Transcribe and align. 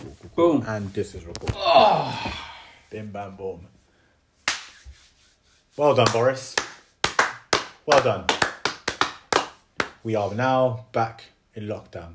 Cool, 0.00 0.16
cool, 0.20 0.30
cool. 0.34 0.58
Boom. 0.60 0.64
And 0.66 0.92
this 0.94 1.14
is 1.14 1.24
recording. 1.26 1.56
Bim 2.90 3.10
bam 3.10 3.36
boom. 3.36 3.66
Well 5.76 5.94
done, 5.94 6.06
Boris. 6.12 6.56
Well 7.84 8.02
done. 8.02 8.24
We 10.02 10.14
are 10.14 10.32
now 10.34 10.86
back 10.92 11.24
in 11.54 11.64
lockdown. 11.64 12.14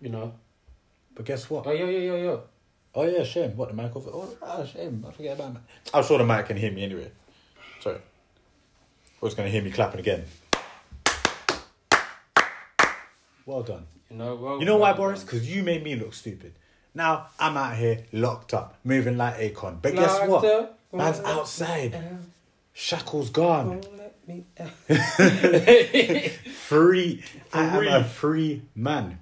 You 0.00 0.08
know. 0.08 0.32
But 1.14 1.26
guess 1.26 1.50
what? 1.50 1.66
Oh 1.66 1.72
yeah, 1.72 1.84
yeah, 1.84 2.12
yeah, 2.12 2.16
yeah. 2.16 2.36
Oh 2.94 3.04
yeah, 3.04 3.24
shame. 3.24 3.56
What 3.56 3.68
the 3.68 3.74
mic 3.74 3.94
over? 3.94 4.10
Oh, 4.10 4.34
ah, 4.42 4.64
shame. 4.64 5.04
I 5.06 5.12
forget 5.12 5.38
about 5.38 5.56
it. 5.56 5.60
I'm 5.92 6.02
sure 6.02 6.16
the 6.16 6.24
mic 6.24 6.46
can 6.46 6.56
hear 6.56 6.72
me 6.72 6.82
anyway. 6.82 7.10
Sorry. 7.80 7.98
Or 9.20 9.28
it's 9.28 9.34
gonna 9.34 9.50
hear 9.50 9.62
me 9.62 9.70
clapping 9.70 10.00
again. 10.00 10.24
Well 13.44 13.62
done. 13.62 13.86
You 14.10 14.16
know. 14.16 14.34
Well, 14.36 14.58
You 14.60 14.64
know 14.64 14.78
why, 14.78 14.92
well 14.92 14.98
Boris? 14.98 15.24
Because 15.24 15.46
you 15.54 15.62
made 15.62 15.82
me 15.84 15.94
look 15.94 16.14
stupid. 16.14 16.54
Now 16.96 17.26
I'm 17.38 17.58
out 17.58 17.76
here 17.76 18.04
locked 18.10 18.54
up, 18.54 18.76
moving 18.82 19.18
like 19.18 19.36
Akon. 19.36 19.82
But 19.82 19.94
guess 19.94 20.18
what? 20.26 20.42
up, 20.46 20.78
Man's 20.92 21.20
outside. 21.20 21.94
out, 21.94 22.02
Shackles 22.72 23.28
gone. 23.28 23.68
won't 23.68 23.98
let 23.98 24.26
me 24.26 24.46
out. 24.58 24.70
Free. 26.52 27.22
I 27.52 27.64
am 27.64 27.86
a 27.86 28.02
free 28.02 28.62
man. 28.74 29.18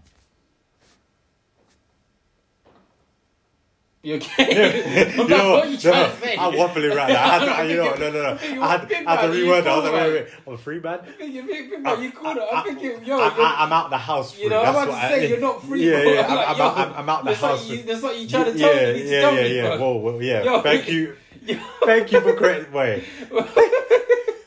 You 4.05 4.17
okay? 4.17 5.15
You 5.17 5.23
I'm 5.23 5.31
know 5.31 5.51
what? 5.53 5.65
are 5.65 5.71
you 5.71 5.79
trying 5.79 6.11
to 6.11 6.21
say? 6.21 6.37
I'm 6.37 6.53
waffling 6.53 6.95
right 6.95 7.09
now. 7.09 7.25
I 7.25 7.39
had 7.39 7.45
to, 7.47 7.51
I, 7.53 7.63
you 7.71 7.77
know, 7.79 7.95
no, 7.95 8.11
no, 8.11 8.23
no. 8.23 8.63
I 8.63 8.77
had, 8.77 8.93
I 9.07 9.17
had 9.17 9.21
to 9.23 9.29
reword 9.29 9.65
that. 9.65 9.69
I 9.73 9.77
was 9.77 9.85
like, 9.85 9.93
wait, 9.95 10.13
wait, 10.13 10.29
I'm 10.47 10.53
a 10.53 10.59
free 10.59 10.79
man. 10.81 11.01
You 11.19 11.43
think, 11.47 11.71
you 11.71 11.83
think, 11.83 12.01
you 12.03 12.13
called 12.13 12.37
it. 12.37 12.43
I'm 12.53 12.65
thinking, 12.65 13.05
yo, 13.05 13.19
I, 13.19 13.35
you're- 13.35 13.45
I, 13.45 13.57
I'm 13.61 13.73
out 13.73 13.89
the 13.89 13.97
house 13.97 14.33
free. 14.35 14.45
You 14.45 14.51
know, 14.51 14.63
I'm 14.63 14.75
about 14.75 14.85
to 14.87 15.09
say 15.09 15.29
you're 15.31 15.41
not 15.49 15.63
free. 15.65 15.91
Yeah, 15.91 16.03
yeah. 16.03 16.27
I'm 16.27 16.61
out, 16.61 16.99
I'm, 16.99 17.09
out 17.09 17.25
the 17.25 17.35
house. 17.35 17.61
What 17.61 17.71
you, 17.71 17.77
free. 17.77 17.87
that's 17.87 18.03
what 18.03 18.19
you're 18.21 18.29
trying 18.29 18.53
to 18.53 18.59
tell 18.59 18.75
me. 18.75 18.81
You 18.81 18.93
need 18.93 19.03
to 19.05 19.09
yeah, 19.09 19.21
tell 19.23 19.35
yeah, 19.35 19.43
me, 19.43 19.57
yeah. 19.57 19.79
Whoa, 19.79 19.97
whoa, 19.97 20.19
yeah. 20.21 20.61
Thank 20.63 20.89
you. 20.89 21.17
Thank 21.85 22.13
you 22.13 22.21
for 22.21 22.35
correct. 22.35 22.73
Wait. 22.73 23.05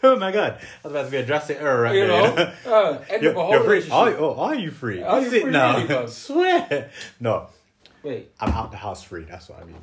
oh 0.04 0.18
my 0.20 0.32
god, 0.32 0.60
that's 0.60 0.86
about 0.86 1.06
to 1.06 1.12
be 1.12 1.18
a 1.18 1.26
drastic 1.26 1.58
error 1.60 1.82
right 1.82 1.96
You 1.96 2.06
there. 2.08 2.36
know, 2.36 2.54
uh, 2.72 3.04
end 3.10 3.24
You're, 3.24 3.32
of 3.32 3.38
a 3.38 3.42
whole 3.42 3.52
you're 3.54 3.64
free. 3.64 3.90
Are, 3.90 4.10
oh, 4.18 4.36
are 4.36 4.56
you 4.56 4.70
free? 4.72 5.02
Are 5.02 5.20
you 5.22 5.30
Sit 5.30 5.42
free 5.44 5.52
now. 5.52 5.84
really. 5.84 6.08
Swear. 6.08 6.90
No, 7.20 7.48
Wait, 8.08 8.32
I'm 8.40 8.52
out 8.54 8.72
the 8.72 8.78
house 8.78 9.04
free. 9.04 9.26
That's 9.26 9.50
what 9.50 9.62
I 9.62 9.66
mean. 9.66 9.76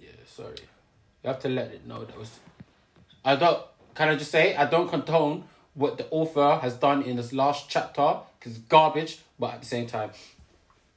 yeah, 0.00 0.08
sorry. 0.26 0.56
You 1.22 1.28
have 1.28 1.38
to 1.40 1.48
let 1.48 1.70
it 1.70 1.86
know 1.86 2.04
that 2.04 2.18
was. 2.18 2.40
I 3.24 3.36
don't. 3.36 3.62
Can 3.94 4.08
I 4.08 4.16
just 4.16 4.32
say 4.32 4.56
I 4.56 4.66
don't 4.66 4.88
condone 4.88 5.44
what 5.74 5.96
the 5.96 6.08
author 6.10 6.58
has 6.60 6.74
done 6.74 7.02
in 7.02 7.14
this 7.14 7.32
last 7.32 7.70
chapter 7.70 8.16
because 8.38 8.58
garbage, 8.58 9.20
but 9.38 9.54
at 9.54 9.60
the 9.60 9.66
same 9.66 9.86
time, 9.86 10.10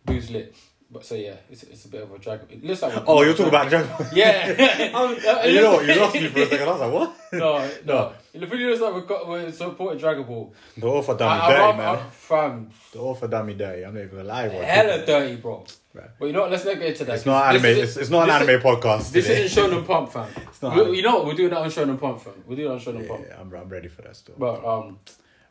booze 0.05 0.31
lit. 0.31 0.55
But 0.93 1.05
so 1.05 1.15
yeah, 1.15 1.35
it's, 1.49 1.63
it's 1.63 1.85
a 1.85 1.87
bit 1.87 2.03
of 2.03 2.11
a 2.11 2.17
drag. 2.17 2.41
It 2.49 2.65
looks 2.65 2.81
like. 2.81 3.03
Oh, 3.07 3.21
you're 3.23 3.31
talking 3.31 3.47
about 3.47 3.69
Jack. 3.71 3.85
Yeah. 4.13 4.47
It 4.49 5.47
you 5.53 5.61
know 5.61 5.75
what? 5.75 5.85
You 5.87 5.95
lost 5.95 6.15
me 6.15 6.27
for 6.27 6.39
a 6.41 6.45
second. 6.49 6.67
I 6.67 6.71
was 6.71 6.81
like, 6.81 6.91
what? 6.93 7.17
No, 7.33 7.71
no. 7.85 8.13
It 8.33 8.41
really 8.51 8.65
looks 8.65 8.81
like 8.81 8.93
we've 8.93 9.07
got 9.07 9.25
we're 9.25 9.49
supporting 9.53 9.97
Dragon 9.99 10.23
Ball. 10.23 10.53
The 10.75 10.85
author 10.85 11.15
done 11.15 11.37
me 11.37 11.43
I, 11.45 11.49
dirty, 11.49 11.63
I, 11.63 11.77
man. 11.77 11.87
I, 11.95 12.09
fam, 12.09 12.69
The 12.91 12.99
author 12.99 13.27
done 13.29 13.45
me 13.45 13.53
dirty. 13.53 13.85
I'm 13.85 13.93
not 13.93 14.01
even 14.03 14.17
gonna 14.17 14.27
lie. 14.27 14.49
bro. 14.49 14.61
hella 14.61 15.05
dirty, 15.05 15.35
bro. 15.37 15.65
Right. 15.93 16.09
But 16.19 16.25
you 16.25 16.33
know 16.33 16.41
what? 16.41 16.51
Let's 16.51 16.65
not 16.65 16.75
get 16.75 16.83
into 16.87 17.05
that. 17.05 17.15
It's 17.15 17.25
not 17.25 17.55
anime. 17.55 17.65
It's, 17.67 17.95
it's 17.95 18.09
not 18.09 18.29
an 18.29 18.41
anime 18.49 18.61
podcast. 18.61 19.11
This 19.11 19.27
today. 19.27 19.43
isn't 19.45 19.71
Shonen 19.71 19.87
Pump, 19.87 20.11
fam. 20.11 20.27
It's 20.49 20.61
not 20.61 20.75
We- 20.89 20.97
you 20.97 21.03
know 21.03 21.17
what? 21.19 21.25
We're 21.27 21.35
doing 21.35 21.51
that 21.51 21.59
on 21.59 21.69
Shonen 21.69 21.97
Pump, 21.97 22.19
fam. 22.19 22.33
We're 22.45 22.57
doing 22.57 22.67
it 22.69 22.73
on 22.73 22.79
Shonen 22.81 23.07
Pump. 23.07 23.23
Yeah, 23.29 23.39
I'm, 23.39 23.53
I'm 23.55 23.69
ready 23.69 23.87
for 23.87 24.01
that 24.01 24.15
stuff, 24.17 24.35
But 24.37 24.65
um, 24.65 24.99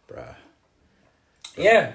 bruh. 0.07 0.35
yeah. 1.57 1.93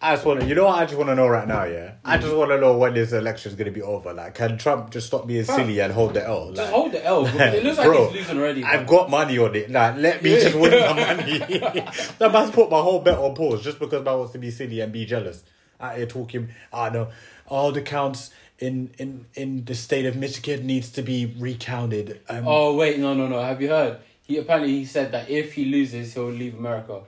I 0.00 0.14
just 0.14 0.26
want 0.26 0.40
to, 0.40 0.46
you 0.46 0.54
know 0.54 0.66
what 0.66 0.78
I 0.78 0.84
just 0.84 0.98
want 0.98 1.08
to 1.08 1.14
know 1.14 1.26
right 1.26 1.48
now, 1.48 1.64
yeah? 1.64 1.92
I 2.04 2.18
just 2.18 2.34
want 2.34 2.50
to 2.50 2.60
know 2.60 2.76
when 2.76 2.92
this 2.92 3.12
election 3.12 3.50
is 3.50 3.56
going 3.56 3.66
to 3.66 3.72
be 3.72 3.80
over. 3.80 4.12
Like, 4.12 4.34
can 4.34 4.58
Trump 4.58 4.90
just 4.90 5.06
stop 5.06 5.26
being 5.26 5.44
Fam, 5.44 5.60
silly 5.60 5.80
and 5.80 5.90
hold 5.90 6.12
the 6.12 6.26
L? 6.26 6.48
Like, 6.48 6.56
Just 6.56 6.72
hold 6.72 6.92
the 6.92 7.04
L. 7.04 7.26
It 7.26 7.64
looks 7.64 7.78
like 7.78 7.86
bro, 7.86 8.08
he's 8.08 8.20
losing 8.20 8.38
already. 8.38 8.62
I've 8.62 8.86
got 8.86 9.08
money 9.08 9.38
on 9.38 9.54
it. 9.56 9.70
Like, 9.70 9.96
let 9.96 10.22
me 10.22 10.30
just 10.38 10.54
win 10.54 10.70
my 10.70 11.14
money. 11.14 11.38
that 12.18 12.30
man's 12.30 12.50
put 12.50 12.70
my 12.70 12.80
whole 12.80 13.00
bet 13.00 13.16
on 13.16 13.34
pause 13.34 13.64
just 13.64 13.78
because 13.78 14.04
man 14.04 14.18
wants 14.18 14.32
to 14.32 14.38
be 14.38 14.50
silly 14.50 14.80
and 14.80 14.92
be 14.92 15.06
jealous. 15.06 15.42
Out 15.80 15.96
here 15.96 16.06
talking, 16.06 16.50
I 16.72 16.90
know, 16.90 17.08
all 17.46 17.72
the 17.72 17.82
counts 17.82 18.30
in, 18.58 18.90
in, 18.98 19.26
in 19.34 19.64
the 19.64 19.74
state 19.74 20.04
of 20.04 20.14
Michigan 20.14 20.66
needs 20.66 20.90
to 20.90 21.02
be 21.02 21.34
recounted. 21.38 22.20
Um, 22.28 22.44
Oh 22.46 22.76
wait, 22.76 22.98
no, 22.98 23.14
no, 23.14 23.26
no. 23.28 23.40
Have 23.40 23.62
you 23.62 23.68
heard? 23.68 23.98
He 24.22 24.36
apparently 24.38 24.72
he 24.72 24.84
said 24.84 25.12
that 25.12 25.30
if 25.30 25.54
he 25.54 25.64
loses, 25.64 26.12
he'll 26.14 26.26
leave 26.26 26.54
America. 26.54 27.02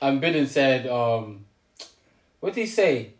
And 0.00 0.22
Biden 0.22 0.46
said, 0.46 0.86
um, 0.86 1.44
what 2.40 2.54
did 2.54 2.60
he 2.62 2.66
say? 2.66 3.14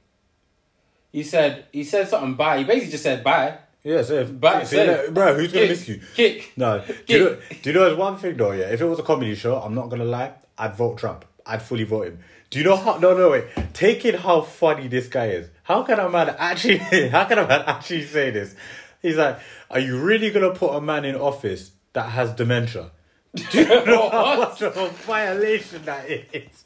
He 1.13 1.23
said 1.23 1.65
he 1.73 1.85
said 1.85 2.09
something 2.09 2.35
bye. 2.35 2.59
He 2.59 2.65
basically 2.65 2.91
just 2.93 3.03
said 3.03 3.25
bye. 3.25 3.59
Yeah, 3.83 4.03
so 4.03 4.15
if, 4.15 4.41
Back 4.41 4.67
so, 4.67 4.77
safe. 4.77 5.15
bro, 5.15 5.35
who's 5.35 5.53
gonna 5.53 5.67
Kick, 5.67 5.71
miss 5.71 5.89
you? 5.89 6.01
Kick. 6.15 6.53
No, 6.57 6.85
do 7.07 7.13
you, 7.15 7.25
know, 7.25 7.37
do 7.63 7.71
you 7.71 7.73
know? 7.73 7.85
There's 7.87 7.97
one 7.97 8.17
thing 8.19 8.37
though. 8.37 8.53
Yeah, 8.53 8.67
if 8.67 8.81
it 8.81 8.85
was 8.85 8.99
a 8.99 9.03
comedy 9.03 9.35
show, 9.35 9.57
I'm 9.57 9.75
not 9.75 9.89
gonna 9.89 10.05
lie. 10.05 10.33
I'd 10.59 10.75
vote 10.77 10.99
Trump. 10.99 11.25
I'd 11.47 11.63
fully 11.63 11.85
vote 11.85 12.09
him. 12.09 12.19
Do 12.51 12.59
you 12.59 12.65
know 12.65 12.77
how? 12.77 12.99
No, 12.99 13.17
no, 13.17 13.31
wait. 13.31 13.45
Taking 13.73 14.15
how 14.15 14.43
funny 14.43 14.89
this 14.89 15.07
guy 15.09 15.29
is. 15.29 15.49
How 15.63 15.83
can 15.85 15.99
a 15.99 16.09
man 16.11 16.35
actually? 16.39 16.79
How 17.09 17.25
can 17.25 17.39
a 17.39 17.47
man 17.47 17.63
actually 17.67 18.05
say 18.05 18.31
this? 18.31 18.55
He's 19.01 19.17
like, 19.17 19.39
are 19.71 19.79
you 19.81 19.99
really 19.99 20.31
gonna 20.31 20.53
put 20.53 20.75
a 20.75 20.81
man 20.81 21.05
in 21.05 21.15
office 21.15 21.71
that 21.95 22.11
has 22.11 22.33
dementia? 22.35 22.91
Do 23.35 23.59
you 23.59 23.67
know 23.87 24.09
how 24.11 24.39
What? 24.39 24.51
much 24.51 24.63
of 24.63 24.77
a 24.77 24.89
violation 24.89 25.85
that 25.85 26.09
is? 26.11 26.65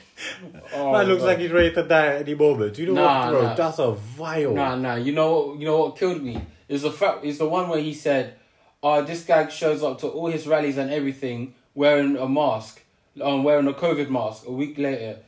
Oh, 0.74 0.92
man 0.92 1.08
looks 1.08 1.22
God. 1.22 1.28
like 1.28 1.40
he's 1.40 1.52
ready 1.52 1.74
to 1.74 1.84
die 1.84 2.08
at 2.16 2.22
any 2.22 2.36
moment. 2.36 2.74
Do 2.76 2.82
you 2.82 2.88
know 2.90 2.96
Nah, 3.02 3.26
what, 3.26 3.32
bro? 3.32 3.42
nah. 3.44 3.54
That's 3.56 3.80
a 3.80 3.92
vile. 3.94 4.54
Nah, 4.54 4.76
nah. 4.76 4.96
You 4.96 5.12
know, 5.14 5.40
what- 5.40 5.60
you 5.60 5.66
know 5.66 5.78
what 5.80 5.98
killed 5.98 6.22
me 6.22 6.42
is 6.68 6.82
the 6.84 6.92
fact 6.92 7.24
is 7.26 7.38
the 7.38 7.48
one 7.48 7.70
where 7.70 7.80
he 7.80 7.94
said, 7.94 8.36
"Oh, 8.84 9.02
this 9.02 9.24
guy 9.24 9.48
shows 9.48 9.82
up 9.82 10.00
to 10.02 10.08
all 10.08 10.28
his 10.28 10.46
rallies 10.46 10.78
and 10.78 10.92
everything 10.92 11.56
wearing 11.74 12.18
a 12.18 12.28
mask, 12.28 12.82
um, 13.22 13.44
wearing 13.44 13.68
a 13.68 13.74
COVID 13.74 14.10
mask. 14.10 14.44
A 14.46 14.52
week 14.52 14.78
later, 14.78 15.20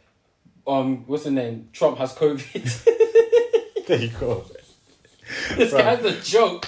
um, 0.67 1.05
what's 1.07 1.23
the 1.23 1.31
name? 1.31 1.69
Trump 1.73 1.97
has 1.97 2.13
COVID. 2.13 2.87
There 3.87 3.99
you 3.99 4.09
go. 4.09 4.45
this 5.55 5.73
Right. 5.73 6.01
guy's 6.01 6.05
a 6.05 6.21
joke. 6.21 6.67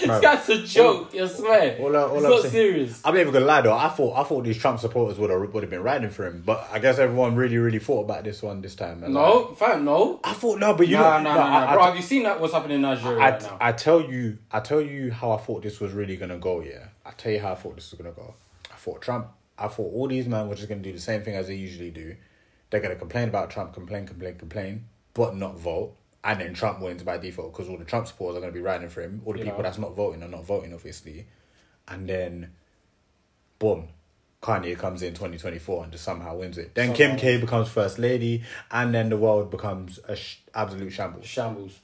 Guy's 0.06 0.48
a 0.48 0.62
joke. 0.62 1.14
I 1.14 1.26
swear. 1.26 1.76
All 1.80 1.96
all 1.96 2.16
it's 2.16 2.24
I'm 2.24 2.30
not 2.30 2.40
saying- 2.42 2.52
serious. 2.52 3.00
I'm 3.04 3.14
not 3.14 3.20
even 3.20 3.32
gonna 3.32 3.44
lie 3.44 3.60
though. 3.60 3.76
I 3.76 3.88
thought 3.88 4.18
I 4.18 4.24
thought 4.24 4.44
these 4.44 4.58
Trump 4.58 4.80
supporters 4.80 5.18
would 5.18 5.30
have 5.30 5.52
would 5.52 5.62
have 5.62 5.70
been 5.70 5.82
riding 5.82 6.10
for 6.10 6.26
him, 6.26 6.42
but 6.44 6.68
I 6.72 6.78
guess 6.78 6.98
everyone 6.98 7.34
really 7.36 7.58
really 7.58 7.78
thought 7.78 8.04
about 8.04 8.24
this 8.24 8.42
one 8.42 8.60
this 8.62 8.74
time. 8.74 9.02
and, 9.02 9.14
like, 9.14 9.24
No, 9.24 9.54
fam, 9.54 9.84
no. 9.84 10.20
I 10.24 10.32
thought 10.32 10.58
no, 10.58 10.74
but 10.74 10.88
you 10.88 10.96
nah, 10.96 11.18
know, 11.18 11.24
nah, 11.24 11.34
no, 11.34 11.40
nah, 11.40 11.50
nah. 11.60 11.70
I, 11.70 11.74
Bro, 11.74 11.82
I, 11.82 11.86
have 11.86 11.96
you 11.96 12.02
seen 12.02 12.22
that? 12.24 12.40
What's 12.40 12.52
happening 12.54 12.76
in 12.76 12.82
Nigeria 12.82 13.18
I, 13.18 13.30
right 13.30 13.42
now? 13.42 13.58
I 13.60 13.72
tell 13.72 14.00
you, 14.00 14.38
I 14.50 14.60
tell 14.60 14.80
you 14.80 15.12
how 15.12 15.32
I 15.32 15.38
thought 15.38 15.62
this 15.62 15.80
was 15.80 15.92
really 15.92 16.16
gonna 16.16 16.38
go. 16.38 16.60
Yeah, 16.62 16.86
I 17.04 17.10
tell 17.12 17.32
you 17.32 17.40
how 17.40 17.52
I 17.52 17.56
thought 17.56 17.74
this 17.76 17.90
was 17.90 17.98
gonna 18.00 18.14
go. 18.14 18.34
I 18.70 18.76
thought 18.76 19.02
Trump. 19.02 19.28
I 19.58 19.68
thought 19.68 19.92
all 19.92 20.08
these 20.08 20.26
men 20.26 20.48
were 20.48 20.54
just 20.54 20.68
gonna 20.68 20.80
do 20.80 20.92
the 20.92 20.98
same 21.00 21.22
thing 21.22 21.36
as 21.36 21.46
they 21.48 21.54
usually 21.54 21.90
do. 21.90 22.16
They're 22.70 22.80
gonna 22.80 22.96
complain 22.96 23.28
about 23.28 23.50
Trump, 23.50 23.74
complain, 23.74 24.06
complain, 24.06 24.38
complain, 24.38 24.86
but 25.14 25.36
not 25.36 25.58
vote. 25.58 25.94
And 26.24 26.40
then 26.40 26.54
Trump 26.54 26.80
wins 26.80 27.02
by 27.02 27.18
default 27.18 27.52
because 27.52 27.68
all 27.68 27.78
the 27.78 27.84
Trump 27.84 28.06
supporters 28.06 28.36
are 28.36 28.40
going 28.40 28.52
to 28.52 28.56
be 28.58 28.62
riding 28.62 28.88
for 28.88 29.02
him. 29.02 29.22
All 29.24 29.32
the 29.32 29.40
You 29.40 29.46
people 29.46 29.62
that's 29.62 29.78
not 29.78 29.96
voting 29.96 30.22
are 30.22 30.28
not 30.28 30.44
voting, 30.44 30.72
obviously. 30.72 31.26
And 31.88 32.08
then, 32.08 32.52
boom, 33.58 33.88
Kanye 34.40 34.78
comes 34.78 35.02
in 35.02 35.14
2024 35.14 35.84
and 35.84 35.92
just 35.92 36.04
somehow 36.04 36.36
wins 36.36 36.58
it. 36.58 36.74
Then 36.74 36.94
Kim 36.94 37.16
K 37.16 37.38
becomes 37.38 37.68
first 37.68 37.98
lady, 37.98 38.42
and 38.70 38.94
then 38.94 39.08
the 39.08 39.16
world 39.16 39.50
becomes 39.50 39.98
a 40.06 40.14
sh- 40.14 40.38
absolute 40.54 40.92
shambles. 40.92 41.26
Shambles. 41.26 41.80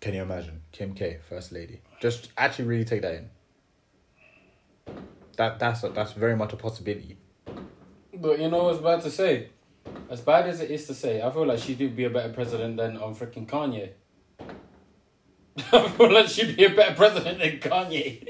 Can 0.00 0.14
you 0.14 0.22
imagine 0.22 0.62
Kim 0.72 0.94
K 0.94 1.18
first 1.28 1.52
lady? 1.52 1.80
Just 2.00 2.30
actually 2.36 2.66
really 2.66 2.84
take 2.84 3.02
that 3.02 3.14
in. 3.14 3.30
That 5.36 5.58
that's 5.58 5.84
a, 5.84 5.88
that's 5.88 6.12
very 6.12 6.36
much 6.36 6.52
a 6.52 6.56
possibility. 6.56 7.16
But 8.14 8.38
you 8.38 8.48
know 8.48 8.58
what 8.58 8.64
I 8.64 8.70
was 8.70 8.78
about 8.78 9.02
to 9.02 9.10
say? 9.10 9.50
As 10.10 10.20
bad 10.20 10.48
as 10.48 10.60
it 10.60 10.70
is 10.70 10.86
to 10.86 10.94
say, 10.94 11.20
I 11.22 11.30
feel 11.30 11.46
like 11.46 11.58
she'd 11.58 11.96
be 11.96 12.04
a 12.04 12.10
better 12.10 12.32
president 12.32 12.76
than 12.76 12.96
um 12.96 13.14
freaking 13.14 13.46
Kanye. 13.46 13.90
I 15.72 15.88
feel 15.88 16.12
like 16.12 16.28
she'd 16.28 16.56
be 16.56 16.64
a 16.64 16.70
better 16.70 16.94
president 16.94 17.38
than 17.38 17.58
Kanye. 17.58 18.26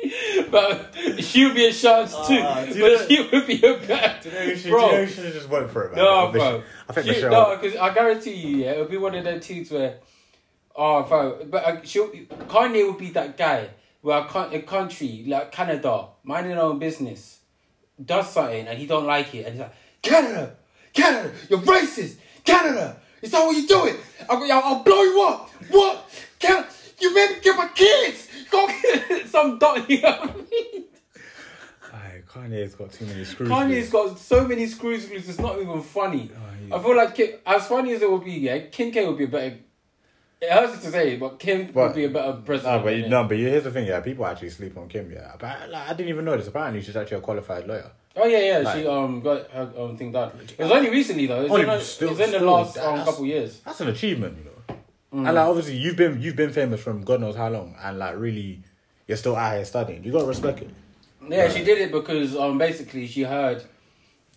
but 0.51 0.95
she 1.19 1.45
would 1.45 1.55
be 1.55 1.67
a 1.67 1.73
chance 1.73 2.13
too. 2.27 2.39
Ah, 2.41 2.65
but 2.67 2.77
know- 2.77 3.07
she 3.07 3.29
would 3.33 3.47
be 3.47 3.57
a 3.67 3.77
better. 3.79 4.31
bro, 4.69 5.07
should 5.07 5.25
have 5.25 5.35
just 5.35 5.49
went 5.49 5.71
for 5.71 5.85
it, 5.85 5.95
man. 5.97 6.05
no, 6.05 6.29
I 6.29 6.33
bro. 6.33 6.63
I 6.89 6.93
think 6.93 7.07
She- 7.07 7.13
Michelle. 7.13 7.31
no, 7.31 7.57
because 7.57 7.77
I 7.77 7.93
guarantee 7.93 8.35
you, 8.35 8.57
yeah, 8.59 8.73
it'll 8.73 8.87
be 8.87 8.97
one 8.97 9.15
of 9.15 9.25
them 9.25 9.41
tweets 9.41 9.73
where, 9.73 9.99
oh, 10.75 11.03
bro, 11.03 11.45
but 11.51 11.65
uh, 11.65 11.83
she'll, 11.83 12.09
Kanye 12.11 12.87
would 12.87 12.99
be 12.99 13.11
that 13.11 13.37
guy 13.37 13.71
where 14.03 14.19
a, 14.19 14.49
a 14.53 14.63
country 14.63 15.25
like 15.27 15.51
Canada, 15.51 16.09
minding 16.23 16.53
their 16.55 16.63
own 16.63 16.79
business, 16.79 17.41
does 18.03 18.31
something 18.31 18.67
and 18.69 18.79
he 18.79 18.87
don't 18.87 19.07
like 19.07 19.35
it, 19.35 19.47
and 19.47 19.55
he's 19.55 19.61
like, 19.61 19.75
Canada, 20.03 20.55
Canada, 20.97 21.33
you're 21.49 21.61
racist, 21.61 22.17
Canada, 22.45 22.97
is 23.23 23.31
that 23.31 23.45
what 23.45 23.57
you're 23.57 23.67
doing? 23.67 23.97
I'll, 24.29 24.43
I'll, 24.43 24.63
I'll 24.65 24.83
blow 24.83 25.03
you 25.03 25.23
up. 25.23 25.51
What? 25.71 26.09
Canada, 26.39 26.69
you 26.99 27.15
made 27.15 27.31
me 27.31 27.37
get 27.43 27.57
my 27.57 27.69
kids. 27.69 28.29
Go 28.51 28.67
get 28.67 29.29
some 29.29 29.59
dot. 29.59 29.89
You 29.89 30.01
know 30.03 30.11
what 30.11 30.31
I 30.31 30.35
mean? 30.51 30.85
Aye, 31.93 32.23
Kanye's 32.29 32.75
got 32.75 32.93
too 32.93 33.07
many 33.07 33.25
screws. 33.25 33.49
Kanye's 33.49 33.91
got 33.91 34.19
so 34.19 34.47
many 34.47 34.67
screws 34.67 35.11
loose. 35.11 35.29
It's 35.29 35.39
not 35.39 35.61
even 35.61 35.83
funny. 35.83 36.31
Oh, 36.71 36.77
I 36.77 36.83
feel 36.83 36.97
like 36.97 37.43
as 37.47 37.67
funny 37.67 37.93
as 37.93 38.03
it 38.03 38.11
would 38.11 38.25
be, 38.25 38.33
yeah, 38.33 38.59
Kim 38.59 38.91
K 38.91 39.07
would 39.07 39.19
be 39.19 39.25
a 39.25 39.29
better. 39.29 39.57
It 40.41 40.51
hurts 40.51 40.83
to 40.83 40.91
say, 40.91 41.17
but 41.17 41.39
Kim 41.39 41.67
But- 41.73 41.75
would 41.89 41.95
be 41.95 42.05
a 42.05 42.11
better 42.11 42.35
president. 42.45 42.77
No, 42.77 42.85
but 42.85 42.97
you, 42.97 43.09
no, 43.09 43.25
but 43.25 43.37
here's 43.39 43.65
the 43.65 43.71
thing, 43.71 43.87
yeah. 43.87 44.01
People 44.01 44.27
actually 44.27 44.51
sleep 44.51 44.77
on 44.77 44.89
Kim, 44.89 45.11
yeah. 45.11 45.33
But 45.39 45.71
like, 45.71 45.89
I 45.89 45.95
didn't 45.95 46.11
even 46.11 46.25
know 46.27 46.37
this. 46.37 46.47
Apparently, 46.49 46.83
she's 46.83 46.97
actually 46.97 47.19
a 47.19 47.21
qualified 47.23 47.67
lawyer. 47.67 47.91
Oh 48.17 48.27
yeah, 48.27 48.39
yeah. 48.41 48.59
Like- 48.59 48.79
she 48.79 48.87
um 48.87 49.21
got 49.21 49.51
her 49.51 49.73
um 49.79 49.97
thing 49.97 50.13
done. 50.13 50.33
It 50.59 50.63
was 50.63 50.71
only 50.73 50.91
recently 50.91 51.27
though. 51.27 51.47
Only 51.47 51.63
in, 51.63 51.67
the, 51.69 51.81
still- 51.81 52.21
in 52.21 52.31
the 52.31 52.41
last 52.41 52.77
um, 52.79 53.05
couple 53.05 53.25
years. 53.27 53.61
That's 53.61 53.81
an 53.81 53.89
achievement, 53.89 54.39
you 54.39 54.45
know. 54.45 54.77
Mm. 55.15 55.27
And 55.29 55.37
like, 55.37 55.47
obviously, 55.47 55.77
you've 55.77 55.97
been 55.97 56.21
you've 56.21 56.37
been 56.37 56.53
famous 56.53 56.83
from 56.83 57.03
God 57.03 57.21
knows 57.21 57.37
how 57.37 57.49
long, 57.49 57.75
and 57.83 57.99
like, 57.99 58.17
really, 58.19 58.63
you're 59.07 59.17
still 59.17 59.37
out 59.37 59.55
here 59.55 59.65
studying. 59.65 60.05
You 60.05 60.13
gotta 60.13 60.27
respect 60.27 60.61
it. 60.61 60.71
Yeah, 61.29 61.49
she 61.49 61.65
did 61.65 61.79
it 61.79 61.93
because 61.93 62.37
um 62.37 62.59
basically 62.59 63.07
she 63.07 63.23
heard 63.23 63.65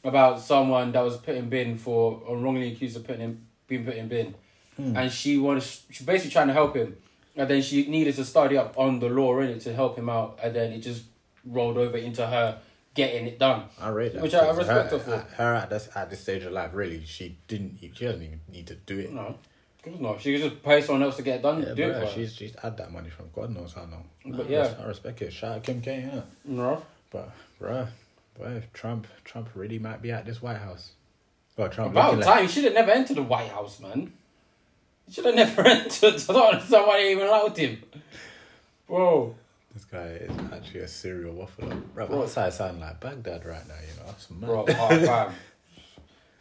about 0.04 0.40
someone 0.40 0.92
that 0.94 1.02
was 1.02 1.18
put 1.18 1.36
in 1.36 1.50
bin 1.50 1.78
for 1.78 2.22
or 2.26 2.38
wrongly 2.38 2.72
accused 2.72 2.96
of 2.96 3.06
putting 3.06 3.22
in 3.22 3.46
being 3.68 3.86
put 3.86 3.96
in 3.96 4.08
bin, 4.08 4.34
Hmm. 4.80 4.96
and 4.96 5.12
she 5.12 5.38
was 5.38 5.84
she 5.92 6.04
basically 6.06 6.32
trying 6.32 6.48
to 6.48 6.54
help 6.54 6.76
him, 6.76 6.96
and 7.36 7.50
then 7.50 7.62
she 7.62 7.86
needed 7.88 8.16
to 8.16 8.24
study 8.26 8.58
up 8.58 8.78
on 8.78 9.00
the 9.00 9.10
law 9.10 9.40
in 9.40 9.50
it 9.50 9.62
to 9.62 9.74
help 9.74 9.98
him 9.98 10.10
out, 10.10 10.40
and 10.42 10.56
then 10.56 10.72
it 10.72 10.80
just 10.80 11.04
rolled 11.46 11.78
over 11.78 11.98
into 11.98 12.26
her 12.26 12.60
getting 12.94 13.28
it 13.28 13.38
done. 13.40 13.64
I 13.80 13.90
rate 13.90 14.14
that. 14.14 14.22
Which 14.22 14.34
I- 14.34 14.46
I 14.48 14.52
respect 14.56 14.92
her, 14.92 14.98
her 14.98 15.04
for. 15.04 15.14
At, 15.16 15.28
her 15.32 15.54
at 15.56 15.70
this 15.70 15.90
at 15.96 16.10
this 16.10 16.22
stage 16.22 16.44
of 16.44 16.54
life, 16.54 16.72
really, 16.74 17.04
she 17.06 17.38
didn't. 17.48 17.80
She 17.82 17.90
doesn't 18.06 18.24
even 18.24 18.40
need 18.52 18.68
to 18.68 18.76
do 18.76 19.00
it. 19.00 19.12
No, 19.12 19.36
not. 20.00 20.22
She 20.22 20.34
could 20.38 20.50
just 20.50 20.64
pay 20.64 20.82
someone 20.82 21.04
else 21.04 21.18
to 21.18 21.24
get 21.24 21.40
it 21.40 21.42
done. 21.42 21.62
Yeah, 21.62 21.74
do 21.74 21.84
it 21.90 22.00
for 22.08 22.14
she's 22.14 22.34
she's 22.34 22.56
had 22.62 22.78
that 22.78 22.92
money 22.92 23.10
from 23.10 23.30
God 23.34 23.54
knows 23.54 23.74
how 23.74 23.82
long. 23.82 24.06
But 24.26 24.48
I 24.48 24.50
yeah. 24.50 24.74
I 24.82 24.88
respect 24.88 25.22
it. 25.22 25.34
Shout 25.34 25.58
out 25.58 25.64
Kim 25.64 25.82
K. 25.82 26.10
Yeah. 26.12 26.22
No. 26.46 26.84
But 27.12 27.32
bruh, 27.62 27.88
boy, 28.38 28.64
Trump 28.74 29.08
Trump 29.24 29.50
really 29.56 29.80
might 29.80 30.02
be 30.02 30.12
at 30.12 30.26
this 30.26 30.42
White 30.42 30.58
House. 30.58 30.92
Well, 31.58 31.70
Trump 31.70 31.92
About 31.92 32.12
time. 32.12 32.20
like, 32.22 32.42
He 32.44 32.48
should 32.48 32.64
have 32.64 32.74
never 32.74 32.92
entered 32.92 33.18
the 33.18 33.24
White 33.24 33.50
House, 33.50 33.82
man. 33.82 34.14
He 35.10 35.16
should 35.16 35.26
have 35.26 35.36
never 35.36 35.62
entered. 35.68 36.24
I 36.30 36.34
don't 36.34 36.54
understand 36.54 36.86
why 36.88 36.98
they 37.02 37.12
even 37.12 37.26
allowed 37.28 37.58
him. 37.58 37.82
Bro. 38.88 39.36
this 39.74 39.86
guy 39.86 40.06
is 40.06 40.32
actually 40.54 40.82
a 40.82 40.88
serial 40.88 41.34
waffler. 41.34 41.82
Bro, 41.96 42.08
Bro. 42.08 42.22
outside 42.22 42.54
sound 42.54 42.80
like 42.80 43.00
Baghdad 43.00 43.44
right 43.44 43.68
now. 43.68 43.74
You 43.74 44.00
know, 44.00 44.06
that's 44.06 44.30
mad. 44.30 44.46
Bro, 44.48 44.66
oh, 44.68 45.06
fam. 45.06 45.34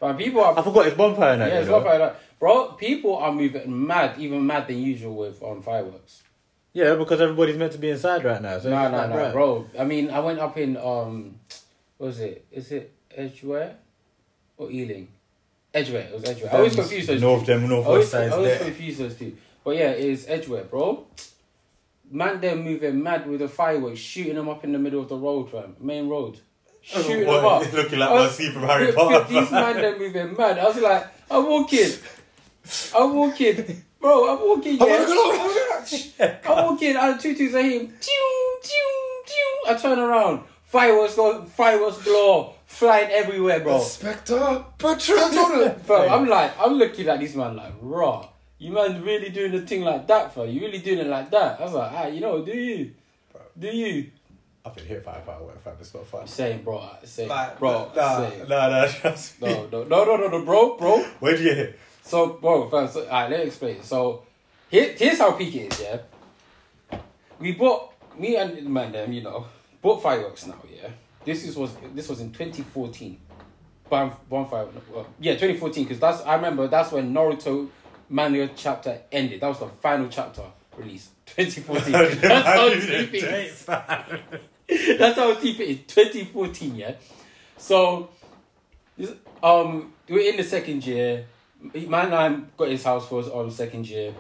Fam, 0.00 0.16
people 0.16 0.42
are. 0.44 0.56
I 0.56 0.62
forgot 0.62 0.86
it's 0.86 0.96
bonfire 0.96 1.36
night. 1.36 1.48
Yeah, 1.48 1.54
you 1.54 1.60
it's 1.60 1.68
know? 1.70 1.78
not 1.78 1.86
like 1.86 1.98
that. 1.98 2.20
Bro, 2.38 2.72
people 2.72 3.16
are 3.16 3.32
moving 3.32 3.86
mad, 3.86 4.16
even 4.18 4.46
mad 4.46 4.68
than 4.68 4.78
usual 4.78 5.16
with 5.16 5.42
on 5.42 5.60
fireworks. 5.62 6.22
Yeah, 6.72 6.94
because 6.94 7.20
everybody's 7.20 7.56
meant 7.56 7.72
to 7.72 7.78
be 7.78 7.90
inside 7.90 8.22
right 8.22 8.40
now. 8.40 8.60
So 8.60 8.70
No, 8.70 8.82
it's 8.84 8.92
no, 8.92 8.98
like, 8.98 9.10
no, 9.10 9.16
bruh, 9.16 9.32
bro. 9.32 9.66
I 9.76 9.84
mean, 9.84 10.10
I 10.10 10.20
went 10.20 10.38
up 10.38 10.56
in, 10.56 10.76
um, 10.76 11.40
what 11.96 12.08
was 12.08 12.20
it? 12.20 12.44
Is 12.52 12.70
it 12.70 12.94
Edgware 13.10 13.74
or 14.56 14.70
Ealing? 14.70 15.08
Edgware. 15.74 16.02
It 16.02 16.14
was 16.14 16.24
Edgware. 16.24 16.52
I 16.52 16.56
always 16.56 16.74
Them 16.76 16.84
confuse 16.84 17.06
those 17.06 17.20
north, 17.20 17.40
two. 17.46 17.52
them 17.52 17.64
I 17.64 17.66
northwest 17.68 17.88
always, 17.88 18.14
I 18.14 18.18
sides 18.18 18.34
always 18.34 18.48
there. 18.50 18.58
confuse 18.66 18.98
those 18.98 19.14
two. 19.16 19.36
But 19.64 19.76
yeah, 19.76 19.90
it's 19.90 20.26
Edgware, 20.28 20.64
bro. 20.64 21.06
Man, 22.10 22.40
they're 22.40 22.56
moving 22.56 23.02
mad 23.02 23.26
with 23.28 23.40
the 23.40 23.48
fireworks, 23.48 23.98
shooting 23.98 24.34
them 24.34 24.48
up 24.48 24.64
in 24.64 24.72
the 24.72 24.78
middle 24.78 25.00
of 25.02 25.08
the 25.10 25.16
road, 25.16 25.50
fam. 25.50 25.76
Main 25.80 26.08
road. 26.08 26.38
Oh, 26.94 27.02
shooting 27.02 27.26
them 27.26 27.42
What, 27.44 27.66
up. 27.66 27.72
looking 27.74 27.98
like 27.98 28.10
was- 28.10 28.38
Mercy 28.38 28.50
from 28.52 28.62
Harry 28.62 28.92
Potter. 28.92 29.28
These 29.28 29.50
man, 29.50 29.76
they're 29.76 29.98
moving 29.98 30.34
mad. 30.36 30.58
I 30.58 30.64
was 30.64 30.76
like, 30.78 31.06
I'm 31.30 31.44
walking. 31.46 31.90
I'm 32.96 33.14
walking. 33.14 33.82
Bro, 34.00 34.32
I'm 34.32 34.48
walking, 34.48 34.76
yeah. 34.78 36.38
I'm 36.46 36.64
walking 36.66 36.96
of 36.96 37.20
tutus, 37.20 37.52
I 37.54 37.62
hear, 37.62 37.80
tew, 37.80 38.58
tew, 38.62 39.22
tew. 39.26 39.70
I 39.70 39.74
turn 39.80 39.98
around. 39.98 40.44
Fireworks 40.64 41.16
go, 41.16 41.44
fireworks 41.46 42.02
glow, 42.04 42.54
flying 42.68 43.10
everywhere, 43.10 43.60
bro. 43.60 43.76
Inspector 43.78 44.64
Patron. 44.78 45.74
Bro, 45.86 46.08
I'm 46.08 46.28
like, 46.28 46.52
I'm 46.60 46.74
looking 46.74 47.08
at 47.08 47.18
this 47.18 47.34
man 47.34 47.56
like, 47.56 47.72
raw. 47.80 48.28
You 48.58 48.72
man 48.72 49.02
really 49.02 49.30
doing 49.30 49.52
the 49.52 49.62
thing 49.62 49.82
like 49.82 50.06
that, 50.06 50.34
bro? 50.34 50.44
You 50.44 50.60
really 50.60 50.78
doing 50.78 50.98
it 50.98 51.06
like 51.06 51.30
that? 51.30 51.60
I 51.60 51.64
was 51.64 51.72
like, 51.72 51.92
ah, 51.92 52.06
you 52.06 52.20
know, 52.20 52.44
do 52.44 52.52
you? 52.52 52.92
Do 53.58 53.68
you? 53.68 54.10
I've 54.64 54.74
been 54.74 54.84
hit 54.84 55.04
by 55.04 55.16
a 55.16 55.20
firework, 55.22 55.62
fam. 55.62 55.74
It's 55.80 55.94
not 55.94 56.06
fun. 56.06 56.26
Saying, 56.26 56.62
bro, 56.62 56.88
saying, 57.04 57.28
Like, 57.28 57.58
bro, 57.58 57.90
nah, 57.96 58.18
saying. 58.28 58.48
nah, 58.48 58.68
nah, 58.68 58.86
trust 58.86 59.40
me. 59.40 59.48
No, 59.48 59.66
no, 59.68 59.84
no, 59.84 60.04
no, 60.04 60.16
no, 60.16 60.28
no, 60.28 60.44
bro, 60.44 60.76
bro. 60.76 61.02
Where'd 61.20 61.38
you 61.38 61.44
get 61.46 61.56
hit? 61.56 61.78
So, 62.02 62.34
bro, 62.34 62.68
first, 62.68 62.94
so, 62.94 63.04
alright, 63.04 63.30
let 63.30 63.40
me 63.40 63.46
explain. 63.46 63.82
So, 63.82 64.24
here, 64.68 64.94
here's 64.96 65.18
how 65.18 65.32
peak 65.32 65.54
it 65.54 65.72
is, 65.72 65.80
yeah. 65.80 66.98
We 67.38 67.52
bought 67.52 67.94
me 68.18 68.36
and 68.36 68.66
man 68.68 68.92
them, 68.92 69.12
you 69.12 69.22
know, 69.22 69.46
bought 69.80 70.02
fireworks 70.02 70.46
now, 70.46 70.56
yeah. 70.67 70.67
This 71.24 71.44
is 71.44 71.56
was 71.56 71.74
this 71.94 72.08
was 72.08 72.20
in 72.20 72.32
2014. 72.32 73.20
Bon, 73.90 74.12
bonfire, 74.28 74.66
well, 74.92 75.06
yeah, 75.18 75.32
2014, 75.32 75.84
because 75.84 75.98
that's 75.98 76.20
I 76.22 76.34
remember 76.36 76.68
that's 76.68 76.92
when 76.92 77.12
Naruto 77.14 77.68
Manga 78.10 78.50
chapter 78.54 79.00
ended. 79.10 79.40
That 79.40 79.48
was 79.48 79.60
the 79.60 79.68
final 79.68 80.08
chapter 80.08 80.42
release. 80.76 81.10
2014. 81.26 81.92
that's 82.20 82.46
how 82.46 82.68
deep 82.68 83.14
it 83.14 83.24
is. 83.24 83.64
That's 84.98 85.16
how 85.16 85.34
deep 85.34 85.60
it 85.60 85.68
is. 85.68 85.78
2014, 85.86 86.74
yeah. 86.74 86.94
So, 87.56 88.10
um, 89.42 89.92
we're 90.08 90.30
in 90.30 90.36
the 90.36 90.44
second 90.44 90.86
year. 90.86 91.26
Man, 91.60 92.14
I 92.14 92.40
got 92.56 92.68
his 92.68 92.84
house 92.84 93.08
for 93.08 93.22
his 93.22 93.32
um, 93.32 93.50
second 93.50 93.88
year. 93.88 94.14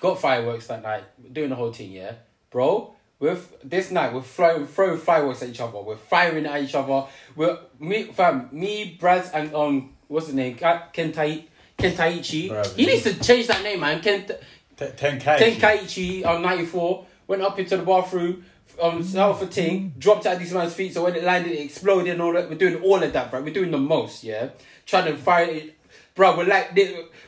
Got 0.00 0.20
fireworks 0.20 0.66
that 0.66 0.82
night. 0.82 1.04
Doing 1.32 1.50
the 1.50 1.56
whole 1.56 1.72
thing, 1.72 1.92
yeah, 1.92 2.14
bro. 2.50 2.94
With 3.22 3.56
this 3.62 3.92
night, 3.92 4.12
we're 4.12 4.22
throwing 4.22 4.66
throwing 4.66 4.98
fireworks 4.98 5.44
at 5.44 5.50
each 5.50 5.60
other. 5.60 5.80
We're 5.80 5.94
firing 5.94 6.44
at 6.44 6.60
each 6.60 6.74
other. 6.74 7.06
We're 7.36 7.56
me, 7.78 8.02
fam, 8.02 8.48
me, 8.50 8.96
Brad, 8.98 9.30
and 9.32 9.54
um, 9.54 9.92
what's 10.08 10.26
his 10.26 10.34
name? 10.34 10.56
Kentai 10.56 11.44
Kentaichi. 11.78 12.74
He 12.74 12.84
needs 12.84 13.04
to 13.04 13.14
change 13.20 13.46
that 13.46 13.62
name, 13.62 13.78
man. 13.78 14.00
Kent. 14.00 14.32
Ten 14.76 15.20
K. 15.20 15.36
Tenkaichi 15.38 16.26
on 16.26 16.42
94 16.42 17.06
went 17.28 17.42
up 17.42 17.56
into 17.60 17.76
the 17.76 17.84
bathroom, 17.84 18.44
um, 18.82 19.06
out 19.16 19.38
for 19.38 19.46
ting, 19.46 19.94
dropped 19.98 20.26
at 20.26 20.40
this 20.40 20.50
man's 20.50 20.74
feet. 20.74 20.92
So 20.92 21.04
when 21.04 21.14
it 21.14 21.22
landed, 21.22 21.52
it 21.52 21.60
exploded 21.60 22.14
and 22.14 22.22
all 22.22 22.32
that. 22.32 22.50
We're 22.50 22.58
doing 22.58 22.82
all 22.82 23.00
of 23.00 23.12
that, 23.12 23.32
right? 23.32 23.44
We're 23.44 23.54
doing 23.54 23.70
the 23.70 23.78
most, 23.78 24.24
yeah. 24.24 24.48
Trying 24.84 25.12
to 25.12 25.16
fire 25.16 25.44
it, 25.44 25.78
bro. 26.14 26.36
We're 26.36 26.44
like, 26.44 26.74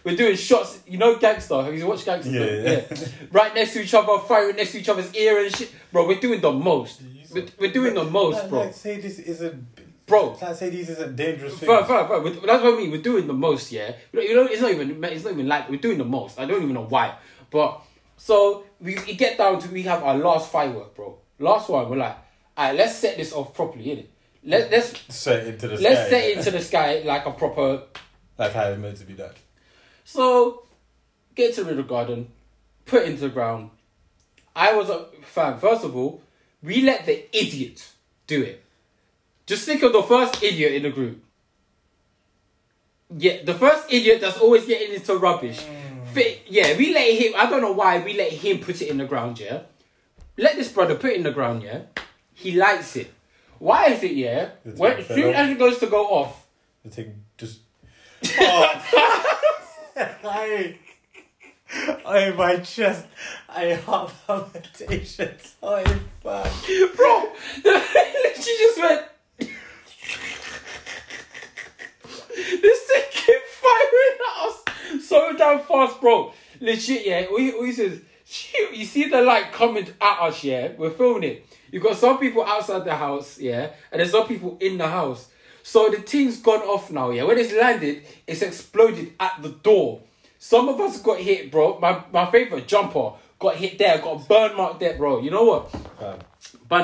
we're 0.05 0.17
doing 0.17 0.37
shots. 0.37 0.81
You 0.87 0.99
know, 0.99 1.17
gangster. 1.19 1.63
Have 1.63 1.75
you 1.77 1.87
watched 1.87 2.05
gangster? 2.07 2.31
Yeah, 2.31 2.83
yeah. 2.91 3.07
right 3.33 3.55
next 3.55 3.73
to 3.75 3.83
each 3.83 3.95
other, 3.95 4.19
firing 4.27 4.57
next 4.57 4.73
to 4.73 4.79
each 4.81 4.89
other's 4.89 5.15
ear 5.15 5.45
and 5.45 5.55
shit, 5.55 5.73
bro. 5.93 6.07
We're 6.07 6.21
doing 6.21 6.41
the 6.41 6.53
most. 6.53 7.03
We're, 7.33 7.47
we're 7.59 7.73
doing 7.73 7.95
the 7.95 8.05
most, 8.05 8.49
bro. 8.49 8.61
Like, 8.65 8.75
say 8.75 9.01
this 9.01 9.19
isn't. 9.19 9.67
Bro. 10.07 10.37
Like, 10.41 10.55
say 10.55 10.69
these 10.69 10.91
isn't 10.91 11.17
dangerous 11.17 11.55
things. 11.59 11.67
Fair, 11.67 11.85
fair, 11.85 12.07
fair. 12.07 12.21
We're- 12.21 12.35
That's 12.45 12.63
what 12.63 12.75
I 12.75 12.77
mean. 12.77 12.91
We're 12.91 13.01
doing 13.01 13.27
the 13.27 13.33
most, 13.33 13.73
yeah. 13.73 13.93
You 14.13 14.35
know, 14.35 14.45
it's 14.45 14.61
not 14.61 14.71
even. 14.71 15.03
It's 15.05 15.25
not 15.25 15.33
even 15.33 15.49
like 15.49 15.71
we're 15.71 15.81
doing 15.81 15.97
the 15.99 16.05
most. 16.05 16.39
I 16.39 16.45
don't 16.45 16.63
even 16.63 16.75
know 16.75 16.85
why, 16.85 17.15
but 17.51 17.81
so 18.19 18.65
we, 18.81 18.97
we 19.07 19.15
get 19.15 19.39
down 19.39 19.59
to 19.61 19.69
we 19.71 19.83
have 19.85 20.03
our 20.03 20.15
last 20.17 20.53
firework, 20.53 20.95
bro. 20.95 21.17
Last 21.39 21.71
one. 21.71 21.89
We're 21.89 21.97
like, 21.97 22.17
alright, 22.57 22.77
let's 22.77 22.97
set 22.97 23.17
this 23.17 23.33
off 23.33 23.55
properly, 23.55 23.87
innit? 23.87 24.07
Let 24.45 24.71
let's 24.71 24.93
Set 25.15 25.47
into 25.47 25.69
the 25.69 25.77
sky. 25.79 25.83
let's 25.89 26.01
sky. 26.03 26.11
set 26.11 26.25
it 26.25 26.37
into 26.39 26.51
the 26.51 26.61
sky 26.61 27.03
like 27.05 27.25
a 27.25 27.31
proper. 27.31 27.83
Like 28.39 28.53
how 28.53 28.65
it's 28.65 28.81
meant 28.81 28.97
to 28.99 29.05
be 29.05 29.15
done. 29.15 29.31
So 30.05 30.65
get 31.35 31.55
to 31.55 31.65
the 31.65 31.83
garden, 31.83 32.29
put 32.87 33.03
it 33.03 33.09
into 33.11 33.23
the 33.23 33.29
ground. 33.29 33.71
I 34.57 34.75
was 34.75 34.89
a 34.91 35.07
fan. 35.23 35.59
First 35.59 35.85
of 35.85 35.97
all, 35.97 36.23
we 36.63 36.83
let 36.83 37.07
the 37.07 37.25
idiot 37.37 37.87
do 38.27 38.43
it. 38.43 38.63
Just 39.47 39.67
think 39.67 39.83
of 39.83 39.93
the 39.93 40.03
first 40.03 40.43
idiot 40.43 40.73
in 40.73 40.83
the 40.85 40.91
group. 40.91 41.23
Yeah, 43.17 43.43
the 43.45 43.55
first 43.55 43.93
idiot 43.93 44.21
that's 44.21 44.39
always 44.39 44.65
getting 44.67 44.95
into 44.95 45.17
rubbish. 45.17 45.61
Mm. 45.61 46.07
Fi- 46.15 46.41
Yeah, 46.49 46.77
we 46.77 46.93
let 46.95 47.13
him. 47.15 47.33
I 47.37 47.49
don't 47.51 47.61
know 47.61 47.73
why 47.73 47.99
we 48.01 48.15
let 48.15 48.33
him 48.33 48.59
put 48.61 48.81
it 48.81 48.89
in 48.89 48.99
the 48.99 49.05
ground. 49.05 49.39
Yeah, 49.39 49.63
let 50.37 50.57
this 50.57 50.73
brother 50.73 50.95
put 50.95 51.11
it 51.11 51.17
in 51.17 51.23
the 51.23 51.31
ground. 51.31 51.63
Yeah, 51.63 51.83
he 52.33 52.53
likes 52.53 52.97
it. 52.97 53.13
Why 53.59 53.87
is 53.89 54.03
it? 54.03 54.13
Yeah, 54.13 54.51
when 54.65 55.05
soon 55.05 55.35
as 55.35 55.51
it 55.51 55.59
goes 55.59 55.79
to 55.79 55.87
go 55.87 56.07
off, 56.07 56.47
The 56.85 56.91
thing 56.91 57.24
Oh. 58.39 58.83
I, 59.97 60.77
I, 61.73 61.97
oh, 62.05 62.35
my 62.35 62.57
chest. 62.59 63.07
I 63.49 63.65
have 63.65 64.15
palpitations. 64.27 65.57
Oh, 65.63 65.85
fuck. 66.23 66.53
bro, 66.97 67.33
she 68.41 68.57
just 68.59 68.79
went. 68.79 69.03
this 72.63 72.81
thing 72.83 73.05
kept 73.13 73.49
firing 73.49 74.19
at 74.19 74.49
us 74.49 74.65
so 75.07 75.33
damn 75.37 75.61
fast, 75.61 76.01
bro. 76.01 76.33
Legit, 76.61 77.07
yeah. 77.07 77.27
We, 77.33 77.59
we 77.61 77.73
says, 77.73 78.01
"Shoot, 78.25 78.75
you 78.75 78.85
see 78.85 79.09
the 79.09 79.23
light 79.23 79.53
coming 79.53 79.87
at 80.01 80.21
us, 80.21 80.43
yeah. 80.45 80.73
We're 80.77 80.91
filming 80.91 81.25
it. 81.25 81.47
You 81.71 81.81
got 81.81 81.97
some 81.97 82.19
people 82.19 82.45
outside 82.45 82.85
the 82.85 82.95
house, 82.95 83.39
yeah, 83.39 83.71
and 83.91 84.01
there's 84.01 84.13
some 84.13 84.27
people 84.27 84.57
in 84.61 84.79
the 84.79 84.89
house. 84.89 85.29
So 85.67 85.89
the 85.89 85.97
team's 85.97 86.43
gone 86.43 86.61
off 86.61 86.91
now, 86.91 87.09
yeah. 87.09 87.25
When 87.25 87.39
it's 87.39 87.51
landed, 87.55 88.03
it's 88.27 88.43
exploded 88.43 89.15
at 89.19 89.41
the 89.41 89.49
door. 89.49 90.03
Some 90.39 90.69
of 90.69 90.79
us 90.79 91.01
got 91.01 91.19
hit, 91.19 91.51
bro. 91.51 91.79
My 91.79 92.05
my 92.13 92.31
favorite 92.31 92.69
jumper 92.69 93.13
got 93.39 93.57
hit 93.57 93.79
there, 93.79 93.97
got 93.99 94.23
a 94.23 94.29
burn 94.29 94.57
mark 94.59 94.79
there, 94.79 94.99
bro. 94.99 95.21
You 95.23 95.31
know 95.31 95.45
what? 95.45 95.75
Um, 96.01 96.19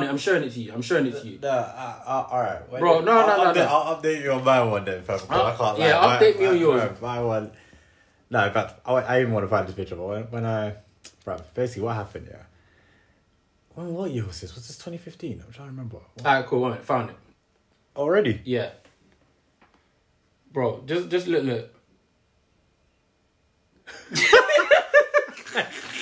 it. 0.02 0.08
I'm 0.08 0.16
showing 0.16 0.44
it 0.44 0.52
to 0.52 0.60
you. 0.60 0.72
I'm 0.72 0.80
showing 0.80 1.04
it 1.04 1.20
to 1.20 1.26
you. 1.28 1.38
No, 1.42 1.48
uh, 1.50 1.94
uh, 2.06 2.26
all 2.30 2.40
right, 2.40 2.70
Bro, 2.70 3.00
no, 3.00 3.12
I'll 3.12 3.26
no, 3.26 3.44
no, 3.44 3.50
update, 3.50 3.54
no. 3.56 3.66
I'll 3.66 3.96
update 4.00 4.22
you 4.22 4.32
on 4.32 4.44
my 4.44 4.62
one 4.62 4.84
then, 4.86 5.02
fam. 5.02 5.20
I 5.28 5.54
can't. 5.54 5.78
yeah, 5.78 6.18
update 6.18 6.36
My- 6.36 6.40
me 6.40 6.46
on 6.46 6.54
my- 6.54 6.60
yours. 6.60 7.00
My, 7.02 7.16
my 7.16 7.22
one. 7.22 7.52
No, 8.30 8.46
in 8.46 8.52
fact, 8.54 8.80
I, 8.86 8.92
I 8.94 9.20
even 9.20 9.32
want 9.34 9.44
to 9.44 9.48
find 9.48 9.68
this 9.68 9.74
picture, 9.74 9.96
but 9.96 10.06
when, 10.06 10.22
when 10.30 10.46
I, 10.46 10.76
bro, 11.24 11.36
basically 11.52 11.82
what 11.82 11.96
happened, 11.96 12.28
yeah. 12.30 12.44
When 13.74 13.92
what 13.92 14.10
year 14.10 14.24
was 14.24 14.40
this? 14.40 14.54
Was 14.54 14.68
this 14.68 14.78
2015? 14.78 15.42
I'm 15.46 15.52
trying 15.52 15.68
to 15.68 15.72
remember. 15.72 15.98
Alright, 16.24 16.46
cool. 16.46 16.60
One 16.60 16.70
minute. 16.70 16.86
Found 16.86 17.10
it. 17.10 17.16
Already? 17.96 18.40
Yeah. 18.44 18.70
Bro, 20.52 20.82
just 20.86 21.08
just 21.10 21.26
look 21.26 21.44
look. 21.44 21.70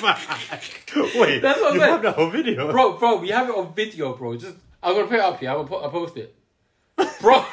Wait, 0.00 1.40
That's 1.42 1.60
what 1.60 1.70
I'm 1.70 1.74
you 1.74 1.80
saying. 1.80 1.92
have 1.92 2.02
the 2.02 2.12
whole 2.12 2.30
video, 2.30 2.70
Bro, 2.70 2.98
bro, 2.98 3.16
we 3.16 3.28
have 3.30 3.48
it 3.48 3.54
on 3.54 3.74
video, 3.74 4.14
bro. 4.14 4.36
Just 4.36 4.56
I'm 4.82 4.94
gonna 4.94 5.06
put 5.06 5.14
it 5.16 5.20
up 5.20 5.40
here. 5.40 5.50
I'm 5.50 5.56
gonna 5.56 5.68
put, 5.68 5.82
I'll 5.82 5.90
post 5.90 6.16
it. 6.16 6.34
Bro. 7.20 7.44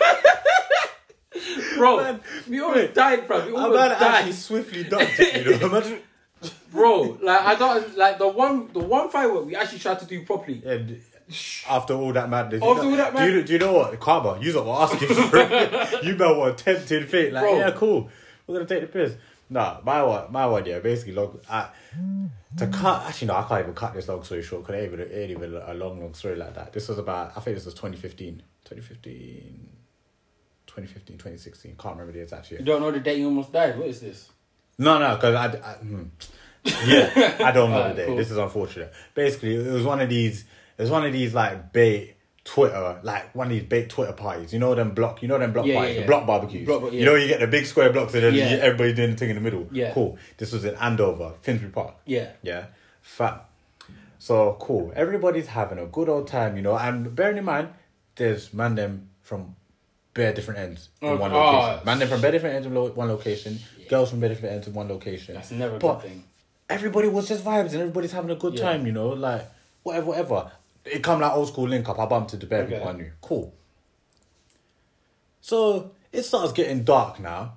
bro, 1.78 1.98
Man, 1.98 2.22
we 2.48 2.60
almost 2.62 2.94
died, 2.94 3.28
bro. 3.28 3.40
We 3.46 3.50
I'm 3.50 3.56
almost 3.56 3.76
about 3.76 3.88
to 3.88 4.00
died. 4.00 4.14
actually 4.16 4.32
swiftly 4.34 4.84
ducked 4.84 5.20
it, 5.20 5.46
you 5.46 5.58
know. 5.58 5.66
Imagine. 5.70 6.00
Bro, 6.72 7.18
like 7.24 7.42
I 7.42 7.56
got 7.56 7.98
like 7.98 8.18
the 8.20 8.28
one 8.28 8.72
the 8.74 8.80
one 8.80 9.10
firework 9.10 9.46
we 9.46 9.56
actually 9.56 9.80
tried 9.80 10.00
to 10.00 10.06
do 10.06 10.24
properly. 10.24 10.62
And 10.66 11.02
after 11.68 11.94
all 11.94 12.14
that 12.14 12.30
madness, 12.30 12.62
you 12.62 12.76
know- 12.76 12.84
all 12.84 12.96
that 12.96 13.16
do 13.16 13.32
you, 13.32 13.44
do 13.44 13.54
you 13.54 13.60
know 13.60 13.74
what 13.74 14.00
karma? 14.00 14.40
You 14.40 14.54
lot 14.54 14.66
were 14.66 14.96
asking 14.96 15.16
for 15.16 15.38
it. 15.38 16.04
you 16.04 16.16
know 16.16 16.38
what 16.38 16.58
tempting 16.58 17.08
fate. 17.08 17.34
Like, 17.34 17.44
Bro. 17.44 17.58
yeah, 17.58 17.72
cool. 17.72 18.10
We're 18.48 18.56
gonna 18.56 18.68
take 18.68 18.82
the 18.82 18.88
piss. 18.88 19.16
Nah, 19.50 19.80
my 19.84 20.02
one, 20.02 20.32
my 20.32 20.46
one, 20.46 20.66
yeah. 20.66 20.80
Basically, 20.80 21.14
long. 21.14 21.40
I, 21.50 21.70
to 22.58 22.68
cut. 22.68 23.04
Actually, 23.06 23.28
no, 23.28 23.36
I 23.36 23.44
can't 23.44 23.62
even 23.62 23.76
cut 23.76 23.94
this 23.94 24.08
long 24.08 24.24
story 24.24 24.42
short. 24.42 24.64
Cause 24.66 24.76
it 24.76 24.80
ain't 24.80 24.94
even, 24.94 25.00
it 25.02 25.12
ain't 25.14 25.32
even 25.32 25.54
a 25.54 25.74
long, 25.74 26.00
long 26.00 26.14
story 26.14 26.36
like 26.36 26.56
that. 26.56 26.74
This 26.74 26.88
was 26.88 26.98
about. 26.98 27.32
I 27.36 27.42
think 27.42 27.56
this 27.58 27.66
was 27.66 27.76
2015, 27.76 28.42
2015, 28.66 29.70
2015, 30.68 31.18
2016. 31.18 31.76
Can't 31.78 31.96
remember 31.96 32.14
the 32.14 32.22
exact 32.22 32.50
year. 32.50 32.60
You 32.60 32.66
don't 32.66 32.82
know 32.82 32.92
the 32.92 33.00
day 33.00 33.20
you 33.20 33.26
almost 33.26 33.52
died. 33.52 33.78
What 33.78 33.88
is 33.88 34.00
this? 34.00 34.30
No, 34.78 35.00
no, 35.00 35.16
because 35.16 35.36
I, 35.36 35.46
I 35.46 35.74
hmm. 35.76 36.04
yeah, 36.88 37.38
I 37.44 37.52
don't 37.52 37.72
know 37.72 37.88
the 37.90 37.94
day. 37.94 38.06
cool. 38.08 38.16
This 38.16 38.32
is 38.32 38.38
unfortunate. 38.38 38.92
Basically, 39.14 39.56
it 39.56 39.72
was 39.72 39.84
one 39.84 40.02
of 40.02 40.10
these. 40.10 40.46
Was 40.78 40.90
one 40.92 41.06
of 41.06 41.14
these 41.14 41.34
like 41.34 41.72
bait 41.72 42.16
Twitter, 42.44 43.00
like 43.04 43.34
one 43.34 43.48
of 43.48 43.52
these 43.54 43.64
bait 43.64 43.90
Twitter 43.90 44.14
parties. 44.14 44.54
You 44.54 44.60
know 44.60 44.76
them 44.76 44.92
block. 44.92 45.22
You 45.22 45.28
know 45.28 45.38
them 45.40 45.52
block 45.54 45.66
Yeah, 45.66 45.74
yeah, 45.74 45.80
parties, 45.80 45.96
yeah. 45.96 46.02
the 46.02 46.08
block 46.08 46.28
barbecues. 46.28 46.66
Block- 46.68 46.92
You 46.92 47.00
yeah. 47.00 47.06
know 47.06 47.16
you 47.16 47.28
get 47.28 47.40
the 47.40 47.48
big 47.48 47.66
square 47.66 47.92
blocks 47.92 48.14
and 48.14 48.24
then 48.24 48.34
Yeah. 48.36 48.46
everybody 48.62 48.94
doing 48.94 49.12
the 49.12 49.18
thing 49.18 49.30
in 49.30 49.36
the 49.36 49.42
middle. 49.42 49.68
Yeah. 49.72 49.94
cool. 49.94 50.18
This 50.38 50.52
was 50.52 50.66
in 50.66 50.76
Andover, 50.76 51.34
Finsbury 51.42 51.72
Park. 51.72 51.96
Yeah. 52.06 52.32
Yeah, 52.44 52.66
fat. 53.02 53.46
So 54.20 54.58
cool. 54.60 54.92
Everybody's 54.96 55.48
having 55.48 55.78
a 55.80 55.86
good 55.86 56.10
old 56.10 56.28
time, 56.28 56.56
you 56.56 56.62
know. 56.62 56.78
And 56.78 57.16
bearing 57.16 57.38
in 57.38 57.46
mind, 57.46 57.70
there's 58.16 58.54
man 58.54 58.76
them 58.76 59.10
from 59.22 59.56
bare 60.14 60.34
different 60.34 60.60
ends 60.60 60.90
in 61.02 61.10
Oh, 61.10 61.16
one 61.18 61.32
oh, 61.32 61.38
location. 61.40 61.86
Man 61.86 62.00
them 62.00 62.08
from 62.10 62.22
bare 62.22 62.32
different 62.32 62.56
ends 62.56 62.68
in 62.68 62.74
lo- 62.74 62.92
one 62.92 63.08
location. 63.10 63.60
Girls 63.90 64.10
from 64.10 64.20
bare 64.20 64.30
different 64.30 64.56
ends 64.56 64.68
in 64.68 64.74
one 64.74 64.88
location. 64.88 65.36
That's 65.36 65.52
never 65.52 65.76
a 65.76 65.80
But 65.80 65.96
good 66.02 66.10
thing. 66.10 66.24
Everybody 66.70 67.08
was 67.08 67.28
just 67.28 67.44
vibes 67.44 67.74
and 67.74 67.82
everybody's 67.82 68.12
having 68.14 68.32
a 68.32 68.36
good 68.36 68.56
Yeah. 68.58 68.72
time, 68.72 68.86
you 68.88 68.92
know. 68.92 69.10
Like 69.10 69.46
whatever, 69.84 70.08
whatever. 70.08 70.52
It 70.86 71.02
come 71.04 71.20
like 71.22 71.32
old 71.34 71.48
school 71.48 71.68
link 71.68 71.90
up. 71.90 71.98
I 72.00 72.06
bumped 72.06 72.34
into 72.34 72.46
bare 72.46 72.64
Okay. 72.64 72.74
people 72.76 72.88
I 72.88 72.92
knew. 72.94 73.12
Cool. 73.22 73.54
So 75.42 75.92
it 76.12 76.24
starts 76.24 76.54
getting 76.54 76.84
dark 76.84 77.20
now, 77.20 77.56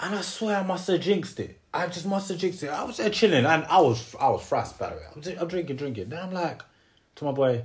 and 0.00 0.14
I 0.14 0.20
swear 0.20 0.58
I 0.58 0.62
must 0.62 0.86
have 0.88 1.00
jinxed 1.00 1.38
it. 1.40 1.60
I 1.72 1.86
just 1.88 2.06
must 2.06 2.28
have 2.28 2.38
jinxed 2.38 2.62
it. 2.62 2.68
I 2.68 2.84
was 2.84 2.96
there 2.98 3.10
chilling, 3.10 3.44
and 3.44 3.64
I 3.64 3.80
was 3.80 4.14
I 4.20 4.28
was 4.30 4.42
fast 4.44 4.78
by 4.78 4.90
the 4.90 4.96
way. 4.96 5.02
I'm, 5.14 5.20
dri- 5.20 5.36
I'm 5.38 5.48
drinking, 5.48 5.76
drinking. 5.76 6.08
Then 6.08 6.22
I'm 6.22 6.32
like 6.32 6.62
to 7.16 7.24
my 7.24 7.32
boy. 7.32 7.64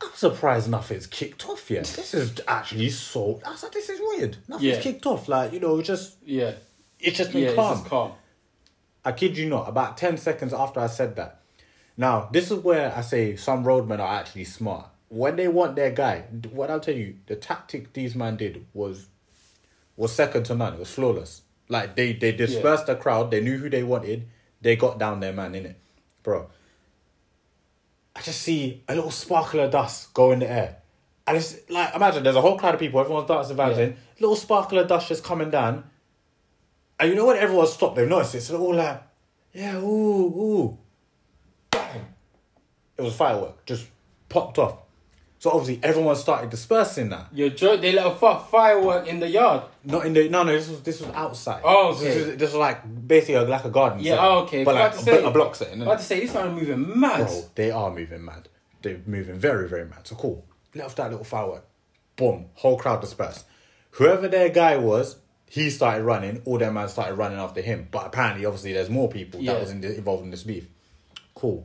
I'm 0.00 0.10
surprised 0.14 0.70
nothing's 0.70 1.08
kicked 1.08 1.48
off 1.48 1.70
yet. 1.70 1.84
This 1.86 2.14
is 2.14 2.40
actually 2.46 2.90
so. 2.90 3.40
I 3.44 3.50
was 3.50 3.64
like, 3.64 3.72
this 3.72 3.88
is 3.88 3.98
weird. 4.00 4.36
Nothing's 4.46 4.76
Yeah. 4.76 4.80
kicked 4.80 5.06
off. 5.06 5.26
Like 5.28 5.52
you 5.52 5.60
know, 5.60 5.80
just 5.82 6.16
Yeah. 6.24 6.52
it's 7.00 7.18
just 7.18 7.32
been 7.32 7.44
Yeah, 7.44 7.54
calm. 7.54 7.84
calm. 7.84 8.12
I 9.04 9.12
kid 9.12 9.36
you 9.36 9.48
not, 9.48 9.68
about 9.68 9.96
10 9.96 10.18
seconds 10.18 10.52
after 10.52 10.80
I 10.80 10.86
said 10.86 11.16
that. 11.16 11.37
Now, 11.98 12.28
this 12.30 12.52
is 12.52 12.60
where 12.60 12.94
I 12.96 13.00
say 13.00 13.34
some 13.34 13.64
roadmen 13.64 14.00
are 14.00 14.20
actually 14.20 14.44
smart. 14.44 14.86
When 15.08 15.34
they 15.34 15.48
want 15.48 15.74
their 15.74 15.90
guy, 15.90 16.20
what 16.52 16.70
I'll 16.70 16.78
tell 16.80 16.94
you, 16.94 17.16
the 17.26 17.34
tactic 17.34 17.92
these 17.92 18.14
man 18.14 18.36
did 18.36 18.64
was 18.72 19.08
was 19.96 20.12
second 20.12 20.44
to 20.44 20.54
none. 20.54 20.74
It 20.74 20.78
was 20.78 20.90
flawless. 20.94 21.42
Like 21.68 21.96
they 21.96 22.12
they 22.12 22.30
dispersed 22.32 22.86
the 22.86 22.94
crowd, 22.94 23.32
they 23.32 23.40
knew 23.40 23.58
who 23.58 23.68
they 23.68 23.82
wanted, 23.82 24.28
they 24.62 24.76
got 24.76 24.98
down 24.98 25.18
their 25.18 25.32
man 25.32 25.56
in 25.56 25.66
it. 25.66 25.80
Bro. 26.22 26.48
I 28.14 28.20
just 28.22 28.42
see 28.42 28.82
a 28.88 28.94
little 28.94 29.10
sparkle 29.10 29.60
of 29.60 29.70
dust 29.72 30.14
go 30.14 30.30
in 30.30 30.38
the 30.38 30.50
air. 30.50 30.76
And 31.26 31.36
it's 31.36 31.68
like 31.68 31.94
imagine 31.96 32.22
there's 32.22 32.36
a 32.36 32.40
whole 32.40 32.58
crowd 32.58 32.74
of 32.74 32.80
people, 32.80 33.00
everyone's 33.00 33.26
dancing, 33.26 33.56
vibes 33.56 33.76
Yeah. 33.76 33.92
little 34.20 34.36
sparkle 34.36 34.78
of 34.78 34.86
dust 34.86 35.08
just 35.08 35.24
coming 35.24 35.50
down. 35.50 35.84
And 37.00 37.10
you 37.10 37.16
know 37.16 37.26
when 37.26 37.36
everyone 37.38 37.66
stopped, 37.66 37.96
they've 37.96 38.08
noticed 38.08 38.36
it. 38.36 38.42
So 38.42 38.52
they're 38.52 38.62
all 38.62 38.74
like, 38.74 39.02
yeah, 39.52 39.76
ooh, 39.78 40.26
ooh. 40.26 40.78
It 42.98 43.02
was 43.02 43.14
firework, 43.14 43.64
just 43.64 43.86
popped 44.28 44.58
off. 44.58 44.78
So 45.40 45.50
obviously 45.50 45.78
everyone 45.84 46.16
started 46.16 46.50
dispersing 46.50 47.10
that. 47.10 47.26
Your 47.32 47.50
joke, 47.50 47.80
they 47.80 47.92
let 47.92 48.06
a 48.08 48.10
fuck 48.10 48.50
firework 48.50 49.06
in 49.06 49.20
the 49.20 49.28
yard. 49.28 49.62
Not 49.84 50.04
in 50.04 50.12
the 50.12 50.28
no 50.28 50.42
no. 50.42 50.52
This 50.52 50.68
was 50.68 50.82
this 50.82 51.00
was 51.00 51.08
outside. 51.10 51.62
Oh, 51.64 51.94
This 51.94 52.02
okay. 52.02 52.16
was, 52.30 52.36
this 52.38 52.50
was 52.50 52.54
like 52.54 53.06
basically 53.06 53.34
a, 53.36 53.42
like 53.42 53.64
a 53.64 53.70
garden. 53.70 54.00
Yeah, 54.00 54.16
setting. 54.16 54.24
oh, 54.24 54.38
okay. 54.40 54.64
But 54.64 54.74
like 54.74 54.94
a, 54.94 54.98
say- 54.98 55.22
a 55.24 55.30
block 55.30 55.54
setting. 55.54 55.80
About 55.80 55.98
to 56.00 56.04
say, 56.04 56.18
this 56.20 56.34
man 56.34 56.48
are 56.48 56.50
moving 56.50 56.98
mad. 57.00 57.26
Bro, 57.26 57.44
they 57.54 57.70
are 57.70 57.90
moving 57.94 58.24
mad. 58.24 58.48
They're 58.82 59.00
moving 59.06 59.36
very, 59.38 59.68
very 59.68 59.84
mad. 59.84 60.08
So 60.08 60.16
cool. 60.16 60.44
Let 60.74 60.86
off 60.86 60.96
that 60.96 61.10
little 61.10 61.24
firework. 61.24 61.64
Boom. 62.16 62.46
Whole 62.54 62.76
crowd 62.76 63.00
dispersed. 63.00 63.44
Whoever 63.92 64.26
their 64.26 64.48
guy 64.48 64.76
was, 64.76 65.18
he 65.48 65.70
started 65.70 66.02
running. 66.02 66.42
All 66.46 66.58
their 66.58 66.72
man 66.72 66.88
started 66.88 67.14
running 67.14 67.38
after 67.38 67.60
him. 67.60 67.86
But 67.92 68.06
apparently, 68.06 68.44
obviously, 68.44 68.72
there's 68.72 68.90
more 68.90 69.08
people 69.08 69.40
Yeah. 69.40 69.52
that 69.54 69.60
was 69.60 69.70
in 69.70 69.80
the, 69.82 69.96
involved 69.96 70.24
in 70.24 70.30
this 70.30 70.42
beef. 70.42 70.66
Cool. 71.36 71.64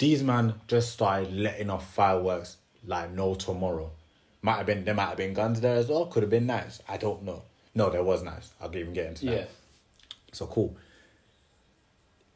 These 0.00 0.22
man 0.22 0.54
just 0.66 0.92
started 0.92 1.30
letting 1.30 1.68
off 1.68 1.92
fireworks 1.92 2.56
like 2.86 3.12
no 3.12 3.34
tomorrow. 3.34 3.90
Might 4.40 4.56
have 4.56 4.64
been 4.64 4.86
there 4.86 4.94
might 4.94 5.08
have 5.08 5.18
been 5.18 5.34
guns 5.34 5.60
there 5.60 5.74
as 5.76 5.88
well. 5.88 6.06
Could 6.06 6.22
have 6.22 6.30
been 6.30 6.46
knives. 6.46 6.82
I 6.88 6.96
don't 6.96 7.22
know. 7.22 7.42
No, 7.74 7.90
there 7.90 8.02
was 8.02 8.22
knives. 8.22 8.50
I'll 8.62 8.74
even 8.74 8.94
get 8.94 9.08
into 9.08 9.26
that. 9.26 9.32
Yeah. 9.34 9.44
So 10.32 10.46
cool. 10.46 10.74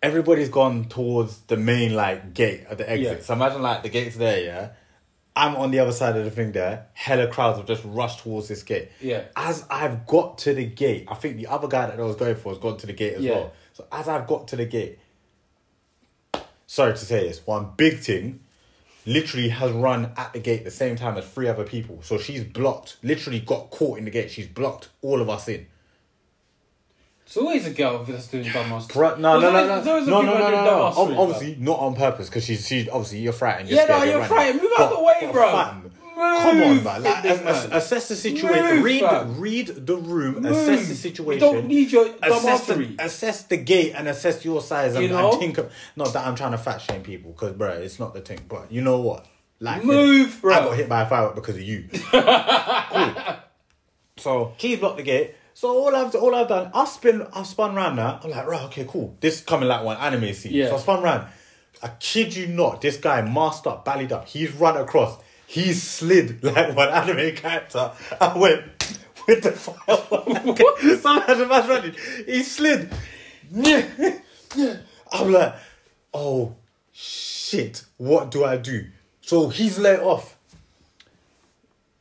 Everybody's 0.02 0.50
gone 0.50 0.84
towards 0.84 1.38
the 1.46 1.56
main 1.56 1.94
like 1.94 2.34
gate 2.34 2.66
at 2.68 2.76
the 2.76 2.88
exit. 2.88 3.18
Yeah. 3.20 3.24
So 3.24 3.32
imagine 3.32 3.62
like 3.62 3.82
the 3.82 3.88
gate's 3.88 4.16
there, 4.16 4.44
yeah. 4.44 4.68
I'm 5.34 5.56
on 5.56 5.70
the 5.70 5.78
other 5.78 5.92
side 5.92 6.16
of 6.16 6.24
the 6.26 6.30
thing 6.30 6.52
there. 6.52 6.88
Hella 6.92 7.28
crowds 7.28 7.56
have 7.56 7.66
just 7.66 7.82
rushed 7.86 8.20
towards 8.20 8.46
this 8.48 8.62
gate. 8.62 8.90
Yeah. 9.00 9.24
As 9.34 9.64
I've 9.70 10.06
got 10.06 10.36
to 10.38 10.52
the 10.52 10.66
gate, 10.66 11.06
I 11.08 11.14
think 11.14 11.38
the 11.38 11.46
other 11.46 11.66
guy 11.66 11.86
that 11.86 11.98
I 11.98 12.02
was 12.02 12.16
going 12.16 12.36
for 12.36 12.50
has 12.50 12.58
gone 12.58 12.76
to 12.76 12.86
the 12.86 12.92
gate 12.92 13.14
as 13.14 13.24
Yeah. 13.24 13.32
well. 13.36 13.52
So 13.72 13.86
as 13.90 14.06
I've 14.06 14.26
got 14.26 14.48
to 14.48 14.56
the 14.56 14.66
gate, 14.66 14.98
sorry 16.74 16.92
to 16.92 16.98
say 16.98 17.28
this, 17.28 17.46
one 17.46 17.70
big 17.76 18.00
thing 18.00 18.40
literally 19.06 19.48
has 19.50 19.70
run 19.70 20.10
at 20.16 20.32
the 20.32 20.40
gate 20.40 20.64
the 20.64 20.70
same 20.70 20.96
time 20.96 21.16
as 21.16 21.24
three 21.24 21.46
other 21.46 21.62
people. 21.62 22.00
So 22.02 22.18
she's 22.18 22.42
blocked, 22.42 22.96
literally 23.02 23.38
got 23.38 23.70
caught 23.70 23.98
in 23.98 24.04
the 24.04 24.10
gate. 24.10 24.30
She's 24.30 24.48
blocked 24.48 24.88
all 25.00 25.20
of 25.20 25.30
us 25.30 25.46
in. 25.46 25.66
It's 27.24 27.36
always 27.36 27.64
a 27.66 27.70
girl 27.70 28.02
that's 28.02 28.26
doing 28.26 28.50
dumb 28.50 28.72
ass. 28.72 28.88
Bro, 28.88 29.16
no, 29.16 29.38
no, 29.38 29.52
no, 29.52 29.66
no, 29.66 29.66
there's 29.66 29.86
always 29.86 30.06
a 30.08 30.10
no, 30.10 30.22
no, 30.22 30.34
no, 30.34 30.50
no, 30.50 30.64
no. 30.64 30.82
Ob-. 30.86 31.18
Obviously, 31.18 31.56
not 31.58 31.78
on 31.78 31.94
purpose 31.94 32.28
because 32.28 32.44
she's 32.44 32.66
she's 32.66 32.88
obviously 32.88 33.20
you're 33.20 33.32
frightened. 33.32 33.68
You're 33.68 33.78
Yeah, 33.78 33.86
no, 33.86 34.02
you're 34.02 34.24
frightened. 34.24 34.60
Move 34.60 34.72
out 34.78 34.90
the 34.90 35.02
way, 35.02 35.32
bro. 35.32 35.82
Move, 36.16 36.42
come 36.42 36.62
on, 36.62 36.84
man. 36.84 37.02
Like, 37.02 37.22
this 37.22 37.42
man. 37.44 37.72
assess 37.72 38.08
the 38.08 38.16
situation. 38.16 38.76
Move, 38.76 38.84
read, 38.84 39.00
fam. 39.00 39.40
read 39.40 39.66
the 39.86 39.96
room. 39.96 40.44
Assess 40.46 40.88
the 40.88 40.94
situation. 40.94 41.46
You 41.46 41.52
don't 41.54 41.66
need 41.66 41.90
your 41.92 42.06
assess 42.22 42.66
the, 42.66 42.94
assess 42.98 43.42
the 43.44 43.56
gate 43.56 43.92
and 43.96 44.06
assess 44.08 44.44
your 44.44 44.60
size 44.62 44.94
and, 44.94 45.04
You 45.04 45.10
know? 45.10 45.32
and 45.32 45.40
think 45.40 45.58
of, 45.58 45.72
not 45.96 46.12
that 46.12 46.26
I'm 46.26 46.36
trying 46.36 46.52
to 46.52 46.58
fat 46.58 46.78
shame 46.78 47.02
people 47.02 47.32
because 47.32 47.52
bro 47.54 47.70
it's 47.70 47.98
not 47.98 48.14
the 48.14 48.20
thing 48.20 48.40
but 48.48 48.70
you 48.70 48.80
know 48.80 49.00
what 49.00 49.26
like 49.60 49.84
Move, 49.84 50.40
bro. 50.40 50.54
I 50.54 50.60
got 50.60 50.76
hit 50.76 50.88
by 50.88 51.02
a 51.02 51.06
firework 51.08 51.34
because 51.34 51.56
of 51.56 51.62
you 51.62 51.88
cool 51.92 53.14
so 54.16 54.54
cheese 54.58 54.78
blocked 54.78 54.98
the 54.98 55.02
gate 55.02 55.34
so 55.54 55.68
all 55.70 55.94
I've 55.94 56.14
all 56.14 56.34
I've 56.34 56.48
done 56.48 56.70
I've 56.74 56.88
spin 56.88 57.26
I've 57.34 57.46
spun 57.46 57.74
round 57.74 57.96
now 57.96 58.20
I'm 58.22 58.30
like 58.30 58.46
right 58.46 58.62
okay 58.66 58.86
cool 58.88 59.16
this 59.20 59.40
coming 59.40 59.68
like 59.68 59.84
one 59.84 59.96
anime 59.96 60.32
scene 60.34 60.52
Yeah. 60.52 60.68
so 60.68 60.76
I 60.76 60.78
spun 60.78 61.02
round 61.02 61.26
I 61.82 61.88
kid 62.00 62.34
you 62.34 62.46
not 62.46 62.80
this 62.80 62.96
guy 62.96 63.22
masked 63.22 63.66
up 63.66 63.84
ballied 63.84 64.12
up 64.12 64.28
he's 64.28 64.52
run 64.52 64.76
across 64.76 65.18
he's 65.54 65.80
slid 65.82 66.42
like 66.42 66.74
one 66.76 66.88
anime 66.88 67.34
character 67.36 67.92
I 68.20 68.36
went 68.36 68.64
with 69.28 69.42
the 69.44 69.52
firework 69.52 70.58
so 71.00 71.22
as 71.22 71.40
a 71.40 71.46
man's 71.46 71.68
running 71.68 71.94
he 72.26 72.42
slid. 72.42 72.92
I'm 75.12 75.32
like, 75.32 75.54
oh 76.12 76.56
shit, 76.92 77.84
what 77.98 78.30
do 78.30 78.44
I 78.44 78.56
do? 78.56 78.86
So 79.20 79.48
he's 79.48 79.78
let 79.78 80.00
off. 80.00 80.36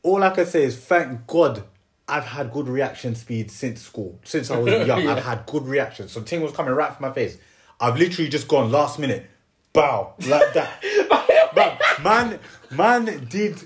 All 0.02 0.22
I 0.22 0.30
can 0.30 0.46
say 0.46 0.64
is 0.64 0.76
thank 0.76 1.26
God 1.26 1.62
I've 2.08 2.24
had 2.24 2.52
good 2.52 2.68
reaction 2.68 3.14
speed 3.14 3.50
since 3.50 3.80
school. 3.80 4.18
Since 4.24 4.50
I 4.50 4.58
was 4.58 4.72
young, 4.86 5.04
Yeah. 5.04 5.12
I've 5.14 5.24
had 5.24 5.46
good 5.46 5.66
reaction. 5.66 6.08
So 6.08 6.20
thing 6.22 6.42
was 6.42 6.52
coming 6.52 6.74
right 6.74 6.92
for 6.94 7.02
my 7.02 7.12
face. 7.12 7.38
I've 7.80 7.96
literally 7.96 8.28
just 8.28 8.48
gone 8.48 8.70
last 8.70 8.98
minute, 8.98 9.26
bow, 9.72 10.14
like 10.26 10.52
that. 10.54 10.82
bruv, 11.54 12.02
man, 12.02 12.38
man 12.70 13.26
did, 13.28 13.56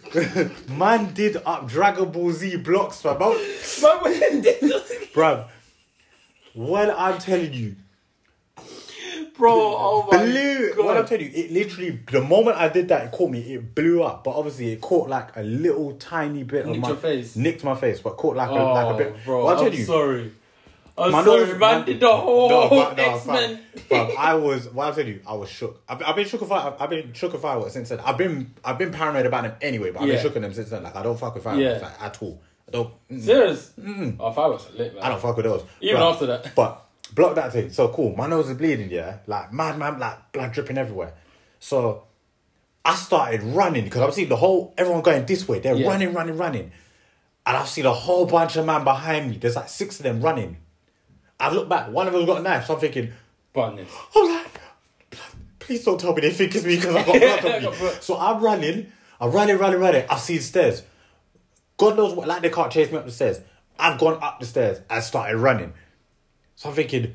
man 0.71 1.13
did 1.15 1.37
up 1.45 1.69
Dragon 1.69 2.11
Ball 2.11 2.33
Z 2.33 2.57
blocks, 2.57 3.03
bruv. 3.03 3.37
Bruv, 5.13 5.49
when 6.55 6.91
I'm 6.91 7.19
telling 7.19 7.53
you, 7.53 7.77
Bro, 9.39 9.53
oh 9.55 10.09
my 10.11 10.25
blew. 10.25 10.75
god. 10.75 10.85
What 10.85 10.97
I'm 10.97 11.07
telling 11.07 11.27
you, 11.27 11.31
it 11.33 11.53
literally 11.53 11.91
the 12.11 12.21
moment 12.21 12.57
I 12.57 12.69
did 12.69 12.89
that, 12.89 13.05
it 13.05 13.13
caught 13.13 13.31
me. 13.31 13.39
It 13.41 13.73
blew 13.73 14.03
up, 14.03 14.25
but 14.25 14.33
obviously 14.33 14.73
it 14.73 14.81
caught 14.81 15.09
like 15.09 15.37
a 15.37 15.45
little 15.45 15.93
tiny 15.95 16.43
bit 16.43 16.67
of 16.67 16.77
my 16.77 16.89
your 16.89 16.97
face. 16.97 17.37
Nicked 17.37 17.63
my 17.63 17.77
face, 17.77 18.01
but 18.01 18.17
caught 18.17 18.35
like 18.35 18.51
a 18.51 18.53
oh, 18.53 18.73
like 18.75 18.95
a 18.95 18.99
bit. 18.99 19.25
bro, 19.25 19.45
What 19.45 19.53
I'm 19.53 19.59
I'm 19.59 19.65
telling 19.65 19.79
you, 19.79 19.85
sorry. 19.85 20.33
My 20.99 21.23
nose- 21.23 21.59
man 21.59 21.85
did 21.87 22.01
the 22.01 22.17
whole 22.17 22.49
No, 22.49 22.69
but- 22.69 22.97
no, 22.97 23.03
X 23.17 23.27
Men. 23.27 23.61
I 23.91 24.35
was. 24.35 24.69
What 24.69 24.89
I'm 24.89 24.95
telling 24.95 25.09
you, 25.09 25.21
I 25.27 25.35
was 25.35 25.49
shook. 25.49 25.81
I've, 25.89 26.03
I've 26.03 26.17
been 26.17 26.27
shook 26.27 26.43
of 26.43 26.49
fire. 26.49 26.75
I've 26.79 26.91
been 26.91 27.13
shook 27.13 27.35
of 27.35 27.41
fireworks 27.41 27.73
since 27.73 27.89
then. 27.91 28.01
I've 28.01 28.19
been 28.19 28.55
I've 28.65 28.79
been 28.79 28.91
paranoid 28.91 29.27
about 29.27 29.45
them 29.45 29.55
anyway, 29.61 29.91
but 29.93 30.03
I've 30.03 30.09
Yeah. 30.09 30.15
been 30.15 30.23
shook 30.23 30.37
of 30.37 30.43
them 30.43 30.53
since 30.53 30.71
then. 30.71 30.83
Like 30.83 30.97
I 30.97 31.03
don't 31.03 31.19
fuck 31.19 31.35
with 31.35 31.45
fireworks 31.45 31.81
Yeah. 31.81 31.87
like, 31.89 32.03
at 32.03 32.23
all. 32.23 32.41
I 32.67 32.71
don't. 32.73 33.09
mm, 33.11 33.23
Serious? 33.23 33.73
Oh, 34.21 34.33
fireworks 34.33 34.67
lit, 34.75 34.95
man. 34.95 35.03
I 35.05 35.09
don't 35.09 35.21
fuck 35.23 35.37
with 35.37 35.47
those. 35.47 35.65
Even 35.81 36.01
But- 36.01 36.11
after 36.13 36.27
that. 36.27 36.55
But 36.57 36.85
block 37.15 37.35
that 37.37 37.53
thing. 37.53 37.71
So 37.71 37.89
cool. 37.89 38.15
My 38.17 38.27
nose 38.27 38.51
is 38.51 38.57
bleeding, 38.59 38.91
yeah. 38.91 39.19
Like 39.27 39.53
mad, 39.53 39.79
man, 39.79 39.99
like 39.99 40.33
blood 40.33 40.53
dripping 40.53 40.77
everywhere. 40.77 41.15
So 41.61 42.05
I 42.85 42.95
started 42.95 43.43
running 43.43 43.85
because 43.85 44.03
I'm 44.03 44.13
seeing 44.13 44.29
the 44.29 44.37
whole 44.37 44.75
everyone 44.77 45.03
going 45.03 45.25
this 45.27 45.49
way. 45.49 45.61
They're 45.61 45.75
Yeah. 45.77 45.89
running, 45.89 46.13
running, 46.13 46.37
running. 46.37 46.73
And 47.47 47.57
I've 47.57 47.69
seen 47.69 47.87
a 47.87 47.93
whole 47.95 48.27
bunch 48.27 48.57
of 48.57 48.67
man 48.67 48.85
behind 48.85 49.31
me. 49.31 49.39
There's 49.39 49.57
like 49.57 49.71
six 49.71 49.99
of 50.01 50.03
them 50.03 50.21
running. 50.21 50.59
I've 51.41 51.53
looked 51.53 51.69
back. 51.69 51.89
One 51.91 52.07
of 52.07 52.13
them's 52.13 52.27
got 52.27 52.39
a 52.41 52.43
knife. 52.43 52.67
So 52.67 52.75
I'm 52.75 52.81
thinking, 52.81 53.13
Buttness. 53.55 53.89
I'm 54.15 54.29
like, 54.35 54.61
please 55.59 55.85
don't 55.85 56.01
tell 56.01 56.15
me 56.15 56.21
they 56.23 56.31
think 56.31 56.55
it's 56.55 56.65
me 56.65 56.77
because 56.77 56.95
I've 56.97 57.07
got 57.07 57.19
blood 57.43 57.65
on 57.67 57.73
me. 57.81 57.91
So 58.01 58.19
I'm 58.19 58.43
running, 58.43 58.93
I'm 59.21 59.31
running, 59.31 59.59
running, 59.59 59.81
running. 59.81 60.05
I've 60.09 60.21
seen 60.21 60.41
stairs. 60.41 60.83
God 61.77 61.97
knows 61.97 62.15
what, 62.15 62.27
like 62.29 62.43
they 62.43 62.51
can't 62.51 62.73
chase 62.73 62.91
me 62.91 62.99
up 62.99 63.05
the 63.07 63.13
stairs. 63.13 63.41
I've 63.79 63.99
gone 63.99 64.19
up 64.23 64.41
the 64.41 64.47
stairs 64.47 64.81
and 64.91 65.03
started 65.03 65.37
running. 65.39 65.73
So 66.57 66.69
I'm 66.69 66.75
thinking, 66.75 67.15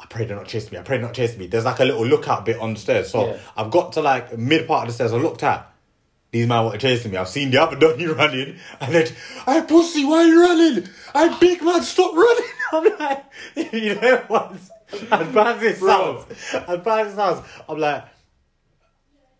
I 0.00 0.06
pray 0.06 0.24
they're 0.24 0.36
not 0.36 0.46
chasing 0.48 0.72
me. 0.72 0.78
I 0.78 0.82
pray 0.82 0.96
they're 0.96 1.06
not 1.06 1.14
chasing 1.14 1.38
me. 1.38 1.46
There's 1.46 1.64
like 1.66 1.80
a 1.80 1.84
little 1.84 2.06
lookout 2.06 2.44
bit 2.46 2.58
on 2.58 2.74
the 2.74 2.80
stairs. 2.80 3.10
So 3.10 3.26
Yeah. 3.28 3.38
I've 3.56 3.70
got 3.70 3.92
to 3.94 4.00
like 4.02 4.36
mid 4.38 4.66
part 4.66 4.82
of 4.84 4.88
the 4.88 4.94
stairs. 4.94 5.12
I 5.12 5.16
looked 5.16 5.42
at. 5.42 5.70
These 6.30 6.46
men 6.46 6.64
were 6.66 6.76
chasing 6.76 7.10
me. 7.10 7.16
I've 7.16 7.28
seen 7.28 7.50
the 7.50 7.62
other 7.62 7.76
doggy 7.80 8.06
running, 8.06 8.56
and 8.80 8.94
then, 8.94 9.08
"Hey 9.46 9.62
pussy, 9.66 10.04
why 10.04 10.18
are 10.18 10.26
you 10.26 10.42
running? 10.42 10.88
I 11.14 11.38
big 11.38 11.62
man, 11.62 11.82
stop 11.82 12.14
running!" 12.14 12.44
I'm 12.72 12.98
like, 12.98 13.24
you 13.72 13.94
know 13.94 14.24
what? 14.28 14.52
As 14.92 15.28
bad 15.34 15.56
as 15.58 15.62
it 15.62 15.78
Bro. 15.80 16.24
sounds, 16.26 16.54
as 16.54 16.80
bad 16.80 17.06
as 17.06 17.12
it 17.12 17.16
sounds, 17.16 17.46
I'm 17.68 17.78
like, 17.78 18.04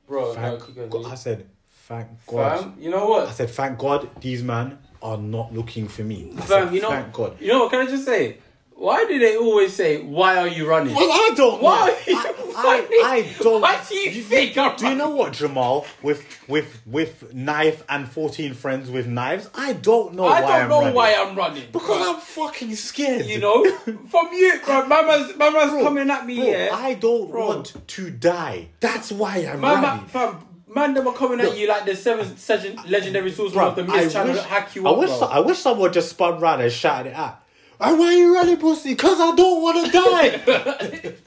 Bro, 0.06 0.24
no, 0.26 0.34
thank 0.34 0.74
going. 0.76 0.90
God. 0.90 1.12
I 1.12 1.14
said, 1.14 1.46
thank 1.86 2.08
God. 2.26 2.60
Fam, 2.60 2.74
you 2.78 2.90
know 2.90 3.06
what? 3.08 3.28
I 3.28 3.32
said, 3.32 3.50
thank 3.50 3.78
God 3.78 4.08
these 4.20 4.42
men 4.42 4.78
are 5.02 5.18
not 5.18 5.52
looking 5.54 5.86
for 5.88 6.02
me. 6.02 6.32
I 6.36 6.40
Fam, 6.42 6.66
said, 6.66 6.74
you 6.74 6.80
know, 6.80 6.88
thank 6.90 7.12
God. 7.12 7.40
you 7.40 7.48
know 7.48 7.60
what? 7.60 7.70
Can 7.70 7.80
I 7.80 7.86
just 7.86 8.04
say, 8.04 8.38
why 8.80 9.04
do 9.06 9.18
they 9.18 9.36
always 9.36 9.74
say, 9.74 10.00
"Why 10.02 10.36
are 10.38 10.46
you 10.46 10.68
running"? 10.68 10.94
Well, 10.94 11.10
I 11.10 11.30
don't 11.34 11.60
Why 11.60 11.86
know. 11.88 11.92
are 11.92 12.10
you 12.10 12.52
I. 12.56 12.86
I, 13.04 13.10
I 13.16 13.42
don't. 13.42 13.60
Why 13.60 13.80
do 13.88 13.94
you 13.96 14.22
think 14.22 14.56
I'm 14.56 14.76
Do 14.76 14.88
you 14.88 14.94
know 14.94 15.10
what, 15.10 15.32
Jamal? 15.32 15.84
With 16.02 16.24
with 16.48 16.80
with 16.86 17.34
knife 17.34 17.82
and 17.88 18.08
fourteen 18.08 18.54
friends 18.54 18.88
with 18.88 19.06
knives, 19.08 19.50
I 19.54 19.72
don't 19.72 20.14
know 20.14 20.26
I 20.26 20.40
why 20.40 20.40
don't 20.40 20.50
I'm 20.62 20.68
know 20.68 20.78
running. 20.80 20.94
why 20.94 21.14
I'm 21.14 21.36
running. 21.36 21.64
because 21.72 21.86
bro. 22.04 22.14
I'm 22.14 22.20
fucking 22.20 22.74
scared. 22.76 23.26
you 23.26 23.40
know, 23.40 23.68
from 24.08 24.28
you, 24.32 24.60
bro. 24.64 24.86
Mama's, 24.86 25.36
mama's 25.36 25.82
coming 25.82 26.08
at 26.08 26.24
me. 26.24 26.36
Bro, 26.36 26.44
yeah, 26.46 26.68
I 26.72 26.94
don't 26.94 27.30
Bro. 27.30 27.46
want 27.48 27.76
to 27.88 28.10
die. 28.10 28.68
That's 28.80 29.10
why 29.10 29.38
I'm 29.38 29.60
Mama, 29.60 29.86
running. 29.88 30.06
fam, 30.06 30.36
man, 30.72 30.94
they 30.94 31.00
were 31.00 31.12
coming 31.12 31.40
at 31.40 31.46
No. 31.46 31.52
you 31.52 31.66
like 31.68 31.84
the 31.84 31.96
seven 31.96 32.36
session 32.36 32.78
legendary 32.86 33.32
source 33.32 33.56
of 33.56 33.74
the 33.76 33.82
I 33.82 33.86
mist 34.02 34.12
trying 34.14 34.28
wish, 34.28 34.36
to 34.36 34.42
hack 34.44 34.74
you 34.76 34.86
I 34.86 34.90
up, 34.92 34.98
wish, 34.98 35.10
bro. 35.18 35.28
I 35.28 35.38
wish 35.40 35.58
someone 35.58 35.92
just 35.92 36.10
spun 36.10 36.38
round 36.40 36.62
and 36.62 36.70
shouted 36.72 37.10
it 37.10 37.14
out. 37.16 37.42
"Hey, 37.80 37.94
why 37.94 38.12
you 38.14 38.34
running, 38.34 38.56
pussy? 38.56 38.90
Because 38.94 39.20
I 39.20 39.34
don't 39.34 39.62
want 39.62 39.86
to 39.86 39.92
die. 39.92 41.18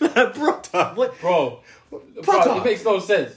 like, 0.00 0.34
brother, 0.34 0.92
what? 0.94 1.20
bro, 1.20 1.60
bro, 1.90 2.00
Brother. 2.22 2.60
it 2.60 2.64
makes 2.64 2.84
no 2.84 2.98
sense. 3.00 3.36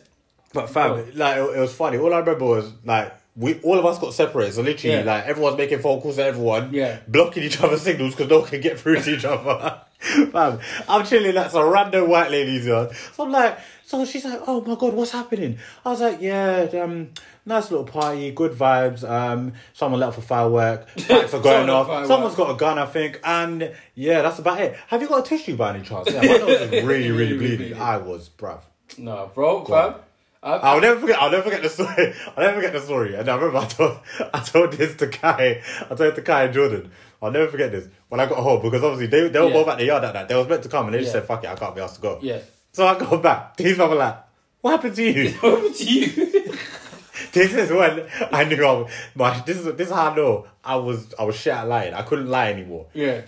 But 0.53 0.69
fam, 0.69 0.93
Bro. 0.93 1.05
like 1.15 1.37
it, 1.37 1.57
it 1.57 1.59
was 1.59 1.73
funny. 1.73 1.97
All 1.97 2.13
I 2.13 2.19
remember 2.19 2.45
was 2.45 2.71
like 2.85 3.13
we 3.35 3.59
all 3.61 3.77
of 3.77 3.85
us 3.85 3.99
got 3.99 4.13
separated. 4.13 4.53
So 4.53 4.61
literally, 4.61 4.97
Yeah. 4.97 5.03
like 5.03 5.25
everyone's 5.25 5.57
making 5.57 5.79
phone 5.79 6.01
calls 6.01 6.15
to 6.15 6.23
everyone, 6.25 6.73
Yeah. 6.73 6.99
blocking 7.07 7.43
each 7.43 7.61
other's 7.61 7.81
signals 7.81 8.15
because 8.15 8.29
no 8.29 8.39
one 8.39 8.49
can 8.49 8.61
get 8.61 8.79
through 8.79 9.01
to 9.01 9.11
each 9.15 9.25
other. 9.25 9.81
fam, 10.31 10.59
I'm 10.87 11.05
chilling 11.05 11.35
like 11.35 11.53
a 11.53 11.65
random 11.65 12.09
white 12.09 12.31
ladies 12.31 12.63
here. 12.65 12.89
So 13.13 13.25
I'm 13.25 13.31
like, 13.31 13.59
so 13.87 14.03
she's 14.05 14.25
like, 14.25 14.41
oh 14.47 14.59
my 14.61 14.75
god, 14.75 14.93
what's 14.93 15.11
happening? 15.11 15.57
I 15.85 15.89
was 15.89 16.01
like, 16.01 16.19
yeah, 16.21 16.67
um, 16.83 17.09
nice 17.45 17.71
little 17.71 17.85
party, 17.85 18.31
good 18.31 18.51
vibes. 18.51 19.07
Um, 19.09 19.53
someone 19.73 20.01
let 20.01 20.07
off 20.09 20.17
a 20.17 20.21
firework, 20.21 20.89
fights 20.99 21.33
are 21.33 21.41
going 21.41 21.69
off. 21.69 21.87
firework. 21.87 22.07
Someone's 22.07 22.35
got 22.35 22.51
a 22.51 22.57
gun, 22.57 22.77
I 22.77 22.85
think, 22.85 23.19
and 23.23 23.73
yeah, 23.95 24.21
that's 24.21 24.39
about 24.39 24.59
it. 24.61 24.75
Have 24.87 25.01
you 25.01 25.07
got 25.07 25.25
a 25.25 25.29
tissue 25.29 25.55
by 25.55 25.73
any 25.75 25.83
chance? 25.85 26.09
Yeah, 26.11 26.21
my 26.21 26.27
nose 26.37 26.61
is 26.61 26.71
really, 26.71 26.83
really 26.85 27.11
Really 27.11 27.37
bleeding. 27.37 27.57
bleeding. 27.57 27.81
I 27.81 27.97
was, 27.97 28.29
bruv. 28.29 28.59
No, 28.97 29.31
bro, 29.33 29.63
fam. 29.65 29.95
I, 30.43 30.51
I'll 30.57 30.79
never 30.81 30.99
forget. 30.99 31.19
I'll 31.21 31.31
never 31.31 31.43
forget 31.43 31.63
the 31.63 31.69
story. 31.69 32.13
I'll 32.37 32.43
never 32.43 32.55
forget 32.57 32.71
the 32.73 32.79
story. 32.81 33.15
And 33.15 33.27
I 33.27 33.35
remember 33.35 33.57
I 33.57 33.65
told 33.65 33.99
I 34.33 34.39
told 34.39 34.71
this 34.73 34.95
to 34.97 35.07
Kai. 35.07 35.63
I 35.81 35.87
told 35.95 36.01
it 36.01 36.15
to 36.15 36.21
Kai 36.21 36.43
and 36.43 36.53
Jordan. 36.53 36.91
I'll 37.21 37.31
never 37.31 37.47
forget 37.47 37.71
this 37.71 37.87
when 38.09 38.19
I 38.21 38.27
got 38.27 38.37
home 38.37 38.61
because 38.61 38.83
obviously 38.83 39.07
they 39.07 39.27
they 39.29 39.39
were 39.39 39.47
Yeah. 39.47 39.53
both 39.53 39.67
at 39.69 39.79
the 39.79 39.85
yard 39.85 40.03
that 40.03 40.13
night. 40.13 40.27
They 40.29 40.35
was 40.35 40.47
meant 40.47 40.61
to 40.63 40.69
come 40.69 40.85
and 40.85 40.93
they 40.93 40.99
just 40.99 41.11
said 41.11 41.25
fuck 41.25 41.43
it. 41.43 41.49
I 41.49 41.55
can't 41.55 41.73
be 41.75 41.81
asked 41.81 41.95
to 41.95 42.01
go. 42.01 42.19
yeah. 42.21 42.39
So 42.77 42.85
I 42.85 42.95
go 42.99 43.17
back. 43.17 43.57
These 43.57 43.75
men 43.75 43.89
were 43.89 43.95
like, 43.95 44.17
"What 44.61 44.69
happened 44.73 44.95
to 44.97 45.03
you?" 45.03 45.33
Over 45.41 45.67
to 45.67 45.83
you. 45.83 46.09
this 47.31 47.51
is 47.55 47.71
when 47.71 48.05
I 48.31 48.43
knew 48.43 48.63
I 48.63 48.71
was. 48.71 48.91
My, 49.15 49.39
this 49.47 49.57
is 49.57 49.65
this 49.75 49.87
is 49.87 49.91
how 49.95 50.11
I 50.11 50.15
know 50.15 50.45
I 50.63 50.75
was 50.75 51.11
I 51.17 51.23
was 51.23 51.35
shit 51.35 51.53
at 51.53 51.67
lying. 51.67 51.95
I 51.95 52.03
couldn't 52.03 52.27
lie 52.27 52.51
anymore. 52.51 52.85
yeah. 52.93 53.21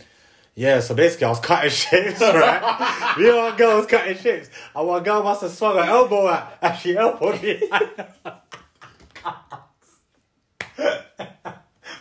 Yeah, 0.54 0.82
so 0.82 0.94
basically 0.94 1.26
I 1.26 1.30
was 1.30 1.40
cutting 1.40 1.70
shapes, 1.84 2.22
right? 2.22 3.16
Me 3.18 3.28
and 3.30 3.38
my 3.38 3.58
girl 3.58 3.78
was 3.78 3.88
cutting 3.88 4.18
shapes. 4.18 4.52
And 4.76 4.88
my 4.88 5.00
girl 5.00 5.24
must 5.24 5.42
have 5.42 5.52
swung 5.52 5.78
her 5.78 5.84
elbow 5.84 6.28
at 6.28 6.58
and 6.62 6.78
she 6.78 6.96
elbowed 6.96 7.42
me. 7.42 7.64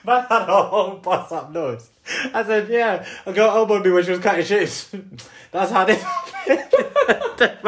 Man 0.08 0.24
had 0.28 0.48
a 0.48 0.62
whole 0.62 0.94
bust 0.96 1.32
up 1.32 1.52
nose. 1.52 1.90
I 2.34 2.42
said, 2.44 2.68
yeah, 2.68 3.06
a 3.26 3.32
girl 3.32 3.50
elbowed 3.50 3.84
me 3.84 3.90
when 3.90 4.02
she 4.04 4.10
was 4.12 4.20
cutting 4.20 4.44
shapes. 4.44 4.90
That's 5.52 5.70
how 5.70 5.84
they 5.84 5.96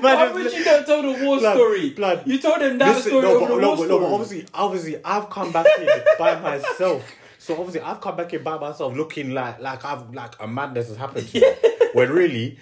Why 0.00 0.30
would 0.32 0.52
you 0.52 0.64
not 0.64 0.86
tell 0.86 1.02
the 1.02 1.24
war 1.24 1.38
Blood, 1.38 1.54
story? 1.56 1.90
blood. 1.90 2.22
You 2.26 2.38
told 2.38 2.60
them 2.60 2.78
that 2.78 2.88
Listen, 2.96 3.10
story 3.10 3.22
no, 3.26 3.40
but, 3.40 3.48
the 3.48 3.60
no, 3.60 3.68
war 3.68 3.76
no, 3.76 3.84
story. 3.84 4.00
but 4.04 4.12
obviously, 4.14 4.46
obviously, 4.54 5.04
I've 5.04 5.28
come 5.28 5.52
back 5.52 5.66
here 5.78 6.04
by 6.18 6.40
myself. 6.40 7.04
So 7.38 7.54
obviously, 7.58 7.80
I've 7.80 8.00
come 8.00 8.16
back 8.16 8.30
here 8.30 8.40
by 8.40 8.58
myself, 8.58 8.94
looking 8.96 9.30
like 9.32 9.60
like 9.60 9.84
I've 9.84 10.14
like 10.14 10.34
a 10.40 10.46
madness 10.46 10.88
has 10.88 10.96
happened 10.96 11.26
to 11.28 11.40
me. 11.40 11.52
When 11.94 12.10
really, 12.10 12.58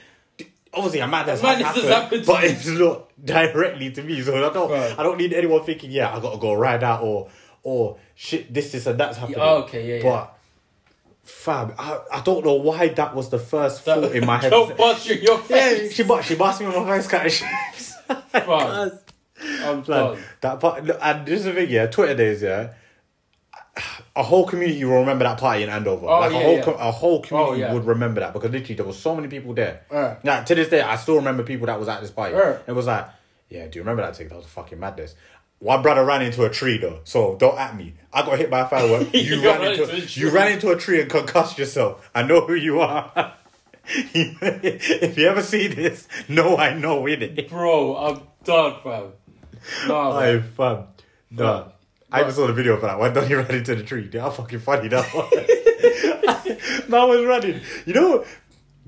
obviously, 0.73 1.01
a 1.01 1.07
madness, 1.07 1.41
A 1.41 1.43
madness 1.45 1.67
has 1.69 1.77
has 1.77 1.85
happened, 1.85 2.25
happened 2.25 2.25
to 2.25 2.33
but 2.33 2.45
it's 2.45 2.67
not 2.67 3.11
directly 3.25 3.91
to 3.93 4.03
me. 4.03 4.23
So 4.23 4.37
I 4.37 4.53
don't, 4.53 4.71
Right. 4.71 4.99
I 4.99 5.03
don't 5.03 5.19
need 5.19 5.33
anyone 5.35 5.63
thinking, 5.65 5.91
yeah, 5.91 6.15
I 6.17 6.21
got 6.21 6.33
to 6.33 6.39
go 6.39 6.55
ride 6.55 6.83
out 6.83 7.03
or 7.03 7.29
or 7.69 7.99
shit, 8.15 8.53
this, 8.53 8.73
this, 8.73 8.87
and 8.87 8.99
that's 8.99 9.19
happening. 9.19 9.39
oh, 9.41 9.59
okay, 9.63 9.87
yeah, 9.89 9.97
yeah. 9.97 10.11
But. 10.11 10.35
Fam, 11.23 11.75
I, 11.79 12.01
I 12.11 12.21
don't 12.23 12.43
know 12.43 12.55
why 12.55 12.89
that 12.89 13.15
was 13.15 13.29
the 13.29 13.39
first 13.39 13.83
thought 13.83 14.13
in 14.13 14.25
my 14.25 14.39
head. 14.43 14.49
Don't 14.49 14.75
bust 14.79 15.07
you 15.11 15.17
your 15.17 15.37
Yeah, 15.37 15.45
face. 15.45 15.93
she 15.93 16.03
bust, 16.03 16.27
she 16.27 16.37
bust 16.37 16.59
me 16.61 16.67
on 16.67 16.87
my 16.87 16.97
face, 16.97 17.07
cutting 17.07 17.31
shapes. 17.31 17.95
Fam. 18.31 18.99
I'm 19.63 19.83
done. 19.83 20.19
That 20.41 20.59
part, 20.59 20.85
look, 20.85 20.99
and 21.03 21.27
this 21.27 21.41
is 21.41 21.45
the 21.45 21.53
thing, 21.53 21.69
yeah. 21.69 21.87
Twitter 21.87 22.15
days, 22.15 22.41
yeah. 22.43 22.73
A 24.17 24.23
whole 24.23 24.47
community 24.47 24.83
will 24.85 25.01
remember 25.01 25.25
that 25.25 25.39
party 25.39 25.63
in 25.65 25.69
Andover. 25.69 26.07
Oh, 26.07 26.21
like 26.21 26.33
yeah, 26.33 26.39
a 26.39 26.43
whole, 26.43 26.57
yeah. 26.57 26.63
co- 26.65 26.75
a 26.75 26.91
whole 26.91 27.17
oh, 27.19 27.21
community 27.21 27.61
yeah. 27.61 27.75
would 27.75 27.85
remember 27.85 28.21
that 28.21 28.33
because 28.33 28.51
literally 28.51 28.75
there 28.75 28.87
was 28.87 28.99
so 28.99 29.15
many 29.15 29.29
people 29.29 29.53
there. 29.53 29.83
Yeah. 29.93 30.17
Like 30.25 30.47
to 30.47 30.55
this 30.55 30.69
day, 30.71 30.81
I 30.81 30.97
still 30.97 31.17
remember 31.17 31.43
people 31.43 31.67
that 31.67 31.79
was 31.79 31.89
at 31.89 32.01
this 32.01 32.11
party. 32.11 32.35
Yeah. 32.35 32.59
It 32.67 32.73
was 32.73 32.87
like, 32.87 33.07
yeah, 33.51 33.67
do 33.69 33.79
you 33.79 33.83
remember 33.83 34.03
that 34.03 34.17
thing? 34.17 34.29
That 34.29 34.37
was 34.37 34.47
fucking 34.47 34.81
madness. 34.81 35.15
One 35.61 35.83
brother 35.83 36.05
ran 36.05 36.23
into 36.23 36.45
a 36.45 36.51
tree 36.51 36.79
though, 36.79 37.01
so 37.05 37.37
don't 37.37 37.59
at 37.59 37.77
me. 37.77 37.95
I 38.13 38.23
got 38.23 38.39
hit 38.39 38.51
by 38.51 38.61
a 38.61 38.69
firework. 38.69 39.09
You, 39.15 39.37
You 39.37 39.45
ran 39.45 39.63
into, 39.65 39.83
into 39.83 39.97
a 39.97 40.01
tree. 40.01 40.23
you 40.23 40.31
ran 40.31 40.53
into 40.53 40.71
a 40.71 40.77
tree 40.77 41.01
and 41.01 41.11
concussed 41.11 41.59
yourself. 41.59 42.11
I 42.15 42.23
know 42.23 42.43
who 42.47 42.55
you 42.55 42.81
are. 42.81 43.35
if 43.85 45.19
you 45.19 45.27
ever 45.29 45.43
see 45.43 45.67
this, 45.67 46.07
no, 46.29 46.57
I 46.57 46.75
know 46.75 47.07
it. 47.07 47.49
Bro, 47.49 47.97
I'm 47.97 48.23
done, 48.45 48.77
fam. 48.83 49.13
Nah, 49.89 50.19
I 50.19 50.41
fam. 50.41 50.85
Fam. 51.35 51.65
I 52.11 52.21
even 52.21 52.33
saw 52.33 52.47
the 52.47 52.53
video 52.53 52.77
for 52.79 52.87
that 52.87 52.99
one. 52.99 53.13
Don't 53.13 53.29
you 53.29 53.39
run 53.39 53.51
into 53.51 53.75
the 53.75 53.83
tree? 53.83 54.09
Dude, 54.09 54.21
how 54.21 54.31
fucking 54.31 54.61
funny 54.61 54.89
that 54.89 55.13
was. 55.15 55.55
Was 56.89 57.25
running. 57.27 57.61
You 57.87 57.95
know, 57.95 58.25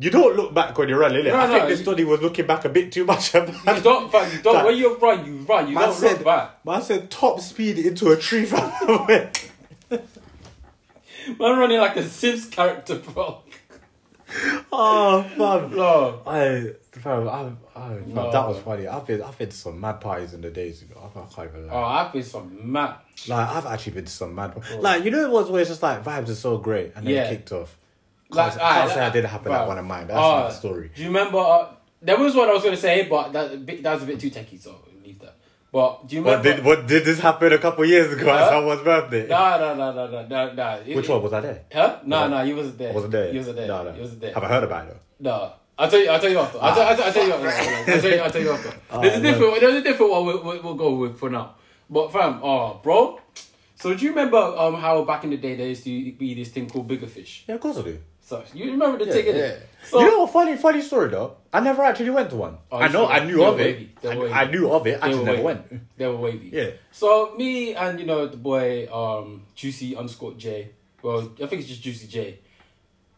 you 0.00 0.10
don't 0.10 0.36
look 0.36 0.54
back 0.54 0.76
when 0.78 0.88
you're 0.88 0.98
running. 0.98 1.22
innit? 1.24 1.28
No, 1.32 1.36
I 1.36 1.46
no, 1.46 1.52
think 1.54 1.68
this 1.68 1.78
you- 1.80 1.84
study 1.84 2.04
was 2.04 2.20
looking 2.22 2.46
back 2.46 2.64
a 2.64 2.68
bit 2.68 2.90
too 2.92 3.04
much. 3.04 3.34
You 3.34 3.40
don't, 3.82 4.10
fam. 4.10 4.32
You 4.32 4.42
don't. 4.42 4.54
Like, 4.54 4.64
when 4.64 4.76
you 4.78 4.96
run, 4.96 5.26
you 5.26 5.36
run. 5.42 5.68
You 5.68 5.74
don't 5.74 5.94
said, 5.94 6.12
look 6.18 6.24
back. 6.24 6.64
Man 6.64 6.82
said 6.82 7.10
top 7.10 7.40
speed 7.40 7.78
into 7.78 8.10
a 8.10 8.16
tree. 8.16 8.44
Fam. 8.46 8.72
Man 11.38 11.58
running 11.58 11.78
like 11.78 11.96
a 11.96 12.02
Sims 12.08 12.46
character, 12.46 12.96
bro. 12.96 13.42
oh, 14.72 15.22
fam. 15.36 15.70
No. 15.76 16.22
I, 16.26 16.72
fam, 16.92 17.28
I, 17.28 17.32
I, 17.76 17.88
fam, 17.88 18.14
No. 18.14 18.30
that 18.32 18.48
was 18.48 18.58
funny. 18.58 18.86
I've 18.86 19.06
been, 19.06 19.22
I've 19.22 19.36
been 19.36 19.48
to 19.48 19.56
some 19.56 19.80
mad 19.80 20.00
parties 20.00 20.34
in 20.34 20.40
the 20.40 20.50
days. 20.50 20.82
You 20.82 20.88
I, 20.96 21.06
I 21.18 21.26
can't 21.34 21.50
even 21.50 21.66
lie. 21.66 21.72
Oh, 21.74 21.82
I've 21.84 22.12
been 22.12 22.22
some 22.22 22.72
mad. 22.72 22.96
Like 23.28 23.48
I've 23.48 23.66
actually 23.66 23.92
been 23.92 24.04
to 24.06 24.10
some 24.12 24.34
mad. 24.34 24.60
Like 24.78 25.04
you 25.04 25.10
know, 25.10 25.24
it 25.24 25.30
was 25.30 25.50
where 25.50 25.60
it's 25.60 25.70
just 25.70 25.82
like 25.82 26.02
vibes 26.04 26.28
are 26.28 26.34
so 26.34 26.58
great, 26.58 26.92
and 26.96 27.06
then 27.06 27.14
Yeah. 27.14 27.24
it 27.24 27.30
kicked 27.30 27.52
off. 27.52 27.76
Like, 28.30 28.52
Can't, 28.56 28.60
can't 28.60 28.90
say 28.92 29.00
I 29.00 29.10
didn't 29.10 29.30
happen 29.30 29.52
at 29.52 29.66
one 29.66 29.78
of 29.78 29.84
mine. 29.84 30.06
That's 30.06 30.18
Oh, 30.18 30.30
not 30.40 30.48
the 30.50 30.54
story. 30.54 30.90
Do 30.94 31.02
you 31.02 31.08
remember? 31.08 31.38
Uh, 31.38 31.66
there 32.02 32.16
was 32.16 32.34
one 32.34 32.48
I 32.48 32.52
was 32.52 32.62
gonna 32.64 32.76
say, 32.76 33.06
but 33.08 33.32
that 33.32 33.66
that 33.82 33.94
was 33.94 34.02
a 34.02 34.06
bit 34.06 34.20
too 34.20 34.30
techie, 34.30 34.60
so 34.60 34.76
leave 35.04 35.18
that. 35.20 35.36
But 35.72 36.06
do 36.08 36.16
you 36.16 36.22
What 36.22 36.38
remember? 36.38 36.56
did 36.56 36.64
what 36.64 36.86
did 36.86 37.04
this 37.04 37.20
happen 37.20 37.52
a 37.52 37.58
couple 37.58 37.84
years 37.84 38.12
ago 38.12 38.30
at 38.30 38.40
Huh? 38.40 38.50
someone's 38.50 38.82
birthday? 38.82 39.26
No, 39.28 39.58
no, 39.58 39.74
no, 39.74 39.92
no, 39.92 40.06
no, 40.10 40.26
no, 40.26 40.52
no. 40.54 40.82
It- 40.86 40.96
Which 40.96 41.08
one 41.08 41.22
was 41.22 41.32
I 41.32 41.40
there? 41.40 41.62
Huh? 41.72 41.98
No, 42.04 42.16
Was 42.22 42.24
I- 42.24 42.28
no, 42.36 42.42
you 42.48 42.56
wasn't 42.56 42.78
there. 42.78 42.90
I 42.90 42.94
wasn't 42.94 43.12
there. 43.12 43.30
You 43.32 43.38
wasn't 43.38 43.56
there. 43.56 43.68
No, 43.68 43.82
no. 43.84 43.94
You 43.94 44.00
wasn't 44.00 44.20
there. 44.20 44.34
Have 44.34 44.44
I 44.44 44.48
heard 44.48 44.64
about 44.64 44.86
it 44.86 44.90
though? 45.20 45.30
No. 45.30 45.52
I'll 45.78 45.90
tell 45.90 46.00
you. 46.00 46.10
I'll 46.10 46.20
tell 46.20 46.30
you 46.30 46.38
after. 46.38 46.58
I'll 46.60 46.74
tell, 46.74 46.86
I'll 46.88 46.96
tell, 46.96 47.06
I'll 47.06 47.12
tell 47.12 47.26
you 47.26 47.32
after. 47.34 47.48
I'll 47.92 48.00
tell 48.00 48.10
you. 48.12 48.18
I'll 48.20 48.30
tell 48.30 48.42
you 48.42 48.50
after. 48.52 48.72
Oh, 48.90 49.00
There's 49.00 49.18
a 49.18 49.20
different. 49.22 49.60
There's 49.60 49.74
a 49.74 49.82
different 49.82 50.12
one. 50.12 50.26
We'll, 50.26 50.42
we'll, 50.44 50.62
we'll 50.62 50.74
go 50.74 50.94
with 50.94 51.18
for 51.18 51.30
now. 51.30 51.54
But 51.88 52.12
fam, 52.12 52.40
oh, 52.42 52.80
bro. 52.82 53.20
So 53.76 53.94
do 53.94 54.04
you 54.04 54.10
remember 54.10 54.36
um 54.36 54.74
how 54.74 55.04
back 55.04 55.24
in 55.24 55.30
the 55.30 55.36
day 55.38 55.56
there 55.56 55.68
used 55.68 55.84
to 55.84 56.12
be 56.12 56.34
this 56.34 56.48
thing 56.50 56.68
called 56.68 56.86
Bigga 56.88 57.08
Fish? 57.08 57.44
Yeah, 57.48 57.54
of 57.54 57.60
course 57.62 57.78
I 57.78 57.82
do. 57.82 57.98
So 58.30 58.44
you 58.54 58.70
remember 58.70 59.04
the 59.04 59.06
Yeah, 59.06 59.22
thing? 59.24 59.36
yeah. 59.36 59.54
So 59.82 59.98
you 59.98 60.06
know? 60.06 60.24
Funny, 60.28 60.56
funny 60.56 60.82
story 60.82 61.08
though. 61.10 61.38
I 61.52 61.58
never 61.58 61.82
actually 61.82 62.10
went 62.10 62.30
to 62.30 62.36
one. 62.36 62.58
Oh, 62.70 62.78
I 62.78 62.86
know. 62.86 63.08
I 63.08 63.24
knew 63.24 63.42
of 63.42 63.58
it. 63.58 63.88
I, 64.04 64.42
I 64.42 64.44
knew 64.52 64.70
of 64.70 64.86
it. 64.86 65.00
I 65.02 65.08
just 65.10 65.24
never 65.24 65.42
wavy. 65.42 65.42
went. 65.42 65.62
They 65.98 66.06
were 66.06 66.16
wavy. 66.16 66.48
Yeah. 66.52 66.70
So 66.92 67.34
me 67.36 67.74
and 67.74 67.98
you 67.98 68.06
know 68.06 68.28
the 68.28 68.36
boy 68.36 68.86
um 68.86 69.42
Juicy 69.56 69.96
underscore 69.96 70.34
J. 70.34 70.70
Well, 71.02 71.32
I 71.42 71.46
think 71.48 71.62
it's 71.62 71.68
just 71.70 71.82
Juicy 71.82 72.06
J. 72.06 72.38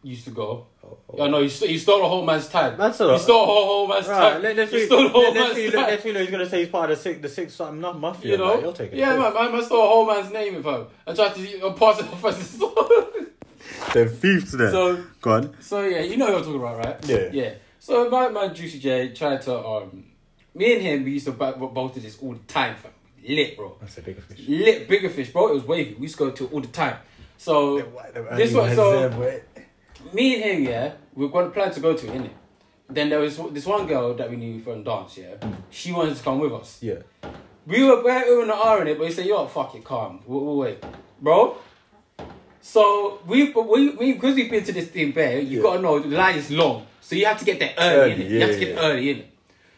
Used 0.01 0.25
to 0.25 0.31
go. 0.31 0.65
Oh, 0.83 1.23
I 1.23 1.27
know 1.29 1.41
he, 1.43 1.47
st- 1.47 1.69
he 1.71 1.77
stole 1.77 2.03
a 2.03 2.09
whole 2.09 2.25
man's 2.25 2.47
time. 2.49 2.75
That's 2.77 2.97
He 2.97 3.17
stole 3.19 3.43
a 3.43 3.45
whole, 3.45 3.65
whole 3.65 3.87
man's 3.87 4.07
Right, 4.07 4.33
time. 4.33 4.41
let, 4.41 4.55
let's 4.57 4.71
he 4.71 4.79
see. 4.79 4.85
stole 4.87 5.05
a 5.05 5.09
whole 5.09 5.21
Let, 5.21 5.33
let's 5.35 5.45
man's 5.45 5.55
see. 5.55 5.71
time. 5.71 5.87
Let's 5.91 6.03
see. 6.03 6.13
He's 6.13 6.29
gonna 6.31 6.49
say 6.49 6.59
he's 6.61 6.69
part 6.69 6.89
of 6.91 6.97
the 6.97 7.03
six, 7.03 7.21
the 7.21 7.29
six 7.29 7.53
something 7.53 7.79
not 7.79 7.99
mafia. 7.99 8.31
You 8.31 8.37
know, 8.39 8.47
man. 8.55 8.59
He'll 8.63 8.73
take 8.73 8.91
it. 8.93 8.97
yeah, 8.97 9.15
man, 9.15 9.33
man, 9.33 9.51
man 9.53 9.63
stole 9.63 9.85
a 9.85 9.87
whole 9.87 10.05
man's 10.07 10.31
name 10.33 10.55
with 10.55 10.65
him. 10.65 10.87
I 11.07 11.13
tried 11.13 11.35
to 11.35 11.67
uh, 11.67 11.73
pass 11.73 11.99
it 12.01 12.11
off 12.11 12.25
as 12.25 12.37
his 12.37 12.49
The 13.93 14.05
thieves 14.07 14.51
there. 14.53 14.71
So- 14.71 15.03
gone. 15.21 15.55
So 15.61 15.83
yeah, 15.83 16.01
you 16.01 16.17
know 16.17 16.25
what 16.27 16.35
I'm 16.37 16.43
talking 16.43 16.59
about, 16.59 16.77
right? 16.85 17.05
Yeah. 17.05 17.29
Yeah. 17.31 17.53
So 17.79 18.09
my 18.09 18.29
man 18.29 18.53
Juicy 18.55 18.79
J 18.79 19.13
tried 19.13 19.41
to 19.43 19.57
um, 19.57 20.05
me 20.55 20.73
and 20.73 20.81
him 20.81 21.03
we 21.03 21.11
used 21.11 21.25
to 21.25 21.31
bo- 21.31 21.53
both 21.67 21.95
this 21.95 22.17
all 22.21 22.33
the 22.33 22.39
time, 22.39 22.75
fam. 22.75 22.91
Lit, 23.27 23.55
bro. 23.55 23.77
That's 23.79 23.97
a 23.97 24.01
Bigga 24.01 24.21
Fish. 24.21 24.47
Lit 24.47 24.87
Bigga 24.87 25.09
Fish, 25.11 25.29
bro. 25.31 25.49
It 25.49 25.53
was 25.55 25.63
wavy. 25.65 25.93
We 25.95 26.03
used 26.03 26.17
to 26.17 26.25
go 26.25 26.31
to 26.31 26.45
it 26.45 26.53
all 26.53 26.61
the 26.61 26.67
time. 26.67 26.97
So 27.37 27.77
this 27.77 28.51
This 28.51 28.53
one, 28.53 28.75
so 28.75 29.39
me 30.13 30.35
and 30.35 30.43
him, 30.43 30.63
yeah, 30.63 30.93
we 31.13 31.27
to 31.29 31.49
plan 31.49 31.71
to 31.71 31.79
go 31.79 31.95
to 31.95 32.07
it, 32.07 32.13
innit? 32.13 32.29
Then 32.89 33.09
there 33.09 33.19
was 33.19 33.37
this 33.51 33.65
one 33.65 33.87
girl 33.87 34.13
that 34.13 34.29
we 34.29 34.35
knew 34.35 34.59
from 34.59 34.83
dance, 34.83 35.17
yeah. 35.17 35.35
She 35.69 35.91
wanted 35.91 36.15
to 36.17 36.23
come 36.23 36.39
with 36.39 36.53
us. 36.53 36.79
Yeah. 36.81 36.95
We 37.65 37.83
were 37.83 37.97
we 38.03 38.11
were 38.11 38.41
in 38.41 38.47
the 38.49 38.55
R 38.55 38.81
in 38.81 38.87
it, 38.89 38.97
but 38.97 39.07
he 39.07 39.13
said, 39.13 39.25
"Yo, 39.25 39.47
fuck 39.47 39.73
it, 39.75 39.83
calm, 39.85 40.19
we'll, 40.25 40.41
we'll 40.41 40.57
wait, 40.57 40.83
bro." 41.21 41.57
So 42.65 43.19
we 43.27 43.51
we 43.51 43.89
we 43.89 44.13
because 44.13 44.35
we've 44.35 44.49
been 44.49 44.63
to 44.63 44.71
this 44.71 44.87
thing 44.87 45.11
bare, 45.11 45.37
you 45.39 45.57
Yeah. 45.57 45.63
gotta 45.63 45.81
know 45.81 45.99
the 45.99 46.07
line 46.07 46.35
is 46.37 46.49
long, 46.49 46.87
so 47.01 47.13
you 47.13 47.25
have 47.25 47.37
to 47.39 47.43
get 47.45 47.59
there 47.59 47.73
early, 47.77 48.13
Early, 48.13 48.23
innit? 48.23 48.29
you 48.29 48.39
have 48.39 48.51
to 48.51 48.59
get 48.59 48.75
yeah. 48.75 48.79
early 48.81 49.09
in 49.09 49.17
it. 49.17 49.29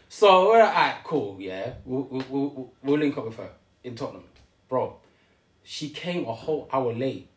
So 0.08 0.50
we're 0.50 0.60
like, 0.60 0.70
alright, 0.76 1.04
cool, 1.04 1.36
yeah, 1.40 1.74
we'll, 1.84 2.04
we'll, 2.04 2.24
we'll, 2.30 2.74
we'll 2.84 3.00
link 3.00 3.18
up 3.18 3.26
with 3.26 3.38
her 3.38 3.50
in 3.84 3.96
Tottenham, 3.96 4.24
bro. 4.70 4.98
She 5.64 5.90
came 5.90 6.26
a 6.28 6.34
whole 6.34 6.70
hour 6.72 6.94
late. 6.94 7.28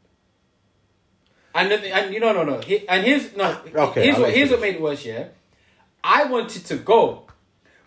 And 1.55 1.73
and 1.73 2.13
you 2.13 2.21
know 2.21 2.33
no 2.35 2.45
no 2.45 2.61
he- 2.61 2.87
and 2.87 3.07
here's 3.07 3.35
no 3.35 3.59
Okay, 3.75 4.03
here's 4.05 4.17
I'll 4.17 4.23
what 4.25 4.35
here's 4.35 4.51
what 4.51 4.61
made 4.61 4.75
it 4.75 4.83
worse 4.83 5.03
yeah, 5.03 5.29
I 6.05 6.25
wanted 6.25 6.67
to 6.67 6.77
go, 6.77 7.27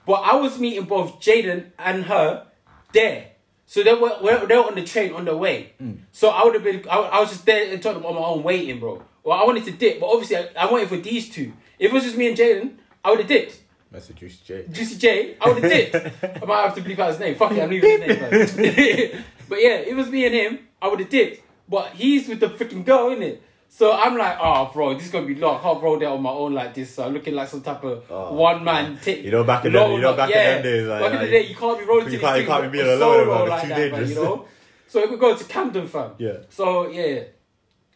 but 0.07 0.13
I 0.23 0.33
was 0.37 0.57
meeting 0.57 0.85
both 0.85 1.19
Jaden 1.21 1.67
and 1.77 2.05
her 2.05 2.47
there. 2.91 3.27
So 3.71 3.83
they 3.83 3.93
were, 3.93 4.17
were 4.21 4.45
they 4.47 4.57
were 4.57 4.65
on 4.65 4.75
the 4.75 4.83
train 4.83 5.13
on 5.13 5.23
the 5.23 5.37
way. 5.37 5.71
Mm. 5.81 5.99
So 6.11 6.27
I 6.27 6.43
would 6.43 6.55
have 6.55 6.63
been 6.65 6.83
I, 6.89 6.97
I 6.97 7.19
was 7.21 7.29
just 7.29 7.45
there 7.45 7.63
in 7.63 7.79
Tottenham 7.79 8.05
on 8.05 8.15
my 8.15 8.19
own 8.19 8.43
waiting, 8.43 8.81
bro. 8.81 9.01
Well, 9.23 9.39
I 9.41 9.45
wanted 9.45 9.63
to 9.63 9.71
dip, 9.71 10.01
but 10.01 10.07
obviously 10.07 10.35
I, 10.35 10.49
I 10.57 10.73
waited 10.73 10.89
for 10.89 10.97
these 10.97 11.29
two. 11.29 11.53
If 11.79 11.89
it 11.89 11.93
was 11.93 12.03
just 12.03 12.17
me 12.17 12.27
and 12.27 12.37
Jaden, 12.37 12.73
I 13.01 13.11
would 13.11 13.19
have 13.19 13.29
dipped. 13.29 13.61
That's 13.89 14.09
a 14.09 14.13
juicy 14.13 14.39
J. 14.43 14.65
Juicy 14.69 14.97
J, 14.97 15.37
I 15.39 15.47
would 15.47 15.63
have 15.63 15.71
dipped. 15.71 15.95
I 16.43 16.45
might 16.45 16.63
have 16.63 16.75
to 16.75 16.81
bleep 16.81 16.99
out 16.99 17.11
his 17.11 17.19
name. 17.19 17.35
Fuck 17.35 17.53
it, 17.53 17.61
I'm 17.61 17.69
leaving 17.69 18.01
his 18.01 18.57
name. 18.57 19.23
but 19.47 19.61
yeah, 19.61 19.75
it 19.75 19.95
was 19.95 20.09
me 20.09 20.25
and 20.25 20.35
him. 20.35 20.67
I 20.81 20.89
would 20.89 20.99
have 20.99 21.09
dipped. 21.09 21.41
But 21.69 21.93
he's 21.93 22.27
with 22.27 22.41
the 22.41 22.49
freaking 22.49 22.83
girl, 22.83 23.09
isn't 23.11 23.23
it? 23.23 23.41
So 23.73 23.93
I'm 23.93 24.17
like, 24.17 24.37
oh, 24.41 24.69
bro, 24.73 24.93
this 24.95 25.05
is 25.05 25.11
gonna 25.11 25.25
be 25.25 25.35
long. 25.35 25.57
I 25.57 25.63
can't 25.63 25.81
roll 25.81 25.97
there 25.97 26.09
on 26.09 26.21
my 26.21 26.29
own 26.29 26.53
like 26.53 26.73
this. 26.73 26.93
So 26.93 27.05
I'm 27.05 27.13
looking 27.13 27.33
like 27.33 27.47
some 27.47 27.61
type 27.61 27.81
of 27.85 28.03
Oh. 28.11 28.33
one 28.33 28.65
man 28.65 28.99
tick. 29.01 29.23
You 29.23 29.31
know, 29.31 29.45
back 29.45 29.63
in 29.63 29.71
them- 29.71 29.91
you 29.93 29.99
know, 30.01 30.13
back 30.13 30.29
in 30.29 30.35
them 30.37 30.61
days, 30.61 30.87
like- 30.87 31.01
back 31.01 31.13
in 31.13 31.19
the 31.21 31.31
day, 31.31 31.45
you 31.47 31.55
can't 31.55 31.79
be 31.79 31.85
rolling 31.85 32.05
you 32.07 32.11
to 32.11 32.19
can't- 32.19 32.33
this 32.35 32.41
you 32.41 32.47
can't 32.47 32.63
be 32.63 32.77
being 32.77 32.85
alone, 32.91 33.27
man. 33.27 33.41
It's 33.41 33.49
like 33.49 33.61
too 33.61 33.67
that, 33.69 33.91
man, 33.93 34.09
you 34.09 34.15
know. 34.15 34.45
So 34.89 35.09
we 35.09 35.15
go 35.15 35.35
to 35.37 35.43
Camden, 35.45 35.87
fam. 35.87 36.11
Yeah. 36.17 36.33
So 36.49 36.89
yeah, 36.89 37.21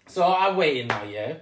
so 0.08 0.24
I'm 0.24 0.56
waiting 0.56 0.88
now. 0.88 1.04
Yeah, 1.04 1.34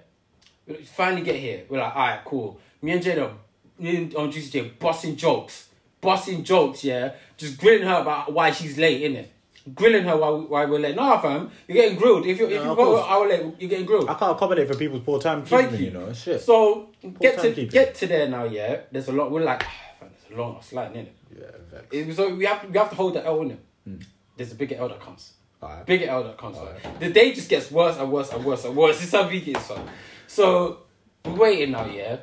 we 0.67 0.73
finally 0.77 1.21
get 1.21 1.35
here. 1.35 1.65
We're 1.69 1.77
like, 1.79 1.95
alright, 1.95 2.25
cool. 2.25 2.59
Me 2.81 2.91
and 2.93 3.03
Jada, 3.03 3.29
me 3.77 3.95
and 3.97 4.15
um, 4.15 4.31
Juicy 4.31 4.49
J, 4.49 4.71
busting 4.79 5.15
jokes, 5.15 5.69
busting 6.01 6.43
jokes. 6.43 6.83
Yeah, 6.83 7.11
just 7.37 7.59
grilling 7.59 7.87
her 7.87 8.01
about 8.01 8.33
why 8.33 8.49
she's 8.49 8.79
late, 8.79 9.03
innit? 9.03 9.27
Grilling 9.73 10.03
her 10.03 10.17
while, 10.17 10.41
while 10.47 10.67
we're 10.67 10.79
late. 10.79 10.95
Nah, 10.95 11.19
fam, 11.21 11.49
you're 11.67 11.75
getting 11.75 11.97
grilled. 11.97 12.25
If 12.25 12.37
you 12.37 12.45
if 12.47 12.51
Yeah, 12.51 12.69
you 12.69 12.75
go 12.75 13.01
hour 13.01 13.27
late, 13.29 13.45
you're 13.59 13.69
getting 13.69 13.85
grilled. 13.85 14.09
I 14.09 14.15
can't 14.15 14.33
accommodate 14.33 14.67
for 14.67 14.75
people's 14.75 15.03
poor 15.03 15.21
time 15.21 15.45
Thank 15.45 15.69
keeping, 15.71 15.85
you. 15.85 15.91
you 15.91 15.97
know. 16.05 16.11
Shit. 16.13 16.41
So 16.41 16.89
get 17.21 17.39
to 17.39 17.51
timekeeping. 17.53 17.71
get 17.71 17.95
to 17.95 18.07
there 18.07 18.27
now. 18.27 18.43
Yeah, 18.43 18.81
there's 18.91 19.07
a 19.07 19.13
lot. 19.13 19.31
We're 19.31 19.43
like, 19.43 19.63
fam, 19.99 20.09
there's 20.11 20.37
a 20.37 20.41
long 20.41 20.61
slide, 20.61 20.93
innit? 20.93 21.07
yeah, 21.33 21.45
vex. 21.71 21.85
It- 21.91 22.13
So 22.15 22.35
we 22.35 22.43
have 22.45 22.61
to 22.61 22.67
we 22.67 22.77
have 22.77 22.89
to 22.89 22.95
hold 22.97 23.13
the 23.15 23.25
L 23.25 23.41
in 23.41 23.51
it. 23.51 23.59
Hmm. 23.85 23.97
There's 24.35 24.51
a 24.51 24.55
bigger 24.55 24.75
L 24.75 24.89
that 24.89 24.99
comes. 24.99 25.31
Alright. 25.61 25.85
Bigger 25.85 26.07
L 26.07 26.23
that 26.25 26.37
comes. 26.37 26.57
Alright. 26.57 26.99
The 26.99 27.09
day 27.11 27.33
just 27.33 27.49
gets 27.49 27.71
worse 27.71 27.97
and 27.97 28.11
worse 28.11 28.33
and 28.33 28.43
worse 28.43 28.65
and 28.65 28.75
worse. 28.75 29.01
It's 29.01 29.13
how 29.13 29.29
big 29.29 29.47
it 29.47 29.55
is, 29.57 29.63
fam. 29.65 29.87
So 30.27 30.79
we're 31.23 31.35
waiting 31.35 31.71
now, 31.71 31.85
yeah. 31.85 32.17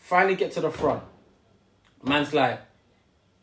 Finally 0.00 0.34
get 0.34 0.50
to 0.52 0.60
the 0.60 0.70
front. 0.70 1.02
Man's 2.02 2.34
like, 2.34 2.60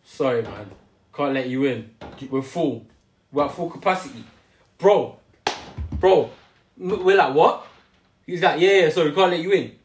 sorry 0.04 0.42
man, 0.42 0.70
can't 1.14 1.34
let 1.34 1.48
you 1.48 1.64
in. 1.66 1.90
We're 2.30 2.42
full. 2.42 2.86
We're 3.32 3.46
at 3.46 3.52
full 3.52 3.70
capacity. 3.70 4.24
Bro, 4.78 5.18
bro, 6.00 6.32
we're 6.78 7.18
like, 7.18 7.34
what? 7.34 7.66
He's 8.26 8.42
like, 8.42 8.60
yeah, 8.60 8.82
yeah, 8.84 8.90
sorry, 8.90 9.12
can't 9.14 9.32
let 9.32 9.40
you 9.42 9.52
in. 9.52 9.76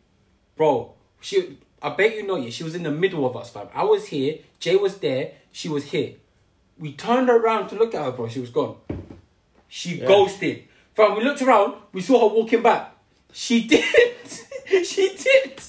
Bro, 0.57 0.93
she 1.21 1.59
I 1.83 1.91
bet 1.91 2.15
you 2.15 2.27
know 2.27 2.37
yeah, 2.37 2.51
she 2.51 2.65
was 2.65 2.75
in 2.75 2.83
the 2.83 2.91
middle 2.91 3.27
of 3.27 3.37
us, 3.37 3.51
fam. 3.51 3.69
I 3.75 3.85
was 3.85 4.07
here, 4.07 4.39
Jay 4.59 4.77
was 4.77 4.99
there, 4.99 5.33
she 5.53 5.69
was 5.69 5.85
here. 5.85 6.15
We 6.79 6.93
turned 6.95 7.29
around 7.29 7.69
to 7.69 7.75
look 7.77 7.95
at 7.95 8.03
her, 8.05 8.13
bro. 8.13 8.29
She 8.29 8.41
was 8.41 8.51
gone. 8.51 8.77
She 9.69 9.99
ghosted. 9.99 10.65
Fam, 10.95 11.17
we 11.17 11.25
looked 11.25 11.43
around, 11.43 11.75
we 11.93 12.01
saw 12.01 12.29
her 12.29 12.35
walking 12.35 12.63
back. 12.63 12.95
She 13.33 13.65
did. 13.67 13.85
she 14.87 15.09
did. 15.17 15.61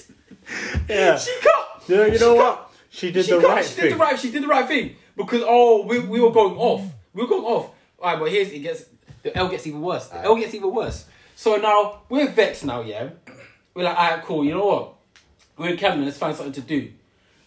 Yeah. 0.88 1.18
She 1.18 1.32
cut. 1.42 1.84
You 1.88 1.96
know, 1.96 2.06
you 2.06 2.14
She 2.14 2.20
know 2.20 2.36
cut. 2.36 2.58
what? 2.60 2.72
She 2.90 3.12
did 3.12 3.26
She 3.26 3.32
the 3.32 3.42
cut. 3.42 3.50
right 3.50 3.66
she 3.66 3.72
thing. 3.74 3.84
did 3.86 3.94
the 3.94 3.98
right. 3.98 4.20
She 4.20 4.32
did 4.32 4.44
the 4.44 4.48
right 4.48 4.68
thing 4.68 4.96
because 5.18 5.42
oh, 5.46 5.86
we, 5.86 6.00
we 6.00 6.20
were 6.22 6.32
going 6.32 6.56
off. 6.56 6.84
We 7.16 7.24
were 7.24 7.28
going 7.28 7.44
off. 7.44 7.72
All 8.00 8.12
right, 8.12 8.20
but 8.20 8.30
here's 8.30 8.52
it 8.52 8.60
gets 8.60 8.86
the 9.24 9.36
L 9.36 9.50
gets 9.50 9.66
even 9.66 9.82
worse. 9.82 10.08
The 10.10 10.20
L 10.24 10.36
gets 10.36 10.54
even 10.54 10.72
worse. 10.74 11.06
So 11.36 11.56
now 11.56 12.02
we're 12.10 12.30
vexed 12.30 12.64
now. 12.66 12.82
Yeah, 12.82 13.10
we're 13.74 13.84
like, 13.86 13.98
all 13.98 14.10
right, 14.12 14.24
cool. 14.24 14.46
You 14.46 14.54
know 14.56 14.66
what? 14.66 14.94
We're 15.58 15.70
in 15.70 15.78
Camden. 15.78 16.06
Let's 16.06 16.18
find 16.18 16.36
something 16.36 16.54
to 16.54 16.62
do. 16.62 16.92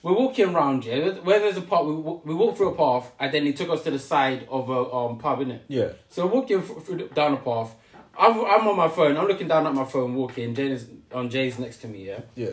We're 0.02 0.14
walking 0.14 0.54
around. 0.54 0.85
Yeah, 0.85 1.11
where 1.20 1.38
there's 1.38 1.57
a 1.59 1.61
path. 1.62 1.85
We 1.85 1.92
we 1.94 2.35
walk 2.35 2.57
through 2.57 2.70
a 2.70 2.74
path, 2.76 3.12
and 3.20 3.33
then 3.33 3.44
he 3.44 3.52
took 3.52 3.68
us 3.68 3.83
to 3.85 3.90
the 3.90 3.98
side 3.98 4.48
of 4.50 4.68
a 4.70 4.92
um 4.92 5.18
pub, 5.18 5.40
innit? 5.40 5.61
Yeah. 5.68 5.90
So 6.09 6.26
we're 6.26 6.33
walking 6.33 6.62
through, 6.62 6.81
through 6.81 6.96
the, 6.98 7.04
down 7.14 7.33
the 7.33 7.37
path. 7.38 7.74
I'm, 8.20 8.33
I'm 8.44 8.66
on 8.66 8.76
my 8.76 8.88
phone. 8.88 9.16
I'm 9.16 9.28
looking 9.28 9.46
down 9.46 9.64
at 9.66 9.74
my 9.74 9.85
phone, 9.85 10.14
walking. 10.16 10.52
Jane 10.54 10.72
is 10.72 10.88
on 11.12 11.31
Jay's 11.31 11.57
next 11.59 11.76
to 11.83 11.87
me. 11.88 12.09
Yeah 12.09 12.20
Yeah. 12.35 12.50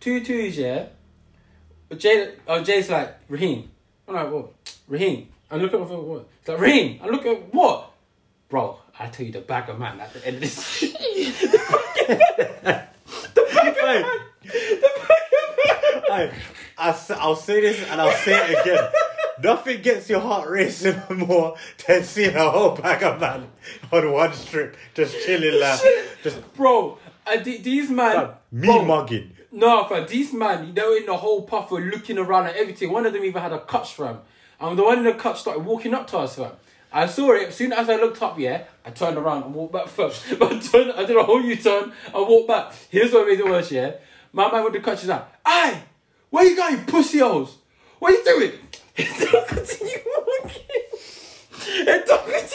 two 0.00 0.22
twos, 0.22 0.58
yeah. 0.58 0.86
Jay, 1.96 2.34
oh, 2.46 2.62
Jay's 2.62 2.90
like, 2.90 3.16
Raheem. 3.28 3.70
I'm 4.08 4.14
like, 4.14 4.30
what? 4.30 4.52
Raheem. 4.88 5.28
I 5.50 5.56
look 5.56 5.72
at 5.72 5.80
my 5.80 5.86
phone, 5.86 6.06
what? 6.06 6.28
It's 6.42 6.48
like, 6.48 6.58
Raheem. 6.58 6.98
I 7.00 7.06
look 7.06 7.24
at 7.24 7.54
what? 7.54 7.92
Bro, 8.48 8.78
I 8.98 9.06
tell 9.06 9.24
you 9.24 9.30
the 9.30 9.42
bag 9.42 9.68
of 9.68 9.78
man 9.78 10.00
at 10.00 10.12
the 10.12 10.26
end 10.26 10.36
of 10.36 10.40
this. 10.42 10.84
Hey, 13.84 14.04
hey, 16.08 16.32
I'll 16.78 17.36
say 17.36 17.60
this 17.60 17.82
and 17.90 18.00
I'll 18.00 18.12
say 18.12 18.52
it 18.52 18.60
again. 18.60 18.90
Nothing 19.42 19.82
gets 19.82 20.08
your 20.08 20.20
heart 20.20 20.48
racing 20.48 21.00
more 21.10 21.56
than 21.86 22.04
seeing 22.04 22.34
a 22.34 22.50
whole 22.50 22.76
bag 22.76 23.02
of 23.02 23.20
man 23.20 23.48
on 23.90 24.12
one 24.12 24.32
strip, 24.32 24.76
just 24.94 25.16
chilling 25.24 25.60
like, 25.60 25.80
just 26.22 26.54
Bro, 26.54 26.98
uh, 27.26 27.36
th- 27.38 27.62
these 27.62 27.90
man. 27.90 28.14
fam, 28.14 28.30
me 28.52 28.66
bro, 28.68 28.84
mugging. 28.84 29.32
No, 29.50 29.84
fam, 29.88 30.06
these 30.06 30.32
man, 30.32 30.72
they 30.74 30.82
were 30.82 30.96
in 30.96 31.06
the 31.06 31.16
whole 31.16 31.42
puff, 31.42 31.70
were 31.70 31.80
looking 31.80 32.18
around 32.18 32.46
at 32.46 32.56
everything. 32.56 32.90
One 32.92 33.04
of 33.06 33.12
them 33.12 33.24
even 33.24 33.42
had 33.42 33.52
a 33.52 33.60
cut 33.60 33.86
fam. 33.86 34.18
And 34.62 34.78
the 34.78 34.84
one 34.84 34.98
in 34.98 35.04
the 35.04 35.14
cut 35.14 35.36
started 35.36 35.64
walking 35.64 35.92
up 35.92 36.06
to 36.08 36.18
us. 36.18 36.38
I 36.92 37.06
saw 37.06 37.32
it. 37.32 37.48
As 37.48 37.56
soon 37.56 37.72
as 37.72 37.88
I 37.88 37.96
looked 37.96 38.22
up, 38.22 38.38
yeah, 38.38 38.64
I 38.84 38.90
turned 38.90 39.16
around 39.16 39.42
and 39.42 39.54
walked 39.54 39.72
back 39.72 39.88
first. 39.88 40.24
I, 40.40 40.58
turned, 40.60 40.92
I 40.92 41.04
did 41.04 41.16
a 41.16 41.24
whole 41.24 41.42
U 41.42 41.56
turn. 41.56 41.92
I 42.14 42.18
walked 42.20 42.46
back. 42.46 42.72
Here's 42.88 43.12
what 43.12 43.26
made 43.26 43.40
it 43.40 43.44
worse, 43.44 43.72
yeah. 43.72 43.94
My 44.32 44.50
man 44.52 44.62
with 44.62 44.74
the 44.74 44.80
crutches 44.80 45.10
out. 45.10 45.32
Aye, 45.44 45.82
where 46.30 46.46
you 46.46 46.56
going, 46.56 46.84
pussy 46.84 47.18
holes? 47.18 47.58
What 47.98 48.12
you 48.12 48.24
doing? 48.24 48.52
He 48.94 49.04
continue 49.04 49.98
walking. 50.04 50.81
He 51.64 51.84
don't 51.84 52.24
continue. 52.24 52.48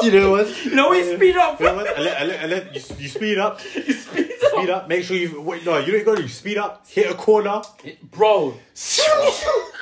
You 0.02 0.12
know 0.12 0.30
what? 0.30 0.64
You 0.64 0.74
know 0.76 0.90
when 0.90 1.16
speed 1.16 1.36
up, 1.36 1.58
You 1.58 1.66
know 1.66 1.74
what? 1.76 1.98
I 1.98 2.00
let, 2.00 2.20
I 2.20 2.24
let, 2.24 2.40
I 2.40 2.46
let, 2.46 2.64
you, 2.74 2.96
you 3.00 3.08
speed 3.08 3.38
up. 3.38 3.60
You 3.74 3.92
speed 3.92 4.30
up. 4.30 4.52
Speed 4.52 4.70
up. 4.70 4.88
Make 4.88 5.04
sure 5.04 5.16
you 5.16 5.40
wait. 5.40 5.64
No, 5.66 5.78
you 5.78 5.90
don't 5.92 6.04
go. 6.04 6.20
You 6.22 6.28
speed 6.28 6.56
up. 6.56 6.86
Hit 6.88 7.10
a 7.10 7.14
corner. 7.14 7.62
Bro, 8.10 8.54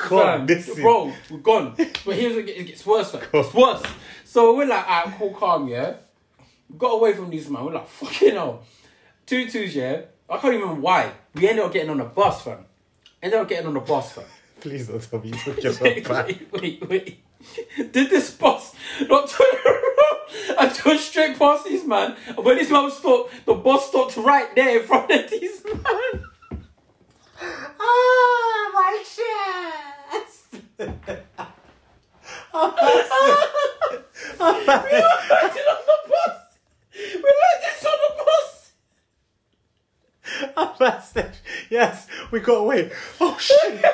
Come 0.00 0.18
on, 0.18 0.24
Fam, 0.38 0.46
this 0.46 0.68
is- 0.68 0.76
bro, 0.76 1.12
we're 1.30 1.38
gone. 1.38 1.74
But 1.76 2.14
here's 2.16 2.34
what 2.34 2.48
it 2.48 2.66
gets 2.66 2.84
worse, 2.86 3.10
fam. 3.10 3.22
It's 3.32 3.52
worse. 3.54 3.82
So 4.24 4.56
we're 4.56 4.66
like, 4.66 4.88
alright, 4.88 5.18
cool, 5.18 5.30
calm, 5.34 5.68
yeah. 5.68 5.94
We 6.70 6.78
got 6.78 6.92
away 6.94 7.12
from 7.14 7.28
these 7.30 7.48
man. 7.50 7.64
We're 7.64 7.72
like, 7.74 7.88
fucking 7.88 8.32
hell. 8.32 8.62
Two 9.26 9.48
twos, 9.50 9.74
yeah. 9.74 10.02
I 10.30 10.38
can't 10.38 10.54
even 10.54 10.60
remember 10.62 10.80
why. 10.82 11.12
We 11.34 11.48
ended 11.48 11.64
up 11.64 11.72
getting 11.72 11.90
on 11.90 11.98
the 11.98 12.04
bus, 12.04 12.42
fam. 12.42 12.64
Ended 13.22 13.38
up 13.40 13.48
getting 13.48 13.66
on 13.66 13.74
the 13.74 13.80
bus, 13.80 14.12
fam. 14.12 14.24
Please 14.60 14.88
don't 14.88 15.02
tell 15.02 15.20
me 15.20 15.28
you 15.28 15.34
took 15.34 15.56
yourself 15.62 15.80
wait, 15.82 16.08
back. 16.08 16.26
wait, 16.26 16.52
wait, 16.52 16.88
wait. 16.88 17.18
Did 17.76 18.10
this 18.10 18.30
bus 18.30 18.74
not 19.08 19.28
turn 19.30 19.46
around 19.66 20.58
and 20.58 20.80
go 20.82 20.96
straight 20.96 21.38
past 21.38 21.64
these 21.64 21.84
man? 21.86 22.16
And 22.28 22.38
when 22.38 22.56
this 22.56 22.70
man 22.70 22.90
stopped, 22.90 23.32
the 23.46 23.54
bus 23.54 23.88
stopped 23.88 24.16
right 24.16 24.54
there 24.54 24.80
in 24.80 24.86
front 24.86 25.10
of 25.10 25.30
these 25.30 25.64
man. 25.64 26.24
Ah, 27.38 28.70
my 28.74 29.04
chest. 29.04 30.46
We 30.78 30.84
landed 34.44 35.66
on 35.66 35.82
the 35.86 35.98
bus. 36.08 36.36
We 36.94 37.30
landed 37.42 37.86
on 37.86 37.98
the 38.02 38.24
bus. 38.24 38.72
I'm 40.56 40.78
backstage. 40.78 41.36
Yes, 41.70 42.06
we 42.30 42.40
got 42.40 42.54
away. 42.54 42.90
Oh 43.20 43.36
shit. 43.38 43.84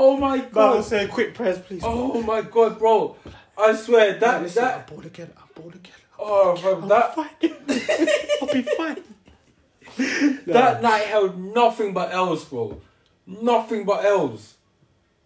Oh 0.00 0.16
my 0.16 0.38
god! 0.38 0.44
Man, 0.44 0.52
god! 0.52 0.84
say 0.84 1.06
quick 1.08 1.34
prayers, 1.34 1.58
please. 1.58 1.82
Oh 1.84 2.22
my 2.22 2.42
god, 2.42 2.78
bro! 2.78 3.16
I 3.56 3.74
swear 3.74 4.14
that 4.14 4.42
Listen, 4.42 4.64
I'm 4.64 4.82
bored 4.86 5.06
again. 5.06 5.32
I'm 5.36 5.62
bored 5.62 5.74
again. 5.74 5.92
oh 6.18 6.54
from 6.56 6.88
that 6.88 7.16
I'll 7.18 7.28
be 7.40 7.48
fine. 7.48 8.08
I'll 8.40 8.48
be 8.48 8.62
fine. 8.62 10.40
that 10.46 10.82
night 10.82 11.04
held 11.06 11.38
nothing 11.38 11.92
but 11.92 12.12
L's, 12.12 12.44
bro. 12.44 12.80
Nothing 13.26 13.84
but 13.84 14.04
L's, 14.04 14.54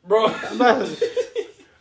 bro. 0.06 0.28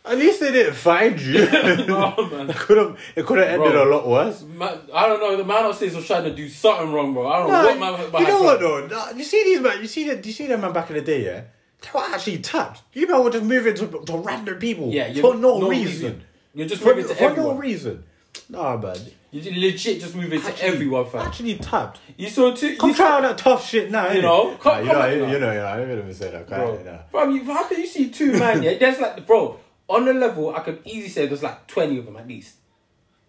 Man, 0.04 0.14
at 0.14 0.18
least 0.18 0.40
they 0.40 0.50
didn't 0.52 0.74
find 0.74 1.20
you. 1.20 1.46
no 1.86 2.14
man. 2.30 2.50
It 2.50 2.56
could 2.56 2.76
have. 2.78 2.98
It 3.16 3.24
could 3.26 3.38
have 3.38 3.48
ended 3.48 3.72
Bro. 3.72 3.88
a 3.88 3.90
lot 3.94 4.08
worse. 4.08 4.42
man. 4.42 4.78
I 4.92 5.06
don't 5.06 5.20
know. 5.20 5.36
The 5.36 5.44
man 5.44 5.64
upstairs 5.66 5.94
was 5.94 6.06
trying 6.06 6.24
to 6.24 6.34
do 6.34 6.48
something 6.48 6.92
wrong, 6.92 7.14
bro. 7.14 7.28
I 7.28 7.38
don't 7.38 7.50
know 7.50 7.90
what 7.90 8.12
man. 8.12 8.22
you 8.22 8.28
know 8.28 8.42
what 8.42 8.60
though? 8.60 8.86
Nah, 8.86 9.10
You 9.10 9.24
see 9.24 9.44
these 9.44 9.60
man. 9.60 9.80
You 9.80 9.86
see 9.86 10.08
the. 10.08 10.26
You 10.26 10.32
see 10.32 10.46
them 10.46 10.60
man 10.60 10.72
back 10.72 10.90
in 10.90 10.96
the 10.96 11.02
day, 11.02 11.24
yeah. 11.24 11.42
They 11.82 11.88
were 11.94 12.00
actually 12.00 12.38
tapped. 12.38 12.82
You 12.92 13.06
know, 13.06 13.22
were 13.22 13.30
just 13.30 13.44
moving 13.44 13.74
to, 13.74 13.86
to 14.06 14.16
random 14.18 14.58
people. 14.58 14.90
Yeah, 14.90 15.12
for 15.14 15.34
no, 15.34 15.58
no 15.58 15.68
reason. 15.68 15.86
reason. 15.86 16.24
You're 16.54 16.68
just 16.68 16.82
For, 16.82 16.94
moving 16.94 17.06
to 17.14 17.20
everyone. 17.20 17.50
for 17.50 17.54
no 17.54 17.60
reason. 17.60 18.04
Nah, 18.48 18.76
man. 18.76 18.96
You're 19.30 19.54
legit 19.54 20.00
just 20.00 20.14
moving 20.14 20.40
to 20.40 20.62
everyone, 20.64 21.06
fam. 21.06 21.26
Actually 21.26 21.56
tapped. 21.56 22.00
You 22.16 22.28
saw 22.28 22.54
two. 22.54 22.76
Come 22.76 22.90
you 22.90 22.94
try 22.96 23.12
all 23.12 23.22
that 23.22 23.38
tough 23.38 23.66
shit 23.66 23.90
now. 23.90 24.10
You 24.12 24.20
know, 24.22 24.54
come- 24.56 24.74
Nah, 24.74 24.80
you 24.80 24.90
come 24.90 24.98
know, 24.98 25.06
you, 25.06 25.14
you 25.14 25.38
know, 25.38 25.52
you 25.52 25.58
know. 25.58 25.66
I 25.66 25.76
didn't 25.78 25.98
even 26.00 26.14
say 26.14 26.30
that. 26.30 26.48
bro. 26.48 26.82
Nah. 26.84 26.98
Bro, 27.10 27.30
you, 27.30 27.44
how 27.44 27.66
can 27.66 27.80
you 27.80 27.86
see 27.86 28.10
two 28.10 28.32
man? 28.38 28.62
Yeah, 28.62 28.76
that's 28.78 29.00
like, 29.00 29.16
the 29.16 29.22
bro, 29.22 29.58
on 29.92 30.04
the 30.04 30.14
level, 30.14 30.54
I 30.54 30.60
could 30.60 30.80
easily 30.84 31.08
say 31.08 31.26
there's 31.26 31.42
like 31.42 31.66
20 31.66 31.98
of 31.98 32.06
them 32.06 32.16
at 32.16 32.26
least. 32.26 32.56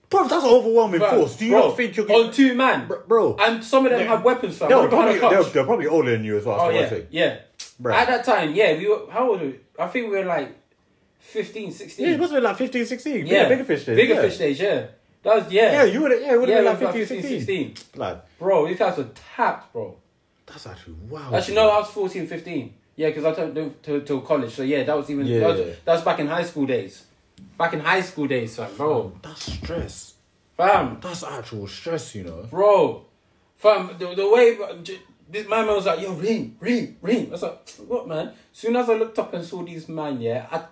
Bro, 0.09 0.27
that's 0.27 0.43
an 0.43 0.49
overwhelming 0.51 0.99
Fam, 0.99 1.09
force. 1.09 1.37
Do 1.37 1.45
you 1.45 1.51
bro, 1.51 1.69
not 1.69 1.77
think 1.77 1.97
you're 1.97 2.11
on 2.11 2.31
two 2.31 2.53
man, 2.53 2.87
Bro- 2.87 3.03
bro. 3.07 3.35
And 3.39 3.63
some 3.63 3.85
of 3.85 3.91
them 3.91 4.05
have 4.07 4.23
weapons, 4.23 4.57
fam. 4.57 4.69
They're 4.69 4.87
probably, 4.87 5.17
they're, 5.17 5.43
they're 5.43 5.65
probably 5.65 5.87
older 5.87 6.11
than 6.11 6.23
you 6.23 6.37
as 6.37 6.45
well. 6.45 6.59
Oh 6.61 6.69
yeah, 6.69 6.99
yeah. 7.09 7.39
Bruh. 7.81 7.93
At 7.93 8.07
that 8.07 8.23
time, 8.23 8.53
yeah, 8.53 8.77
we 8.77 8.87
were. 8.87 9.09
How 9.09 9.29
old 9.31 9.41
were 9.41 9.47
we? 9.47 9.59
I 9.79 9.87
think 9.87 10.11
we 10.11 10.17
were 10.17 10.25
like 10.25 10.55
15, 11.19 11.71
16. 11.71 12.05
Yeah, 12.05 12.13
it 12.13 12.19
must 12.19 12.31
have 12.31 12.37
been 12.37 12.49
like 12.49 12.57
15, 12.57 12.85
16. 12.85 13.25
Yeah, 13.25 13.49
Bigga 13.49 13.65
Fish 13.65 13.85
days. 13.85 13.95
Bigger 13.95 14.13
yeah. 14.13 14.21
fish 14.21 14.37
days, 14.37 14.59
yeah. 14.59 14.85
That 15.23 15.35
was 15.35 15.51
yeah. 15.51 15.71
Yeah, 15.71 15.83
you 15.85 16.01
would 16.01 16.11
have. 16.11 16.21
Yeah, 16.21 16.33
it 16.33 16.39
would 16.39 16.49
yeah, 16.49 16.61
have 16.61 16.79
we 16.79 16.85
been 16.85 16.85
like 16.85 16.93
15, 16.93 17.19
15, 17.21 17.39
16. 17.39 17.75
16. 17.75 17.99
Lad, 17.99 18.21
Bro, 18.37 18.67
these 18.67 18.77
guys 18.77 18.97
were 18.97 19.09
tapped, 19.35 19.73
bro. 19.73 19.97
that's 20.45 20.67
actually 20.67 20.93
wow. 21.09 21.31
Actually, 21.33 21.55
no, 21.55 21.69
I 21.69 21.79
was 21.79 21.89
14, 21.89 22.27
15. 22.27 22.73
Yeah, 22.95 23.09
because 23.09 23.25
I 23.25 23.33
turned 23.33 23.55
to, 23.55 23.69
to, 23.83 24.01
to 24.01 24.21
college. 24.21 24.53
So 24.53 24.63
yeah, 24.63 24.83
that 24.83 24.95
was 24.95 25.09
even. 25.09 25.25
Yeah. 25.25 25.39
That, 25.39 25.49
was, 25.49 25.59
that 25.85 25.93
was 25.93 26.01
back 26.03 26.19
in 26.19 26.27
high 26.27 26.43
school 26.43 26.65
days. 26.65 27.05
Back 27.57 27.73
in 27.73 27.79
high 27.79 28.01
school 28.01 28.27
days, 28.27 28.55
fam, 28.55 28.75
bro. 28.75 29.11
That's 29.21 29.51
stress. 29.51 30.13
Fam, 30.55 30.99
That's 31.01 31.23
actual 31.23 31.67
stress, 31.67 32.13
you 32.13 32.23
know. 32.23 32.47
bro. 32.49 33.05
Fam, 33.57 33.95
the, 33.97 34.13
the 34.13 34.29
way 34.29 34.57
this 35.29 35.47
my 35.47 35.63
man 35.63 35.75
was 35.75 35.85
like, 35.85 35.99
yo, 36.01 36.13
ring, 36.13 36.55
ring, 36.59 36.97
ring. 37.01 37.27
I 37.27 37.31
was 37.31 37.41
like, 37.41 37.69
what, 37.87 38.07
man? 38.07 38.33
Soon 38.51 38.75
as 38.75 38.89
I 38.89 38.93
looked 38.95 39.17
up 39.17 39.33
and 39.33 39.43
saw 39.43 39.63
these 39.63 39.89
man, 39.89 40.21
yeah, 40.21 40.45
I 40.51 40.63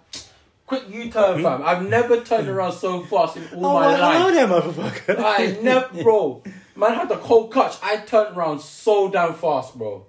quick 0.67 0.83
U 0.89 1.09
turn, 1.09 1.37
hmm? 1.37 1.43
fam. 1.43 1.63
I've 1.63 1.87
never 1.87 2.21
turned 2.21 2.45
hmm. 2.47 2.53
around 2.53 2.73
so 2.73 3.01
fast 3.01 3.37
in 3.37 3.43
all 3.55 3.65
Oh, 3.65 3.73
my 3.79 3.95
I 3.95 4.19
know 4.19 4.25
life. 4.25 4.35
that 4.35 4.49
motherfucker. 4.49 5.15
I 5.19 5.61
never, 5.61 6.03
bro. 6.03 6.43
Man 6.75 6.93
had 6.93 7.09
the 7.09 7.17
cold 7.17 7.51
clutch. 7.51 7.77
I 7.83 7.97
turned 7.97 8.37
around 8.37 8.61
so 8.61 9.09
damn 9.09 9.33
fast, 9.33 9.77
bro. 9.77 10.05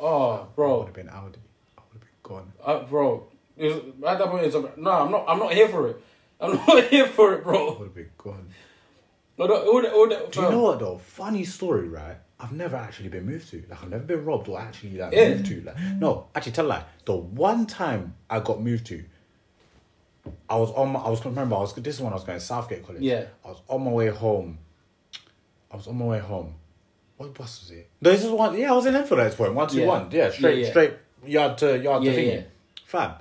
Oh, 0.00 0.46
bro, 0.54 0.74
I 0.74 0.78
would 0.78 0.86
have 0.86 0.94
been 0.94 1.08
Audi. 1.08 1.38
I 1.76 1.80
would 1.80 1.92
have 1.94 2.00
been 2.00 2.08
gone. 2.22 2.52
uh, 2.64 2.84
bro. 2.84 3.26
Was, 3.56 3.74
at 4.06 4.18
that 4.18 4.28
point, 4.28 4.44
it's 4.46 4.54
like, 4.54 4.78
no, 4.78 4.90
I'm 4.90 5.10
not. 5.10 5.24
I'm 5.28 5.38
not 5.40 5.52
here 5.52 5.68
for 5.68 5.88
it. 5.88 5.96
I'm 6.40 6.54
not 6.66 6.84
here 6.88 7.06
for 7.08 7.34
it, 7.34 7.42
bro. 7.42 7.74
I 7.74 7.78
would 7.78 7.84
have 7.86 7.94
been 7.94 8.10
gone. 8.16 8.48
The, 9.36 9.44
all 9.44 9.82
the, 9.82 9.92
all 9.92 10.08
the, 10.08 10.28
Do 10.30 10.40
you 10.42 10.50
know 10.50 10.62
what 10.62 10.78
though? 10.80 10.98
Funny 10.98 11.44
story, 11.44 11.88
right? 11.88 12.16
I've 12.40 12.52
never 12.52 12.76
actually 12.76 13.08
been 13.08 13.26
moved 13.26 13.48
to. 13.50 13.64
Like 13.68 13.82
I've 13.82 13.90
never 13.90 14.04
been 14.04 14.24
robbed 14.24 14.48
or 14.48 14.60
actually 14.60 14.96
like 14.98 15.12
Yeah. 15.12 15.28
moved 15.30 15.46
to. 15.46 15.60
Like 15.62 15.76
no, 16.00 16.26
actually 16.34 16.52
tell 16.52 16.66
a 16.66 16.68
lie. 16.68 16.84
The 17.04 17.14
one 17.14 17.66
time 17.66 18.14
I 18.30 18.38
got 18.40 18.60
moved 18.60 18.86
to, 18.86 19.04
I 20.50 20.56
was 20.56 20.70
on 20.72 20.90
my 20.92 21.00
I 21.00 21.08
was 21.10 21.24
remember 21.24 21.56
I 21.56 21.60
was 21.60 21.72
this 21.74 21.96
is 21.96 22.00
when 22.00 22.12
I 22.12 22.16
was 22.16 22.24
going 22.24 22.38
to 22.38 22.44
Southgate 22.44 22.84
College. 22.86 23.02
Yeah. 23.02 23.26
I 23.44 23.48
was 23.48 23.60
on 23.68 23.82
my 23.84 23.90
way 23.90 24.08
home. 24.08 24.58
I 25.72 25.76
was 25.76 25.86
on 25.88 25.96
my 25.98 26.04
way 26.04 26.18
home. 26.20 26.54
What 27.18 27.34
bus 27.34 27.60
was 27.60 27.70
it? 27.72 27.90
No, 28.00 28.10
this 28.10 28.24
is 28.24 28.30
one 28.30 28.56
yeah, 28.56 28.72
I 28.72 28.74
was 28.76 28.86
in 28.86 28.94
Enfield 28.96 29.20
at 29.20 29.24
this 29.24 29.34
point. 29.34 29.52
One 29.54 29.68
two 29.68 29.80
Yeah. 29.80 29.86
one. 29.86 30.08
Yeah, 30.10 30.30
straight 30.30 30.58
Yeah, 30.58 30.64
yeah. 30.64 30.70
straight 30.70 30.92
yard 31.26 31.58
to 31.58 31.78
yard 31.78 32.02
Yeah, 32.04 32.12
to 32.12 32.18
thingy. 32.18 32.34
yeah. 32.36 32.42
Fam. 32.86 33.12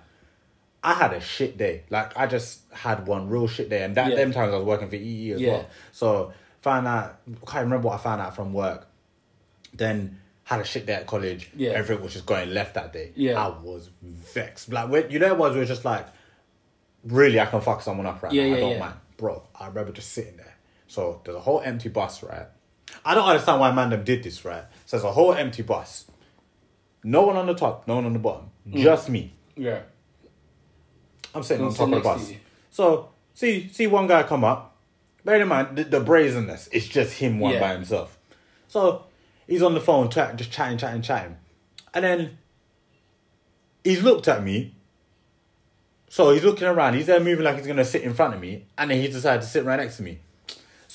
I 0.83 0.93
had 0.93 1.13
a 1.13 1.19
shit 1.19 1.57
day. 1.57 1.83
Like 1.89 2.15
I 2.17 2.27
just 2.27 2.62
had 2.71 3.05
one 3.07 3.27
real 3.27 3.47
shit 3.47 3.69
day, 3.69 3.83
and 3.83 3.95
that 3.95 4.12
Yeah. 4.12 4.15
them 4.15 4.31
times 4.31 4.53
I 4.53 4.57
was 4.57 4.65
working 4.65 4.88
for 4.89 4.95
EE 4.95 5.31
as 5.33 5.41
Yeah. 5.41 5.51
well. 5.51 5.65
So 5.91 6.33
found 6.62 6.88
out, 6.88 7.17
can't 7.47 7.63
remember 7.65 7.88
what 7.89 7.95
I 7.95 7.97
found 7.97 8.21
out 8.21 8.36
from 8.36 8.53
work. 8.53 8.88
Then 9.73 10.19
had 10.43 10.62
a 10.62 10.63
shit 10.63 10.86
day 10.86 10.93
at 10.93 11.07
college. 11.07 11.49
Yeah. 11.55 11.71
everything 11.71 12.03
was 12.03 12.13
just 12.13 12.25
going 12.25 12.53
left 12.53 12.75
that 12.75 12.93
day. 12.93 13.12
Yeah. 13.15 13.43
I 13.43 13.47
was 13.49 13.89
vexed. 14.01 14.71
Like 14.71 14.89
when 14.89 15.10
you 15.10 15.19
know, 15.19 15.27
it 15.27 15.38
was 15.38 15.55
it 15.55 15.60
was 15.60 15.67
just 15.67 15.83
like, 15.86 16.05
really, 17.03 17.39
I 17.39 17.47
can 17.47 17.62
fuck 17.62 17.81
someone 17.81 18.05
up 18.05 18.21
right 18.21 18.31
Yeah, 18.31 18.43
now. 18.43 18.49
yeah, 18.49 18.55
I 18.55 18.60
don't 18.60 18.71
yeah. 18.73 18.79
mind, 18.79 18.95
bro. 19.17 19.43
I 19.60 19.67
remember 19.67 19.91
just 19.91 20.12
sitting 20.13 20.38
there. 20.38 20.55
So 20.88 21.19
there's 21.25 21.36
a 21.36 21.39
whole 21.41 21.62
empty 21.62 21.89
bus, 21.89 22.23
right? 22.23 22.45
I 23.06 23.15
don't 23.15 23.28
understand 23.28 23.60
why 23.60 23.71
Mandem 23.71 24.04
did 24.04 24.23
this, 24.23 24.43
right? 24.45 24.63
So 24.86 24.97
there's 24.97 25.04
a 25.06 25.12
whole 25.12 25.34
empty 25.34 25.63
bus. 25.63 26.06
No 27.04 27.23
one 27.23 27.36
on 27.38 27.45
the 27.45 27.54
top, 27.54 27.88
no 27.88 27.95
one 27.95 28.06
on 28.06 28.13
the 28.13 28.19
bottom, 28.19 28.50
Mm. 28.67 28.82
just 28.82 29.10
me. 29.10 29.34
Yeah. 29.56 29.82
I'm 31.34 31.43
sitting 31.43 31.63
Don't 31.65 31.71
on 31.71 31.76
top 31.78 31.97
of 31.97 32.04
the 32.04 32.10
bus. 32.10 32.32
So 32.71 33.10
see 33.34 33.69
see 33.71 33.88
one 33.88 34.08
guy 34.08 34.23
come 34.23 34.43
up. 34.43 34.76
Bear 35.23 35.41
in 35.41 35.47
mind 35.47 35.78
the, 35.78 35.84
the 35.84 36.00
brazenness. 36.00 36.69
It's 36.71 36.88
just 36.88 37.13
him 37.19 37.39
one 37.39 37.54
Yeah. 37.54 37.60
by 37.60 37.73
himself. 37.73 38.17
So 38.67 39.06
he's 39.47 39.62
on 39.62 39.73
the 39.73 39.82
phone, 39.82 40.10
chat, 40.10 40.36
just 40.36 40.52
chatting, 40.52 40.78
chatting, 40.78 41.02
chatting, 41.02 41.38
and 41.93 42.04
then 42.04 42.38
he's 43.84 44.02
looked 44.04 44.28
at 44.28 44.43
me. 44.43 44.76
So 46.10 46.32
he's 46.32 46.43
looking 46.43 46.67
around. 46.67 46.93
He's 46.95 47.06
there 47.08 47.19
moving 47.19 47.43
like 47.43 47.58
he's 47.58 47.67
gonna 47.67 47.86
sit 47.86 48.02
in 48.04 48.13
front 48.13 48.34
of 48.34 48.39
me, 48.41 48.65
and 48.78 48.89
then 48.89 49.00
he 49.02 49.08
decided 49.08 49.41
to 49.41 49.47
sit 49.47 49.65
right 49.65 49.78
next 49.78 49.97
to 49.97 50.04
me. 50.04 50.19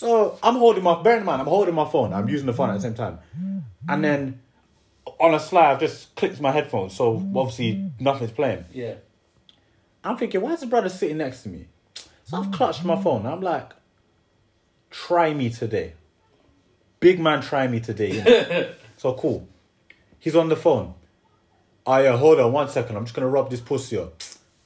So 0.03 0.37
I'm 0.43 0.57
holding 0.57 0.83
my. 0.83 1.01
Bear 1.01 1.19
in 1.19 1.25
mind, 1.25 1.41
I'm 1.41 1.47
holding 1.47 1.77
my 1.77 1.89
phone. 1.89 2.13
I'm 2.13 2.29
using 2.29 2.47
the 2.47 2.53
phone 2.53 2.71
at 2.71 2.75
the 2.75 2.81
same 2.81 2.95
time, 2.95 3.21
and 3.89 4.03
then 4.03 4.41
on 5.21 5.33
a 5.33 5.39
slide, 5.39 5.71
I've 5.71 5.81
just 5.81 6.13
clicked 6.17 6.41
my 6.41 6.51
headphones. 6.51 6.93
So 6.97 7.25
obviously 7.37 7.93
nothing's 8.01 8.33
playing. 8.33 8.65
Yeah. 8.73 8.95
I'm 10.03 10.17
thinking, 10.17 10.41
why 10.41 10.55
is 10.55 10.61
the 10.61 10.67
brother 10.67 10.89
sitting 10.89 11.19
next 11.19 11.45
to 11.45 11.51
me? 11.51 11.69
So 12.25 12.39
I've 12.39 12.51
clutched 12.51 12.85
my 12.85 13.01
phone. 13.01 13.27
I'm 13.27 13.43
like, 13.43 13.71
try 14.91 15.33
me 15.33 15.51
today. 15.51 15.95
Big 16.99 17.21
man, 17.21 17.41
try 17.41 17.69
me 17.69 17.79
today. 17.79 18.75
so 18.97 19.15
cool. 19.15 19.49
He's 20.19 20.35
on 20.35 20.49
the 20.49 20.57
phone. 20.57 20.95
Oh 21.87 21.99
yeah, 21.99 22.17
hold 22.17 22.41
on 22.41 22.51
one 22.51 22.69
second. 22.69 22.97
I'm 22.97 23.05
just 23.05 23.15
gonna 23.15 23.29
rub 23.29 23.51
this 23.51 23.61
pussy 23.61 23.99
up. 23.99 24.21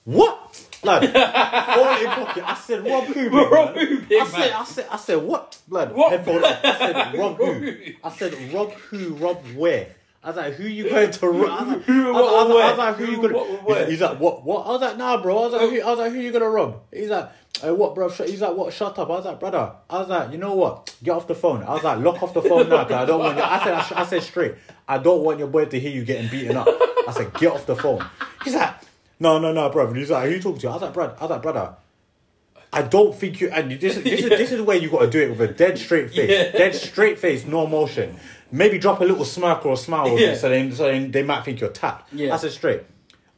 What? 0.04 0.35
Lad, 0.86 1.02
phone 1.74 2.04
in 2.04 2.26
pocket. 2.26 2.44
I 2.48 2.54
said, 2.54 2.86
rob 2.86 3.04
who, 3.04 3.14
big 3.14 3.32
Rob 3.32 3.74
man? 3.74 3.86
who, 3.86 4.00
big 4.00 4.20
I 4.22 4.26
said, 4.26 4.38
man? 4.38 4.52
I 4.52 4.64
said, 4.64 4.86
I 4.90 4.96
said, 4.96 5.16
what? 5.22 5.58
Blood, 5.68 5.92
headphone. 6.10 6.44
I 6.44 6.60
said, 6.78 7.18
rob 7.18 7.38
Rob 7.38 7.58
who? 7.60 7.72
I 8.02 8.10
said, 8.10 8.52
rob 8.54 8.72
who, 8.72 9.08
rob 9.14 9.44
where? 9.54 9.88
I 10.22 10.28
was 10.30 10.36
like, 10.38 10.54
who 10.54 10.64
you 10.64 10.90
going 10.90 11.10
to 11.12 11.28
rob? 11.28 11.50
I 11.50 11.62
was 11.62 11.68
like, 11.74 11.82
Who, 11.84 12.08
I 12.08 12.10
what, 12.10 12.16
I 12.16 12.42
was, 12.42 12.48
what, 12.48 12.64
I 12.64 12.68
was 12.70 12.78
like, 12.78 12.96
who 12.96 13.04
who, 13.04 13.12
you 13.12 13.22
gonna? 13.22 13.34
what, 13.34 13.48
he's, 13.48 13.68
like, 13.68 13.88
he's 13.88 14.00
like, 14.00 14.20
what, 14.20 14.44
what? 14.44 14.66
I 14.66 14.70
was 14.70 14.80
like, 14.80 14.96
nah, 14.96 15.22
bro. 15.22 15.38
I 15.38 15.40
was 15.42 15.52
like, 15.52 15.70
who, 15.70 15.80
I 15.82 15.86
was 15.90 15.98
like, 16.00 16.12
who 16.12 16.18
you 16.18 16.32
gonna 16.32 16.48
rob? 16.50 16.82
He's 16.92 17.10
like, 17.10 17.30
hey, 17.60 17.70
what, 17.70 17.94
bro? 17.94 18.08
Sh-? 18.10 18.22
He's 18.26 18.40
like, 18.40 18.56
what? 18.56 18.72
Shut 18.72 18.98
up. 18.98 19.08
I 19.08 19.12
was 19.12 19.24
like, 19.24 19.38
brother. 19.38 19.72
I 19.88 19.98
was 20.00 20.08
like, 20.08 20.32
you 20.32 20.38
know 20.38 20.54
what? 20.56 20.92
Get 21.04 21.12
off 21.12 21.28
the 21.28 21.36
phone. 21.36 21.62
I 21.62 21.74
was 21.74 21.84
like, 21.84 22.00
lock 22.00 22.20
off 22.24 22.34
the 22.34 22.42
phone 22.42 22.68
now, 22.68 22.82
cause 22.82 22.92
I 22.92 23.04
don't 23.04 23.20
want. 23.20 23.36
You. 23.36 23.42
I 23.44 23.62
said, 23.62 23.74
I, 23.74 23.82
sh- 23.82 23.92
I 23.92 24.04
said 24.06 24.22
straight. 24.24 24.54
I 24.88 24.98
don't 24.98 25.22
want 25.22 25.38
your 25.38 25.48
boy 25.48 25.66
to 25.66 25.78
hear 25.78 25.92
you 25.92 26.04
getting 26.04 26.28
beaten 26.28 26.56
up. 26.56 26.66
I 26.68 27.12
said, 27.16 27.32
get 27.34 27.52
off 27.52 27.64
the 27.66 27.76
phone. 27.76 28.04
He's 28.42 28.54
like, 28.54 28.74
no, 29.18 29.38
no, 29.38 29.52
no, 29.52 29.68
brother. 29.70 29.94
He's 29.94 30.10
like, 30.10 30.28
who 30.28 30.34
you 30.36 30.42
talking 30.42 30.60
to? 30.60 30.68
I 30.68 30.72
was 30.74 30.82
like, 30.82 30.92
brother. 30.94 31.16
I 31.18 31.22
was 31.22 31.30
like, 31.30 31.42
brother. 31.42 31.76
I 32.72 32.82
don't 32.82 33.14
think 33.14 33.40
you. 33.40 33.48
And 33.50 33.70
this, 33.72 33.94
this 33.96 34.20
is 34.22 34.28
this 34.28 34.52
is 34.52 34.60
where 34.60 34.76
you 34.76 34.90
got 34.90 35.00
to 35.00 35.10
do 35.10 35.20
it 35.22 35.30
with 35.30 35.40
a 35.40 35.52
dead 35.52 35.78
straight 35.78 36.10
face, 36.10 36.28
Yeah. 36.28 36.50
dead 36.52 36.74
straight 36.74 37.18
face, 37.18 37.46
no 37.46 37.64
emotion. 37.64 38.18
Maybe 38.52 38.78
drop 38.78 39.00
a 39.00 39.04
little 39.04 39.24
smirk 39.24 39.64
or 39.64 39.72
a 39.74 39.76
smile, 39.76 40.12
with 40.12 40.20
Yeah. 40.20 40.28
it 40.32 40.36
so 40.36 40.48
then 40.48 40.72
so 40.72 40.84
then 40.84 41.10
they 41.10 41.22
might 41.22 41.44
think 41.44 41.60
you're 41.60 41.70
tapped. 41.70 42.12
Yeah. 42.12 42.34
I 42.34 42.36
said 42.36 42.50
straight. 42.52 42.82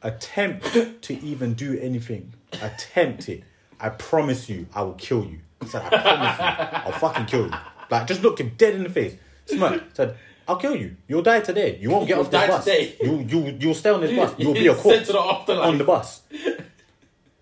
Attempt 0.01 1.01
to 1.03 1.13
even 1.23 1.53
do 1.53 1.77
anything. 1.79 2.33
Attempt 2.61 3.29
it. 3.29 3.43
I 3.79 3.89
promise 3.89 4.49
you, 4.49 4.65
I 4.73 4.81
will 4.81 4.93
kill 4.93 5.23
you. 5.25 5.39
I 5.61 5.65
said, 5.67 5.81
I 5.83 5.89
promise 6.01 6.39
you, 6.39 6.91
I'll 6.93 6.99
fucking 6.99 7.25
kill 7.27 7.45
you. 7.47 7.53
Like 7.89 8.07
just 8.07 8.21
looked 8.23 8.39
him 8.41 8.53
dead 8.57 8.75
in 8.75 8.83
the 8.83 8.89
face. 8.89 9.15
Smirk. 9.45 9.83
Said, 9.93 10.17
I'll 10.49 10.55
kill 10.57 10.75
you. 10.75 10.95
You'll 11.07 11.21
die 11.21 11.41
today. 11.41 11.77
You 11.79 11.91
won't 11.91 12.07
get 12.07 12.17
off 12.17 12.31
this 12.31 12.47
bus. 12.47 12.65
today. 12.65 12.95
You 13.01 13.19
you 13.19 13.57
you'll 13.59 13.75
stay 13.75 13.91
on 13.91 14.01
this 14.01 14.15
bus. 14.17 14.33
You'll 14.39 14.55
be 14.55 14.65
a 14.67 14.73
corpse 14.75 15.05
to 15.07 15.13
the 15.13 15.19
afterlife. 15.19 15.67
on 15.67 15.77
the 15.77 15.83
bus. 15.83 16.23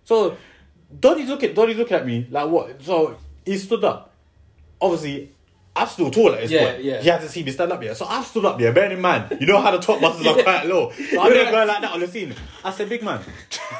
So 0.03 0.35
Donny's 0.99 1.29
looking 1.29 1.53
Donny's 1.53 1.77
looking 1.77 1.95
at 1.95 2.05
me 2.05 2.27
like 2.29 2.49
what? 2.49 2.81
So 2.81 3.17
he 3.45 3.57
stood 3.57 3.83
up. 3.85 4.13
Obviously, 4.81 5.31
I'm 5.73 5.87
still 5.87 6.11
tall 6.11 6.33
at 6.33 6.41
this 6.41 6.51
Yeah, 6.51 6.71
point. 6.73 6.83
yeah. 6.83 7.01
He 7.01 7.07
hasn't 7.07 7.31
seen 7.31 7.45
me 7.45 7.51
stand 7.51 7.71
up 7.71 7.81
yet. 7.81 7.95
So 7.95 8.05
I've 8.05 8.25
stood 8.25 8.43
up 8.45 8.59
here, 8.59 8.73
bearing 8.73 8.91
in 8.91 8.99
mind, 9.01 9.37
you 9.39 9.47
know 9.47 9.61
how 9.61 9.71
the 9.71 9.77
top 9.79 10.01
buses 10.01 10.25
are 10.27 10.41
quite 10.43 10.65
low. 10.65 10.91
So 10.91 11.21
I'm 11.21 11.31
there 11.31 11.49
going 11.51 11.67
like 11.67 11.81
that 11.81 11.91
on 11.93 11.99
the 12.01 12.07
scene. 12.07 12.33
I 12.63 12.71
said, 12.71 12.89
big 12.89 13.03
man. 13.03 13.21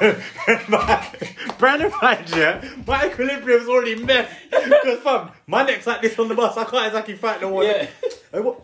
bearing 0.00 1.82
in 1.82 1.92
mind, 2.00 2.30
yeah, 2.34 2.64
my 2.86 3.06
equilibrium's 3.08 3.68
already 3.68 3.96
messed. 3.96 4.32
Because 4.50 5.00
fam, 5.00 5.30
my 5.46 5.64
neck's 5.64 5.86
like 5.86 6.00
this 6.02 6.18
on 6.18 6.28
the 6.28 6.34
bus. 6.34 6.56
I 6.56 6.64
can't 6.64 6.86
exactly 6.86 7.14
fight 7.16 7.40
no 7.40 7.50
one. 7.50 7.66
Yeah. 7.66 7.86
What? 8.32 8.62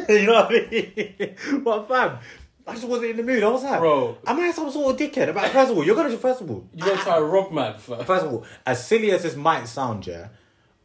you 0.08 0.26
know 0.26 0.32
what 0.34 0.52
I 0.52 0.68
mean? 0.70 1.62
But 1.64 1.88
fam, 1.88 2.18
I 2.66 2.72
just 2.74 2.86
wasn't 2.88 3.10
in 3.10 3.16
the 3.18 3.22
mood. 3.22 3.42
I 3.42 3.48
was 3.48 3.62
like, 3.62 3.78
Bro. 3.80 4.18
am 4.26 4.40
I 4.40 4.50
some 4.52 4.70
sort 4.70 4.94
of 4.94 5.00
dickhead? 5.00 5.28
About 5.28 5.48
first 5.50 5.70
of 5.70 5.76
all, 5.76 5.84
you're 5.84 5.96
gonna 5.96 6.16
first 6.16 6.40
of 6.40 6.50
all, 6.50 6.66
you're 6.74 6.86
gonna 6.88 7.00
try 7.00 7.16
a 7.18 7.22
rob 7.22 7.52
man 7.52 7.74
first. 7.78 8.06
first 8.06 8.24
of 8.26 8.32
all, 8.32 8.44
as 8.66 8.86
silly 8.86 9.10
as 9.12 9.22
this 9.22 9.36
might 9.36 9.66
sound, 9.68 10.06
yeah, 10.06 10.28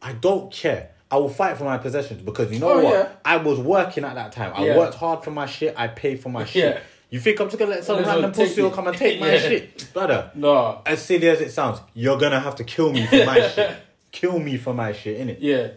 I 0.02 0.12
don't 0.12 0.52
care. 0.52 0.90
I 1.12 1.16
will 1.16 1.28
fight 1.28 1.56
for 1.58 1.64
my 1.64 1.76
possessions 1.78 2.22
because 2.22 2.52
you 2.52 2.60
know 2.60 2.70
Oh, 2.70 2.84
what? 2.84 2.94
yeah. 2.94 3.08
I 3.24 3.36
was 3.38 3.58
working 3.58 4.04
at 4.04 4.14
that 4.14 4.30
time. 4.30 4.52
I 4.54 4.66
Yeah. 4.66 4.76
worked 4.78 4.94
hard 4.94 5.24
for 5.24 5.32
my 5.32 5.46
shit. 5.46 5.74
I 5.76 5.88
paid 5.88 6.20
for 6.20 6.28
my 6.28 6.44
shit. 6.44 6.76
Yeah. 6.76 6.80
You 7.10 7.18
think 7.18 7.40
I'm 7.40 7.48
just 7.48 7.58
gonna 7.58 7.72
let 7.72 7.82
some 7.84 8.04
random 8.04 8.30
pussy 8.30 8.70
come 8.70 8.86
and 8.86 8.96
take 8.96 9.18
my 9.18 9.36
shit, 9.38 9.92
brother? 9.92 10.30
No. 10.36 10.80
As 10.86 11.02
silly 11.04 11.28
as 11.28 11.40
it 11.40 11.50
sounds, 11.50 11.80
you're 11.94 12.16
gonna 12.18 12.38
have 12.38 12.54
to 12.56 12.64
kill 12.64 12.92
me 12.92 13.04
for 13.06 13.24
my 13.26 13.48
shit. 13.48 13.76
Kill 14.12 14.38
me 14.38 14.56
for 14.56 14.72
my 14.74 14.92
shit, 14.92 15.18
innit? 15.20 15.38
Yeah. 15.40 15.68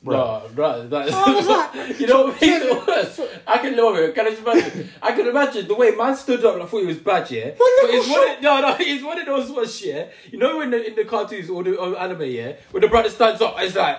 No, 0.00 0.42
right, 0.54 0.88
that, 0.90 1.10
I 1.12 1.34
was 1.34 1.46
like- 1.46 1.98
you 2.00 2.06
know 2.06 2.26
what 2.26 2.40
makes 2.40 2.64
it 2.64 2.86
worse? 2.86 3.20
I 3.46 3.58
can 3.58 3.74
know 3.76 3.94
it. 3.96 4.14
Can 4.14 4.26
I 4.26 4.30
just 4.30 4.42
imagine? 4.42 4.88
I 5.02 5.12
can 5.12 5.26
imagine 5.26 5.66
the 5.66 5.74
way 5.74 5.90
man 5.90 6.14
stood 6.16 6.44
up. 6.44 6.54
and 6.54 6.62
I 6.62 6.66
thought 6.66 6.80
he 6.80 6.86
was 6.86 6.98
bad, 6.98 7.28
yeah. 7.30 7.50
But 7.50 7.58
little 7.82 7.90
it's 8.00 8.08
one 8.08 8.30
of, 8.36 8.42
no, 8.42 8.60
no. 8.60 8.76
It's 8.78 9.04
one 9.04 9.18
of 9.18 9.26
those 9.26 9.50
ones, 9.50 9.84
yeah. 9.84 10.06
You 10.30 10.38
know 10.38 10.58
when 10.58 10.70
the, 10.70 10.86
in 10.86 10.94
the 10.94 11.04
cartoons 11.04 11.50
or 11.50 11.64
the 11.64 11.76
or 11.76 11.98
anime, 11.98 12.22
yeah, 12.22 12.52
when 12.70 12.80
the 12.82 12.88
brother 12.88 13.10
stands 13.10 13.40
up, 13.42 13.56
it's 13.58 13.74
like, 13.74 13.98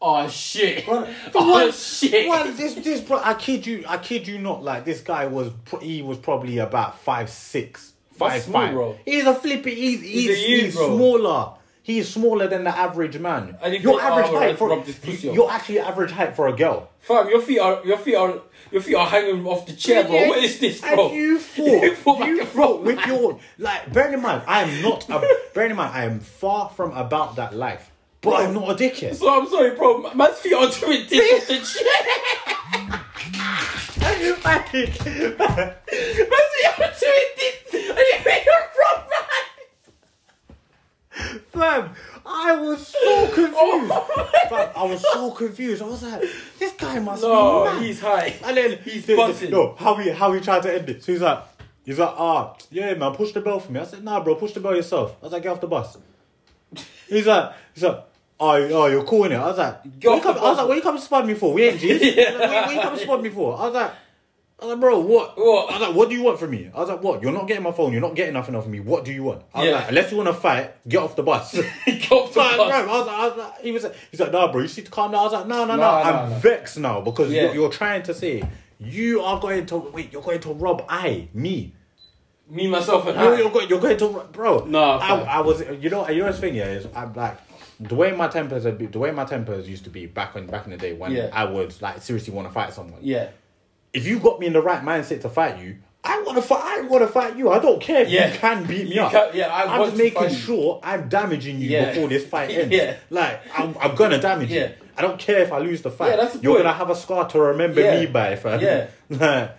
oh 0.00 0.28
shit, 0.28 0.86
What? 0.88 1.08
oh 1.36 1.70
shit. 1.70 2.26
What? 2.26 2.56
This, 2.56 2.74
this, 2.74 3.00
bro, 3.00 3.20
I 3.22 3.34
kid 3.34 3.64
you, 3.64 3.84
I 3.86 3.98
kid 3.98 4.26
you 4.26 4.38
not. 4.38 4.64
Like 4.64 4.84
this 4.84 5.00
guy 5.02 5.26
was, 5.26 5.50
pro- 5.64 5.78
he 5.78 6.02
was 6.02 6.18
probably 6.18 6.58
about 6.58 6.98
five 6.98 7.30
six, 7.30 7.92
five 8.18 8.32
That's 8.32 8.44
small, 8.46 8.62
five. 8.62 8.74
bro. 8.74 8.98
He's 9.04 9.24
a 9.24 9.34
flippy. 9.36 9.74
He's 9.76 10.00
he's, 10.00 10.30
a 10.30 10.48
youth, 10.50 10.64
he's 10.64 10.74
bro. 10.74 10.96
Smaller. 11.82 11.96
He's 11.98 12.08
smaller 12.08 12.46
than 12.48 12.64
the 12.64 12.76
average 12.76 13.18
man. 13.18 13.56
And 13.62 13.74
you 13.74 13.80
your 13.80 13.98
think, 14.00 14.10
average 14.10 14.26
oh, 14.30 14.38
height 14.38 14.46
let's 14.48 14.58
for 14.58 14.68
rub 14.68 14.84
this 14.84 14.98
pussy 14.98 15.28
off. 15.28 15.34
you're 15.34 15.50
actually 15.50 15.80
average 15.80 16.10
height 16.12 16.34
for 16.36 16.48
a 16.48 16.52
girl. 16.52 16.88
Fam, 17.00 17.28
your 17.28 17.40
feet 17.42 17.58
are 17.58 17.84
your 17.84 17.98
feet 17.98 18.14
are 18.14 18.40
your 18.70 18.80
feet 18.82 18.94
are 18.94 19.06
hanging 19.06 19.44
off 19.46 19.66
the 19.66 19.72
chair, 19.74 20.04
bro. 20.04 20.14
Yeah, 20.14 20.28
What 20.28 20.38
is 20.38 20.58
this, 20.60 20.82
and 20.82 20.94
bro? 20.94 21.12
you 21.12 21.38
fought 21.40 22.26
you 22.26 22.38
like 22.38 22.42
a 22.42 22.46
fought 22.46 22.82
with 22.82 22.96
man. 22.96 23.08
your 23.08 23.38
like. 23.58 23.92
Bearing 23.92 24.14
in 24.14 24.22
mind, 24.22 24.42
I 24.46 24.62
am 24.62 24.82
not. 24.82 25.08
A, 25.10 25.20
bearing 25.54 25.72
in 25.72 25.76
mind, 25.76 25.92
I 25.94 26.04
am 26.04 26.20
far 26.20 26.68
from 26.70 26.92
about 26.92 27.36
that 27.36 27.54
life. 27.54 27.90
But 28.20 28.30
Bro. 28.30 28.36
I'm 28.38 28.54
not 28.54 28.70
a 28.70 28.74
dickhead. 28.74 29.16
So 29.16 29.28
I'm 29.40 29.48
sorry, 29.48 29.74
bro. 29.74 30.12
Man's 30.14 30.38
feet 30.38 30.52
are 30.54 30.70
doing 30.70 31.06
this 31.08 31.42
off 31.42 31.48
the 31.48 31.58
chair. 31.66 33.02
Man's 35.12 36.52
feet 36.54 36.78
are 36.78 36.94
doing 37.00 37.30
this. 37.36 37.74
And 37.74 37.98
you 37.98 38.18
made 38.24 38.46
a 38.46 38.58
rob 38.78 39.08
man. 39.10 39.44
Fam, 41.52 41.90
I 42.24 42.56
was 42.60 42.86
so 42.88 43.26
confused. 43.28 43.54
Oh, 43.56 44.28
Fam, 44.48 44.70
I 44.74 44.84
was 44.84 45.02
so 45.12 45.30
confused. 45.32 45.82
I 45.82 45.86
was 45.86 46.02
like, 46.02 46.22
this 46.58 46.72
guy 46.72 46.98
must 47.00 47.22
be 47.22 47.28
No, 47.28 47.64
mad. 47.66 47.82
he's 47.82 48.00
high. 48.00 48.34
And 48.44 48.56
then 48.56 48.78
He's 48.84 49.04
the- 49.06 49.16
the-. 49.16 49.48
No, 49.50 49.74
how 49.78 49.94
he 49.96 50.10
how 50.10 50.32
he 50.32 50.40
tried 50.40 50.62
to 50.62 50.74
end 50.74 50.88
it. 50.88 51.04
So 51.04 51.12
he's 51.12 51.20
like, 51.20 51.42
he's 51.84 51.98
like, 51.98 52.14
ah, 52.16 52.56
yeah, 52.70 52.94
man, 52.94 53.14
push 53.14 53.32
the 53.32 53.40
bell 53.40 53.60
for 53.60 53.70
me. 53.72 53.80
I 53.80 53.84
said, 53.84 54.02
nah, 54.04 54.22
bro, 54.22 54.34
push 54.36 54.52
the 54.52 54.60
bell 54.60 54.74
yourself. 54.74 55.16
I 55.20 55.26
was 55.26 55.32
like, 55.32 55.42
get 55.42 55.52
off 55.52 55.60
the 55.60 55.66
bus. 55.66 55.98
He's 57.08 57.26
like, 57.26 57.52
he's 57.74 57.84
like. 57.84 58.04
Oh, 58.40 58.54
oh, 58.56 58.86
you're 58.86 59.04
cool 59.04 59.22
it. 59.26 59.34
I 59.34 59.46
was 59.46 59.56
like, 59.58 60.00
Get 60.00 60.08
what 60.08 60.16
you 60.16 60.22
come, 60.22 60.36
I 60.38 60.40
was 60.48 60.58
like, 60.58 60.66
what 60.66 60.76
you 60.76 60.82
come 60.82 60.96
to 60.96 61.00
spot 61.00 61.24
me 61.24 61.34
for? 61.34 61.52
We 61.52 61.62
ain't 61.62 61.78
G's. 61.78 62.02
Yeah. 62.16 62.32
What, 62.40 62.50
what 62.66 62.74
you 62.74 62.80
come 62.80 62.96
to 62.96 63.00
spot 63.00 63.22
me 63.22 63.28
for? 63.28 63.56
I 63.56 63.66
was 63.66 63.74
like, 63.74 63.92
I 64.62 64.66
was 64.66 64.70
like, 64.74 64.80
bro, 64.80 65.00
what? 65.00 65.36
What? 65.36 65.70
I 65.72 65.78
was 65.78 65.88
like, 65.88 65.96
what 65.96 66.08
do 66.08 66.14
you 66.14 66.22
want 66.22 66.38
from 66.38 66.50
me? 66.52 66.70
I 66.72 66.78
was 66.80 66.88
like, 66.88 67.02
what? 67.02 67.20
You're 67.22 67.32
not 67.32 67.48
getting 67.48 67.64
my 67.64 67.72
phone. 67.72 67.92
You're 67.92 68.00
not 68.00 68.14
getting 68.14 68.34
nothing 68.34 68.54
off 68.54 68.66
me. 68.66 68.78
What 68.80 69.04
do 69.04 69.12
you 69.12 69.24
want? 69.24 69.42
I 69.52 69.58
was 69.60 69.68
Yeah. 69.68 69.74
like, 69.76 69.88
unless 69.88 70.10
you 70.12 70.16
want 70.18 70.28
to 70.28 70.34
fight, 70.34 70.88
get 70.88 70.98
off 71.02 71.16
the 71.16 71.22
bus. 71.24 71.52
Get 71.86 72.12
off 72.12 72.32
the 72.32 72.40
bus. 72.40 72.56
bro, 72.56 72.64
I 72.68 72.84
was, 72.86 73.06
like, 73.06 73.16
I 73.16 73.28
was 73.28 73.36
like, 73.36 73.60
he 73.60 73.72
was, 73.72 73.86
he's 74.12 74.20
like, 74.20 74.30
nah, 74.32 74.50
bro, 74.52 74.60
you 74.62 74.68
need 74.68 74.84
to 74.84 74.90
calm 74.90 75.10
down. 75.12 75.20
I 75.20 75.24
was 75.24 75.32
like, 75.32 75.46
no, 75.48 75.64
no, 75.64 75.74
no, 75.74 75.76
No, 75.76 75.82
no, 75.82 75.88
I'm 75.88 76.30
no. 76.30 76.36
vexed 76.38 76.78
now 76.78 77.00
because 77.00 77.32
Yeah. 77.32 77.42
you're, 77.44 77.54
you're 77.54 77.70
trying 77.70 78.02
to 78.04 78.14
say 78.14 78.42
you 78.78 79.20
are 79.22 79.40
going 79.40 79.66
to 79.66 79.76
wait. 79.76 80.12
You're 80.12 80.22
going 80.22 80.40
to 80.40 80.52
rob 80.54 80.84
I 80.88 81.28
me. 81.34 81.72
Me, 82.48 82.66
myself, 82.68 83.06
and 83.06 83.18
You're, 83.18 83.34
I. 83.34 83.38
you're 83.38 83.50
going. 83.50 83.68
You're 83.68 83.80
going 83.80 83.96
to 83.96 84.26
bro. 84.32 84.64
No, 84.66 84.82
I. 84.82 85.20
I 85.20 85.40
was. 85.40 85.60
You 85.80 85.88
know. 85.88 86.06
You 86.08 86.22
know. 86.22 86.32
The 86.32 86.38
thing 86.38 86.56
is, 86.56 86.86
I'm 86.94 87.12
like. 87.14 87.38
The 87.80 87.94
way 87.96 88.12
my 88.12 88.28
tempers 88.28 88.62
the 88.62 88.98
way 88.98 89.10
my 89.10 89.24
tempers 89.24 89.68
used 89.68 89.82
to 89.84 89.90
be 89.90 90.06
back 90.06 90.34
when 90.36 90.46
back 90.46 90.66
in 90.66 90.70
the 90.70 90.76
day 90.76 90.92
when 90.92 91.10
Yeah. 91.12 91.30
I 91.32 91.44
would 91.44 91.74
like 91.82 92.00
seriously 92.00 92.32
want 92.32 92.46
to 92.46 92.54
fight 92.54 92.72
someone. 92.74 93.00
Yeah. 93.02 93.30
If 93.92 94.06
you 94.06 94.18
got 94.18 94.40
me 94.40 94.46
in 94.46 94.52
the 94.52 94.62
right 94.62 94.82
mindset 94.82 95.20
to 95.22 95.28
fight 95.28 95.58
you, 95.62 95.76
I 96.04 96.20
want 96.22 96.36
to 96.36 96.42
fight. 96.42 96.62
I 96.64 96.80
want 96.82 97.02
to 97.02 97.08
fight 97.08 97.36
you. 97.36 97.50
I 97.50 97.58
don't 97.60 97.80
care 97.80 98.02
if 98.02 98.08
Yeah. 98.08 98.32
you 98.32 98.38
can 98.38 98.64
beat 98.64 98.88
me 98.88 98.94
You 98.96 99.02
up. 99.02 99.12
can- 99.12 99.30
yeah, 99.34 99.48
I 99.54 99.62
am 99.74 99.78
want 99.80 99.84
just 99.94 99.96
to 99.98 100.02
making 100.20 100.34
sure 100.36 100.80
I'm 100.82 101.08
damaging 101.08 101.58
you 101.60 101.68
Yeah. 101.70 101.90
before 101.92 102.08
this 102.08 102.24
fight 102.26 102.50
ends. 102.58 102.74
Yeah. 102.74 102.96
Like 103.10 103.40
I'm, 103.56 103.76
I'm 103.80 103.94
gonna 103.94 104.18
damage 104.18 104.50
Yeah. 104.50 104.68
you. 104.68 104.74
I 104.96 105.02
don't 105.02 105.18
care 105.18 105.38
if 105.40 105.52
I 105.52 105.58
lose 105.58 105.82
the 105.82 105.90
fight. 105.90 106.10
Yeah, 106.10 106.16
that's 106.16 106.34
the 106.34 106.40
You're 106.42 106.54
point. 106.54 106.64
gonna 106.64 106.76
have 106.76 106.90
a 106.90 106.96
scar 106.96 107.28
to 107.28 107.40
remember 107.40 107.80
me 107.82 108.06
by, 108.06 108.36
fam. 108.36 108.60
Yeah. 108.60 108.86
like, 109.10 109.50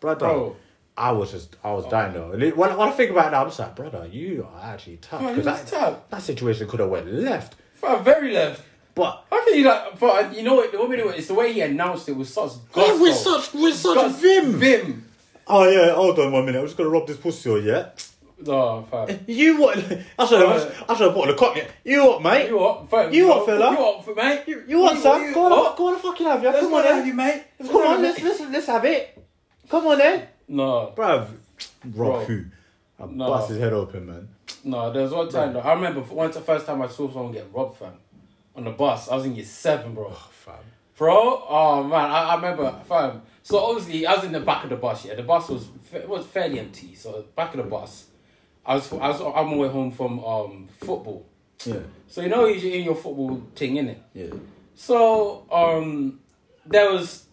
brother. 0.00 0.18
Bro. 0.26 0.56
I 0.96 1.12
was 1.12 1.30
just, 1.32 1.56
I 1.64 1.72
was 1.72 1.86
dying 1.86 2.12
though. 2.12 2.30
When, 2.30 2.56
when 2.56 2.70
I 2.88 2.90
think 2.90 3.10
about 3.12 3.28
it 3.28 3.30
now, 3.30 3.42
I'm 3.42 3.48
just 3.48 3.58
like, 3.58 3.74
brother, 3.76 4.06
you 4.10 4.46
are 4.52 4.72
actually 4.74 4.98
tough. 4.98 5.34
He's 5.34 5.44
that, 5.44 5.66
tough. 5.66 5.98
that 6.10 6.22
situation 6.22 6.68
could 6.68 6.80
have 6.80 6.90
went 6.90 7.10
left. 7.12 7.54
Fam, 7.74 8.04
very 8.04 8.32
left. 8.32 8.62
But 8.94 9.24
How 9.30 9.44
can 9.44 9.54
you 9.58 9.64
like? 9.64 9.98
But 9.98 10.36
you 10.36 10.42
know 10.42 10.54
what? 10.56 10.72
What 10.78 10.90
made 10.90 10.98
it? 11.00 11.06
It's 11.16 11.28
the 11.28 11.34
way 11.34 11.52
he 11.52 11.60
announced 11.62 12.08
it 12.08 12.12
with 12.12 12.28
such 12.28 12.52
gusto. 12.72 13.00
with 13.02 13.14
such, 13.16 13.54
with 13.54 13.74
such 13.74 13.94
Gus- 13.94 14.20
vim. 14.20 14.52
Vim. 14.52 15.08
Oh 15.46 15.68
yeah, 15.68 15.94
hold 15.94 16.18
on 16.18 16.30
one 16.32 16.44
minute. 16.44 16.58
I'm 16.60 16.66
just 16.66 16.76
gonna 16.76 16.90
rob 16.90 17.06
this 17.06 17.16
pussy, 17.16 17.48
or 17.50 17.58
yeah. 17.58 17.90
No, 18.44 18.82
fam. 18.90 19.20
You 19.26 19.60
what? 19.60 19.78
I 19.78 20.26
should 20.26 20.40
have. 20.40 20.84
I 20.88 20.94
should 20.94 21.06
have 21.06 21.14
put 21.14 21.22
on 21.22 21.28
the 21.28 21.34
cock. 21.34 21.56
You 21.84 22.04
what, 22.04 22.22
mate? 22.22 22.48
You 22.48 22.58
what, 22.58 22.90
fam? 22.90 23.12
You 23.12 23.28
what, 23.28 23.46
fella? 23.46 23.70
You 23.70 23.78
what, 23.78 24.04
for 24.04 24.14
mate? 24.14 24.42
You, 24.46 24.64
you 24.66 24.78
want 24.80 24.98
some? 24.98 25.22
you- 25.22 25.32
Go 25.34 25.44
on, 25.44 25.50
what? 25.52 25.76
go 25.76 25.88
on, 25.94 25.98
fucking 26.00 26.26
have 26.26 26.42
you. 26.42 26.48
Let's 26.50 26.60
Come 26.60 26.74
on, 26.74 26.84
have 26.84 27.06
you, 27.06 27.14
mate. 27.14 27.44
Come 27.58 27.76
on, 27.76 28.02
let's 28.02 28.20
let's 28.22 28.40
let's 28.40 28.66
have 28.66 28.84
it. 28.84 29.24
Come 29.68 29.86
on, 29.86 29.98
then, 29.98 30.26
No, 30.48 30.92
bruv. 30.94 31.28
Bro. 31.84 32.10
Rob 32.18 32.26
who? 32.26 32.44
I 33.00 33.06
No. 33.06 33.28
bust 33.28 33.48
his 33.50 33.58
head 33.58 33.72
open, 33.72 34.06
man. 34.06 34.28
no. 34.64 34.92
There 34.92 35.02
was 35.02 35.12
one 35.12 35.28
time. 35.30 35.52
Though, 35.54 35.60
I 35.60 35.72
remember 35.74 36.00
once 36.00 36.34
the 36.34 36.40
first 36.42 36.66
time 36.66 36.82
I 36.82 36.88
saw 36.88 37.10
someone 37.10 37.32
get 37.32 37.46
robbed, 37.52 37.78
fam, 37.78 37.92
on 38.56 38.64
the 38.64 38.70
bus. 38.70 39.08
I 39.08 39.14
was 39.16 39.24
in 39.24 39.34
year 39.34 39.44
seven, 39.44 39.94
bro. 39.94 40.08
Oh, 40.10 40.28
fam. 40.30 40.54
Bro, 40.96 41.44
oh 41.48 41.82
man, 41.84 42.10
I, 42.10 42.30
I 42.30 42.34
remember, 42.36 42.80
fam. 42.88 43.22
So 43.42 43.58
obviously, 43.58 44.06
I 44.06 44.14
was 44.14 44.24
in 44.24 44.32
the 44.32 44.40
back 44.40 44.64
of 44.64 44.70
the 44.70 44.76
bus. 44.76 45.04
Yeah, 45.04 45.14
the 45.14 45.22
bus 45.22 45.48
was 45.48 45.68
it 45.92 46.08
was 46.08 46.26
fairly 46.26 46.58
empty. 46.60 46.94
So 46.94 47.24
back 47.34 47.54
of 47.54 47.58
the 47.64 47.68
bus, 47.68 48.06
I 48.64 48.74
was 48.74 48.92
I 48.92 49.08
was 49.08 49.20
on 49.20 49.48
my 49.50 49.56
way 49.56 49.68
home 49.68 49.90
from 49.90 50.22
um 50.24 50.68
football. 50.80 51.26
Yeah, 51.64 51.76
So 52.08 52.20
you 52.22 52.28
know 52.28 52.46
you're 52.46 52.74
in 52.74 52.84
your 52.84 52.94
football 52.96 53.40
thing, 53.54 53.74
innit? 53.74 53.98
yeah. 54.14 54.26
So 54.74 55.44
um, 55.50 56.20
there 56.66 56.90
was 56.92 57.26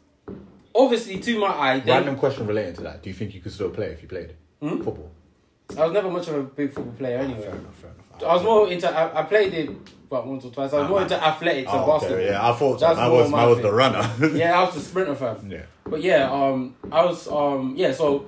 obviously 0.75 1.19
to 1.19 1.39
my 1.39 1.47
eye. 1.47 1.79
Then, 1.79 1.87
Random 1.97 2.15
question 2.15 2.45
relating 2.47 2.75
to 2.75 2.81
that. 2.83 3.01
Do 3.03 3.09
you 3.09 3.15
think 3.15 3.33
you 3.33 3.41
could 3.41 3.51
still 3.51 3.69
play 3.71 3.87
if 3.87 4.01
you 4.01 4.07
played 4.07 4.33
Hmm? 4.61 4.81
football? 4.83 5.11
I 5.77 5.83
was 5.85 5.93
never 5.93 6.09
much 6.09 6.27
of 6.27 6.35
a 6.35 6.43
big 6.43 6.71
football 6.73 6.93
player 6.93 7.17
anyway. 7.19 7.41
Fair 7.41 7.55
enough, 7.55 7.75
fair 7.75 7.91
enough. 7.91 8.23
I 8.23 8.33
was 8.35 8.43
more 8.43 8.67
into. 8.71 8.89
I, 8.89 9.19
I 9.19 9.23
played 9.23 9.53
it 9.53 9.69
about 10.09 10.27
once 10.27 10.43
or 10.45 10.51
twice. 10.51 10.73
I 10.73 10.79
was 10.81 10.89
more 10.89 11.01
into 11.03 11.23
athletics 11.23 11.71
and 11.71 11.81
Oh, 11.81 11.87
basketball. 11.87 12.19
yeah, 12.25 12.49
I 12.49 12.53
thought 12.53 12.79
so. 12.79 12.87
That's 12.87 12.99
I 12.99 13.07
was, 13.07 13.33
I 13.33 13.45
was 13.45 13.57
thing. 13.57 13.65
the 13.67 13.73
runner. 13.73 14.09
Yeah, 14.37 14.59
I 14.59 14.63
was 14.63 14.73
the 14.73 14.81
sprinter 14.81 15.15
fam. 15.15 15.49
Yeah. 15.51 15.63
But 15.85 16.01
yeah, 16.01 16.31
um, 16.31 16.75
I 16.91 17.05
was 17.05 17.27
um, 17.27 17.73
yeah. 17.77 17.91
So 17.93 18.25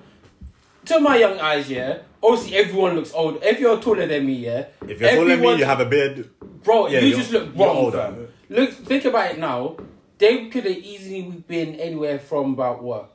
to 0.85 0.99
my 0.99 1.17
young 1.17 1.39
eyes, 1.39 1.69
yeah. 1.69 1.99
Obviously, 2.23 2.55
everyone 2.57 2.95
looks 2.95 3.13
old. 3.13 3.39
If 3.43 3.59
you're 3.59 3.79
taller 3.81 4.05
than 4.05 4.25
me, 4.27 4.33
yeah. 4.33 4.65
If 4.87 5.01
you're 5.01 5.09
taller 5.11 5.29
than 5.29 5.41
me, 5.41 5.55
you 5.57 5.65
have 5.65 5.79
a 5.79 5.85
beard. 5.85 6.29
bro. 6.63 6.87
yeah, 6.87 6.99
you 6.99 7.15
just 7.15 7.31
look 7.31 7.49
wrong, 7.55 7.75
older. 7.77 7.97
fam. 7.97 8.27
Look, 8.49 8.71
think 8.73 9.05
about 9.05 9.31
it 9.31 9.39
now. 9.39 9.77
They 10.19 10.49
could 10.49 10.65
have 10.65 10.77
easily 10.77 11.23
been 11.47 11.75
anywhere 11.79 12.19
from 12.19 12.53
about 12.53 12.83
what, 12.83 13.11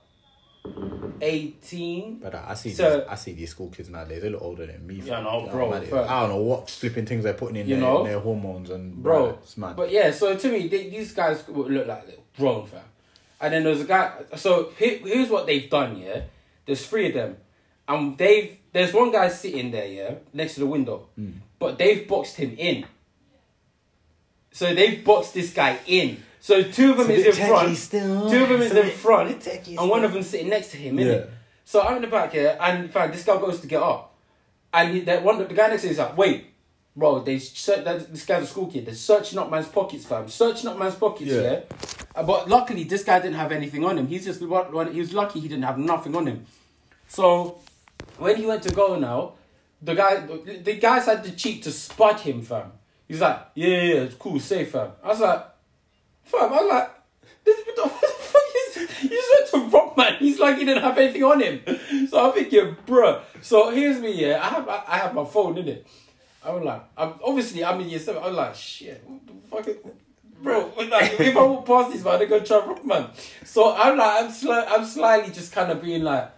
eighteen. 1.22 2.18
But 2.22 2.34
I 2.34 2.54
see, 2.54 2.70
So- 2.72 2.98
these, 3.00 3.08
I 3.08 3.14
see 3.14 3.32
these 3.32 3.50
school 3.50 3.68
kids 3.70 3.88
nowadays. 3.88 4.22
They 4.22 4.30
look 4.30 4.42
older 4.42 4.66
than 4.66 4.86
me. 4.86 4.96
Yeah, 5.04 5.20
no, 5.20 5.48
bro. 5.50 5.72
I 5.72 5.80
don't 5.80 6.28
know 6.30 6.36
what 6.36 6.68
flipping 6.70 7.06
things 7.06 7.24
they're 7.24 7.34
putting 7.34 7.56
in 7.56 7.66
You 7.68 7.76
their, 7.76 7.84
know? 7.84 8.04
their 8.04 8.20
hormones 8.20 8.70
and 8.70 9.02
bro. 9.02 9.38
it's 9.42 9.56
mad. 9.56 9.76
But 9.76 9.90
yeah, 9.90 10.10
so 10.10 10.36
to 10.36 10.48
me, 10.52 10.68
they, 10.68 10.88
these 10.90 11.12
guys 11.12 11.46
would 11.48 11.70
look 11.70 11.86
like 11.86 12.06
they're 12.06 12.16
grown, 12.38 12.66
fam. 12.66 12.80
And 13.40 13.52
then 13.52 13.64
there's 13.64 13.80
a 13.82 13.84
guy. 13.84 14.12
So 14.36 14.70
here, 14.78 14.98
here's 14.98 15.28
what 15.28 15.46
they've 15.46 15.68
done. 15.68 15.98
Yeah, 15.98 16.22
there's 16.64 16.86
three 16.86 17.08
of 17.08 17.14
them, 17.14 17.36
and 17.86 18.16
they've 18.16 18.56
there's 18.72 18.92
one 18.92 19.10
guy 19.12 19.28
sitting 19.28 19.70
there, 19.70 19.86
yeah, 19.86 20.14
next 20.32 20.54
to 20.54 20.60
the 20.60 20.66
window, 20.66 21.08
Hmm. 21.16 21.30
but 21.58 21.78
they've 21.78 22.06
boxed 22.06 22.36
him 22.36 22.54
in. 22.58 22.84
So 24.52 24.74
they've 24.74 25.04
boxed 25.04 25.34
this 25.34 25.52
guy 25.52 25.78
in. 25.86 26.22
So 26.40 26.62
two 26.62 26.92
of 26.92 26.98
them 26.98 27.10
is 27.10 27.38
in 27.38 27.46
front, 27.46 27.76
still. 27.76 28.30
two 28.30 28.42
of 28.44 28.48
them 28.48 28.62
is 28.62 28.72
in 28.72 28.90
front, 28.90 29.46
and 29.46 29.90
one 29.90 30.04
of 30.04 30.12
them 30.12 30.22
sitting 30.22 30.48
next 30.48 30.70
to 30.72 30.76
him, 30.76 30.98
Yeah. 30.98 31.24
So 31.64 31.82
I'm 31.82 31.96
in 31.96 32.02
the 32.02 32.08
back 32.08 32.32
here, 32.32 32.56
and 32.60 32.90
fam, 32.92 33.10
this 33.10 33.24
guy 33.24 33.36
goes 33.40 33.60
to 33.60 33.66
get 33.66 33.82
up, 33.82 34.14
and 34.72 34.94
he, 34.94 35.00
that 35.00 35.24
one 35.24 35.38
the 35.38 35.44
guy 35.46 35.68
next 35.68 35.82
to 35.82 35.88
him 35.88 35.92
is 35.92 35.98
like, 35.98 36.16
wait, 36.16 36.46
bro, 36.94 37.20
they 37.20 37.38
search, 37.40 37.84
that, 37.84 38.10
this 38.12 38.24
guy's 38.24 38.44
a 38.44 38.46
school 38.46 38.66
kid. 38.68 38.86
They're 38.86 38.94
searching 38.94 39.38
up 39.38 39.50
man's 39.50 39.66
pockets, 39.66 40.04
fam. 40.06 40.28
Searching 40.28 40.68
up 40.70 40.78
man's 40.78 40.94
pockets, 40.94 41.30
Yeah. 41.30 41.42
yeah. 41.42 41.60
Uh, 42.14 42.22
But 42.22 42.48
luckily, 42.48 42.84
this 42.84 43.04
guy 43.04 43.18
didn't 43.20 43.36
have 43.36 43.52
anything 43.52 43.84
on 43.84 43.98
him. 43.98 44.06
He's 44.06 44.24
just 44.24 44.40
He 44.40 44.46
was 44.46 45.12
lucky 45.12 45.40
he 45.40 45.48
didn't 45.48 45.64
have 45.64 45.78
nothing 45.78 46.14
on 46.16 46.26
him. 46.26 46.46
So 47.08 47.58
when 48.18 48.36
he 48.36 48.46
went 48.46 48.62
to 48.62 48.70
go 48.70 48.98
now, 48.98 49.32
the 49.82 49.94
guy, 49.94 50.20
the, 50.20 50.60
the 50.62 50.74
guys 50.78 51.06
had 51.06 51.22
the 51.22 51.32
cheek 51.32 51.62
to 51.64 51.72
spot 51.72 52.20
him, 52.20 52.42
fam. 52.42 52.72
He's 53.06 53.20
like, 53.20 53.48
yeah, 53.54 53.68
yeah, 53.68 53.82
yeah, 53.82 54.00
it's 54.02 54.14
cool, 54.14 54.40
safe, 54.40 54.70
fam. 54.72 54.92
I 55.02 55.08
was 55.08 55.20
like, 55.20 55.46
fam, 56.26 56.52
I 56.52 56.56
was 56.62 56.68
like, 56.70 56.90
this, 57.44 57.56
what 57.66 57.76
the 57.76 57.82
what 57.82 58.00
the 58.00 58.22
fuck 58.22 58.42
is 58.54 59.02
You 59.02 59.08
just 59.08 59.52
went 59.54 59.70
to 59.70 59.76
rob 59.76 59.96
man. 59.96 60.16
He's 60.18 60.38
like 60.38 60.58
he 60.58 60.64
didn't 60.64 60.82
have 60.82 60.98
anything 60.98 61.22
on 61.24 61.40
him. 61.40 61.60
So 62.08 62.26
I'm 62.26 62.32
thinking, 62.32 62.76
bruh. 62.86 63.22
So 63.40 63.70
here's 63.70 64.00
me, 64.00 64.12
yeah. 64.12 64.40
I 64.42 64.48
have 64.48 64.68
I, 64.68 64.82
I 64.86 64.98
have 64.98 65.14
my 65.14 65.24
phone 65.24 65.56
in 65.58 65.68
it. 65.68 65.86
I'm 66.44 66.62
like, 66.62 66.82
I'm, 66.96 67.14
obviously 67.24 67.64
I'm 67.64 67.80
in 67.80 67.88
year 67.88 67.98
seven. 67.98 68.22
I'm 68.22 68.34
like, 68.34 68.54
shit, 68.54 69.02
what 69.06 69.26
the 69.26 69.32
fuck 69.50 69.68
is, 69.68 69.76
bro? 70.42 70.72
Like, 70.88 71.18
if 71.18 71.36
I 71.36 71.42
walk 71.42 71.66
past 71.66 71.92
this 71.92 72.04
man, 72.04 72.18
they're 72.18 72.28
gonna 72.28 72.44
try 72.44 72.58
rock 72.58 72.84
man. 72.84 73.08
So 73.44 73.74
I'm 73.74 73.96
like, 73.96 74.22
I'm 74.24 74.30
sli- 74.30 74.66
I'm 74.68 74.84
slyly 74.84 75.32
just 75.32 75.52
kind 75.52 75.72
of 75.72 75.82
being 75.82 76.02
like, 76.04 76.30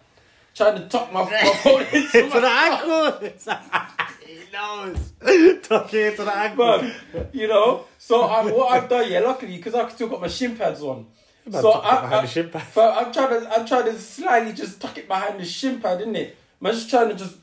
trying 0.55 0.77
to 0.77 0.89
tuck 0.89 1.13
my, 1.13 1.25
my 1.25 1.53
phone 1.63 1.83
into 1.93 2.11
to 2.11 2.29
my 2.29 2.41
the 2.41 2.49
ankle. 2.49 3.31
he 4.51 4.57
knows. 4.57 5.13
Tucking 5.63 6.01
it 6.01 6.17
to 6.17 6.25
the 6.25 6.37
ankle. 6.37 6.83
man, 6.83 6.95
you 7.33 7.49
know. 7.49 7.85
So 7.99 8.29
I'm 8.29 8.53
what 8.55 8.73
I've 8.73 8.89
done, 8.89 9.11
yeah, 9.11 9.21
luckily 9.21 9.57
because 9.57 9.75
I've 9.75 9.93
still 9.93 10.09
got 10.09 10.21
my 10.21 10.29
shin 10.29 10.57
pads 10.57 10.83
on. 10.83 11.07
Man 11.47 11.63
So 11.63 11.73
I, 11.73 12.01
behind 12.01 12.15
I, 12.15 12.21
the 12.23 12.27
shin 12.27 12.51
pad. 12.51 12.67
so 12.73 12.91
I'm 12.91 13.13
trying 13.13 13.41
to, 13.41 13.51
I'm 13.51 13.67
trying 13.67 13.85
to 13.85 13.99
slightly 13.99 14.53
just 14.53 14.81
tuck 14.81 14.97
it 14.99 15.09
behind 15.09 15.41
the 15.41 15.45
shin 15.45 15.81
pad, 15.81 16.01
isn't 16.01 16.17
it? 16.17 16.37
I'm 16.63 16.73
just 16.73 16.91
trying 16.91 17.09
to 17.09 17.15
just 17.15 17.37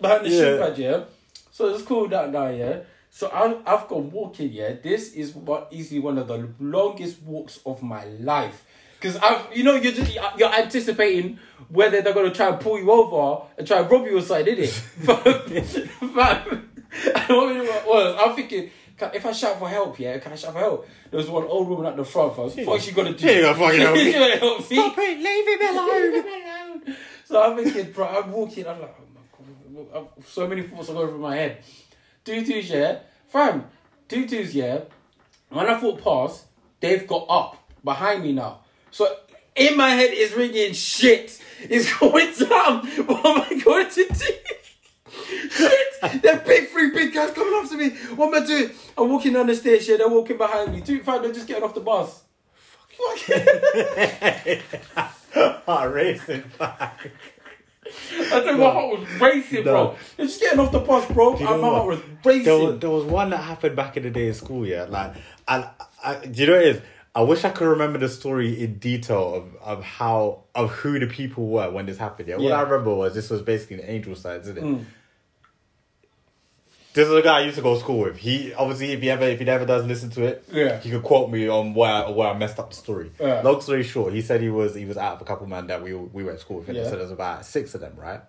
behind 0.00 0.24
the 0.26 0.30
shin 0.30 0.58
pad, 0.58 0.78
yeah. 0.78 1.04
So 1.50 1.68
it's 1.74 1.82
cool 1.82 2.08
that 2.08 2.30
now, 2.32 2.48
yeah. 2.48 2.80
So 3.10 3.30
I'm, 3.30 3.56
I've 3.66 3.88
gone 3.88 4.10
walking, 4.10 4.50
yeah. 4.52 4.72
This 4.82 5.12
is 5.12 5.34
what 5.34 5.68
easily 5.70 6.00
one 6.00 6.16
of 6.18 6.28
the 6.28 6.48
longest 6.58 7.22
walks 7.22 7.60
of 7.66 7.82
my 7.82 8.04
life. 8.04 8.64
Cause 9.02 9.16
I, 9.20 9.44
you 9.52 9.64
know, 9.64 9.74
you're 9.74 9.92
just 9.92 10.16
you're 10.38 10.54
anticipating 10.54 11.40
whether 11.68 12.00
they're 12.02 12.14
gonna 12.14 12.32
try 12.32 12.50
and 12.50 12.60
pull 12.60 12.78
you 12.78 12.88
over 12.92 13.46
and 13.58 13.66
try 13.66 13.80
and 13.80 13.90
rob 13.90 14.06
you 14.06 14.18
or 14.18 14.22
something? 14.22 14.54
Fam, 14.64 16.06
what 16.14 17.56
it 17.56 17.86
was, 17.86 18.16
I'm 18.20 18.36
thinking, 18.36 18.70
if 19.00 19.26
I 19.26 19.32
shout 19.32 19.58
for 19.58 19.68
help, 19.68 19.98
yeah, 19.98 20.18
can 20.18 20.32
I 20.32 20.36
shout 20.36 20.52
for 20.52 20.60
help? 20.60 20.88
There 21.10 21.18
was 21.18 21.28
one 21.28 21.42
old 21.44 21.68
woman 21.68 21.86
at 21.86 21.96
the 21.96 22.04
front. 22.04 22.38
I 22.38 22.42
was, 22.42 22.56
what 22.58 22.78
is 22.78 22.84
she 22.84 22.92
gonna 22.92 23.12
do? 23.12 23.18
She 23.18 23.28
ain't 23.28 23.42
gonna 23.42 23.58
fucking 23.58 23.80
help 23.80 23.96
me. 23.96 24.12
Help 24.12 24.70
me. 24.70 24.76
Stop 24.76 24.98
it, 24.98 25.18
leave 25.18 25.60
him 25.60 25.76
alone. 25.76 26.12
Leave 26.12 26.24
me 26.24 26.44
alone. 26.44 26.96
So 27.24 27.42
I'm 27.42 27.56
thinking, 27.56 27.92
bro, 27.92 28.06
I'm 28.06 28.30
walking, 28.30 28.68
I'm 28.68 28.80
like, 28.80 28.94
oh 29.00 29.74
my 29.74 29.82
god, 29.92 30.08
so 30.26 30.46
many 30.46 30.62
thoughts 30.62 30.90
are 30.90 30.94
going 30.94 31.08
through 31.08 31.18
my 31.18 31.34
head. 31.34 31.58
Tutus, 32.24 32.70
yeah, 32.70 33.00
fam, 33.26 33.64
tutus, 34.06 34.54
yeah. 34.54 34.82
When 35.48 35.66
I 35.66 35.76
thought 35.80 36.04
past, 36.04 36.44
they've 36.78 37.04
got 37.04 37.26
up 37.28 37.68
behind 37.82 38.22
me 38.22 38.32
now. 38.32 38.61
So 38.92 39.16
in 39.56 39.76
my 39.76 39.90
head 39.90 40.12
is 40.12 40.32
ringing 40.34 40.72
shit. 40.74 41.40
It's 41.62 41.92
going 41.98 42.32
down. 42.34 42.86
What 43.06 43.26
am 43.26 43.42
I 43.42 43.62
going 43.62 43.90
to 43.90 44.06
do? 44.06 44.34
Shit! 45.50 46.22
They're 46.22 46.38
big, 46.38 46.68
three 46.70 46.90
big 46.92 47.12
guys 47.12 47.32
coming 47.32 47.54
after 47.54 47.76
me. 47.76 47.90
What 48.16 48.34
am 48.34 48.42
I 48.42 48.46
doing? 48.46 48.70
I'm 48.96 49.10
walking 49.10 49.32
down 49.34 49.46
the 49.46 49.54
stairs, 49.54 49.86
yeah, 49.88 49.96
they're 49.98 50.08
walking 50.08 50.38
behind 50.38 50.72
me. 50.72 50.80
Two, 50.80 51.02
fam, 51.02 51.22
they're 51.22 51.32
just 51.32 51.46
getting 51.46 51.62
off 51.64 51.74
the 51.74 51.80
bus. 51.80 52.22
Fuck. 52.88 53.18
Heart 55.64 55.66
oh, 55.66 55.88
racing 55.88 56.44
back. 56.58 57.10
I 57.86 58.40
think 58.40 58.58
my 58.58 58.70
heart 58.70 58.98
was 59.00 59.20
racing, 59.20 59.64
bro. 59.64 59.72
No. 59.72 59.96
They're 60.16 60.26
just 60.26 60.40
getting 60.40 60.60
off 60.60 60.72
the 60.72 60.78
bus, 60.80 61.06
bro. 61.10 61.38
You 61.38 61.46
uh, 61.46 61.52
And 61.52 61.60
know 61.62 61.62
my 61.62 61.68
heart 61.68 61.86
what? 61.86 61.96
was 61.96 62.00
racing. 62.24 62.44
There 62.44 62.58
was, 62.58 62.78
there 62.80 62.90
was 62.90 63.04
one 63.04 63.30
that 63.30 63.38
happened 63.38 63.76
back 63.76 63.96
in 63.96 64.02
the 64.04 64.10
day 64.10 64.28
in 64.28 64.34
school, 64.34 64.66
yeah. 64.66 64.84
Like, 64.84 65.14
and 65.48 65.66
I, 66.02 66.14
do 66.26 66.40
you 66.40 66.46
know 66.46 66.52
what 66.54 66.62
it 66.62 66.76
is? 66.76 66.82
I 67.14 67.20
wish 67.22 67.44
I 67.44 67.50
could 67.50 67.68
remember 67.68 67.98
the 67.98 68.08
story 68.08 68.62
in 68.62 68.78
detail 68.78 69.34
of, 69.34 69.54
of 69.62 69.84
how 69.84 70.44
of 70.54 70.70
who 70.70 70.98
the 70.98 71.06
people 71.06 71.46
were 71.48 71.70
when 71.70 71.84
this 71.86 71.98
happened. 71.98 72.28
Yeah, 72.28 72.36
what 72.36 72.44
Yeah. 72.44 72.58
I 72.58 72.62
remember 72.62 72.94
was 72.94 73.14
this 73.14 73.28
was 73.28 73.42
basically 73.42 73.76
the 73.76 73.90
angel 73.90 74.14
side, 74.16 74.40
isn't 74.42 74.56
it? 74.56 74.64
Mm. 74.64 74.84
This 76.94 77.08
is 77.08 77.14
a 77.14 77.22
guy 77.22 77.38
I 77.38 77.42
used 77.44 77.56
to 77.56 77.62
go 77.62 77.74
to 77.74 77.80
school 77.80 78.00
with. 78.00 78.18
He 78.18 78.52
obviously, 78.52 78.92
if 78.92 79.00
he 79.00 79.08
ever 79.10 79.24
if 79.24 79.38
he 79.38 79.44
never 79.46 79.64
does 79.64 79.84
listen 79.86 80.10
to 80.10 80.24
it, 80.24 80.44
Yeah. 80.52 80.78
he 80.78 80.90
could 80.90 81.02
quote 81.02 81.30
me 81.30 81.48
on 81.48 81.72
where 81.74 81.90
I, 81.90 82.10
where 82.10 82.28
I 82.28 82.36
messed 82.36 82.58
up 82.58 82.70
the 82.70 82.76
story. 82.76 83.10
Yeah. 83.18 83.40
Long 83.42 83.60
story 83.62 83.82
short, 83.82 84.12
he 84.12 84.20
said 84.22 84.40
he 84.42 84.50
was 84.50 84.74
he 84.74 84.84
was 84.84 84.96
out 84.98 85.14
of 85.16 85.22
a 85.22 85.24
couple 85.24 85.44
of 85.44 85.50
men 85.50 85.66
that 85.68 85.82
we 85.82 85.94
we 85.94 86.22
went 86.24 86.38
to 86.38 86.42
school 86.44 86.58
with. 86.58 86.68
and 86.68 86.76
Yeah. 86.78 86.84
So 86.90 86.96
there's 86.96 87.10
about 87.10 87.44
six 87.46 87.74
of 87.74 87.80
them, 87.82 87.94
right? 87.96 88.20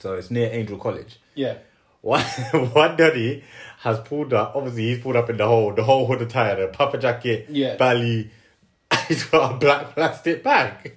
So 0.00 0.14
it's 0.14 0.30
near 0.30 0.50
Angel 0.52 0.78
College. 0.78 1.18
Yeah. 1.34 1.58
One 2.00 2.22
one 2.22 2.96
daddy 2.96 3.42
has 3.80 3.98
pulled 4.00 4.32
up. 4.32 4.54
Obviously, 4.56 4.82
he's 4.94 5.00
pulled 5.02 5.16
up 5.16 5.30
in 5.30 5.36
the 5.36 5.46
whole 5.46 5.72
the 5.72 5.84
whole 5.84 6.06
hood 6.06 6.22
attire, 6.22 6.56
the 6.56 6.68
puffer 6.68 6.98
jacket, 6.98 7.46
Yeah. 7.50 7.76
belly. 7.76 8.30
He's 9.08 9.24
got 9.24 9.54
a 9.54 9.56
black 9.58 9.94
plastic 9.94 10.42
bag, 10.42 10.96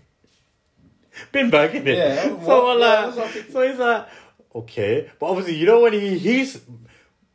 bin 1.32 1.49
bag 1.49 1.75
in 1.75 1.88
it. 1.88 1.97
Yeah, 1.97 2.23
So 2.45 2.63
what- 2.63 2.79
yeah, 2.79 2.86
like, 2.86 3.05
that's 3.05 3.17
what 3.17 3.25
I 3.25 3.29
think. 3.32 3.51
so 3.51 3.67
he's 3.69 3.77
like, 3.79 4.07
okay, 4.55 5.11
but 5.19 5.25
obviously, 5.27 5.55
you 5.55 5.65
know 5.65 5.82
when 5.82 5.93
he 5.93 6.17
he's 6.17 6.61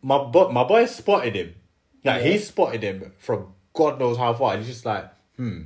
my 0.03 0.19
bo- 0.25 0.51
my 0.51 0.65
boy 0.65 0.87
spotted 0.87 1.35
him. 1.37 1.55
Like 2.05 2.23
Yeah. 2.25 2.31
he 2.31 2.39
spotted 2.39 2.83
him 2.83 3.13
from 3.19 3.53
God 3.75 3.99
knows 4.01 4.17
how 4.17 4.33
far. 4.33 4.55
And 4.55 4.63
he's 4.65 4.73
just 4.75 4.87
like, 4.87 5.11
hmm, 5.37 5.63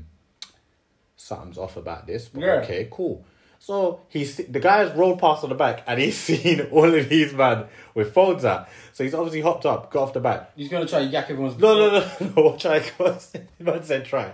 something's 1.16 1.58
off 1.58 1.76
about 1.76 2.06
this. 2.06 2.28
But 2.28 2.42
Yeah. 2.42 2.52
okay, 2.62 2.88
cool. 2.90 3.24
So 3.62 4.00
he's 4.08 4.36
the 4.36 4.58
guy's 4.58 4.90
rolled 4.96 5.20
past 5.20 5.44
on 5.44 5.50
the 5.50 5.54
back 5.54 5.84
and 5.86 6.00
he's 6.00 6.16
seen 6.28 6.62
all 6.72 6.92
of 6.92 7.08
these 7.08 7.32
man 7.34 7.66
with 7.94 8.14
phones 8.14 8.44
out. 8.44 8.68
So 8.94 9.04
he's 9.04 9.14
obviously 9.14 9.42
hopped 9.42 9.66
up, 9.66 9.92
got 9.92 10.04
off 10.04 10.12
the 10.14 10.20
back. 10.20 10.52
He's 10.56 10.70
gonna 10.70 10.86
try 10.86 11.00
and 11.00 11.12
yak 11.12 11.28
everyone's. 11.30 11.58
No, 11.58 11.74
no, 11.74 11.90
no, 12.20 12.26
no. 12.26 12.42
What 12.42 12.58
try? 12.58 12.82
Man 13.60 13.82
said 13.84 14.06
try. 14.06 14.32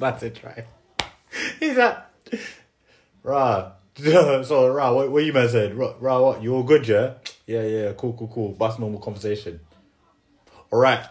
Man 0.00 0.18
said 0.18 0.34
try. 0.34 0.64
He's 1.60 1.76
like, 1.76 1.98
rah. 3.22 3.72
So 3.96 4.72
rah, 4.72 4.92
what, 4.92 5.10
what 5.10 5.24
you 5.24 5.32
man 5.32 5.48
said? 5.48 5.74
Rah, 5.74 5.94
rah, 5.98 6.20
what? 6.20 6.42
You 6.42 6.54
all 6.54 6.62
good, 6.62 6.86
yeah? 6.86 7.14
Yeah, 7.46 7.62
yeah. 7.62 7.92
Cool, 7.94 8.12
cool, 8.12 8.28
cool. 8.28 8.54
That's 8.54 8.78
normal 8.78 9.00
conversation. 9.00 9.58
All 10.70 10.78
right. 10.78 11.04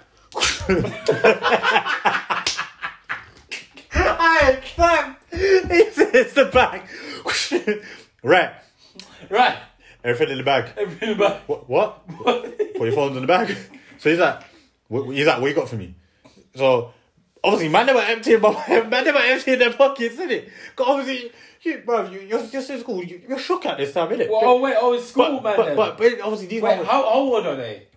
I 3.92 4.60
fam. 4.76 5.16
It's, 5.32 5.98
it's 5.98 6.34
the 6.34 6.46
bag. 6.46 6.84
right. 8.24 8.52
Right. 9.30 9.58
Everything 10.04 10.32
in 10.34 10.38
the 10.38 10.44
bag. 10.44 10.72
Everything 10.78 11.10
in 11.12 11.18
the 11.18 11.24
bag. 11.24 11.42
What? 11.48 11.70
What? 11.70 12.08
Put 12.24 12.82
your 12.82 12.92
phones 12.92 13.16
in 13.16 13.22
the 13.22 13.28
bag. 13.28 13.56
So 14.00 14.12
he's 14.12 14.20
like, 14.20 14.44
what, 14.90 15.10
he's 15.10 15.26
like, 15.26 15.42
what 15.42 15.48
you 15.48 15.56
got 15.56 15.68
for 15.68 15.76
me? 15.76 15.96
So 16.54 16.94
obviously, 17.44 17.70
man, 17.70 17.88
they 17.88 17.94
were 17.96 18.02
emptying 18.02 18.40
my 18.40 18.52
man, 18.88 19.06
were 19.06 19.20
emptying 19.20 19.58
their 19.58 19.74
pockets, 19.74 20.14
isn't 20.14 20.30
it? 20.30 20.50
Cause 20.76 20.86
obviously, 20.88 21.32
you, 21.64 21.80
bro, 21.80 22.08
you, 22.08 22.20
you're 22.20 22.46
just 22.46 22.70
in 22.70 22.80
school. 22.80 23.04
You, 23.04 23.20
you're 23.28 23.40
shook 23.40 23.66
at 23.66 23.80
this 23.80 23.94
time, 23.94 24.10
innit? 24.10 24.30
Well, 24.30 24.42
oh 24.44 24.62
wait, 24.62 24.76
oh 24.80 24.94
it's 24.94 25.10
school 25.10 25.40
but, 25.40 25.58
man. 25.58 25.76
but, 25.76 25.98
but, 25.98 25.98
but 25.98 26.22
obviously 26.22 26.46
these 26.46 26.62
wait, 26.62 26.86
how 26.86 27.04
old 27.06 27.48
are 27.48 27.56
they? 27.56 27.88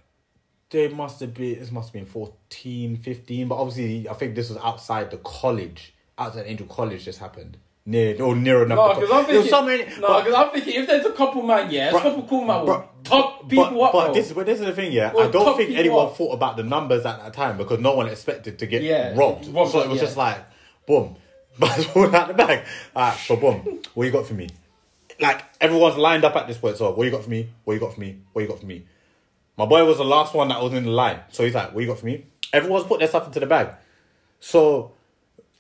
they 0.71 0.89
must 0.89 1.21
have 1.21 1.35
been 1.35 1.59
this 1.59 1.71
must 1.71 1.89
have 1.89 1.93
been 1.93 2.07
14 2.07 2.97
15 2.97 3.49
but 3.49 3.57
obviously 3.57 4.09
i 4.09 4.15
think 4.15 4.35
this 4.35 4.49
was 4.49 4.59
outside 4.59 5.11
the 5.11 5.19
college 5.19 5.95
outside 6.17 6.47
angel 6.47 6.67
college 6.67 7.05
just 7.05 7.19
happened 7.19 7.59
near 7.91 8.23
or 8.23 8.37
near 8.37 8.63
enough. 8.65 8.77
No, 8.79 8.95
because 8.95 9.11
I'm 9.11 9.25
thinking. 9.67 10.01
no, 10.01 10.23
because 10.23 10.35
I'm 10.35 10.51
thinking 10.51 10.75
if 10.75 10.87
there's 10.87 11.07
a 11.07 11.13
couple 11.13 11.43
man, 11.43 11.71
yeah, 11.71 11.91
a 11.91 12.01
couple 12.01 12.23
cool 12.23 12.45
man, 12.45 12.65
will 12.65 12.89
top 13.05 13.49
people 13.49 13.65
but, 13.65 13.83
up. 13.83 13.93
But 13.93 14.05
bro. 14.07 14.15
this, 14.15 14.33
but 14.33 14.47
this 14.47 14.61
is 14.61 14.67
the 14.67 14.73
thing, 14.73 14.93
yeah. 14.93 15.13
Or 15.13 15.25
I 15.25 15.29
don't 15.29 15.57
think 15.57 15.77
anyone 15.77 16.07
up. 16.07 16.17
thought 16.17 16.33
about 16.33 16.57
the 16.57 16.63
numbers 16.63 17.05
at 17.05 17.19
that 17.19 17.35
time 17.35 17.59
because 17.59 17.81
no 17.81 17.95
one 17.95 18.09
expected 18.09 18.59
to 18.61 18.67
get 18.67 18.83
Yeah, 18.83 19.15
robbed. 19.17 19.49
robbed, 19.49 19.73
so 19.73 19.81
it 19.81 19.89
was 19.89 19.99
yeah. 19.99 20.05
just 20.05 20.17
like, 20.17 20.39
boom, 20.87 21.17
but 21.59 21.97
all 21.97 22.15
out 22.15 22.29
the 22.29 22.35
bag. 22.35 22.65
Alright, 22.95 23.19
so 23.19 23.37
boom, 23.37 23.81
what 23.95 24.05
you 24.05 24.13
got 24.13 24.27
for 24.27 24.35
me? 24.35 24.49
Like 25.19 25.45
everyone's 25.61 25.97
lined 25.97 26.25
up 26.25 26.37
at 26.37 26.47
this 26.47 26.57
point. 26.57 26.77
So 26.77 26.93
what 26.93 27.05
you 27.05 27.11
got 27.11 27.25
for 27.25 27.31
me? 27.31 27.51
What 27.65 27.75
you 27.75 27.81
got 27.81 27.95
for 27.95 28.01
me? 28.01 28.21
What 28.33 28.43
you 28.43 28.49
got 28.49 28.61
for 28.61 28.67
me? 28.67 28.87
My 29.59 29.67
boy 29.67 29.85
was 29.85 29.99
the 29.99 30.05
last 30.05 30.33
one 30.33 30.49
that 30.49 30.63
was 30.63 30.73
in 30.73 30.85
the 30.85 30.91
line, 30.91 31.21
so 31.31 31.45
he's 31.45 31.55
like, 31.55 31.75
"What 31.75 31.83
you 31.83 31.87
got 31.89 31.99
for 31.99 32.07
me?" 32.07 32.25
Everyone's 32.53 32.87
put 32.87 33.01
their 33.01 33.09
stuff 33.09 33.27
into 33.27 33.41
the 33.41 33.47
bag. 33.47 33.75
So 34.39 34.93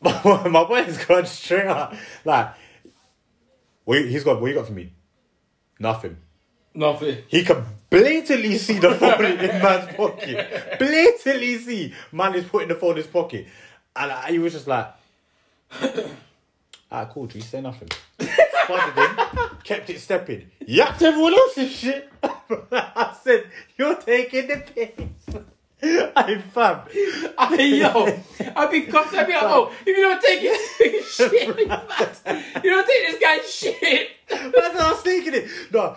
my 0.24 0.64
boy 0.64 0.82
has 0.82 1.04
gone 1.04 1.26
straight 1.26 1.66
up, 1.66 1.94
like, 2.24 2.54
what 3.84 4.04
he's 4.04 4.24
got. 4.24 4.40
What 4.40 4.48
you 4.48 4.54
got 4.54 4.66
for 4.66 4.72
me? 4.72 4.92
Nothing. 5.78 6.16
Nothing. 6.74 7.18
He 7.28 7.44
can 7.44 7.64
blatantly 7.90 8.56
see 8.58 8.78
the 8.78 8.94
phone 8.94 9.24
in 9.24 9.36
man's 9.36 9.94
pocket. 9.96 10.78
Blatantly 10.78 11.58
see 11.58 11.94
man 12.12 12.34
is 12.34 12.44
putting 12.44 12.68
the 12.68 12.76
phone 12.76 12.92
in 12.92 12.96
his 12.98 13.06
pocket. 13.08 13.46
And 13.96 14.12
I, 14.12 14.30
he 14.30 14.38
was 14.38 14.52
just 14.52 14.68
like, 14.68 14.94
ah, 16.90 17.06
cool, 17.06 17.26
G, 17.26 17.40
say 17.40 17.60
nothing. 17.60 17.88
Spotted 18.64 18.94
him, 18.94 19.26
kept 19.64 19.90
it 19.90 20.00
stepping. 20.00 20.50
Yapped 20.60 21.02
everyone 21.02 21.34
else's 21.34 21.72
shit. 21.72 22.08
I 22.22 23.16
said, 23.22 23.46
you're 23.76 23.96
taking 23.96 24.46
the 24.46 24.58
piss. 24.58 25.42
I 26.16 26.42
fam. 26.52 26.80
Hey 26.90 27.78
yo, 27.80 28.22
I'd 28.54 28.70
be 28.70 28.82
cussed. 28.82 29.14
I'd 29.14 29.26
be 29.26 29.32
like, 29.32 29.42
oh, 29.44 29.72
if 29.80 29.86
you 29.86 29.96
don't 29.96 30.20
take 30.20 30.40
it, 30.42 31.04
shit, 31.04 31.32
you 32.62 32.70
don't 32.70 32.86
take 32.86 33.06
this 33.06 33.18
guy's 33.20 33.54
shit. 33.54 34.08
That's 34.28 34.54
what 34.54 34.76
I 34.76 34.90
was 34.92 35.00
thinking 35.00 35.34
it. 35.34 35.48
No. 35.72 35.96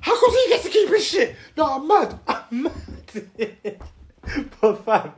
How 0.00 0.20
come 0.20 0.30
he 0.30 0.48
gets 0.48 0.64
to 0.64 0.70
keep 0.70 0.88
his 0.88 1.04
shit? 1.04 1.36
No, 1.56 1.76
I'm 1.76 1.88
mad. 1.88 2.18
I'm 2.28 2.62
mad. 2.62 3.80
but 4.60 4.84
fam, 4.84 5.12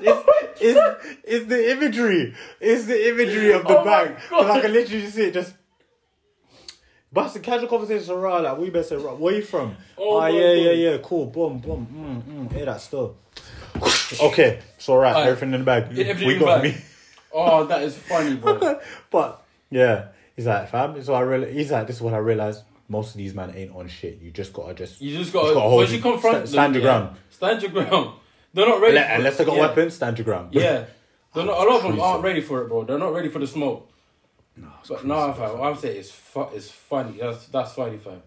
it's, 0.00 0.06
oh 0.06 0.24
it's, 0.60 1.06
it's 1.24 1.46
the 1.46 1.72
imagery. 1.72 2.34
It's 2.60 2.84
the 2.84 3.08
imagery 3.08 3.52
of 3.52 3.64
the 3.64 3.80
Oh 3.80 3.84
bag. 3.84 4.16
Because 4.16 4.50
I 4.50 4.60
can 4.60 4.72
literally 4.72 5.06
see 5.08 5.24
it 5.24 5.34
just. 5.34 5.52
But 7.16 7.28
it's 7.28 7.36
a 7.36 7.40
casual 7.40 7.68
conversation 7.68 8.12
around, 8.12 8.42
like, 8.42 8.58
we 8.58 8.68
better 8.68 8.84
say, 8.84 8.96
right, 8.96 9.16
where 9.16 9.34
you 9.34 9.40
from? 9.40 9.74
Oh 9.96 10.20
my 10.20 10.28
yeah, 10.28 10.52
yeah, 10.52 10.70
yeah, 10.72 10.98
cool, 10.98 11.24
boom, 11.24 11.60
boom, 11.60 11.86
mm, 11.90 12.22
mm, 12.22 12.52
hear 12.52 12.66
that 12.66 12.78
still. 12.78 13.16
okay, 14.20 14.60
it's 14.76 14.86
alright, 14.86 15.14
Alright. 15.14 15.28
everything 15.28 15.54
in 15.54 15.60
the 15.60 15.64
bag. 15.64 15.84
Everything 15.84 16.28
we 16.28 16.34
in 16.34 16.40
the 16.40 16.44
got 16.44 16.62
bag. 16.62 16.74
me. 16.74 16.80
Oh, 17.32 17.64
that 17.64 17.82
is 17.84 17.96
funny, 17.96 18.36
bro. 18.36 18.80
but 19.10 19.42
yeah, 19.70 20.08
he's 20.36 20.44
like, 20.44 20.68
fam. 20.68 21.02
So 21.02 21.14
I 21.14 21.20
really, 21.20 21.54
he's 21.54 21.70
like, 21.70 21.86
this 21.86 21.96
is 21.96 22.02
what 22.02 22.12
I 22.12 22.18
realized. 22.18 22.64
Most 22.86 23.12
of 23.12 23.16
these 23.16 23.32
men 23.32 23.50
ain't 23.56 23.74
on 23.74 23.88
shit. 23.88 24.20
You 24.20 24.30
just 24.30 24.52
gotta 24.52 24.74
just, 24.74 25.00
You 25.00 25.16
just 25.16 25.32
gotta, 25.32 25.58
hold 25.58 25.74
once 25.74 25.92
you 25.92 26.00
confront 26.00 26.48
Sta- 26.48 26.52
stand 26.52 26.74
them, 26.74 26.82
your 26.82 26.92
yeah, 26.92 26.98
ground. 26.98 27.16
Stand 27.30 27.62
your 27.62 27.70
ground. 27.70 28.10
They're 28.52 28.68
not 28.68 28.80
ready. 28.82 28.96
Unless, 28.96 29.06
for 29.06 29.12
it. 29.12 29.16
unless 29.16 29.36
they 29.38 29.44
got 29.46 29.56
yeah. 29.56 29.60
weapons, 29.62 29.94
stand 29.94 30.18
your 30.18 30.24
ground. 30.26 30.54
Yeah. 30.54 30.84
They're 31.34 31.46
not, 31.46 31.56
a 31.56 31.70
lot 31.70 31.76
of 31.76 31.82
them 31.82 31.98
aren't 31.98 32.24
ready 32.24 32.42
for 32.42 32.62
it, 32.62 32.68
bro. 32.68 32.84
They're 32.84 32.98
not 32.98 33.14
ready 33.14 33.30
for 33.30 33.38
the 33.38 33.46
smoke. 33.46 33.90
No, 34.56 34.68
But 34.88 34.98
crazy, 34.98 35.08
no, 35.08 35.32
fam. 35.34 35.60
I'm 35.60 35.76
saying 35.76 35.96
it's 35.98 36.10
fu- 36.10 36.48
it's 36.54 36.70
funny. 36.70 37.18
That's 37.20 37.46
that's 37.48 37.72
funny, 37.74 37.98
fam. 37.98 38.22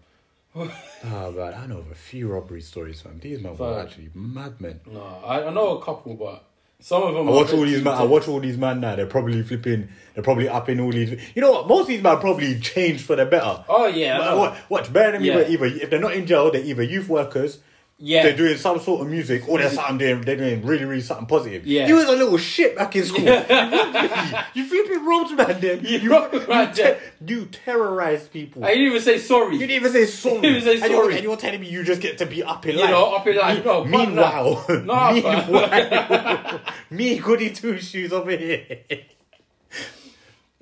Oh 1.04 1.30
man, 1.32 1.54
I 1.54 1.66
know 1.66 1.78
of 1.78 1.90
a 1.90 1.94
few 1.94 2.28
robbery 2.28 2.60
stories, 2.60 3.00
fam. 3.00 3.18
These 3.20 3.40
men 3.40 3.56
were 3.56 3.74
Fam. 3.76 3.86
actually 3.86 4.10
madmen. 4.14 4.80
No, 4.86 5.02
I, 5.24 5.44
I 5.46 5.50
know 5.50 5.78
a 5.78 5.84
couple, 5.84 6.14
but 6.14 6.44
some 6.80 7.02
of 7.04 7.14
them. 7.14 7.28
I 7.28 7.30
are 7.30 7.34
watch 7.34 7.46
bit 7.50 7.56
all 7.58 7.64
these 7.64 7.78
too 7.78 7.84
man. 7.84 7.94
I 7.94 8.02
watch 8.04 8.28
all 8.28 8.40
these 8.40 8.56
man 8.58 8.80
now. 8.80 8.96
They're 8.96 9.06
probably 9.06 9.42
flipping. 9.42 9.88
They're 10.14 10.22
probably 10.24 10.48
up 10.48 10.68
in 10.68 10.80
all 10.80 10.90
these. 10.90 11.10
You 11.34 11.42
know 11.42 11.52
what? 11.52 11.68
Most 11.68 11.82
of 11.82 11.86
these 11.88 12.02
men 12.02 12.18
probably 12.18 12.58
changed 12.60 13.04
for 13.04 13.16
the 13.16 13.26
better. 13.26 13.64
Oh 13.68 13.86
yeah, 13.86 14.16
I 14.16 14.18
But 14.18 14.30
know. 14.30 14.38
what? 14.38 14.54
What? 14.68 14.92
Bear 14.92 15.08
in 15.14 15.22
mind, 15.22 15.24
Yeah. 15.24 15.48
either 15.48 15.66
if 15.66 15.90
they're 15.90 16.00
not 16.00 16.14
in 16.14 16.26
jail, 16.26 16.50
they're 16.50 16.62
either 16.64 16.82
youth 16.82 17.08
workers. 17.08 17.58
Yeah. 18.02 18.22
They're 18.22 18.36
doing 18.36 18.56
some 18.56 18.80
sort 18.80 19.02
of 19.02 19.08
music, 19.08 19.46
or 19.48 19.58
they're 19.58 19.68
something 19.70 19.98
doing. 19.98 20.22
They're 20.22 20.36
doing 20.36 20.64
really, 20.64 20.84
really 20.86 21.02
something 21.02 21.26
positive. 21.26 21.66
Yeah. 21.66 21.86
you 21.86 21.96
was 21.96 22.06
a 22.08 22.12
little 22.12 22.38
shit 22.38 22.74
back 22.76 22.96
in 22.96 23.04
school. 23.04 23.24
you 24.54 24.64
flipping 24.66 25.04
robbed 25.04 25.36
man, 25.36 25.60
then 25.60 25.80
You 25.84 25.98
you 25.98 26.10
robbed 26.10 26.32
you, 26.34 26.46
man, 26.46 26.72
te- 26.72 26.82
then. 26.82 26.96
you 27.26 27.44
terrorized 27.46 28.32
people. 28.32 28.64
I 28.64 28.68
didn't 28.70 28.86
even 28.86 29.02
say 29.02 29.18
sorry. 29.18 29.54
you 29.54 29.60
didn't 29.66 29.76
even 29.76 29.92
say 29.92 30.06
sorry. 30.22 30.34
You 30.36 30.40
didn't 30.40 30.50
even 30.50 30.62
say 30.62 30.72
And 30.82 30.90
you're- 30.92 31.02
sorry. 31.02 31.14
And 31.16 31.24
you're 31.24 31.36
telling 31.36 31.60
me 31.60 31.68
you 31.68 31.84
just 31.84 32.00
get 32.00 32.18
to 32.18 32.26
be 32.26 32.42
up 32.42 32.64
in 32.66 32.76
You 32.76 32.80
life. 32.82 32.90
know, 32.90 33.14
up 33.14 33.26
in 33.26 33.36
life. 33.36 33.64
No, 33.64 33.84
Meanwhile. 33.84 34.64
Nah, 34.84 35.12
meanwhile, 35.12 36.60
me 36.90 37.18
goody 37.18 37.50
two 37.50 37.78
shoes 37.78 38.12
over 38.12 38.30
here, 38.30 38.64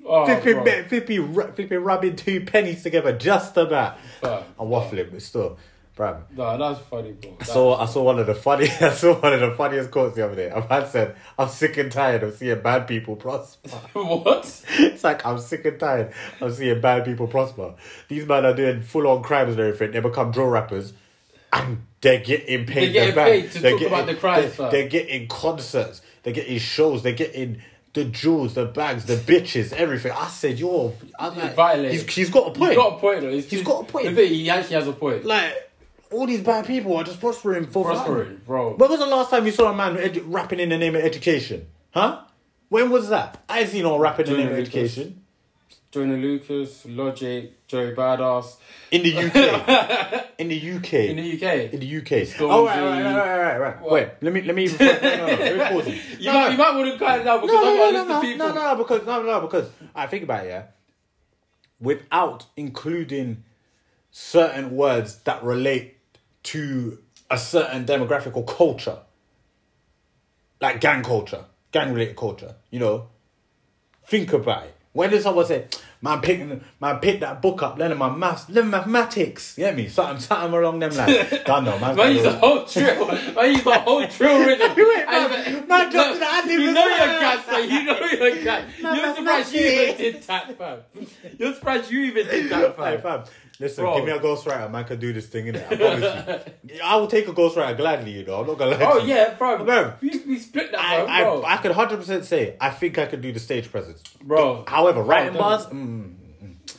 Oh, 0.05 0.25
flipping, 0.25 0.53
bro. 0.63 0.83
flipping, 0.87 1.33
flipping, 1.53 1.77
rubbing 1.83 2.15
two 2.15 2.41
pennies 2.41 2.81
together 2.83 3.11
just 3.15 3.55
about. 3.57 3.99
Fam. 4.21 4.43
I'm 4.59 4.67
waffling, 4.67 5.11
but 5.11 5.21
still, 5.21 5.57
No, 6.35 6.57
that's 6.57 6.79
funny, 6.87 7.11
bro. 7.11 7.35
I 7.39 7.43
saw 7.43 7.77
I 7.77 7.85
saw 7.85 8.03
one 8.03 8.19
of 8.19 8.27
the 8.27 8.35
funny 8.35 8.69
I 8.81 8.91
saw 8.91 9.19
one 9.19 9.33
of 9.33 9.41
the 9.41 9.51
funniest 9.51 9.91
quotes 9.91 10.15
the 10.15 10.25
other 10.25 10.35
day. 10.35 10.49
A 10.49 10.65
man 10.67 10.87
said, 10.87 11.15
"I'm 11.37 11.49
sick 11.49 11.77
and 11.77 11.91
tired 11.91 12.23
of 12.23 12.35
seeing 12.35 12.61
bad 12.61 12.87
people 12.87 13.15
prosper." 13.15 13.69
what? 13.93 14.63
it's 14.79 15.03
like 15.03 15.25
I'm 15.25 15.39
sick 15.39 15.65
and 15.65 15.79
tired 15.79 16.13
of 16.39 16.55
seeing 16.55 16.79
bad 16.79 17.05
people 17.05 17.27
prosper. 17.27 17.75
These 18.07 18.25
men 18.25 18.45
are 18.45 18.55
doing 18.55 18.81
full 18.81 19.07
on 19.07 19.21
crimes 19.23 19.51
and 19.51 19.59
everything. 19.59 19.91
They 19.91 19.99
become 19.99 20.31
drill 20.31 20.47
rappers, 20.47 20.93
and 21.51 21.85
they're 22.01 22.19
getting 22.19 22.65
paid. 22.65 22.93
They're 22.93 23.13
getting 23.13 23.15
paid 23.15 23.51
to 23.51 23.59
They're 23.59 23.77
talk 23.77 23.87
about 23.87 24.05
the 24.05 24.15
crimes, 24.15 24.55
They're, 24.55 24.71
they're 24.71 24.87
getting 24.87 25.27
concerts. 25.27 26.01
They're 26.23 26.33
getting 26.33 26.59
shows. 26.59 27.03
They're 27.03 27.13
getting. 27.13 27.61
The 27.91 28.05
jewels, 28.05 28.53
the 28.53 28.65
bags, 28.65 29.05
the 29.05 29.15
bitches, 29.15 29.73
everything. 29.73 30.11
I 30.11 30.27
said, 30.27 30.59
you're. 30.59 30.93
I'm 31.17 31.35
like, 31.35 31.91
he's, 31.91 32.07
he's 32.07 32.29
got 32.29 32.49
a 32.49 32.51
point. 32.51 32.73
He's 32.73 32.77
got 32.77 32.93
a 32.93 32.99
point, 32.99 33.21
though. 33.21 33.31
He's, 33.31 33.49
He's 33.49 33.63
got 33.63 33.81
a 33.81 33.91
point. 33.91 34.15
He 34.15 34.47
actually 34.47 34.75
has 34.75 34.87
a 34.87 34.93
point. 34.93 35.25
like, 35.25 35.68
all 36.11 36.25
these 36.25 36.41
bad 36.41 36.65
people 36.65 36.95
are 36.97 37.03
just 37.03 37.19
prospering 37.19 37.65
for 37.67 37.83
fun. 37.85 37.95
Prospering, 37.95 38.41
bro. 38.45 38.73
When 38.75 38.89
was 38.89 38.99
the 38.99 39.05
last 39.05 39.29
time 39.29 39.45
you 39.45 39.51
saw 39.51 39.71
a 39.71 39.75
man 39.75 39.95
edu- 39.97 40.23
rapping 40.25 40.59
in 40.59 40.69
the 40.69 40.77
name 40.77 40.95
of 40.95 41.01
education? 41.03 41.67
Huh? 41.91 42.21
When 42.69 42.89
was 42.89 43.09
that? 43.09 43.43
I 43.49 43.65
seen 43.65 43.83
no 43.83 43.97
rapping 43.97 44.27
in 44.27 44.33
the 44.33 44.37
name 44.39 44.51
of 44.51 44.57
education. 44.57 45.23
Joyner 45.91 46.17
Lucas, 46.17 46.85
Logic, 46.85 47.65
Joey 47.67 47.95
Badass. 47.95 48.57
In 48.91 49.01
the 49.01 49.17
UK. 49.17 50.25
in 50.37 50.47
the 50.49 50.55
UK. 50.75 50.93
In 50.93 51.15
the 51.15 51.33
UK. 51.33 51.73
In 51.73 51.79
the 51.79 51.97
UK. 51.97 52.27
Stormzy. 52.27 52.41
Oh, 52.41 52.65
right, 52.67 52.79
right, 52.79 53.03
right, 53.03 53.15
right, 53.15 53.57
right, 53.57 53.75
right. 53.81 53.91
Wait, 53.91 54.09
let 54.21 54.31
me, 54.31 54.41
let 54.43 54.55
me, 54.55 54.67
no, 54.67 54.73
no, 54.77 54.85
no, 54.85 55.25
let 55.25 55.57
me 55.57 55.63
pause 55.81 55.87
you. 55.87 55.99
You, 56.19 56.25
No, 56.27 56.33
might, 56.33 56.45
no. 56.45 56.49
you 56.51 56.57
might 56.57 56.75
want 56.75 56.93
to 56.93 56.99
cut 56.99 57.19
it 57.19 57.23
down 57.23 57.41
because 57.41 57.53
no, 57.55 57.69
I'm 57.87 57.93
no, 57.93 58.03
no, 58.03 58.07
no, 58.13 58.21
people. 58.21 58.47
no, 58.47 58.53
no, 58.53 58.75
because 58.75 59.05
no, 59.07 59.23
no, 59.23 59.41
because 59.41 59.69
I 59.95 60.05
think 60.05 60.23
about 60.25 60.45
it, 60.45 60.49
yeah. 60.49 60.63
Without 61.79 62.45
including 62.55 63.43
certain 64.11 64.71
words 64.75 65.17
that 65.23 65.43
relate 65.43 65.97
to 66.43 66.99
a 67.29 67.37
certain 67.37 67.85
demographic 67.85 68.35
or 68.35 68.43
culture, 68.45 68.97
like 70.61 70.81
gang 70.81 71.03
culture, 71.03 71.45
gang 71.71 71.93
related 71.93 72.15
culture, 72.15 72.55
you 72.69 72.79
know. 72.79 73.07
Think 74.07 74.33
about 74.33 74.63
it. 74.65 74.75
When 74.91 75.11
did 75.11 75.21
someone 75.21 75.45
say, 75.45 75.65
"Man, 76.01 76.19
pick, 76.19 76.39
man, 76.81 76.99
pick 76.99 77.19
that 77.19 77.43
book 77.43 77.61
up, 77.61 77.77
learning 77.77 77.99
my 77.99 78.09
maths, 78.09 78.49
learn 78.49 78.71
mathematics"? 78.71 79.55
You 79.55 79.65
get 79.65 79.75
me? 79.75 79.87
Something, 79.87 80.19
something 80.19 80.51
along 80.51 80.79
them 80.79 80.95
lines. 80.95 81.29
Don't 81.45 81.63
know, 81.63 81.77
man. 81.77 81.95
Man, 81.95 82.13
use 82.13 82.23
the 82.23 82.31
whole 82.31 82.65
drill. 82.65 83.07
Man, 83.07 83.51
use 83.53 83.63
the 83.63 83.79
whole 83.79 84.07
drill 84.17 84.39
rhythm. 84.47 84.71
Wait, 84.75 85.05
man, 85.05 85.29
man, 85.29 85.67
no, 85.67 85.89
just 85.91 86.13
to 86.13 86.19
the 86.19 86.25
ad-lib 86.25 86.59
You 86.59 86.71
know 86.73 86.81
well. 86.81 87.21
you're 87.21 87.51
man. 87.51 87.69
You 87.69 87.83
know 87.83 87.99
you're 87.99 88.95
You're 88.95 89.15
surprised 89.15 89.53
you 89.53 89.61
even 89.61 89.97
did 89.97 90.23
that, 90.23 90.57
fam. 90.57 90.79
You're 91.37 91.53
surprised 91.53 91.91
you 91.91 91.99
even 92.01 92.25
did 92.27 92.49
that, 92.51 92.75
Hey, 92.75 92.97
fam. 92.97 93.23
Listen, 93.59 93.83
Bro. 93.83 93.95
give 93.97 94.05
me 94.05 94.11
a 94.11 94.19
ghostwriter, 94.19 94.71
man, 94.71 94.85
can 94.85 94.99
do 94.99 95.11
this 95.13 95.27
thing, 95.27 95.45
innit? 95.47 95.71
I 95.71 95.75
promise 95.75 96.51
you. 96.73 96.81
I 96.83 96.95
will 96.97 97.07
take 97.07 97.27
a 97.27 97.33
ghostwriter 97.33 97.75
gladly, 97.77 98.11
you 98.11 98.25
know. 98.25 98.41
I'm 98.41 98.47
not 98.47 98.57
gonna 98.57 98.71
lie. 98.71 98.83
Oh 98.91 98.99
to 98.99 99.05
you. 99.05 99.13
yeah, 99.13 99.33
bro. 99.35 99.63
Bro. 99.65 99.93
We, 100.01 100.09
we 100.27 100.39
split 100.39 100.71
that, 100.71 100.79
I, 100.79 101.23
bro. 101.23 101.39
bro. 101.41 101.47
I, 101.47 101.53
I 101.53 101.57
could 101.57 101.71
100% 101.71 102.23
say, 102.23 102.55
I 102.59 102.69
think 102.69 102.97
I 102.97 103.05
could 103.05 103.21
do 103.21 103.31
the 103.31 103.39
stage 103.39 103.69
presence. 103.71 104.01
Bro. 104.23 104.65
However, 104.67 105.01
writing 105.03 105.35
Oh, 105.35 105.39
bars, 105.39 105.65
mm. 105.67 106.15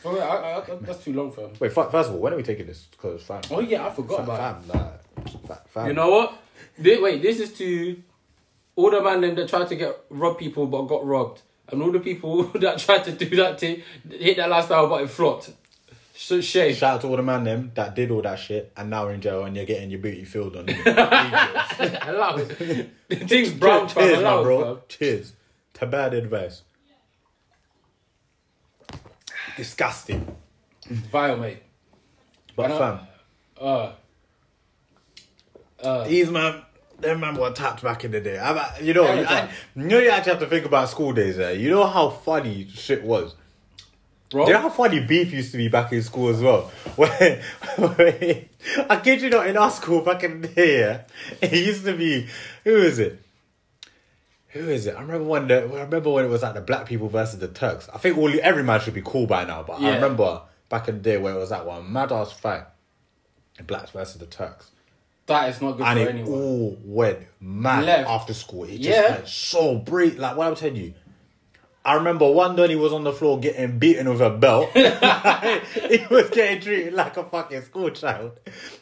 For 0.00 0.12
me, 0.14 0.20
I, 0.20 0.58
I, 0.60 0.64
that's 0.80 1.04
too 1.04 1.12
long, 1.12 1.30
fam. 1.30 1.50
Wait, 1.60 1.76
f- 1.76 1.90
first 1.90 2.08
of 2.08 2.14
all, 2.14 2.20
when 2.20 2.32
are 2.32 2.36
we 2.36 2.42
taking 2.42 2.66
this? 2.66 2.86
Because, 2.90 3.22
fam, 3.22 3.42
Oh 3.50 3.60
yeah, 3.60 3.86
I 3.86 3.90
forgot 3.90 4.24
fam, 4.24 4.24
about 4.30 4.64
fam, 4.64 4.80
nah, 5.24 5.24
fa- 5.46 5.62
fam. 5.68 5.86
You 5.88 5.92
know 5.92 6.08
what? 6.10 6.38
Thi- 6.80 7.00
wait, 7.02 7.20
this 7.20 7.38
is 7.38 7.52
to 7.58 8.02
all 8.76 8.90
the 8.90 9.02
man 9.02 9.20
them 9.20 9.34
that 9.34 9.48
tried 9.50 9.68
to 9.68 9.76
get 9.76 9.94
rob 10.08 10.38
people 10.38 10.66
but 10.66 10.82
got 10.82 11.04
robbed, 11.04 11.42
and 11.68 11.82
all 11.82 11.92
the 11.92 12.00
people 12.00 12.44
that 12.54 12.78
tried 12.78 13.04
to 13.04 13.12
do 13.12 13.28
that 13.36 13.58
to 13.58 13.82
hit 14.10 14.38
that 14.38 14.48
lifestyle 14.48 14.88
but 14.88 15.02
it 15.02 15.10
flopped. 15.10 15.50
So 16.22 16.42
shame. 16.42 16.74
Shout 16.74 16.96
out 16.96 17.00
to 17.00 17.06
all 17.06 17.16
the 17.16 17.22
man 17.22 17.44
them 17.44 17.72
that 17.76 17.94
did 17.94 18.10
all 18.10 18.20
that 18.20 18.38
shit 18.38 18.70
and 18.76 18.90
now 18.90 19.06
are 19.06 19.12
in 19.12 19.22
jail 19.22 19.44
and 19.44 19.56
you're 19.56 19.64
getting 19.64 19.90
your 19.90 20.00
booty 20.00 20.24
filled 20.26 20.54
on. 20.54 20.68
Idiots. 20.68 20.96
Allow 22.06 22.36
it. 22.36 22.90
Things 23.26 23.52
brown, 23.54 23.88
fam. 23.88 24.04
Cheers, 24.06 24.18
it, 24.18 24.22
bro. 24.22 24.64
fam. 24.74 24.82
Cheers. 24.86 25.32
To 25.74 25.86
bad 25.86 26.12
advice. 26.12 26.62
Disgusting. 29.56 30.36
Vile, 30.86 31.38
mate. 31.38 31.62
But 32.54 32.70
I- 32.72 32.78
fam, 32.78 32.98
Uh, 33.58 33.92
uh, 35.82 36.06
these 36.06 36.30
man, 36.30 36.60
them 36.98 37.20
man 37.20 37.34
were 37.34 37.50
tapped 37.52 37.82
back 37.82 38.04
in 38.04 38.10
the 38.10 38.20
day. 38.20 38.38
I, 38.38 38.78
you 38.80 38.92
know, 38.92 39.06
I, 39.06 39.48
you 39.74 39.84
know, 39.84 39.98
you 39.98 40.10
actually 40.10 40.32
have 40.32 40.40
to 40.40 40.46
think 40.48 40.66
about 40.66 40.90
school 40.90 41.14
days. 41.14 41.38
There, 41.38 41.54
you 41.54 41.70
know 41.70 41.86
how 41.86 42.10
funny 42.10 42.68
shit 42.68 43.02
was. 43.02 43.36
Bro. 44.30 44.44
Do 44.46 44.50
you 44.50 44.56
know 44.56 44.62
how 44.62 44.70
funny 44.70 45.00
beef 45.00 45.32
used 45.32 45.50
to 45.52 45.58
be 45.58 45.68
back 45.68 45.92
in 45.92 46.02
school 46.02 46.28
as 46.30 46.40
well? 46.40 46.70
When, 46.96 47.40
when 47.76 48.48
I 48.88 48.96
kid 49.02 49.22
you 49.22 49.30
not, 49.30 49.46
in 49.46 49.56
our 49.56 49.70
school 49.70 50.02
back 50.02 50.22
in 50.24 50.40
the 50.42 50.48
day, 50.48 50.80
yeah, 50.80 51.02
it 51.40 51.52
used 51.52 51.84
to 51.84 51.96
be 51.96 52.26
who 52.64 52.76
is 52.76 52.98
it? 52.98 53.20
Who 54.48 54.68
is 54.68 54.86
it? 54.86 54.96
I 54.96 55.00
remember 55.02 55.24
when 55.28 55.46
the, 55.48 55.60
I 55.62 55.82
remember 55.82 56.10
when 56.10 56.24
it 56.24 56.28
was 56.28 56.42
like 56.42 56.54
the 56.54 56.60
black 56.60 56.86
people 56.86 57.08
versus 57.08 57.38
the 57.38 57.48
Turks. 57.48 57.88
I 57.94 57.98
think 57.98 58.18
all 58.18 58.30
every 58.42 58.64
man 58.64 58.80
should 58.80 58.94
be 58.94 59.02
cool 59.02 59.26
by 59.26 59.44
now, 59.44 59.62
but 59.62 59.80
I 59.80 59.94
remember 59.94 60.42
back 60.68 60.88
in 60.88 60.96
the 60.96 61.00
day 61.02 61.18
where 61.18 61.34
it 61.34 61.38
was 61.38 61.50
that 61.50 61.64
one 61.66 61.92
mad 61.92 62.10
ass 62.10 62.32
fight, 62.32 62.64
the 63.56 63.62
blacks 63.62 63.90
versus 63.92 64.16
the 64.18 64.26
Turks, 64.26 64.70
that 65.26 65.48
is 65.50 65.62
not 65.62 65.76
good 65.76 65.86
and 65.86 65.98
for 66.00 66.04
it 66.04 66.08
anyone. 66.08 66.32
all 66.42 66.76
went 66.84 67.18
mad 67.40 67.84
Left. 67.84 68.10
after 68.10 68.34
school. 68.34 68.64
It 68.64 68.78
just 68.78 68.88
Yeah. 68.88 69.10
went 69.12 69.28
so 69.28 69.76
brief. 69.78 70.18
Like 70.18 70.36
what 70.36 70.48
I'm 70.48 70.56
telling 70.56 70.76
you. 70.76 70.94
I 71.84 71.94
remember 71.94 72.30
one 72.30 72.56
day 72.56 72.68
he 72.68 72.76
was 72.76 72.92
on 72.92 73.04
the 73.04 73.12
floor 73.12 73.40
getting 73.40 73.78
beaten 73.78 74.08
with 74.08 74.20
a 74.20 74.30
belt. 74.30 74.70
he 74.74 76.06
was 76.10 76.28
getting 76.30 76.60
treated 76.60 76.92
like 76.92 77.16
a 77.16 77.24
fucking 77.24 77.62
school 77.62 77.90
child. 77.90 78.38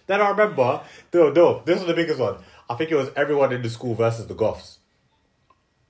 Then 0.06 0.20
I 0.20 0.30
remember, 0.30 0.80
no, 1.12 1.30
no, 1.30 1.62
this 1.64 1.78
was 1.78 1.86
the 1.86 1.94
biggest 1.94 2.18
one. 2.18 2.36
I 2.68 2.74
think 2.74 2.90
it 2.90 2.96
was 2.96 3.10
everyone 3.14 3.52
in 3.52 3.62
the 3.62 3.70
school 3.70 3.94
versus 3.94 4.26
the 4.26 4.34
Goths. 4.34 4.78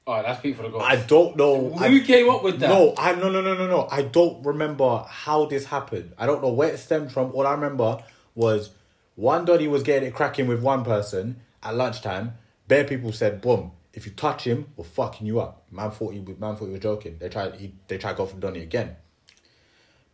Oh, 0.06 0.22
that's 0.22 0.40
Pete 0.40 0.56
for 0.56 0.62
the 0.62 0.70
goal. 0.70 0.80
I 0.80 0.96
don't 0.96 1.36
know. 1.36 1.70
Who 1.70 1.84
I, 1.84 2.00
came 2.00 2.30
up 2.30 2.42
with 2.42 2.60
that? 2.60 2.68
no, 2.68 2.94
I 2.96 3.14
no 3.14 3.30
no 3.30 3.42
no 3.42 3.54
no 3.54 3.66
no. 3.66 3.88
I 3.90 4.02
don't 4.02 4.42
remember 4.42 5.04
how 5.06 5.44
this 5.44 5.66
happened. 5.66 6.14
I 6.16 6.24
don't 6.24 6.40
know 6.40 6.48
where 6.48 6.70
it 6.70 6.78
stemmed 6.78 7.12
from. 7.12 7.30
All 7.32 7.46
I 7.46 7.52
remember 7.52 8.02
was 8.34 8.70
one 9.16 9.44
Donny 9.44 9.68
was 9.68 9.82
getting 9.82 10.08
it 10.08 10.14
cracking 10.14 10.46
with 10.46 10.62
one 10.62 10.82
person 10.82 11.40
at 11.62 11.74
lunchtime. 11.74 12.38
Bare 12.68 12.84
people 12.84 13.12
said, 13.12 13.42
"Boom! 13.42 13.72
If 13.98 14.06
you 14.06 14.12
touch 14.12 14.44
him, 14.44 14.68
we're 14.76 14.84
fucking 14.84 15.26
you 15.26 15.40
up." 15.40 15.64
Man 15.72 15.90
thought 15.90 16.12
he 16.14 16.20
was 16.20 16.38
man 16.38 16.54
thought 16.54 16.66
he 16.66 16.70
was 16.72 16.80
joking. 16.80 17.16
They 17.18 17.28
tried 17.28 17.56
he, 17.56 17.74
they 17.88 17.98
tried 17.98 18.12
to 18.12 18.16
go 18.18 18.26
for 18.26 18.36
Donny 18.36 18.60
again. 18.62 18.94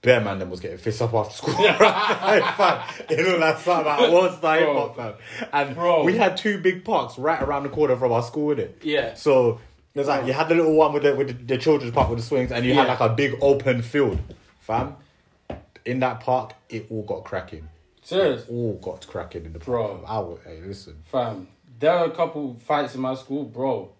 Bear 0.01 0.21
man 0.23 0.39
then 0.39 0.49
was 0.49 0.61
getting 0.61 0.79
fist 0.79 1.03
up 1.03 1.13
after 1.13 1.35
school. 1.35 1.55
fam, 1.79 2.83
it 3.11 3.27
looked 3.27 3.41
like 3.41 3.59
something 3.59 3.87
out 3.93 4.05
of 4.05 4.13
World 4.13 4.35
Star 4.39 4.57
Hip 4.59 4.69
Hop, 4.69 4.97
fam. 4.97 5.15
And 5.53 5.75
Bro. 5.75 6.05
we 6.05 6.17
had 6.17 6.37
two 6.37 6.59
big 6.61 6.85
parks 6.85 7.19
right 7.19 7.43
around 7.43 7.65
the 7.65 7.69
corner 7.69 7.97
from 7.97 8.11
our 8.13 8.23
school, 8.23 8.47
with 8.47 8.59
it. 8.59 8.81
Yeah. 8.83 9.15
So 9.15 9.61
there's 9.95 10.09
like 10.09 10.27
you 10.27 10.33
had 10.33 10.49
the 10.49 10.55
little 10.55 10.75
one 10.75 10.93
with 10.95 11.03
the 11.03 11.15
with 11.15 11.29
the, 11.29 11.55
the 11.55 11.59
children's 11.59 11.93
park 11.95 12.09
with 12.09 12.19
the 12.21 12.25
swings, 12.25 12.53
and 12.53 12.65
you 12.65 12.73
had 12.75 12.89
like 12.89 13.01
a 13.01 13.11
big 13.11 13.37
open 13.43 13.83
field, 13.83 14.19
fam. 14.61 14.97
In 15.85 16.01
that 16.01 16.21
park, 16.21 16.55
it 16.71 16.87
all 16.91 17.03
got 17.03 17.25
cracking. 17.25 17.69
Serious, 18.03 18.45
All 18.51 18.75
got 18.83 19.07
cracking 19.07 19.45
in 19.47 19.53
the 19.55 19.59
Bro. 19.59 19.89
park. 19.99 20.05
I 20.07 20.19
would, 20.19 20.41
hey, 20.45 20.61
listen. 20.67 20.97
fam. 21.05 21.49
There 21.85 21.93
are 21.93 22.07
a 22.07 22.11
couple 22.11 22.57
fights 22.65 22.95
in 22.95 23.03
my 23.03 23.15
school, 23.15 23.45
bro. 23.45 23.91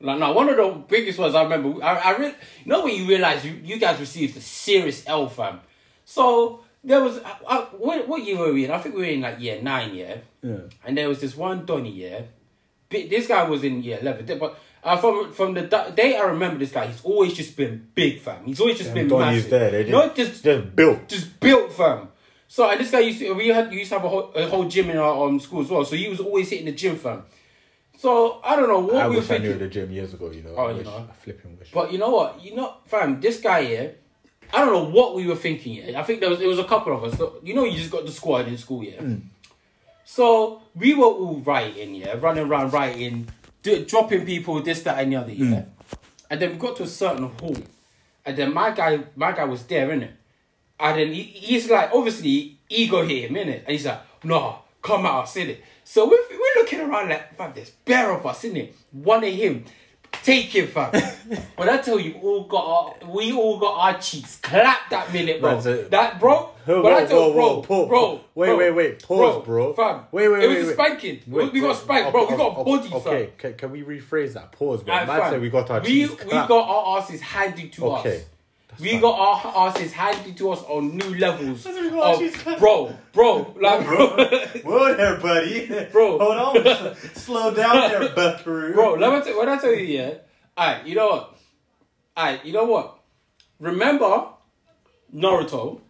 Like, 0.00 0.18
no, 0.18 0.32
one 0.32 0.48
of 0.48 0.56
the 0.56 0.68
biggest 0.88 1.18
ones 1.18 1.34
I 1.34 1.42
remember. 1.42 1.84
I, 1.84 1.96
I 1.96 2.16
re- 2.16 2.34
you 2.64 2.70
know 2.72 2.82
when 2.84 2.94
you 2.94 3.06
realize 3.06 3.44
you, 3.44 3.52
you 3.62 3.78
guys 3.78 4.00
received 4.00 4.36
a 4.38 4.40
serious 4.40 5.04
L, 5.06 5.28
fam. 5.28 5.60
So 6.06 6.60
there 6.82 7.02
was, 7.02 7.18
I, 7.22 7.36
I, 7.46 7.56
what, 7.76 8.08
what 8.08 8.22
year 8.24 8.38
were 8.38 8.54
we 8.54 8.64
in? 8.64 8.70
I 8.70 8.78
think 8.78 8.94
we 8.94 9.00
were 9.02 9.06
in 9.08 9.20
like 9.20 9.38
year 9.38 9.60
nine, 9.60 9.94
yeah. 9.94 10.16
Yeah. 10.42 10.60
And 10.84 10.96
there 10.96 11.08
was 11.10 11.20
this 11.20 11.36
one 11.36 11.66
Donny, 11.66 11.90
yeah. 11.90 12.22
This 12.88 13.26
guy 13.26 13.42
was 13.44 13.64
in 13.64 13.82
year 13.82 13.98
eleven, 14.00 14.38
but 14.38 14.58
uh, 14.84 14.96
from 14.96 15.32
from 15.32 15.54
the 15.54 15.62
day 15.94 16.16
I 16.16 16.22
remember 16.22 16.58
this 16.58 16.70
guy, 16.72 16.86
he's 16.86 17.02
always 17.02 17.34
just 17.34 17.56
been 17.56 17.86
big, 17.94 18.20
fam. 18.20 18.44
He's 18.46 18.60
always 18.60 18.78
just 18.78 18.94
been 18.94 19.08
Donny's 19.08 19.44
massive. 19.44 19.50
there. 19.50 19.70
They 19.72 19.82
just, 19.82 19.92
Not 19.92 20.16
just 20.16 20.44
just 20.44 20.76
built. 20.76 21.08
just 21.08 21.40
built 21.40 21.72
fam. 21.72 22.08
So 22.48 22.68
and 22.70 22.80
this 22.80 22.90
guy 22.90 23.00
used 23.00 23.18
to 23.18 23.32
we 23.34 23.48
had 23.48 23.72
used 23.72 23.90
to 23.90 23.96
have 23.96 24.04
a 24.04 24.08
whole, 24.08 24.32
a 24.34 24.46
whole 24.46 24.64
gym 24.64 24.90
in 24.90 24.96
our 24.96 25.28
um, 25.28 25.40
school 25.40 25.62
as 25.62 25.70
well. 25.70 25.84
So 25.84 25.96
he 25.96 26.08
was 26.08 26.20
always 26.20 26.48
hitting 26.48 26.66
the 26.66 26.72
gym 26.72 26.96
fam. 26.96 27.24
So 27.98 28.40
I 28.44 28.56
don't 28.56 28.68
know 28.68 28.80
what 28.80 28.96
I 28.96 29.08
we 29.08 29.16
were 29.16 29.20
wish 29.22 29.30
I 29.30 29.38
knew 29.38 29.54
the 29.54 29.68
gym 29.68 29.90
years 29.90 30.14
ago. 30.14 30.30
You 30.30 30.42
know. 30.42 30.54
Oh, 30.56 30.66
I 30.66 30.72
you 30.72 30.84
know. 30.84 31.08
I 31.10 31.12
flipping 31.24 31.58
wish. 31.58 31.70
But 31.72 31.92
you 31.92 31.98
know 31.98 32.10
what? 32.10 32.42
You 32.42 32.54
know, 32.54 32.74
fam, 32.84 33.20
this 33.20 33.40
guy 33.40 33.64
here, 33.64 33.94
I 34.52 34.58
don't 34.64 34.72
know 34.72 34.90
what 34.90 35.14
we 35.14 35.26
were 35.26 35.36
thinking. 35.36 35.74
Yeah, 35.74 36.00
I 36.00 36.02
think 36.02 36.20
there 36.20 36.30
was 36.30 36.40
it 36.40 36.46
was 36.46 36.58
a 36.58 36.64
couple 36.64 36.96
of 36.96 37.04
us. 37.04 37.18
So, 37.18 37.40
you 37.42 37.54
know, 37.54 37.64
you 37.64 37.78
just 37.78 37.90
got 37.90 38.04
the 38.04 38.12
squad 38.12 38.48
in 38.48 38.58
school, 38.58 38.84
yeah. 38.84 39.00
Mm. 39.00 39.22
So 40.04 40.62
we 40.74 40.94
were 40.94 41.06
all 41.06 41.40
writing, 41.40 41.96
yeah, 41.96 42.14
running 42.20 42.46
around 42.46 42.72
writing, 42.72 43.28
do, 43.62 43.84
dropping 43.84 44.24
people 44.24 44.62
this, 44.62 44.82
that, 44.82 45.00
and 45.00 45.12
the 45.12 45.16
other, 45.16 45.32
yeah. 45.32 45.46
Mm. 45.46 45.66
And 46.30 46.40
then 46.40 46.50
we 46.52 46.56
got 46.58 46.76
to 46.76 46.84
a 46.84 46.86
certain 46.86 47.28
hall, 47.28 47.56
and 48.24 48.36
then 48.36 48.54
my 48.54 48.70
guy, 48.70 49.00
my 49.16 49.32
guy 49.32 49.44
was 49.44 49.64
there, 49.64 49.88
innit? 49.88 50.12
And 50.78 50.98
then 50.98 51.12
he, 51.12 51.22
he's 51.22 51.70
like, 51.70 51.90
obviously, 51.92 52.58
ego 52.68 53.02
hit 53.04 53.30
him, 53.30 53.36
innit? 53.36 53.60
And 53.60 53.68
he's 53.68 53.86
like, 53.86 54.00
no, 54.24 54.58
come 54.82 55.06
us, 55.06 55.34
innit? 55.36 55.58
So 55.84 56.04
we're, 56.06 56.18
we're 56.30 56.62
looking 56.62 56.80
around 56.80 57.08
like, 57.08 57.34
fam, 57.36 57.52
there's 57.54 57.70
bare 57.70 58.10
of 58.12 58.26
us, 58.26 58.42
innit? 58.44 58.72
One 58.92 59.24
of 59.24 59.32
him, 59.32 59.64
take 60.22 60.46
him, 60.54 60.66
fam. 60.66 60.92
when 61.56 61.68
I 61.68 61.78
tell 61.78 61.98
you, 61.98 62.14
all 62.22 62.44
got 62.44 62.64
our, 63.02 63.08
we 63.10 63.32
all 63.32 63.58
got 63.58 63.74
our 63.94 64.00
cheeks 64.00 64.36
clapped 64.42 64.90
that 64.90 65.12
minute, 65.12 65.40
bro. 65.40 65.54
That's 65.54 65.66
it. 65.66 65.90
That, 65.92 66.20
bro, 66.20 66.50
Whoa, 66.66 66.80
I 66.84 67.02
whoa, 67.02 67.06
tell, 67.06 67.18
whoa, 67.20 67.32
bro, 67.32 67.46
whoa, 67.54 67.62
pause, 67.62 67.88
bro. 67.88 68.20
Wait, 68.34 68.46
bro, 68.48 68.56
wait, 68.58 68.70
wait. 68.72 69.02
Pause, 69.02 69.44
bro. 69.46 69.72
Fam, 69.74 70.00
Wait, 70.12 70.28
wait, 70.28 70.42
it 70.44 70.48
wait, 70.48 70.58
was 70.58 70.64
a 70.64 70.66
wait. 70.66 70.74
spanking. 70.74 71.20
Wait, 71.28 71.52
we 71.52 71.60
got 71.60 71.68
wait. 71.68 71.76
spanked, 71.76 72.12
bro. 72.12 72.20
We 72.26 72.34
Okay, 72.34 72.36
got 72.36 72.64
body, 72.66 72.88
fam. 72.88 72.96
Okay, 72.98 73.32
can, 73.38 73.54
can 73.54 73.70
we 73.70 73.82
rephrase 73.82 74.32
that? 74.34 74.50
Pause, 74.52 74.82
bro. 74.82 74.94
Alright, 74.94 75.06
Man 75.08 75.30
said 75.30 75.40
we 75.40 75.48
got 75.50 75.70
our 75.70 75.80
we, 75.80 75.86
cheeks 76.08 76.24
we 76.24 76.30
got 76.30 76.50
our 76.50 76.98
asses 77.00 77.20
handed 77.20 77.72
to 77.74 77.86
Okay, 77.86 78.16
us. 78.16 78.24
that's 78.24 78.24
We 78.78 78.90
fine. 78.92 79.00
got 79.00 79.18
our 79.46 79.68
asses 79.68 79.92
handed 79.92 80.36
to 80.38 80.50
us 80.52 80.62
on 80.64 80.96
new 80.96 81.14
levels. 81.16 81.64
That's 81.64 81.76
what 81.76 81.84
we 81.84 81.90
got 81.90 82.46
our 82.46 82.54
of- 82.54 82.58
bro, 82.58 82.94
bro, 83.12 83.54
like, 83.60 83.86
bro, 83.86 84.06
Whoa 84.64 84.94
there, 84.94 85.16
buddy. 85.16 85.66
Bro. 85.92 86.18
Hold 86.18 86.56
on. 86.66 86.96
Slow 87.14 87.54
down 87.54 87.90
there, 87.90 88.08
buckaroo. 88.14 88.74
bro. 88.74 88.94
Let 88.94 89.12
me 89.12 89.24
tell, 89.30 89.38
when 89.38 89.48
I 89.48 89.58
tell 89.58 89.72
you, 89.74 89.84
yeah. 89.84 90.14
Alright, 90.58 90.86
you 90.86 90.94
know 90.94 91.08
what? 91.08 91.36
Alright, 92.16 92.44
you 92.44 92.52
know 92.52 92.64
what? 92.64 92.98
Remember 93.60 94.26
Naruto, 95.14 95.80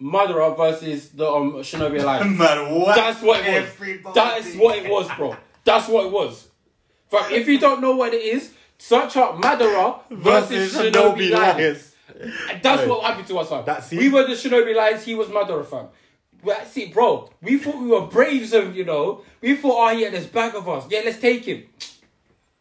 Madara 0.00 0.56
versus 0.56 1.10
the 1.10 1.26
um 1.26 1.52
Shinobi 1.54 2.00
Alliance. 2.02 2.38
What? 2.38 2.96
That's 2.96 3.22
what 3.22 3.40
it 3.46 3.78
was. 4.04 4.14
That's 4.14 4.54
what 4.56 4.76
it 4.78 4.90
was, 4.90 5.08
bro. 5.16 5.36
That's 5.64 5.88
what 5.88 6.06
it 6.06 6.12
was. 6.12 6.48
But 7.10 7.32
if 7.32 7.46
you 7.48 7.58
don't 7.58 7.80
know 7.80 7.94
what 7.96 8.12
it 8.12 8.22
is, 8.22 8.52
search 8.78 9.16
up 9.16 9.36
Madara 9.40 10.00
versus, 10.10 10.74
Versus 10.74 10.92
Shinobi, 10.92 11.30
Shinobi 11.30 11.34
Alliance. 11.34 11.93
That's 12.62 12.82
Hey. 12.82 12.88
what 12.88 13.02
happened 13.04 13.26
to 13.28 13.38
us, 13.38 13.48
fam. 13.48 13.64
That's 13.64 13.92
it. 13.92 13.98
we 13.98 14.08
were 14.08 14.22
the 14.26 14.34
Shinobi 14.34 14.72
Alliance, 14.72 15.04
he 15.04 15.14
was 15.14 15.28
Madara, 15.28 15.64
fam. 15.66 15.86
Well, 16.42 16.60
it, 16.76 16.92
bro. 16.92 17.30
We 17.40 17.56
thought 17.58 17.76
we 17.80 17.88
were 17.88 18.02
braves, 18.06 18.52
and 18.52 18.74
you 18.76 18.84
know, 18.84 19.22
we 19.40 19.56
thought, 19.56 19.88
oh 19.88 19.90
yeah, 19.92 20.10
there's 20.10 20.26
back 20.26 20.54
of 20.54 20.68
us. 20.68 20.84
Yeah, 20.90 21.00
let's 21.04 21.18
take 21.18 21.44
him. 21.44 21.64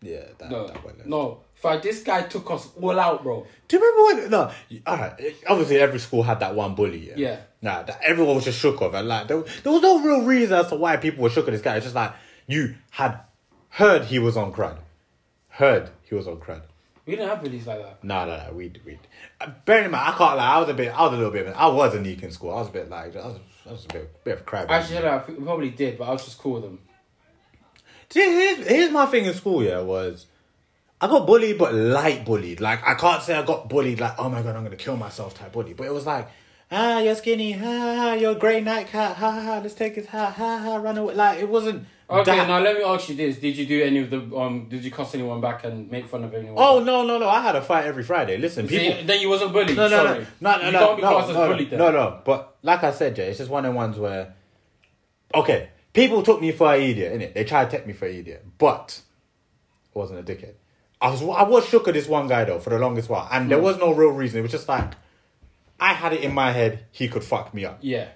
Yeah, 0.02 0.24
that, 0.38 0.50
No, 0.52 0.68
that 0.68 0.84
went 0.84 1.06
no, 1.08 1.40
fam. 1.54 1.80
This 1.82 2.02
guy 2.04 2.24
took 2.24 2.50
us 2.52 2.70
all 2.82 2.98
out, 3.00 3.24
bro. 3.24 3.46
Do 3.68 3.78
you 3.78 3.82
remember 3.82 4.22
when? 4.22 4.32
No, 4.32 4.52
all 4.86 4.98
right. 4.98 5.36
Obviously, 5.48 5.80
every 5.80 6.00
school 6.00 6.24
had 6.24 6.40
that 6.42 6.56
one 6.56 6.76
bully. 6.76 7.10
Yeah. 7.10 7.14
Yeah. 7.18 7.38
Nah, 7.62 7.84
that 7.84 8.00
everyone 8.04 8.36
was 8.36 8.46
just 8.46 8.60
shook 8.60 8.82
of, 8.82 8.94
and 8.94 9.08
like 9.08 9.28
there, 9.28 9.42
there 9.64 9.72
was 9.72 9.82
no 9.82 10.02
real 10.04 10.24
reason 10.26 10.58
as 10.58 10.68
to 10.70 10.76
why 10.76 10.98
people 10.98 11.24
were 11.24 11.30
shook 11.30 11.48
of 11.48 11.54
this 11.54 11.62
guy. 11.62 11.76
It's 11.78 11.86
just 11.86 11.96
like 11.96 12.14
you 12.48 12.76
had 12.92 13.20
heard 13.70 14.04
he 14.06 14.20
was 14.20 14.36
on 14.38 14.52
crud, 14.54 14.78
heard 15.50 15.90
he 16.04 16.16
was 16.16 16.28
on 16.28 16.38
crud. 16.38 16.64
We 17.06 17.16
didn't 17.16 17.30
have 17.30 17.42
bullies 17.42 17.68
like 17.68 17.82
that. 17.82 18.04
No, 18.04 18.26
no, 18.26 18.38
no. 18.38 18.54
We 18.54 18.72
we. 18.86 18.98
Uh, 19.42 19.52
bearing 19.66 19.86
in 19.86 19.92
mind, 19.92 20.14
I 20.14 20.18
can't 20.18 20.38
lie. 20.38 20.56
I 20.56 20.60
was 20.60 20.70
a 20.70 20.74
bit. 20.74 20.98
I 20.98 21.04
was 21.04 21.14
a 21.14 21.18
little 21.18 21.32
bit. 21.32 21.48
Of, 21.48 21.56
I 21.56 21.68
was 21.68 21.94
a 21.96 22.02
neek 22.02 22.24
in 22.24 22.32
school. 22.32 22.52
I 22.52 22.60
was 22.60 22.70
a 22.70 22.72
bit 22.72 22.90
like. 22.90 23.16
I 23.16 23.28
was, 23.28 23.40
I 23.68 23.72
was 23.72 23.86
a 23.86 23.88
bit, 23.90 24.24
bit 24.24 24.34
of 24.36 24.42
a 24.42 24.44
crab. 24.44 24.72
Actually, 24.72 25.08
I 25.08 25.20
think 25.20 25.40
we 25.40 25.44
probably 25.44 25.70
did, 25.70 25.98
but 25.98 26.06
I 26.06 26.12
was 26.12 26.24
just 26.24 26.38
cool 26.38 26.54
with 26.54 26.64
them. 26.64 26.80
See, 28.10 28.22
here's, 28.22 28.68
here's 28.68 28.92
my 28.92 29.08
thing 29.08 29.26
in 29.26 29.34
school, 29.34 29.64
yeah, 29.64 29.80
was 29.80 30.28
I 31.02 31.08
got 31.08 31.26
bullied, 31.26 31.58
but 31.58 31.74
light 31.74 32.24
bullied. 32.24 32.62
Like, 32.62 32.86
I 32.86 32.94
can't 32.94 33.24
say 33.24 33.36
I 33.36 33.44
got 33.44 33.68
bullied, 33.68 34.00
like, 34.00 34.14
oh 34.20 34.30
my 34.30 34.44
god, 34.44 34.56
I'm 34.56 34.64
gonna 34.64 34.76
kill 34.76 34.98
myself 34.98 35.34
type 35.34 35.52
bully. 35.52 35.74
But 35.74 35.88
it 35.88 35.94
was 35.94 36.06
like, 36.06 36.30
ah, 36.72 37.00
you're 37.00 37.16
skinny, 37.16 37.54
ha 37.54 37.66
ha, 37.66 37.96
ha, 37.96 38.14
you're 38.14 38.34
a 38.34 38.36
grey 38.36 38.62
night 38.62 38.88
cat, 38.88 39.18
ha 39.18 39.32
ha, 39.32 39.42
ha, 39.42 39.60
let's 39.64 39.74
take 39.74 39.96
his 39.96 40.06
ha 40.06 40.30
ha 40.30 40.60
ha, 40.60 40.76
run 40.76 40.98
away. 40.98 41.16
Like, 41.16 41.40
it 41.40 41.50
wasn't. 41.50 41.88
Okay, 42.10 42.36
that- 42.36 42.48
now 42.48 42.60
let 42.60 42.78
me 42.78 42.84
ask 42.84 43.10
you 43.10 43.16
this: 43.16 43.38
Did 43.38 43.56
you 43.58 43.66
do 43.66 43.82
any 43.84 44.00
of 44.00 44.10
the 44.10 44.38
um? 44.38 44.68
Did 44.70 44.84
you 44.84 44.92
cuss 44.92 45.16
anyone 45.16 45.40
back 45.42 45.64
and 45.64 45.90
make 45.90 46.08
fun 46.08 46.24
of 46.24 46.34
anyone? 46.34 46.56
Oh, 46.58 46.80
no, 46.84 47.04
no, 47.06 47.18
no, 47.18 47.28
I 47.30 47.42
had 47.42 47.56
a 47.56 47.62
fight 47.62 47.86
every 47.86 48.04
Friday. 48.04 48.38
Listen, 48.38 48.68
people. 48.68 49.04
then 49.06 49.22
you 49.22 49.30
wasn't 49.30 49.54
bullied. 49.54 49.76
No, 49.78 49.88
no, 49.88 50.06
Sorry. 50.06 50.28
no, 50.42 50.52
no, 50.52 50.58
no, 50.58 50.66
you 50.68 50.72
no, 50.74 50.80
can't 50.80 50.96
be 50.98 51.02
no, 51.04 51.10
classed 51.10 51.30
as 51.30 51.36
no, 51.36 51.48
bullied 51.48 51.70
then. 51.70 51.80
no, 51.80 51.92
no. 51.92 52.20
But 52.26 52.56
like 52.62 52.84
I 52.84 52.92
said, 52.92 53.16
Jay, 53.16 53.30
it's 53.30 53.38
just 53.38 53.50
one 53.50 53.66
of 53.66 53.74
ones 53.74 53.98
where, 53.98 54.34
okay, 55.34 55.70
people 55.94 56.22
took 56.24 56.42
me 56.42 56.52
for 56.52 56.74
an 56.74 56.82
idiot, 56.82 57.14
innit? 57.20 57.34
They 57.34 57.44
tried 57.46 57.70
to 57.70 57.78
take 57.78 57.88
me 57.88 57.94
for 57.94 58.06
an 58.08 58.16
idiot, 58.16 58.46
but 58.58 59.00
I 59.96 60.00
wasn't 60.00 60.20
a 60.20 60.24
dickhead. 60.24 60.54
I 61.02 61.10
was, 61.10 61.22
I 61.22 61.44
was 61.44 61.66
shook 61.68 61.88
at 61.88 61.94
this 61.94 62.08
one 62.08 62.28
guy 62.28 62.44
though 62.46 62.60
for 62.60 62.70
the 62.70 62.80
longest 62.80 63.10
while, 63.10 63.28
and 63.32 63.46
Hmm. 63.46 63.50
there 63.50 63.60
was 63.62 63.78
no 63.78 63.94
real 63.94 64.12
reason. 64.12 64.40
It 64.40 64.44
was 64.44 64.52
just 64.52 64.68
like, 64.70 64.92
I 65.80 65.94
had 65.94 66.14
it 66.14 66.22
in 66.22 66.34
my 66.34 66.52
head 66.52 66.86
he 66.92 67.08
could 67.08 67.24
fuck 67.24 67.54
me 67.54 67.66
up 67.66 67.80
Yeah. 67.82 68.08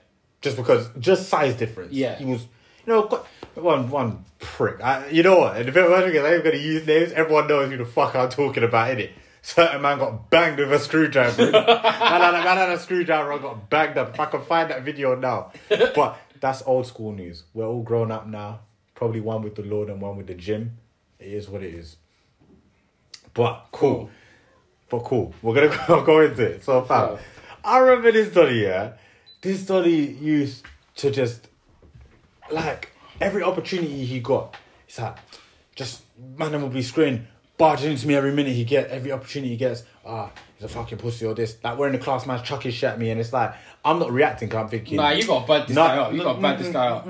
just 0.41 0.55
because, 0.57 0.89
just 0.99 1.27
size 1.29 1.55
difference. 1.55 1.93
Yeah. 1.93 2.15
he 2.17 2.25
was, 2.25 2.41
you 2.85 2.93
know, 2.93 3.03
quite- 3.03 3.23
one 3.61 3.89
one 3.89 4.25
prick. 4.39 4.81
I, 4.83 5.09
you 5.09 5.23
know 5.23 5.39
what? 5.39 5.57
And 5.57 5.67
the 5.67 5.71
bit 5.71 5.87
thing 5.87 6.15
is, 6.15 6.23
I 6.23 6.35
ain't 6.35 6.43
gonna 6.43 6.57
use 6.57 6.85
names. 6.85 7.11
Everyone 7.13 7.47
knows 7.47 7.69
who 7.69 7.77
the 7.77 7.85
fuck 7.85 8.15
I'm 8.15 8.29
talking 8.29 8.63
about, 8.63 8.95
innit? 8.95 9.11
Certain 9.41 9.81
man 9.81 9.97
got 9.97 10.29
banged 10.29 10.59
with 10.59 10.73
a 10.73 10.79
screwdriver. 10.79 11.51
man, 11.51 11.63
had 11.63 12.33
a, 12.33 12.43
man 12.43 12.57
had 12.57 12.69
a 12.69 12.79
screwdriver 12.79 13.31
and 13.31 13.41
got 13.41 13.69
banged 13.69 13.97
up. 13.97 14.13
If 14.13 14.19
I 14.19 14.25
can 14.25 14.41
find 14.41 14.69
that 14.69 14.83
video 14.83 15.15
now, 15.15 15.51
but 15.69 16.19
that's 16.39 16.61
old 16.65 16.85
school 16.85 17.13
news. 17.13 17.43
We're 17.53 17.65
all 17.65 17.81
grown 17.81 18.11
up 18.11 18.27
now. 18.27 18.59
Probably 18.95 19.21
one 19.21 19.43
with 19.43 19.55
the 19.55 19.61
Lord 19.63 19.89
and 19.89 20.01
one 20.01 20.17
with 20.17 20.27
the 20.27 20.33
gym. 20.33 20.77
It 21.19 21.27
is 21.27 21.49
what 21.49 21.63
it 21.63 21.73
is. 21.73 21.97
But 23.33 23.67
cool. 23.71 24.09
But 24.89 24.99
cool. 24.99 25.33
We're 25.41 25.55
gonna 25.55 25.83
go, 25.87 26.03
go 26.03 26.21
into 26.21 26.43
it. 26.43 26.63
So 26.63 26.81
fam, 26.83 27.13
Yeah. 27.13 27.19
I 27.63 27.79
remember 27.79 28.11
this 28.11 28.33
Donny, 28.33 28.63
yeah. 28.63 28.93
This 29.41 29.65
Donny 29.65 29.95
used 29.95 30.65
to 30.97 31.11
just 31.11 31.47
like 32.51 32.91
every 33.21 33.43
opportunity 33.43 34.05
he 34.05 34.19
got, 34.19 34.55
it's 34.87 34.99
like 34.99 35.17
just 35.75 36.03
man 36.37 36.59
will 36.61 36.69
be 36.69 36.81
screen 36.81 37.27
barging 37.57 37.91
into 37.91 38.07
me 38.07 38.15
every 38.15 38.31
minute 38.31 38.53
he 38.53 38.63
get 38.63 38.87
every 38.89 39.11
opportunity 39.11 39.49
he 39.51 39.57
gets. 39.57 39.83
Ah, 40.05 40.31
he's 40.55 40.63
a 40.65 40.67
fucking 40.67 40.97
pussy 40.97 41.25
or 41.25 41.33
this. 41.33 41.57
Like 41.63 41.77
we're 41.77 41.87
in 41.87 41.93
the 41.93 41.99
class, 41.99 42.25
man, 42.25 42.43
chuck 42.43 42.63
his 42.63 42.73
shit 42.73 42.91
at 42.91 42.99
me, 42.99 43.09
and 43.09 43.19
it's 43.19 43.33
like 43.33 43.53
I'm 43.83 43.99
not 43.99 44.11
reacting. 44.11 44.53
I'm 44.55 44.67
thinking, 44.67 44.97
Nah, 44.97 45.09
you 45.09 45.25
got 45.25 45.41
to 45.41 45.47
bad 45.47 45.67
this 45.67 45.75
Nah, 45.75 45.87
guy 45.87 45.97
up. 45.97 46.13
You 46.13 46.23
got 46.23 46.33
to 46.33 46.41
bad 46.41 46.59
this 46.59 46.69
guy 46.73 46.87
up. 46.87 47.07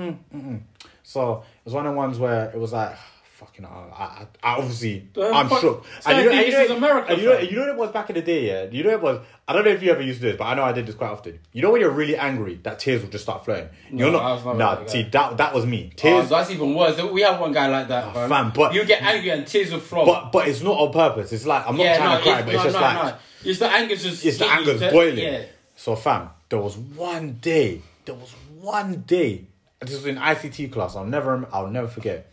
So 1.02 1.36
it 1.38 1.64
was 1.64 1.74
one 1.74 1.86
of 1.86 1.92
the 1.92 1.96
ones 1.96 2.18
where 2.18 2.50
it 2.50 2.58
was 2.58 2.72
like, 2.72 2.94
fucking, 3.38 3.64
I, 3.64 3.68
I, 3.68 4.26
I 4.42 4.56
obviously, 4.56 5.08
Uh, 5.16 5.30
I'm 5.30 5.48
shook. 5.48 5.84
this 5.84 6.04
guy 6.04 6.22
thinks 6.26 6.56
this 6.56 6.70
is 6.70 6.76
America, 6.76 7.12
and 7.12 7.22
you 7.22 7.28
know, 7.28 7.38
you 7.38 7.52
know 7.56 7.60
what 7.62 7.68
it 7.70 7.76
was 7.76 7.90
back 7.92 8.10
in 8.10 8.16
the 8.16 8.22
day, 8.22 8.46
yeah? 8.48 8.64
You 8.70 8.82
know 8.82 8.90
what 8.90 8.96
it 8.98 9.02
was, 9.02 9.26
I 9.46 9.52
don't 9.52 9.64
know 9.64 9.70
if 9.70 9.80
you 9.82 9.92
ever 9.92 10.02
used 10.02 10.20
to 10.20 10.26
do 10.26 10.32
this, 10.32 10.38
but 10.38 10.44
I 10.46 10.54
know 10.54 10.64
I 10.64 10.72
did 10.72 10.86
this 10.86 10.96
quite 10.96 11.10
often. 11.10 11.38
You 11.52 11.62
know 11.62 11.70
when 11.70 11.80
you're 11.80 11.90
really 11.90 12.16
angry, 12.16 12.58
that 12.64 12.80
tears 12.80 13.00
will 13.02 13.10
just 13.10 13.22
start 13.24 13.44
flowing. 13.44 13.68
You're 13.92 14.10
No, 14.10 14.18
was 14.18 14.44
not, 14.44 14.56
not 14.56 14.74
nah, 14.74 14.80
like 14.80 14.90
see, 14.90 15.02
that. 15.04 15.36
that, 15.36 15.54
was 15.54 15.64
me. 15.66 15.90
Oh, 15.92 15.94
Tears, 15.96 16.28
that's 16.28 16.50
even 16.50 16.74
worse. 16.74 17.00
We 17.00 17.22
have 17.22 17.38
one 17.40 17.52
guy 17.52 17.68
like 17.68 17.86
that, 17.88 18.12
fam. 18.12 18.28
fam, 18.28 18.52
but- 18.54 18.74
you 18.74 18.84
get 18.84 19.02
angry 19.02 19.30
and 19.30 19.46
tears 19.46 19.70
will 19.72 19.78
flow. 19.80 20.04
but, 20.04 20.32
but 20.32 20.48
it's 20.48 20.60
not 20.60 20.76
on 20.76 20.92
purpose. 20.92 21.32
It's 21.32 21.46
like, 21.46 21.64
I'm 21.66 21.76
not 21.76 21.84
yeah, 21.84 21.96
trying 21.96 22.10
no, 22.10 22.16
to 22.18 22.22
cry, 22.24 22.38
it's, 22.40 22.46
but 22.46 22.52
no, 22.52 22.56
it's 22.58 22.64
just 22.64 22.80
like. 22.80 23.14
It's 23.44 23.58
the 23.60 23.70
anger's 23.70 24.02
just. 24.02 24.26
it's 24.26 24.38
the 24.38 24.46
anger's 24.46 24.80
to- 24.80 24.90
boiling. 24.90 25.18
Yeah. 25.18 25.42
So 25.76 25.94
fam, 25.94 26.30
there 26.48 26.58
was 26.58 26.76
one 26.76 27.34
day, 27.40 27.82
there 28.04 28.16
was 28.16 28.32
one 28.60 29.04
day, 29.06 29.44
this 29.80 29.92
was 29.94 30.06
in 30.06 30.16
ICT 30.16 30.72
class. 30.72 30.96
I'll 30.96 31.04
never, 31.06 31.46
I'll 31.52 31.68
never 31.68 31.86
forget. 31.86 32.32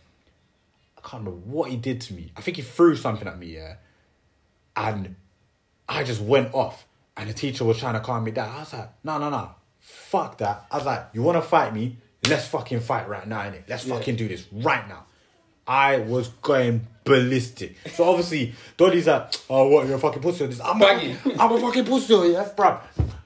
I 1.06 1.08
can't 1.08 1.24
remember 1.24 1.46
what 1.48 1.70
he 1.70 1.76
did 1.76 2.00
to 2.02 2.14
me. 2.14 2.32
I 2.36 2.40
think 2.40 2.56
he 2.56 2.62
threw 2.64 2.96
something 2.96 3.28
at 3.28 3.38
me, 3.38 3.54
yeah, 3.54 3.76
and 4.76 5.14
I 5.88 6.02
just 6.02 6.20
went 6.20 6.52
off. 6.52 6.84
And 7.16 7.30
the 7.30 7.34
teacher 7.34 7.64
was 7.64 7.78
trying 7.78 7.94
to 7.94 8.00
calm 8.00 8.24
me 8.24 8.30
down. 8.32 8.54
I 8.54 8.58
was 8.60 8.72
like, 8.74 8.90
no, 9.04 9.16
no, 9.18 9.30
no, 9.30 9.50
fuck 9.80 10.36
that. 10.38 10.66
I 10.70 10.76
was 10.76 10.84
like, 10.84 11.06
you 11.14 11.22
want 11.22 11.36
to 11.38 11.48
fight 11.48 11.72
me? 11.72 11.96
Let's 12.28 12.46
fucking 12.48 12.80
fight 12.80 13.08
right 13.08 13.26
now, 13.26 13.40
innit? 13.42 13.62
Let's 13.68 13.86
Yeah. 13.86 13.96
fucking 13.96 14.16
do 14.16 14.28
this 14.28 14.44
right 14.52 14.86
now. 14.86 15.06
I 15.66 15.98
was 15.98 16.28
going 16.42 16.86
ballistic. 17.04 17.76
So 17.94 18.04
obviously, 18.04 18.54
Donny's 18.76 19.06
like, 19.06 19.32
oh, 19.48 19.68
what, 19.68 19.86
you're 19.86 19.96
a 19.96 19.98
fucking 19.98 20.20
pussy 20.22 20.46
this? 20.46 20.60
I'm 20.60 20.82
a, 20.82 20.86
I'm 21.38 21.52
a 21.52 21.60
fucking 21.60 21.84
pussy, 21.86 22.14
yeah, 22.32 22.48
bruv. 22.54 22.80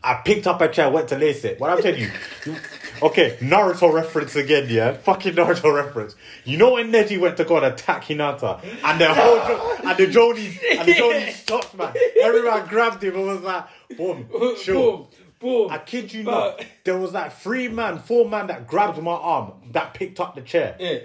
I 0.05 0.15
picked 0.25 0.47
up 0.47 0.61
a 0.61 0.69
chair, 0.69 0.89
went 0.91 1.09
to 1.09 1.19
lace 1.19 1.45
it. 1.45 1.59
What 1.59 1.71
I'm 1.71 1.83
telling 1.83 2.01
you- 2.03 2.57
okay, 3.03 3.37
Naruto 3.41 3.93
reference 3.93 4.37
again, 4.37 4.67
yeah? 4.69 4.93
Fucking 4.93 5.35
Naruto 5.35 5.75
reference. 5.75 6.15
You 6.45 6.57
know 6.59 6.73
when 6.75 6.91
Neji 6.93 7.19
went 7.21 7.37
to 7.39 7.45
go 7.45 7.57
and 7.57 7.67
attack 7.67 8.05
Hinata, 8.05 8.63
and 8.85 9.01
the 9.01 9.13
whole, 9.13 9.37
jo- 9.37 9.77
and 9.89 9.99
the 9.99 10.07
Jonin, 10.07 10.79
and 10.79 10.89
the 10.89 10.93
Jonin 10.95 11.33
stopped, 11.33 11.75
man. 11.77 11.95
Everyone 12.21 12.67
grabbed 12.67 13.03
him 13.03 13.17
and 13.17 13.27
was 13.27 13.41
like, 13.41 13.65
boom, 13.97 14.27
sure. 14.63 14.75
Boom, 14.99 15.07
boom. 15.39 15.71
I 15.71 15.79
kid 15.79 16.13
you 16.13 16.25
But- 16.25 16.31
not. 16.59 16.61
Uh, 16.61 16.65
there 16.85 16.99
was 16.99 17.13
like 17.13 17.33
three 17.33 17.69
man, 17.69 17.99
four 17.99 18.29
man 18.29 18.47
that 18.49 18.67
grabbed 18.67 19.01
my 19.03 19.13
arm 19.13 19.53
that 19.73 19.95
picked 19.95 20.21
up 20.21 20.35
the 20.35 20.43
chair. 20.43 20.77
Yeah. 20.79 20.99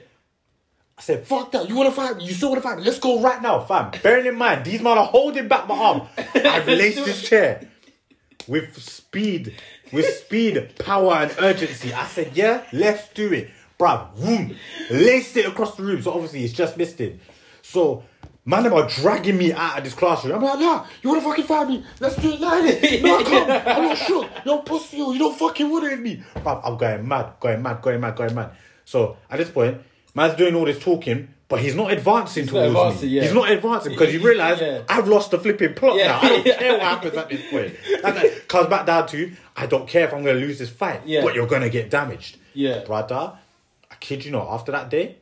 I 0.97 1.01
said, 1.01 1.27
fuck 1.27 1.51
that. 1.51 1.67
You 1.67 1.75
want 1.75 1.89
to 1.89 1.95
fight 1.95 2.15
me? 2.15 2.23
You 2.25 2.33
still 2.33 2.51
want 2.51 2.63
to 2.63 2.69
fight 2.69 2.77
me? 2.77 2.85
Let's 2.85 2.99
go 2.99 3.19
right 3.21 3.41
now, 3.41 3.59
fam. 3.59 3.91
Bearing 4.01 4.27
in 4.27 4.35
mind, 4.37 4.63
these 4.63 4.81
men 4.81 4.97
are 4.97 5.05
holding 5.05 5.49
back 5.49 5.67
my 5.67 5.75
arm. 5.75 6.03
I've 6.35 6.65
laced 6.67 7.03
this 7.03 7.27
chair 7.27 7.67
with 8.47 8.81
speed, 8.81 9.55
with 9.91 10.05
speed, 10.05 10.73
power, 10.79 11.13
and 11.13 11.36
urgency. 11.39 11.93
I 11.93 12.05
said, 12.05 12.31
yeah, 12.36 12.63
let's 12.73 13.09
do 13.09 13.31
it. 13.33 13.49
Bruv, 13.79 14.15
boom. 14.15 14.55
Laced 14.89 15.38
it 15.38 15.45
across 15.45 15.75
the 15.75 15.83
room. 15.83 16.01
So 16.01 16.13
obviously, 16.13 16.43
it's 16.43 16.53
just 16.53 16.77
missed 16.77 17.01
it. 17.01 17.19
So, 17.61 18.03
man, 18.45 18.63
they 18.63 18.69
are 18.69 18.88
dragging 18.88 19.38
me 19.38 19.51
out 19.51 19.77
of 19.79 19.83
this 19.83 19.93
classroom. 19.93 20.36
I'm 20.36 20.43
like, 20.43 20.59
nah, 20.59 20.86
you 21.01 21.09
want 21.09 21.21
to 21.21 21.29
fucking 21.29 21.45
fight 21.45 21.67
me? 21.67 21.83
Let's 21.99 22.15
do 22.15 22.31
it 22.31 22.39
now, 22.39 22.51
innit? 22.61 23.25
Come. 23.25 23.51
I'm 23.51 23.83
not 23.83 23.97
sure. 23.97 24.29
You're 24.45 24.63
pussy. 24.63 24.97
You 24.97 25.17
don't 25.17 25.38
fucking 25.38 25.69
want 25.69 25.86
it 25.86 25.91
with 25.91 25.99
me. 25.99 26.23
Bruv, 26.36 26.61
I'm 26.63 26.77
going 26.77 27.07
mad, 27.07 27.33
going 27.39 27.61
mad, 27.61 27.81
going 27.81 27.99
mad, 27.99 28.15
going 28.15 28.33
mad. 28.36 28.51
So, 28.86 29.17
at 29.29 29.39
this 29.39 29.49
point, 29.49 29.81
man's 30.13 30.36
doing 30.36 30.55
all 30.55 30.65
this 30.65 30.79
talking, 30.79 31.33
but 31.47 31.59
he's 31.59 31.75
not 31.75 31.91
advancing 31.91 32.45
not 32.45 32.51
towards 32.51 32.67
advancing, 32.67 33.09
me. 33.09 33.15
yeah. 33.15 33.21
He's 33.23 33.33
not 33.33 33.51
advancing 33.51 33.91
because 33.91 34.13
you 34.13 34.19
realise 34.19 34.59
yeah. 34.59 34.81
I've 34.89 35.07
lost 35.07 35.31
the 35.31 35.37
flipping 35.39 35.73
plot 35.75 35.95
Yeah. 35.97 36.07
now. 36.07 36.19
I 36.21 36.27
don't 36.29 36.43
care 36.59 36.71
what 36.73 36.81
happens 36.81 37.15
at 37.15 37.29
this 37.29 37.49
point. 37.51 37.75
That 38.01 38.47
comes 38.47 38.67
back 38.67 38.85
down 38.85 39.07
to 39.09 39.31
I 39.55 39.65
don't 39.67 39.87
care 39.87 40.07
if 40.07 40.13
I'm 40.13 40.23
going 40.23 40.39
to 40.39 40.45
lose 40.45 40.59
this 40.59 40.69
fight, 40.69 41.01
but 41.05 41.35
you're 41.35 41.47
going 41.47 41.61
to 41.61 41.69
get 41.69 41.89
damaged. 41.89 42.37
Yeah. 42.53 42.83
Brother, 42.83 43.33
I 43.91 43.95
kid 43.99 44.25
you 44.25 44.31
not, 44.31 44.47
after 44.49 44.71
that 44.71 44.89
day, 44.89 45.17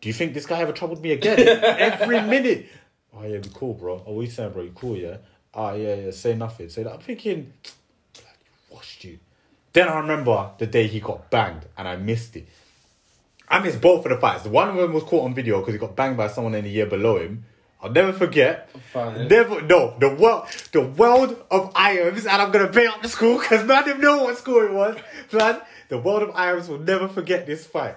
do 0.00 0.08
you 0.08 0.12
think 0.12 0.34
this 0.34 0.46
guy 0.46 0.60
ever 0.60 0.72
troubled 0.72 1.02
me 1.02 1.12
again? 1.12 1.38
Every 1.62 2.20
minute. 2.22 2.66
Oh, 3.16 3.24
yeah, 3.24 3.38
be 3.38 3.48
cool, 3.54 3.74
bro. 3.74 4.02
Oh, 4.06 4.12
what 4.14 4.22
you 4.22 4.30
saying, 4.30 4.52
bro? 4.52 4.62
You 4.62 4.72
cool, 4.74 4.96
yeah? 4.96 5.16
Ah, 5.54 5.72
yeah, 5.74 5.94
yeah, 5.94 6.10
say 6.12 6.34
nothing. 6.34 6.68
Say 6.68 6.82
that. 6.84 6.92
I'm 6.92 7.00
thinking, 7.00 7.52
blood, 8.14 8.24
washed 8.70 9.04
you. 9.04 9.18
Then 9.72 9.88
I 9.88 9.98
remember 9.98 10.50
the 10.58 10.66
day 10.66 10.86
he 10.86 11.00
got 11.00 11.30
banged 11.30 11.66
and 11.76 11.86
I 11.88 11.96
missed 11.96 12.36
it. 12.36 12.48
I 13.50 13.60
missed 13.60 13.80
both 13.80 14.04
of 14.04 14.10
the 14.10 14.18
fights. 14.18 14.42
The 14.42 14.50
one 14.50 14.68
of 14.68 14.76
them 14.76 14.92
was 14.92 15.02
caught 15.04 15.24
on 15.24 15.34
video 15.34 15.60
because 15.60 15.74
he 15.74 15.78
got 15.78 15.96
banged 15.96 16.16
by 16.16 16.28
someone 16.28 16.54
in 16.54 16.64
the 16.64 16.70
year 16.70 16.86
below 16.86 17.18
him. 17.18 17.44
I'll 17.80 17.90
never 17.90 18.12
forget. 18.12 18.70
Fine. 18.92 19.28
Never, 19.28 19.62
no, 19.62 19.96
the 20.00 20.12
world, 20.14 20.48
the 20.72 20.82
world 20.82 21.44
of 21.50 21.72
Iams, 21.76 22.26
and 22.26 22.42
I'm 22.42 22.50
gonna 22.50 22.70
bring 22.70 22.88
up 22.88 23.02
the 23.02 23.08
school 23.08 23.38
because 23.38 23.64
none 23.64 23.78
of 23.78 23.86
them 23.86 24.00
know 24.00 24.24
what 24.24 24.36
school 24.36 24.64
it 24.64 24.72
was. 24.72 24.96
Man, 25.32 25.60
the 25.88 25.98
world 25.98 26.22
of 26.24 26.30
Iams 26.34 26.68
will 26.68 26.80
never 26.80 27.08
forget 27.08 27.46
this 27.46 27.66
fight. 27.66 27.96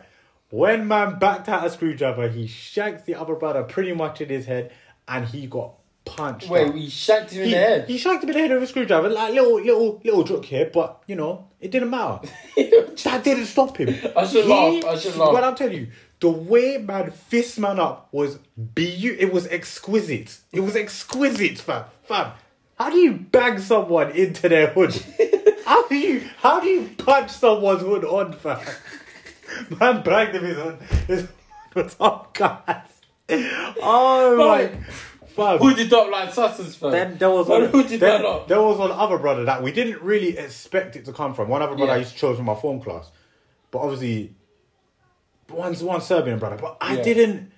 When 0.51 0.87
man 0.87 1.17
backed 1.17 1.49
out 1.49 1.65
a 1.65 1.69
screwdriver, 1.69 2.29
he 2.29 2.45
shanks 2.45 3.03
the 3.03 3.15
other 3.15 3.35
brother 3.35 3.63
pretty 3.63 3.93
much 3.93 4.21
in 4.21 4.29
his 4.29 4.45
head, 4.45 4.71
and 5.07 5.25
he 5.25 5.47
got 5.47 5.73
punched. 6.05 6.49
Wait, 6.49 6.67
up. 6.67 6.73
we 6.73 6.89
shanked 6.89 7.31
him 7.31 7.43
in 7.43 7.47
he, 7.47 7.53
the 7.53 7.59
head. 7.59 7.87
he 7.87 7.97
shanked 7.97 8.23
him 8.23 8.29
in 8.29 8.35
the 8.35 8.41
head 8.41 8.51
with 8.51 8.63
a 8.63 8.67
screwdriver, 8.67 9.09
like 9.09 9.33
little, 9.33 9.55
little, 9.55 10.01
little 10.03 10.23
joke 10.23 10.45
here, 10.45 10.69
but 10.71 11.01
you 11.07 11.15
know, 11.15 11.47
it 11.59 11.71
didn't 11.71 11.89
matter. 11.89 12.27
that 12.55 13.21
didn't 13.23 13.45
stop 13.45 13.77
him. 13.77 13.89
I 14.15 14.25
should 14.25 14.45
laugh, 14.45 14.85
I 14.85 14.97
should 14.97 15.15
laugh. 15.15 15.33
But 15.33 15.43
I'm 15.43 15.55
telling 15.55 15.77
you, 15.77 15.87
the 16.19 16.29
way 16.29 16.77
man 16.77 17.11
fist 17.11 17.59
man 17.59 17.79
up 17.79 18.09
was 18.11 18.37
beautiful. 18.75 19.27
it 19.27 19.33
was 19.33 19.47
exquisite. 19.47 20.39
It 20.51 20.59
was 20.61 20.75
exquisite, 20.75 21.57
fam. 21.57 21.85
Fam, 22.03 22.31
how 22.77 22.89
do 22.89 22.97
you 22.97 23.13
bang 23.13 23.59
someone 23.59 24.11
into 24.11 24.49
their 24.49 24.67
hood? 24.67 24.93
how 25.65 25.87
do 25.87 25.95
you 25.95 26.21
how 26.37 26.59
do 26.59 26.67
you 26.67 26.89
punch 26.97 27.31
someone's 27.31 27.81
hood 27.81 28.05
on, 28.05 28.33
fam? 28.33 28.59
Man 29.79 30.01
banged 30.03 30.35
him 30.35 30.43
his 30.45 30.57
hood. 30.57 30.81
His 31.07 31.21
hood 31.21 31.29
was 31.75 31.95
up, 31.99 32.33
guys. 32.33 32.87
Oh 33.81 34.35
my, 34.37 34.71
fam. 35.31 35.57
Who 35.59 35.73
did 35.73 35.89
not 35.91 36.09
like 36.09 36.29
Sussens, 36.29 36.75
fam? 36.75 36.91
Then 36.91 37.17
there 37.17 37.29
was 37.29 37.47
one, 37.47 37.65
who 37.65 37.83
did 37.83 37.99
then, 37.99 38.21
not? 38.21 38.47
there 38.47 38.61
was 38.61 38.77
one 38.77 38.91
other 38.91 39.17
brother 39.17 39.45
that 39.45 39.61
we 39.63 39.71
didn't 39.71 40.01
really 40.01 40.37
expect 40.37 40.95
it 40.95 41.05
to 41.05 41.13
come 41.13 41.33
from. 41.33 41.49
One 41.49 41.61
other 41.61 41.75
brother 41.75 41.93
I 41.93 41.97
used 41.97 42.13
to 42.13 42.17
chose 42.17 42.37
from 42.37 42.45
my 42.45 42.55
form 42.55 42.81
class, 42.81 43.11
but 43.71 43.79
obviously, 43.79 44.35
one's 45.49 45.83
one 45.83 46.01
Serbian 46.01 46.39
brother. 46.39 46.57
But 46.57 46.77
I 46.81 46.97
Yeah. 46.97 47.03
didn't. 47.03 47.51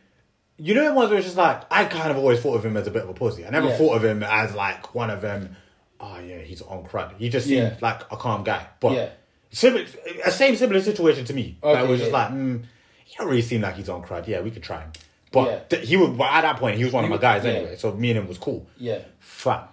You 0.57 0.75
know, 0.75 0.85
the 0.85 0.93
ones 0.93 1.09
where 1.09 1.17
it's 1.17 1.25
just 1.27 1.37
like 1.37 1.63
I 1.71 1.85
kind 1.85 2.11
of 2.11 2.17
always 2.17 2.39
thought 2.39 2.55
of 2.55 2.65
him 2.65 2.77
as 2.77 2.85
a 2.87 2.91
bit 2.91 3.03
of 3.03 3.09
a 3.09 3.13
pussy. 3.13 3.45
I 3.45 3.49
never 3.49 3.67
Yeah. 3.69 3.77
thought 3.77 3.95
of 3.95 4.05
him 4.05 4.23
as 4.23 4.53
like 4.53 4.93
one 4.93 5.09
of 5.09 5.21
them. 5.21 5.55
Oh 5.99 6.19
yeah, 6.19 6.37
he's 6.39 6.61
on 6.61 6.83
crud. 6.85 7.17
He 7.17 7.29
just 7.29 7.47
seemed 7.47 7.63
Yeah. 7.63 7.75
like 7.81 8.01
a 8.11 8.17
calm 8.17 8.43
guy. 8.43 8.67
But 8.79 8.91
Yeah. 8.93 9.09
similar, 9.51 9.85
a 10.25 10.31
same 10.31 10.55
similar 10.55 10.81
situation 10.81 11.25
to 11.25 11.33
me. 11.33 11.57
Okay, 11.63 11.73
that 11.73 11.87
was 11.87 11.99
just 11.99 12.11
yeah. 12.11 12.17
like, 12.17 12.29
mm, 12.31 12.63
he 13.05 13.15
don't 13.17 13.27
really 13.27 13.41
seem 13.41 13.61
like 13.61 13.75
he's 13.75 13.89
on 13.89 14.03
crud. 14.03 14.27
Yeah, 14.27 14.41
we 14.41 14.51
could 14.51 14.63
try 14.63 14.81
him. 14.81 14.91
But 15.33 15.47
Yeah. 15.49 15.59
th- 15.69 15.87
he 15.89 15.97
was 15.97 16.11
at 16.11 16.41
that 16.41 16.57
point 16.57 16.77
he 16.77 16.85
was 16.85 16.93
one 16.93 17.03
of 17.03 17.07
He 17.07 17.09
my 17.09 17.15
was- 17.17 17.21
guys 17.21 17.43
yeah. 17.43 17.51
anyway. 17.51 17.75
So 17.75 17.91
me 17.91 18.11
and 18.11 18.19
him 18.19 18.27
was 18.29 18.37
cool. 18.37 18.65
Yeah. 18.77 18.99
Fam. 19.19 19.63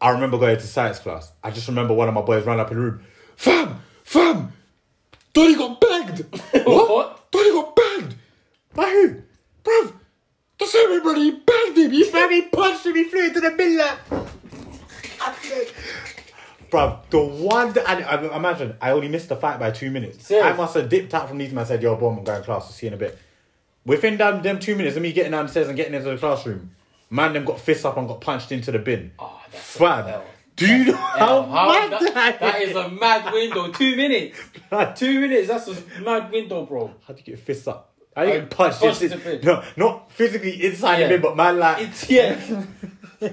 I 0.00 0.10
remember 0.10 0.36
going 0.38 0.56
to 0.58 0.66
science 0.66 0.98
class. 0.98 1.32
I 1.42 1.50
just 1.50 1.66
remember 1.68 1.94
one 1.94 2.08
of 2.08 2.14
my 2.14 2.20
boys 2.20 2.44
ran 2.44 2.60
up 2.60 2.70
in 2.70 2.76
the 2.76 2.82
room. 2.82 3.00
Fam! 3.36 3.80
Fam! 4.04 4.52
Donny 5.32 5.54
got 5.56 5.80
banged! 5.80 6.18
what? 6.66 6.88
What? 6.90 7.30
Donny 7.32 7.50
got 7.50 7.74
banged! 7.76 8.14
By 8.74 8.84
who? 8.90 9.22
Bruv! 9.64 9.92
That's 10.60 10.74
everybody! 10.74 11.20
He 11.22 11.30
banged 11.32 11.78
him! 11.78 11.90
He 11.90 12.10
banged 12.10 12.32
he 12.32 12.42
punched 12.42 12.86
him! 12.86 12.94
He 12.96 13.04
flew 13.04 13.24
into 13.26 13.40
the 13.40 13.50
middle 13.52 13.86
Bruv, 16.70 16.98
the 17.10 17.18
one 17.20 17.72
that 17.72 17.88
I, 17.88 18.00
I 18.02 18.12
um, 18.18 18.24
imagine 18.32 18.76
I 18.80 18.90
only 18.90 19.08
missed 19.08 19.28
the 19.30 19.36
fight 19.36 19.58
by 19.58 19.70
two 19.70 19.90
minutes. 19.90 20.26
Serious? 20.26 20.46
I 20.46 20.52
must 20.56 20.74
have 20.74 20.88
dipped 20.88 21.14
out 21.14 21.28
from 21.28 21.38
these 21.38 21.50
men 21.50 21.58
and 21.60 21.68
said, 21.68 21.82
Yo, 21.82 21.96
boom, 21.96 22.18
I'm 22.18 22.24
going 22.24 22.40
to 22.40 22.44
class. 22.44 22.64
I'll 22.64 22.70
see 22.72 22.86
you 22.86 22.88
in 22.88 22.94
a 22.94 22.98
bit. 22.98 23.18
Within 23.86 24.16
them, 24.18 24.42
them 24.42 24.58
two 24.58 24.74
minutes 24.76 24.96
of 24.96 25.02
me 25.02 25.12
getting 25.12 25.32
downstairs 25.32 25.68
and 25.68 25.76
getting 25.76 25.94
into 25.94 26.10
the 26.10 26.18
classroom, 26.18 26.72
man, 27.10 27.32
them 27.32 27.44
got 27.44 27.58
fists 27.60 27.84
up 27.84 27.96
and 27.96 28.06
got 28.06 28.20
punched 28.20 28.52
into 28.52 28.70
the 28.70 28.78
bin. 28.78 29.12
Oh, 29.18 29.40
that's 29.50 29.76
Fam, 29.76 30.20
do 30.56 30.66
you 30.66 30.84
know 30.86 30.96
how, 30.96 31.42
How- 31.44 31.68
mad 31.88 31.92
that, 31.92 32.14
that, 32.14 32.40
that 32.40 32.62
is 32.62 32.74
a 32.76 32.88
mad 32.88 33.32
window. 33.32 33.70
Two 33.72 33.94
minutes. 33.96 34.38
Two 34.96 35.20
minutes. 35.20 35.46
That's 35.48 35.68
a 35.68 36.00
mad 36.02 36.30
window, 36.32 36.66
bro. 36.66 36.92
How 37.06 37.14
do 37.14 37.20
you 37.20 37.24
get 37.24 37.38
fists 37.38 37.68
up? 37.68 37.94
How 38.16 38.24
do 38.24 38.32
you 38.32 38.40
get 38.40 38.50
punched 38.50 38.80
punched 38.80 39.00
the 39.00 39.16
bin. 39.16 39.40
No, 39.44 39.62
not 39.76 40.10
physically 40.10 40.64
inside 40.66 40.98
Yeah. 40.98 41.06
the 41.06 41.14
bin, 41.14 41.22
but 41.22 41.36
man, 41.36 41.58
like, 41.60 41.86
It's 41.88 42.10
yeah. 42.10 42.64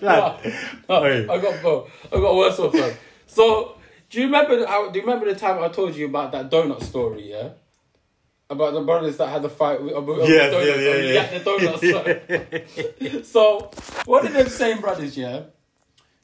lad, 0.00 0.40
No, 0.88 1.02
Hey. 1.02 1.26
I 1.28 1.38
got 1.38 1.60
bro. 1.60 1.88
I 2.12 2.20
got 2.20 2.34
worse 2.36 2.56
fam. 2.56 2.94
So, 3.26 3.76
do 4.08 4.20
you 4.20 4.26
remember? 4.26 4.56
Do 4.58 4.98
you 4.98 5.04
remember 5.04 5.26
the 5.26 5.34
time 5.38 5.60
I 5.62 5.68
told 5.68 5.96
you 5.96 6.06
about 6.06 6.30
that 6.32 6.50
donut 6.50 6.82
story? 6.84 7.30
Yeah. 7.30 7.48
About 8.48 8.74
the 8.74 8.80
brothers 8.82 9.16
that 9.16 9.28
had 9.28 9.42
the 9.42 9.48
fight 9.48 9.82
with, 9.82 9.92
Yes, 10.28 10.52
donuts. 10.52 10.80
yeah, 10.80 10.94
yeah, 10.94 11.12
yeah. 11.12 11.38
the 11.38 12.54
donuts. 13.10 13.28
so 13.28 13.70
one 14.04 14.26
of 14.26 14.32
them 14.32 14.48
same 14.48 14.80
brothers, 14.80 15.16
yeah, 15.16 15.42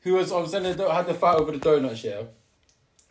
who 0.01 0.15
was 0.15 0.31
on 0.33 0.49
saying 0.49 0.77
they 0.77 0.89
had 0.89 1.07
the 1.07 1.15
fight 1.15 1.37
over 1.37 1.53
the 1.53 1.59
donuts, 1.59 2.05
yeah. 2.05 2.23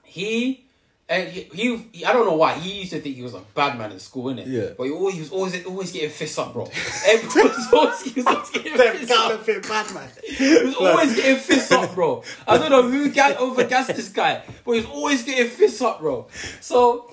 He 0.03 0.66
and 1.09 1.28
he, 1.28 1.41
he, 1.53 1.78
he- 1.91 2.05
I 2.05 2.14
don't 2.14 2.26
know 2.26 2.36
why 2.36 2.53
he 2.53 2.80
used 2.80 2.91
to 2.91 3.01
think 3.01 3.16
he 3.18 3.22
was 3.22 3.34
a 3.34 3.41
bad 3.53 3.78
man 3.78 3.91
at 3.91 3.99
school, 3.99 4.34
innit? 4.34 4.45
Yeah. 4.47 4.70
But 4.78 4.86
he 4.86 4.91
always, 4.91 5.16
he 5.16 5.20
was 5.22 5.32
always 5.32 5.66
always 5.66 5.91
getting 5.91 6.09
fists 6.09 6.38
up, 6.38 6.53
bro. 6.53 6.70
Everyone 7.05 7.49
was 7.49 7.68
always, 7.74 8.01
he 8.01 8.14
was 8.22 8.26
always 8.28 8.49
getting 8.49 8.78
fists 8.78 9.12
up. 9.12 9.18
counterfeit 9.32 9.68
Batman. 9.68 10.09
He 10.24 10.64
was 10.64 10.76
always 10.76 11.16
getting 11.16 11.36
fists 11.38 11.72
up, 11.74 11.93
bro. 11.95 12.24
I 12.47 12.57
don't 12.57 12.70
know 12.70 12.84
who 12.89 13.12
got 13.12 13.36
overgassed 13.38 13.93
this 13.95 14.07
guy, 14.09 14.41
but 14.66 14.72
he's 14.72 14.86
always 14.86 15.24
getting 15.24 15.47
fists 15.49 15.82
up, 15.82 15.99
bro. 15.99 16.28
So, 16.62 17.12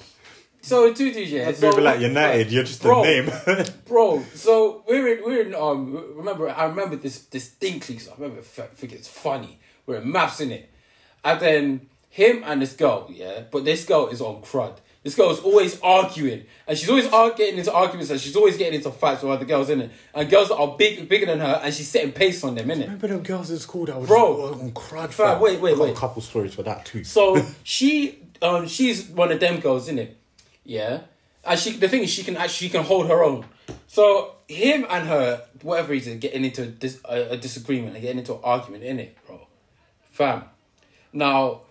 so 0.68 0.92
two 0.94 1.10
DJs. 1.12 1.28
yeah. 1.30 1.44
That's 1.46 1.60
so, 1.60 1.70
maybe 1.70 1.82
like 1.82 2.00
United. 2.00 2.52
You're 2.52 2.64
just 2.64 2.82
bro, 2.82 3.02
a 3.02 3.06
name. 3.06 3.30
bro. 3.86 4.22
So 4.34 4.84
we're 4.86 5.16
in, 5.16 5.24
we're 5.24 5.42
in. 5.42 5.54
Um, 5.54 6.16
remember, 6.16 6.48
I 6.48 6.66
remember 6.66 6.96
this 6.96 7.20
distinctly. 7.20 7.98
So 7.98 8.12
I 8.12 8.14
remember. 8.14 8.40
I 8.40 8.62
think 8.66 8.92
it's 8.92 9.08
funny. 9.08 9.58
We're 9.86 9.96
in 10.00 10.10
maths 10.12 10.40
in 10.40 10.52
it, 10.52 10.70
and 11.24 11.40
then 11.40 11.86
him 12.10 12.42
and 12.44 12.60
this 12.62 12.74
girl, 12.74 13.08
yeah. 13.10 13.44
But 13.50 13.64
this 13.64 13.84
girl 13.84 14.08
is 14.08 14.20
on 14.20 14.42
crud. 14.42 14.76
This 15.04 15.14
girl 15.14 15.30
is 15.30 15.38
always 15.38 15.80
arguing, 15.80 16.44
and 16.66 16.76
she's 16.76 16.90
always 16.90 17.06
ar- 17.12 17.30
getting 17.30 17.58
into 17.58 17.72
arguments, 17.72 18.10
and 18.10 18.20
she's 18.20 18.34
always 18.36 18.58
getting 18.58 18.74
into 18.74 18.90
fights 18.90 19.22
with 19.22 19.32
other 19.32 19.44
girls 19.44 19.70
in 19.70 19.80
it, 19.80 19.90
and 20.12 20.28
girls 20.28 20.48
that 20.48 20.56
are 20.56 20.76
big, 20.76 21.08
bigger 21.08 21.24
than 21.24 21.38
her, 21.38 21.60
and 21.62 21.72
she's 21.72 21.88
setting 21.88 22.12
pace 22.12 22.42
on 22.42 22.56
them 22.56 22.70
in 22.70 22.80
it. 22.82 22.84
Remember 22.86 23.06
them 23.06 23.22
girls 23.22 23.50
in 23.50 23.58
school 23.58 23.86
that 23.86 23.98
were 23.98 24.06
Bro. 24.06 24.50
just 24.50 24.62
on 24.62 24.72
crud? 24.72 25.10
Fam, 25.12 25.28
fam? 25.28 25.40
wait, 25.40 25.60
wait, 25.60 25.74
I 25.74 25.76
got 25.76 25.82
wait. 25.84 25.96
A 25.96 25.98
couple 25.98 26.20
stories 26.20 26.54
for 26.54 26.64
that 26.64 26.84
too. 26.84 27.04
So 27.04 27.40
she, 27.62 28.18
um, 28.42 28.66
she's 28.66 29.06
one 29.08 29.30
of 29.30 29.38
them 29.40 29.60
girls, 29.60 29.84
isn't 29.84 30.00
it? 30.00 30.16
Yeah. 30.68 31.00
And 31.44 31.58
she, 31.58 31.70
the 31.72 31.88
thing 31.88 32.02
is, 32.02 32.10
she 32.10 32.22
can 32.22 32.36
actually 32.36 32.68
she 32.68 32.68
can 32.68 32.84
hold 32.84 33.08
her 33.08 33.24
own. 33.24 33.46
So 33.86 34.34
him 34.46 34.86
and 34.88 35.08
her, 35.08 35.42
whatever 35.62 35.92
reason, 35.92 36.18
getting 36.18 36.44
into 36.44 36.64
a, 36.64 36.66
dis, 36.66 37.00
a, 37.08 37.30
a 37.30 37.36
disagreement 37.38 37.94
and 37.94 38.02
getting 38.02 38.18
into 38.18 38.34
an 38.34 38.40
argument, 38.44 38.84
in 38.84 39.00
it, 39.00 39.16
bro. 39.26 39.40
Fam. 40.10 40.44
Now, 41.12 41.62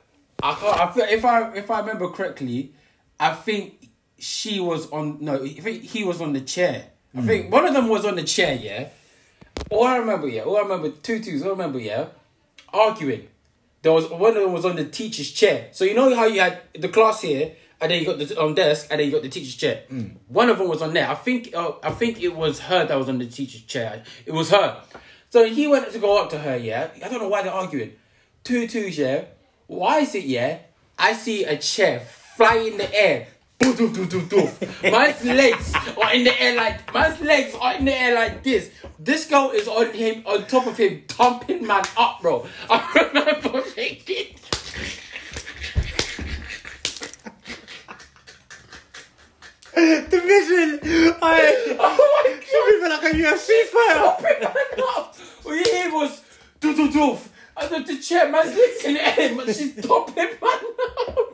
I 0.41 0.55
can't. 0.55 0.79
I 0.79 0.91
feel, 0.91 1.05
if 1.05 1.23
I 1.23 1.53
if 1.53 1.69
I 1.69 1.79
remember 1.81 2.09
correctly, 2.09 2.73
I 3.19 3.33
think 3.33 3.87
she 4.17 4.59
was 4.59 4.89
on. 4.91 5.17
No, 5.21 5.43
I 5.43 5.47
think 5.47 5.83
he 5.83 6.03
was 6.03 6.19
on 6.19 6.33
the 6.33 6.41
chair. 6.41 6.87
I 7.15 7.21
think 7.21 7.45
hmm. 7.45 7.51
one 7.51 7.65
of 7.65 7.73
them 7.73 7.89
was 7.89 8.03
on 8.03 8.15
the 8.15 8.23
chair. 8.23 8.55
Yeah. 8.55 8.89
All 9.69 9.85
I 9.85 9.97
remember, 9.97 10.27
yeah. 10.27 10.41
All 10.41 10.57
I 10.57 10.61
remember, 10.61 10.89
two 10.89 11.19
twos. 11.19 11.43
All 11.43 11.49
I 11.49 11.51
remember, 11.51 11.79
yeah. 11.79 12.07
Arguing. 12.73 13.27
There 13.83 13.91
was 13.93 14.09
one 14.09 14.35
of 14.35 14.41
them 14.41 14.53
was 14.53 14.65
on 14.65 14.75
the 14.75 14.85
teacher's 14.85 15.31
chair. 15.31 15.69
So 15.71 15.85
you 15.85 15.93
know 15.93 16.15
how 16.15 16.25
you 16.25 16.39
had 16.39 16.61
the 16.73 16.89
class 16.89 17.21
here, 17.21 17.53
and 17.80 17.91
then 17.91 17.99
you 17.99 18.05
got 18.05 18.19
the 18.19 18.39
on 18.39 18.55
desk, 18.55 18.88
and 18.89 18.99
then 18.99 19.07
you 19.07 19.13
got 19.13 19.21
the 19.21 19.30
teacher's 19.30 19.55
chair. 19.55 19.84
One 20.28 20.49
of 20.49 20.57
them 20.57 20.67
was 20.67 20.82
on 20.82 20.93
there. 20.93 21.09
I 21.09 21.15
think. 21.15 21.55
Uh, 21.55 21.73
I 21.84 21.91
think 21.91 22.21
it 22.21 22.36
was 22.36 22.59
her 22.59 22.86
that 22.86 22.97
was 22.97 23.09
on 23.09 23.19
the 23.19 23.28
teacher's 23.28 23.61
chair. 23.61 24.03
It 24.25 24.32
was 24.34 24.49
her. 24.51 24.82
So 25.30 25.45
he 25.45 25.67
went 25.67 25.91
to 25.91 25.99
go 25.99 26.21
up 26.21 26.30
to 26.32 26.39
her. 26.39 26.57
Yeah. 26.57 26.89
I 27.03 27.09
don't 27.09 27.19
know 27.19 27.28
why 27.28 27.43
they're 27.43 27.51
arguing. 27.51 27.93
Two 28.43 28.67
twos. 28.67 28.97
Yeah. 28.97 29.25
Why 29.67 29.99
is 29.99 30.15
it? 30.15 30.23
Yeah. 30.23 30.59
I 30.97 31.13
see 31.13 31.43
a 31.43 31.57
chair 31.57 31.99
fly 31.99 32.55
in 32.55 32.78
the 32.78 32.93
air. 32.95 33.28
Doof, 33.59 33.73
doof, 33.73 33.95
doof, 33.95 34.07
doof, 34.07 34.28
doof. 34.30 34.82
Man's 34.91 35.23
legs 35.25 35.73
are 35.97 36.13
in 36.13 36.23
the 36.23 36.41
air 36.41 36.55
like 36.55 36.93
man's 36.93 37.19
legs 37.21 37.55
are 37.59 37.75
in 37.75 37.86
the 37.86 37.93
air 37.93 38.13
like 38.13 38.43
this. 38.43 38.69
This 38.99 39.25
girl 39.28 39.49
is 39.49 39.67
on 39.67 39.91
him 39.93 40.23
on 40.25 40.45
top 40.45 40.67
of 40.67 40.78
him, 40.78 41.03
thumping 41.07 41.65
man 41.65 41.84
up, 41.97 42.21
bro. 42.21 42.47
I 42.69 43.09
remember 43.13 43.61
thinking, 43.61 44.36
Division. 50.09 50.80
I. 51.21 51.75
oh 51.80 52.23
my 52.25 52.32
god, 52.32 52.41
You 52.51 52.82
feel 52.82 52.89
like 52.89 53.03
a 53.03 53.15
UFC 53.15 53.63
fighter. 53.65 54.49
up. 54.82 55.15
All 55.45 55.55
you 55.55 55.63
hear 55.63 55.93
was 55.93 56.21
doof 56.59 56.75
doof 56.75 56.91
doof. 56.91 57.28
And 57.59 57.69
then 57.71 57.84
the 57.86 58.01
chair, 58.01 58.32
man's 58.32 58.55
legs 58.55 58.84
in 58.86 58.93
the 58.95 59.19
air, 59.19 59.36
but 59.36 59.45
she's 59.55 59.73
thumping 59.73 60.30
man 60.41 60.59
up. 61.09 61.34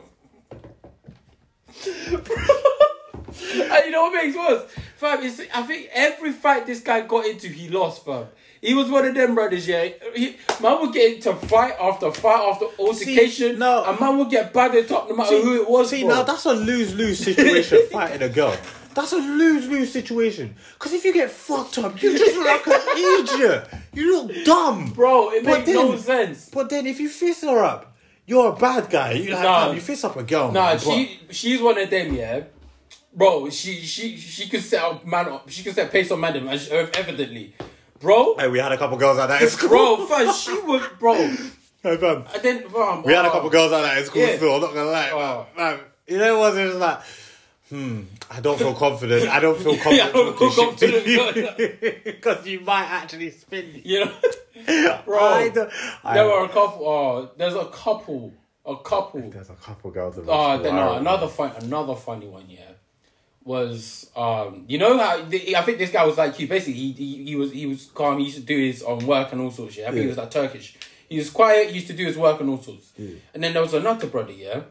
And 3.54 3.84
you 3.86 3.90
know 3.90 4.02
what 4.02 4.22
makes 4.24 4.36
worse? 4.36 4.70
Fam, 4.96 5.20
I 5.22 5.62
think 5.62 5.88
every 5.92 6.32
fight 6.32 6.66
this 6.66 6.80
guy 6.80 7.00
got 7.00 7.24
into, 7.26 7.48
he 7.48 7.68
lost, 7.68 8.04
fam. 8.04 8.26
He 8.64 8.74
was 8.74 8.88
one 8.88 9.04
of 9.04 9.14
them 9.14 9.34
brothers, 9.34 9.68
yeah. 9.68 9.88
He, 10.14 10.36
man 10.62 10.80
would 10.80 10.92
get 10.92 11.14
into 11.16 11.34
fight 11.34 11.74
after 11.80 12.10
fight 12.10 12.40
after 12.48 12.66
altercation. 12.78 13.58
no. 13.58 13.84
And 13.84 14.00
man 14.00 14.16
would 14.18 14.30
get 14.30 14.52
battered 14.52 14.90
up 14.90 15.08
no 15.08 15.16
matter 15.16 15.40
who 15.40 15.60
it 15.62 15.68
was. 15.68 15.90
See, 15.90 16.04
now 16.04 16.22
that's 16.22 16.46
a 16.46 16.52
lose 16.52 16.94
lose 16.94 17.18
situation 17.18 17.80
fighting 17.92 18.22
a 18.22 18.28
girl. 18.28 18.56
That's 18.94 19.12
a 19.12 19.16
lose 19.18 19.66
lose 19.68 19.92
situation. 19.92 20.54
Because 20.74 20.92
if 20.92 21.04
you 21.04 21.12
get 21.12 21.30
fucked 21.30 21.78
up, 21.78 22.00
you 22.00 22.16
just 22.16 22.36
look 22.36 22.66
like 22.66 22.66
an 22.68 22.82
idiot. 23.28 23.68
You 23.92 24.22
look 24.22 24.44
dumb. 24.44 24.92
Bro, 24.92 25.30
it 25.32 25.44
But 25.44 25.58
makes 25.66 25.68
no 25.70 25.90
then- 25.92 25.98
sense. 25.98 26.48
But 26.50 26.70
then 26.70 26.86
if 26.86 27.00
you 27.00 27.08
fist 27.08 27.42
her 27.42 27.62
up, 27.64 27.94
you're 28.26 28.52
a 28.52 28.56
bad 28.56 28.88
guy. 28.88 29.12
You 29.12 29.32
like, 29.34 29.42
Nah. 29.42 29.72
you 29.72 29.80
fist 29.80 30.04
up 30.04 30.16
a 30.16 30.22
girl. 30.22 30.50
Nah, 30.52 30.70
man, 30.70 30.78
she 30.78 31.18
she's 31.30 31.60
one 31.60 31.76
of 31.76 31.90
them, 31.90 32.14
yeah. 32.14 32.44
Bro, 33.12 33.50
she 33.50 33.80
she 33.82 34.16
she 34.16 34.48
could 34.48 34.62
set 34.62 34.82
up 34.82 35.04
man 35.06 35.28
up. 35.28 35.48
She 35.50 35.62
could 35.62 35.74
set 35.74 35.90
pace 35.92 36.10
on 36.10 36.20
man, 36.20 36.36
evidently, 36.36 37.54
bro. 38.04 38.36
Hey, 38.38 38.48
we 38.48 38.58
had 38.58 38.70
a 38.70 38.78
couple 38.78 38.96
girls 38.98 39.18
like 39.18 39.28
that 39.28 39.42
in 39.42 39.48
school. 39.48 39.68
Bro, 39.70 40.06
fam, 40.06 40.32
she 40.32 40.52
was 40.60 40.82
bro. 41.00 41.14
Hey, 41.82 41.98
fam. 41.98 42.24
And 42.32 42.42
then, 42.42 42.68
fam, 42.70 43.02
We 43.02 43.12
had 43.12 43.26
a 43.26 43.28
oh, 43.28 43.32
couple 43.32 43.50
girls 43.50 43.70
like 43.72 43.82
that 43.82 43.98
in 43.98 44.04
school 44.06 44.22
Yeah. 44.22 44.36
still, 44.36 44.54
I'm 44.54 44.60
not 44.62 44.72
gonna 44.72 44.90
lie. 44.90 45.10
Oh. 45.12 45.46
Man, 45.54 45.76
man, 45.76 45.80
you 46.06 46.16
know 46.16 46.38
what? 46.38 46.56
It 46.56 46.66
was 46.66 46.76
like, 46.76 47.00
hmm, 47.68 48.02
I 48.30 48.40
don't 48.40 48.58
feel 48.58 48.74
confident. 48.74 49.28
I 49.28 49.38
don't 49.40 49.58
feel 49.58 49.76
confident 49.76 49.96
Yeah, 49.98 50.08
I 50.08 50.12
don't 50.12 50.38
feel 50.38 50.50
talking 50.50 50.78
shit 50.78 51.04
to 51.04 51.16
confident. 51.16 52.04
Because 52.04 52.46
you 52.46 52.60
might 52.60 52.86
actually 52.86 53.30
spin 53.32 53.70
me. 53.74 53.82
You 53.84 54.06
know, 54.06 54.12
bro. 55.04 55.18
I 55.18 55.48
don't, 55.50 55.70
I, 56.04 56.14
there 56.14 56.24
were 56.26 56.44
a 56.44 56.48
couple. 56.48 56.86
Oh, 56.88 57.30
there's 57.36 57.54
a 57.54 57.66
couple. 57.66 58.32
A 58.64 58.76
couple. 58.78 59.28
There's 59.28 59.50
a 59.50 59.54
couple 59.54 59.90
girls 59.90 60.16
in 60.16 60.24
Oh, 60.26 60.56
then 60.62 60.74
no, 60.76 60.84
remember. 60.86 61.00
another 61.00 61.28
fun, 61.28 61.52
another 61.60 61.94
funny 61.94 62.26
one. 62.26 62.46
Yeah, 62.48 62.62
was 63.44 64.10
um, 64.16 64.64
you 64.68 64.78
know 64.78 64.96
how 64.98 65.22
the, 65.22 65.56
I 65.56 65.62
think 65.62 65.78
this 65.78 65.90
guy 65.90 66.04
was 66.04 66.16
like 66.18 66.38
you. 66.40 66.48
Basically, 66.48 66.74
he, 66.74 66.92
he 66.92 67.24
he 67.24 67.36
was 67.36 67.52
he 67.52 67.66
was 67.66 67.86
calm. 67.94 68.18
He 68.18 68.24
used 68.26 68.36
to 68.38 68.42
do 68.42 68.56
his 68.56 68.82
um, 68.86 68.98
work 69.06 69.32
and 69.32 69.40
all 69.40 69.50
sorts. 69.50 69.76
Yeah, 69.76 69.88
I 69.88 69.90
think 69.90 70.02
he 70.02 70.08
was 70.08 70.16
like 70.16 70.30
Turkish. 70.30 70.76
He 71.08 71.18
was 71.18 71.30
quiet. 71.30 71.68
He 71.68 71.74
used 71.74 71.86
to 71.88 71.92
do 71.92 72.04
his 72.06 72.16
work 72.16 72.40
and 72.40 72.48
all 72.50 72.60
sorts. 72.60 72.92
And 73.34 73.44
then 73.44 73.52
there 73.52 73.62
was 73.62 73.74
another 73.74 74.06
brother. 74.06 74.32
Yeah, 74.32 74.62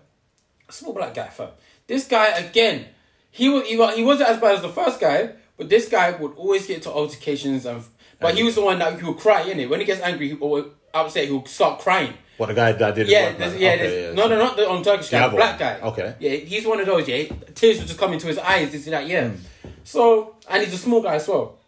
a 0.68 0.72
small 0.72 0.94
black 0.94 1.14
guy. 1.14 1.28
Fam. 1.28 1.50
This 1.88 2.08
guy 2.08 2.28
again. 2.38 2.86
He 3.32 3.50
was 3.50 3.68
he, 3.68 3.78
wa- 3.78 3.92
he 3.94 4.04
wasn't 4.04 4.30
as 4.30 4.40
bad 4.40 4.56
as 4.56 4.62
the 4.62 4.70
first 4.70 5.00
guy, 5.00 5.32
but 5.58 5.70
this 5.70 5.90
guy 5.90 6.12
would 6.12 6.34
always 6.36 6.68
get 6.68 6.78
into 6.78 6.90
altercations 6.92 7.66
and. 7.66 7.84
But 8.20 8.36
he 8.36 8.44
was 8.44 8.56
the 8.56 8.62
one 8.62 8.80
that 8.80 8.98
he 8.98 9.06
would 9.06 9.18
cry 9.18 9.42
in 9.42 9.60
it 9.60 9.70
when 9.70 9.82
he 9.82 9.86
gets 9.86 10.00
angry 10.02 10.38
or 10.40 10.68
upset. 10.94 11.26
He 11.26 11.32
would 11.32 11.48
start 11.48 11.80
crying. 11.82 12.14
What, 12.38 12.48
the 12.48 12.54
guy 12.54 12.72
that 12.72 12.96
did 12.96 13.08
Yeah, 13.08 13.30
yeah, 13.38 13.46
Okay, 13.48 13.58
there's, 13.78 14.16
no, 14.16 14.28
no, 14.28 14.38
not 14.38 14.56
the 14.56 14.68
on 14.68 14.84
Turkish 14.84 15.10
guy, 15.10 15.30
black 15.30 15.60
one. 15.60 15.60
guy. 15.60 15.80
Okay. 15.88 16.16
Yeah, 16.20 16.32
he's 16.32 16.66
one 16.66 16.80
of 16.80 16.86
those. 16.88 17.08
Yeah, 17.08 17.26
tears 17.54 17.78
would 17.80 17.88
just 17.88 18.00
come 18.00 18.14
into 18.14 18.28
his 18.28 18.38
eyes. 18.40 18.74
He's 18.74 18.88
like, 18.88 19.08
yeah. 19.08 19.30
Hmm. 19.30 19.36
So, 19.84 20.36
and 20.50 20.64
he's 20.64 20.74
a 20.74 20.78
small 20.78 21.02
guy 21.02 21.16
as 21.16 21.28
well. 21.28 21.60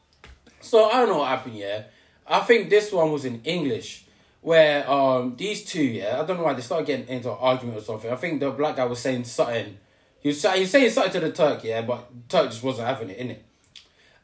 So 0.61 0.85
I 0.89 0.99
don't 0.99 1.09
know 1.09 1.17
what 1.19 1.27
happened. 1.27 1.55
Yeah, 1.55 1.83
I 2.27 2.39
think 2.39 2.69
this 2.69 2.91
one 2.91 3.11
was 3.11 3.25
in 3.25 3.41
English, 3.43 4.05
where 4.41 4.89
um 4.89 5.35
these 5.37 5.63
two. 5.63 5.83
Yeah, 5.83 6.19
I 6.21 6.25
don't 6.25 6.37
know 6.37 6.43
why 6.43 6.53
they 6.53 6.61
started 6.61 6.87
getting 6.87 7.07
into 7.07 7.29
an 7.31 7.37
argument 7.39 7.77
or 7.77 7.81
something. 7.81 8.11
I 8.11 8.15
think 8.15 8.39
the 8.39 8.49
black 8.49 8.77
guy 8.77 8.85
was 8.85 8.99
saying 8.99 9.25
something. 9.25 9.77
He 10.19 10.29
was, 10.29 10.41
he 10.41 10.61
was 10.61 10.71
saying 10.71 10.89
something 10.89 11.11
to 11.13 11.19
the 11.19 11.31
Turk. 11.31 11.63
Yeah, 11.63 11.83
but 11.83 12.09
Turk 12.27 12.49
just 12.49 12.63
wasn't 12.63 12.87
having 12.87 13.11
it 13.11 13.17
in 13.17 13.29
it. 13.31 13.45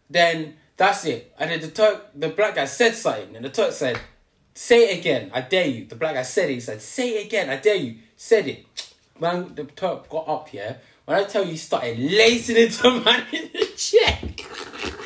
Then 0.09 0.55
that's 0.77 1.05
it. 1.05 1.33
And 1.37 1.51
then 1.51 1.61
the 1.61 1.67
Turk, 1.69 2.09
the 2.15 2.29
black 2.29 2.55
guy 2.55 2.65
said 2.65 2.95
something, 2.95 3.35
and 3.35 3.45
the 3.45 3.49
Turk 3.49 3.71
said, 3.71 3.99
"Say 4.53 4.89
it 4.91 4.99
again, 4.99 5.31
I 5.33 5.41
dare 5.41 5.67
you." 5.67 5.85
The 5.85 5.95
black 5.95 6.15
guy 6.15 6.23
said 6.23 6.49
it. 6.49 6.53
He 6.53 6.59
said, 6.59 6.81
"Say 6.81 7.09
it 7.21 7.25
again, 7.27 7.49
I 7.49 7.57
dare 7.57 7.75
you." 7.75 7.95
Said 8.15 8.47
it. 8.47 8.65
Man, 9.19 9.53
the 9.55 9.65
Turk 9.65 10.09
got 10.09 10.27
up. 10.27 10.53
Yeah. 10.53 10.75
When 11.05 11.17
I 11.17 11.23
tell 11.25 11.43
you, 11.43 11.51
he 11.51 11.57
started 11.57 11.99
lacing 11.99 12.57
into 12.57 12.87
a 12.87 13.01
man 13.05 13.25
in 13.31 13.49
the 13.53 13.65
check. 13.75 14.41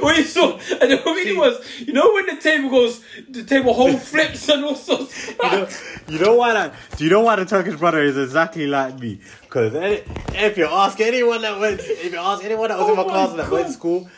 What 0.00 0.16
you 0.16 0.24
saw, 0.24 0.52
and 0.52 0.90
the 0.92 0.98
thing 0.98 1.36
was, 1.36 1.80
you 1.80 1.92
know, 1.92 2.12
when 2.12 2.26
the 2.26 2.36
table 2.36 2.70
goes, 2.70 3.02
the 3.28 3.42
table 3.42 3.72
whole 3.74 3.92
flips 4.10 4.48
and 4.48 4.64
all 4.64 4.76
sorts. 4.76 5.30
Of 5.30 5.36
You 5.36 5.50
know, 5.50 5.68
you 6.08 6.18
know 6.18 6.34
why 6.36 6.52
that? 6.52 6.74
Do 6.96 7.04
you 7.04 7.10
know 7.10 7.20
why 7.20 7.36
the 7.36 7.44
Turkish 7.44 7.76
brother 7.76 8.00
is 8.00 8.16
exactly 8.16 8.66
like 8.66 8.98
me? 9.00 9.20
Because 9.42 9.72
if 9.74 10.56
you 10.56 10.66
ask 10.66 11.00
anyone 11.00 11.42
that 11.42 11.58
went, 11.58 11.80
if 11.80 12.12
you 12.12 12.18
ask 12.18 12.44
anyone 12.44 12.68
that 12.68 12.78
was 12.78 12.88
in 12.88 12.92
Oh 12.92 12.96
my 12.96 13.02
my 13.04 13.10
class 13.10 13.32
that 13.36 13.50
went 13.50 13.66
to 13.66 13.72
school, 13.72 14.08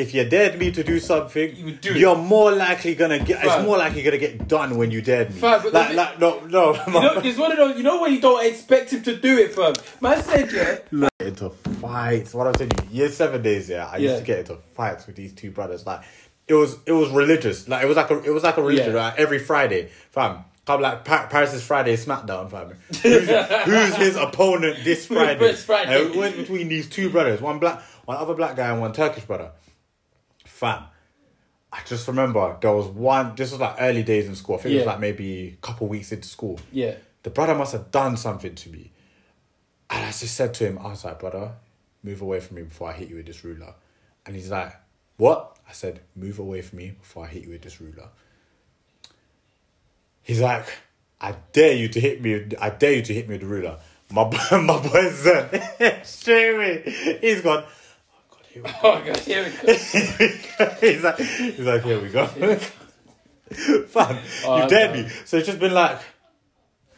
if 0.00 0.14
you 0.14 0.24
dared 0.24 0.58
me 0.58 0.70
to 0.72 0.82
do 0.82 0.98
something, 0.98 1.54
you 1.54 1.72
do. 1.72 1.92
you're 1.98 2.16
more 2.16 2.50
likely 2.52 2.94
gonna 2.94 3.18
get. 3.18 3.40
Fam. 3.42 3.58
It's 3.60 3.66
more 3.66 3.78
likely 3.78 4.02
gonna 4.02 4.18
get 4.18 4.48
done 4.48 4.76
when 4.76 4.90
you 4.90 5.02
dared 5.02 5.34
me. 5.34 5.40
But 5.40 5.72
like, 5.72 5.94
like, 5.94 6.18
no, 6.18 6.40
no. 6.46 6.74
you 6.86 6.92
know, 6.92 7.12
it's 7.22 7.38
one 7.38 7.52
of 7.52 7.58
those. 7.58 7.76
You 7.76 7.82
know 7.82 8.00
when 8.00 8.12
you 8.12 8.20
don't 8.20 8.44
expect 8.44 8.92
him 8.92 9.02
to 9.02 9.16
do 9.16 9.38
it, 9.38 9.54
fam. 9.54 9.74
Man 10.00 10.22
said, 10.22 10.50
yeah. 10.52 10.78
Like, 10.90 11.10
into 11.20 11.50
fights. 11.50 12.34
What 12.34 12.46
I'm 12.46 12.54
telling 12.54 12.72
you, 12.90 13.00
year 13.00 13.08
seven 13.10 13.42
days, 13.42 13.68
yeah, 13.68 13.86
I 13.86 13.98
Yeah. 13.98 14.10
used 14.10 14.20
to 14.20 14.26
get 14.26 14.38
into 14.40 14.56
fights 14.74 15.06
with 15.06 15.16
these 15.16 15.32
two 15.32 15.50
brothers. 15.50 15.86
Like 15.86 16.00
it 16.48 16.54
was, 16.54 16.76
it 16.86 16.92
was 16.92 17.10
religious. 17.10 17.68
Like 17.68 17.84
it 17.84 17.86
was 17.86 17.96
like 17.96 18.10
a, 18.10 18.22
it 18.22 18.30
was 18.30 18.42
like 18.42 18.56
a 18.56 18.62
religion. 18.62 18.94
Yeah. 18.94 19.04
Like 19.04 19.18
every 19.18 19.38
Friday, 19.38 19.90
fam, 20.10 20.44
Come 20.66 20.82
like 20.82 21.04
pa- 21.04 21.26
Paris' 21.28 21.62
Friday 21.64 21.96
SmackDown, 21.96 22.48
fam. 22.50 22.74
Who's, 23.02 23.28
who's 23.64 23.94
his 23.96 24.16
opponent 24.16 24.84
this 24.84 25.06
Friday? 25.06 25.52
Friday. 25.54 26.00
And 26.04 26.10
it 26.14 26.16
went 26.16 26.36
between 26.36 26.68
these 26.68 26.88
two 26.88 27.10
brothers, 27.10 27.40
one 27.40 27.58
black, 27.58 27.82
one 28.04 28.16
other 28.18 28.34
black 28.34 28.54
guy, 28.56 28.70
and 28.70 28.80
one 28.80 28.92
Turkish 28.92 29.24
brother. 29.24 29.50
Fam, 30.60 30.82
I 31.72 31.78
just 31.86 32.06
remember 32.06 32.54
there 32.60 32.72
was 32.72 32.84
one. 32.86 33.34
This 33.34 33.50
was 33.50 33.60
like 33.60 33.76
early 33.80 34.02
days 34.02 34.26
in 34.28 34.34
school. 34.34 34.56
I 34.56 34.58
think 34.58 34.72
it 34.74 34.76
was 34.76 34.84
Yeah. 34.84 34.90
like 34.90 35.00
maybe 35.00 35.48
a 35.48 35.66
couple 35.66 35.88
weeks 35.88 36.12
into 36.12 36.28
school. 36.28 36.60
Yeah. 36.70 36.96
The 37.22 37.30
brother 37.30 37.54
must 37.54 37.72
have 37.72 37.90
done 37.90 38.18
something 38.18 38.54
to 38.54 38.68
me. 38.68 38.92
And 39.88 40.04
I 40.04 40.08
just 40.08 40.34
said 40.34 40.52
to 40.54 40.66
him, 40.66 40.78
I 40.78 40.88
was 40.88 41.02
like, 41.02 41.18
brother, 41.18 41.52
move 42.02 42.20
away 42.20 42.40
from 42.40 42.56
me 42.56 42.62
before 42.64 42.90
I 42.90 42.92
hit 42.92 43.08
you 43.08 43.16
with 43.16 43.24
this 43.24 43.42
ruler. 43.42 43.72
And 44.26 44.36
he's 44.36 44.50
like, 44.50 44.74
what? 45.16 45.56
I 45.66 45.72
said, 45.72 46.00
move 46.14 46.38
away 46.38 46.60
from 46.60 46.76
me 46.80 46.90
before 46.90 47.24
I 47.24 47.28
hit 47.28 47.44
you 47.44 47.50
with 47.52 47.62
this 47.62 47.80
ruler. 47.80 48.08
He's 50.22 50.40
like, 50.42 50.66
I 51.22 51.36
dare 51.52 51.72
you 51.72 51.88
to 51.88 52.00
hit 52.00 52.20
me. 52.20 52.44
I 52.60 52.68
dare 52.68 52.92
you 52.92 53.02
to 53.02 53.14
hit 53.14 53.28
me 53.30 53.36
with 53.36 53.40
the 53.40 53.46
ruler. 53.46 53.78
My 54.12 54.24
boy, 54.32 54.60
my 54.60 54.78
boy 54.78 55.08
said, 55.10 56.02
straight 56.04 56.54
away, 56.54 57.18
he's 57.22 57.40
gone. 57.40 57.64
Oh 58.56 59.02
God, 59.04 59.16
here 59.18 59.44
we 59.44 59.50
Oh 59.72 59.76
god, 59.76 59.78
here 59.78 60.18
we 60.18 60.40
go. 60.58 60.70
he's 60.80 61.02
like, 61.04 61.18
he's 61.18 61.60
like, 61.60 61.82
here 61.82 62.00
we 62.00 62.08
go. 62.08 62.26
Fam, 63.86 64.18
Oh, 64.44 64.62
you 64.62 64.68
dared 64.68 64.92
me. 64.92 65.08
So 65.24 65.36
it's 65.38 65.46
just 65.46 65.58
been 65.58 65.74
like, 65.74 66.00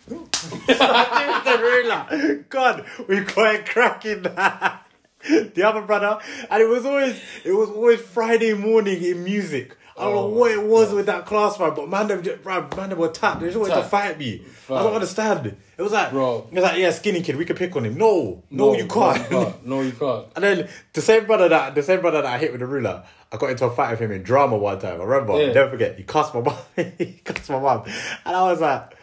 the 0.09 1.59
ruler. 1.61 2.45
God, 2.49 2.87
we 3.09 3.21
got 3.21 3.55
it 3.55 3.67
cracking. 3.67 4.23
the 4.23 5.63
other 5.65 5.83
brother, 5.83 6.19
and 6.51 6.63
it 6.63 6.69
was 6.69 6.85
always, 6.85 7.21
it 7.45 7.53
was 7.53 7.71
always 7.71 8.01
Friday 8.01 8.55
morning 8.55 9.03
in 9.03 9.25
music. 9.25 9.77
I 9.97 10.05
don't 10.05 10.15
know 10.15 10.21
Oh, 10.25 10.29
what 10.29 10.51
it 10.51 10.63
was 10.63 10.93
with 10.93 11.07
that 11.07 11.27
class, 11.27 11.59
man, 11.59 11.75
but 11.75 11.89
man, 11.89 12.07
them, 12.09 12.23
just- 12.23 12.45
man, 12.45 12.69
them 12.71 12.99
were 12.99 13.09
tapped. 13.09 13.41
They 13.41 13.47
just 13.49 13.59
wanted 13.59 13.75
to 13.75 13.83
fight 13.83 14.19
me. 14.19 14.43
I 14.71 14.83
don't 14.83 14.95
understand. 14.95 15.47
It 15.77 15.83
was 15.83 15.93
like, 15.93 16.11
Bro. 16.11 16.49
it 16.51 16.55
was 16.55 16.63
like, 16.65 16.79
yeah, 16.79 16.91
skinny 16.91 17.21
kid, 17.23 17.37
we 17.37 17.45
can 17.45 17.57
pick 17.57 17.75
on 17.77 17.85
him. 17.85 17.99
No, 17.99 18.43
no, 18.51 18.75
you 18.75 18.87
can't. 18.87 19.31
No, 19.31 19.41
you 19.41 19.45
can't. 19.53 19.67
No, 19.67 19.81
you 19.83 19.93
can't. 19.93 20.27
And 20.37 20.45
then 20.45 20.69
the 20.95 21.01
same 21.03 21.27
brother 21.27 21.49
that 21.51 21.75
the 21.75 21.83
same 21.83 22.01
brother 22.01 22.23
that 22.23 22.31
I 22.33 22.39
hit 22.39 22.53
with 22.53 22.61
the 22.61 22.67
ruler, 22.67 23.05
I 23.31 23.37
got 23.37 23.51
into 23.51 23.65
a 23.67 23.71
fight 23.71 23.91
with 23.91 24.01
him 24.01 24.13
in 24.13 24.23
drama 24.23 24.57
one 24.57 24.79
time. 24.79 25.01
I 25.01 25.05
remember, 25.05 25.39
Yeah. 25.45 25.53
never 25.53 25.71
forget. 25.71 25.97
He 25.99 26.05
cussed 26.05 26.35
my 26.35 26.41
mom. 26.41 26.57
he 26.99 27.21
cussed 27.25 27.51
my 27.51 27.59
mom, 27.61 27.83
and 28.25 28.37
I 28.37 28.43
was 28.51 28.61
like, 28.61 28.97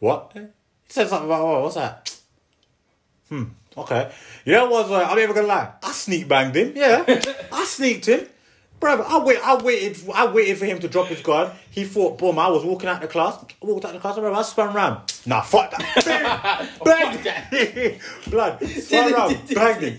"What?" 0.00 0.32
He 0.34 0.40
said 0.88 1.08
something 1.08 1.28
about, 1.28 1.40
"Oh, 1.42 1.62
what's 1.62 1.74
that?" 1.76 2.16
Hmm. 3.28 3.44
Okay. 3.76 4.10
You 4.44 4.52
know 4.52 4.64
what? 4.70 4.82
Was 4.84 4.90
like, 4.90 5.02
I'm 5.04 5.10
not 5.16 5.18
even 5.18 5.34
gonna 5.34 5.46
lie. 5.48 5.72
I 5.82 5.92
sneak 5.92 6.28
banged 6.28 6.56
him. 6.56 6.72
Yeah, 6.76 7.04
I 7.52 7.64
sneaked 7.64 8.06
him. 8.06 8.26
Bro, 8.80 9.02
I 9.02 9.24
wait. 9.24 9.38
I 9.42 9.62
waited. 9.62 10.08
I 10.14 10.26
waited 10.26 10.58
for 10.58 10.66
him 10.66 10.78
to 10.80 10.88
drop 10.88 11.06
his 11.06 11.22
guard. 11.22 11.52
He 11.70 11.84
thought, 11.84 12.18
boom. 12.18 12.38
I 12.38 12.48
was 12.48 12.64
walking 12.64 12.88
out 12.88 13.00
the 13.00 13.08
class. 13.08 13.36
I 13.42 13.66
walked 13.66 13.84
out 13.84 13.92
the 13.92 13.98
class. 13.98 14.14
I 14.14 14.18
remember 14.18 14.38
I 14.38 14.42
spun 14.42 14.74
round. 14.74 15.12
Nah, 15.26 15.40
fuck 15.40 15.70
that. 15.70 16.68
Bang, 16.84 17.22
bang. 17.22 18.00
Blood. 18.30 18.62
Spun 18.66 19.12
round. 19.12 19.32
Him. 19.32 19.98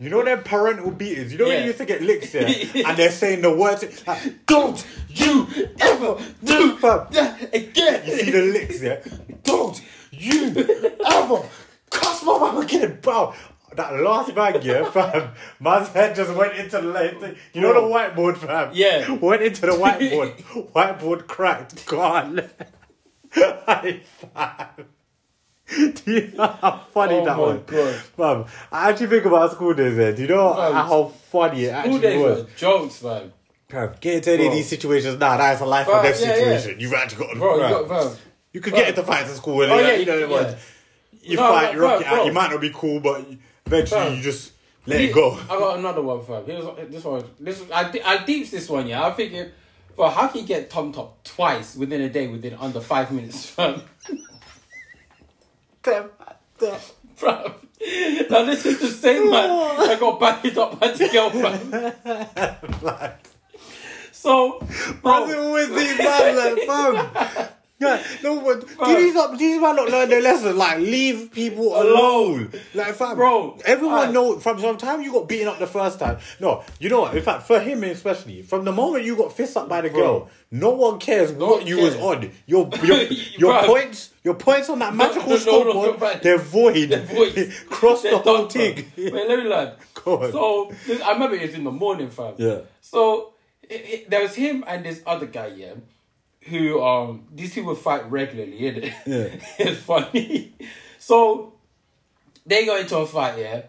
You 0.00 0.08
know 0.08 0.24
them 0.24 0.42
parental 0.42 0.90
beatings. 0.92 1.32
You 1.32 1.38
know 1.38 1.44
when 1.44 1.60
you 1.60 1.66
used 1.66 1.78
to 1.78 1.84
get 1.84 2.00
licks 2.00 2.32
there, 2.32 2.46
and 2.86 2.96
they're 2.96 3.10
saying 3.10 3.42
the 3.42 3.54
words 3.54 3.84
like, 4.06 4.46
"Don't 4.46 4.82
you 5.10 5.46
ever 5.78 6.16
do 6.42 6.78
that 6.78 7.50
again. 7.52 8.02
You 8.06 8.16
see 8.16 8.30
the 8.30 8.42
licks 8.42 8.80
there. 8.80 9.02
Don't 9.42 9.82
you 10.10 10.54
ever 11.06 11.42
cuss 11.90 12.24
my 12.24 12.38
mum 12.38 12.62
again, 12.62 12.98
bro. 13.02 13.34
That 13.76 13.94
last 14.00 14.34
bag, 14.34 14.64
yeah, 14.64 14.84
fam. 14.90 15.30
Man's 15.60 15.88
head 15.90 16.16
just 16.16 16.34
went 16.34 16.54
into 16.56 16.80
the 16.80 16.88
like, 16.88 17.36
you 17.52 17.60
know 17.60 17.72
the 17.74 17.80
whiteboard, 17.94 18.36
fam. 18.36 18.70
Yeah. 18.74 19.10
went 19.20 19.42
into 19.42 19.60
the 19.62 19.68
whiteboard. 19.72 20.42
whiteboard 20.72 21.26
cracked. 21.26 21.86
Gone. 21.86 22.48
I 23.36 24.00
fam. 24.34 24.86
Do 25.94 26.12
you 26.12 26.32
know 26.36 26.46
how 26.48 26.84
funny 26.92 27.14
Oh 27.14 27.24
that 27.24 27.36
my 27.36 27.42
was? 27.42 27.60
God. 27.66 27.94
Fam, 27.94 28.44
I 28.72 28.90
actually 28.90 29.06
think 29.06 29.24
about 29.26 29.52
school 29.52 29.72
days 29.72 29.96
there. 29.96 30.12
Do 30.12 30.22
you 30.22 30.28
know 30.28 30.52
Fam, 30.54 30.72
how 30.72 31.04
funny 31.30 31.66
it 31.66 31.70
actually 31.70 32.00
days 32.00 32.20
was? 32.22 32.38
were 32.42 32.50
jokes, 32.56 33.02
man. 33.04 33.32
Bro, 33.68 33.94
get 34.00 34.14
into 34.16 34.32
any 34.32 34.46
of 34.48 34.52
these 34.52 34.68
situations 34.68 35.16
now. 35.20 35.36
That's 35.36 35.60
a 35.60 35.64
life 35.64 35.86
or 35.86 36.02
death 36.02 36.20
yeah, 36.20 36.26
yeah. 36.26 36.34
situation. 36.58 36.80
You've 36.80 36.92
actually 36.94 37.24
got 37.24 37.32
to 37.34 37.38
Bro, 37.38 37.54
you 37.54 37.88
got. 37.88 38.18
You 38.52 38.60
could 38.60 38.72
Bro. 38.72 38.80
get 38.80 38.88
into 38.88 39.02
fights 39.04 39.30
at 39.30 39.36
school 39.36 39.62
Oh, 39.62 39.78
yeah, 39.78 39.86
yeah, 39.90 39.94
you 39.94 40.06
know 40.06 40.16
yeah. 40.16 40.26
what 40.26 40.42
it 40.42 40.46
was. 40.54 40.66
You 41.22 41.36
fight, 41.36 41.74
you 41.74 41.80
rock 41.80 42.00
bro, 42.00 42.14
it 42.14 42.18
out. 42.20 42.26
You 42.26 42.32
might 42.32 42.50
not 42.50 42.60
be 42.60 42.70
cool, 42.74 42.98
but 42.98 43.24
eventually 43.70 44.00
Bro. 44.00 44.12
you 44.14 44.22
just 44.22 44.52
let 44.86 45.00
it 45.00 45.14
go. 45.14 45.38
I 45.48 45.58
got 45.58 45.78
another 45.78 46.02
one, 46.02 46.22
fam. 46.24 46.44
Here's 46.44 46.64
this 46.90 47.04
one. 47.04 47.24
This 47.38 47.62
I 47.72 47.90
de- 47.90 48.02
I 48.02 48.24
deeps 48.24 48.50
this 48.50 48.68
one. 48.68 48.86
Yeah, 48.88 49.06
I 49.06 49.12
figured, 49.12 49.52
bro, 49.96 50.08
how 50.08 50.28
can 50.28 50.40
you 50.40 50.46
get 50.46 50.70
tom 50.70 50.92
top 50.92 51.22
twice 51.22 51.76
within 51.76 52.00
a 52.00 52.08
day 52.08 52.26
within 52.26 52.54
under 52.54 52.80
five 52.80 53.12
minutes, 53.12 53.46
fam? 53.46 53.82
Bro, 57.18 57.54
now 58.30 58.44
this 58.44 58.66
is 58.66 58.80
the 58.80 58.88
same 58.88 59.30
man 59.30 59.48
that 59.78 59.98
got 60.00 60.20
backed 60.20 60.56
up 60.56 60.78
by 60.78 60.88
the 60.88 61.08
girl, 61.08 61.30
fam. 61.30 63.14
So, 64.12 64.58
bro, 65.00 65.24
Why 65.24 65.34
always 65.34 65.68
these 65.70 65.96
man 65.96 66.36
like, 66.36 66.66
fam? 66.66 67.48
Yeah, 67.80 68.02
no, 68.22 68.40
but 68.42 68.68
these 68.88 69.14
not 69.14 69.38
these 69.38 69.58
man 69.60 69.74
not 69.76 69.88
learn 69.88 70.10
their 70.10 70.20
lesson? 70.20 70.56
Like, 70.56 70.78
leave 70.78 71.32
people 71.32 71.68
alone. 71.68 72.52
Like, 72.74 72.94
fam, 72.94 73.16
Bro, 73.16 73.58
everyone 73.64 73.94
alright. 73.94 74.12
know 74.12 74.38
from 74.38 74.60
some 74.60 74.76
time 74.76 75.00
you 75.00 75.10
got 75.12 75.28
beaten 75.28 75.48
up 75.48 75.58
the 75.58 75.66
first 75.66 75.98
time. 75.98 76.18
No, 76.40 76.62
you 76.78 76.90
know 76.90 77.00
what? 77.00 77.16
In 77.16 77.22
fact, 77.22 77.44
for 77.46 77.58
him 77.58 77.82
especially, 77.84 78.42
from 78.42 78.66
the 78.66 78.72
moment 78.72 79.04
you 79.04 79.16
got 79.16 79.32
fist 79.32 79.56
up 79.56 79.68
by 79.68 79.80
the 79.80 79.88
Bro. 79.88 80.00
girl, 80.00 80.30
no 80.50 80.70
one 80.70 80.98
cares 80.98 81.32
what 81.32 81.60
one 81.60 81.66
you 81.66 81.76
cares. 81.76 81.96
was 81.96 82.02
on. 82.02 82.30
Your 82.46 82.68
your 82.84 83.02
your 83.38 83.64
points, 83.64 84.10
your 84.24 84.34
points 84.34 84.68
on 84.68 84.78
that 84.80 84.94
magical 84.94 85.28
no, 85.28 85.34
no, 85.34 85.38
scoreboard, 85.38 86.00
no, 86.00 86.14
they're 86.22 86.38
void. 86.38 86.90
They're 86.90 87.00
void. 87.00 87.52
Cross 87.70 88.02
They're 88.02 88.12
the 88.12 88.18
whole 88.18 88.46
done, 88.46 88.48
thing. 88.50 88.92
Wait, 88.96 89.12
let 89.12 89.38
me 89.38 89.44
learn. 89.44 89.72
So 90.04 90.70
I 91.04 91.12
remember 91.12 91.36
it 91.36 91.42
was 91.42 91.54
in 91.54 91.64
the 91.64 91.70
morning, 91.70 92.10
fam. 92.10 92.34
Yeah. 92.36 92.60
So 92.80 93.32
it, 93.62 93.74
it, 93.74 94.10
there 94.10 94.22
was 94.22 94.34
him 94.34 94.64
and 94.66 94.84
this 94.84 95.02
other 95.06 95.26
guy, 95.26 95.48
yeah, 95.48 95.74
who 96.50 96.82
um 96.82 97.24
these 97.32 97.54
people 97.54 97.74
fight 97.74 98.10
regularly. 98.10 98.58
Innit? 98.60 98.92
Yeah. 99.06 99.40
it's 99.58 99.80
funny. 99.80 100.52
So 100.98 101.54
they 102.44 102.66
go 102.66 102.76
into 102.76 102.96
a 102.98 103.06
fight, 103.06 103.38
yeah. 103.38 103.62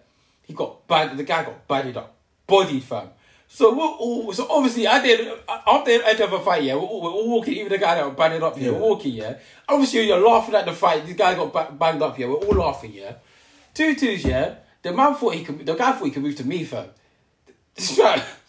He 0.44 0.54
got 0.54 0.88
bad. 0.88 1.16
The 1.18 1.24
guy 1.24 1.44
got 1.44 1.68
bodied 1.68 1.96
up, 1.98 2.14
bodied, 2.48 2.84
fam. 2.84 3.10
So 3.48 3.74
we're 3.76 3.84
all, 3.86 4.32
so 4.34 4.48
obviously 4.50 4.88
I 4.88 5.02
did 5.02 5.28
after 5.68 5.98
the 5.98 6.08
end 6.08 6.20
of 6.22 6.34
a 6.34 6.40
fight, 6.40 6.64
yeah. 6.64 6.76
We're 6.76 6.82
all, 6.82 7.02
we're 7.02 7.12
all 7.12 7.30
walking. 7.30 7.54
Even 7.56 7.70
the 7.72 7.78
guy 7.78 7.96
that 7.96 8.04
got 8.04 8.18
banded 8.18 8.44
up 8.44 8.58
here, 8.58 8.72
Yeah. 8.72 8.78
we're 8.78 8.90
walking, 8.90 9.14
yeah. 9.14 9.38
Obviously 9.68 10.08
you're 10.08 10.20
laughing 10.26 10.56
at 10.56 10.66
the 10.66 10.74
fight. 10.74 11.06
This 11.06 11.16
guy 11.16 11.36
got 11.36 11.52
ba- 11.54 11.72
banged 11.78 12.02
up 12.02 12.16
here. 12.18 12.30
We're 12.30 12.36
all 12.36 12.56
laughing, 12.68 12.94
yeah. 12.94 13.16
Two 13.74 13.94
twos, 13.96 14.24
yeah. 14.26 14.56
The 14.82 14.94
man 14.94 15.16
thought 15.16 15.36
he 15.36 15.44
could. 15.44 15.66
The 15.66 15.76
guy 15.76 15.92
thought 15.92 16.06
he 16.06 16.12
could 16.12 16.24
move 16.24 16.36
to 16.38 16.46
me, 16.48 16.64
fam. 16.64 16.88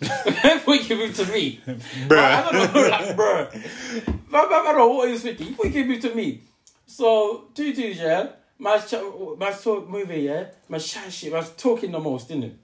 Man 0.01 0.59
thought 0.59 0.79
he 0.79 0.89
could 0.89 1.15
to 1.15 1.33
me. 1.33 1.61
Bruh. 2.09 2.19
I, 2.19 2.49
I 2.49 2.53
don't 2.53 2.75
know, 2.75 2.89
like, 2.89 3.17
bruh. 3.17 4.15
I, 4.33 4.39
I, 4.39 4.45
I 4.45 4.65
don't 4.65 4.79
know 4.79 4.89
what 4.89 5.09
was 5.11 5.23
thinking. 5.23 5.49
He 5.49 5.55
thought 5.55 5.67
he 5.67 5.99
to 5.99 6.15
me. 6.15 6.41
So 6.87 7.49
two 7.55 7.75
twos, 7.75 7.99
yeah. 7.99 8.29
My, 8.59 8.79
ch- 8.79 8.95
man's 9.39 9.63
talk 9.63 9.89
moving, 9.89 10.25
yeah. 10.25 10.47
My 10.69 10.79
chat 10.79 11.13
shit. 11.13 11.33
was 11.33 11.51
talking 11.57 11.91
the 11.91 11.99
most, 11.99 12.29
didn't 12.29 12.45
it? 12.45 12.57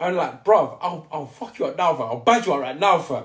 I'm 0.00 0.14
like, 0.14 0.44
bruv, 0.44 0.78
I'll, 0.80 1.06
I'll 1.10 1.26
fuck 1.26 1.58
you 1.58 1.66
up 1.66 1.76
now, 1.76 1.94
fam. 1.94 2.02
I'll 2.02 2.20
badge 2.20 2.46
you 2.46 2.54
up 2.54 2.60
right 2.60 2.78
now, 2.78 2.98
fam. 2.98 3.24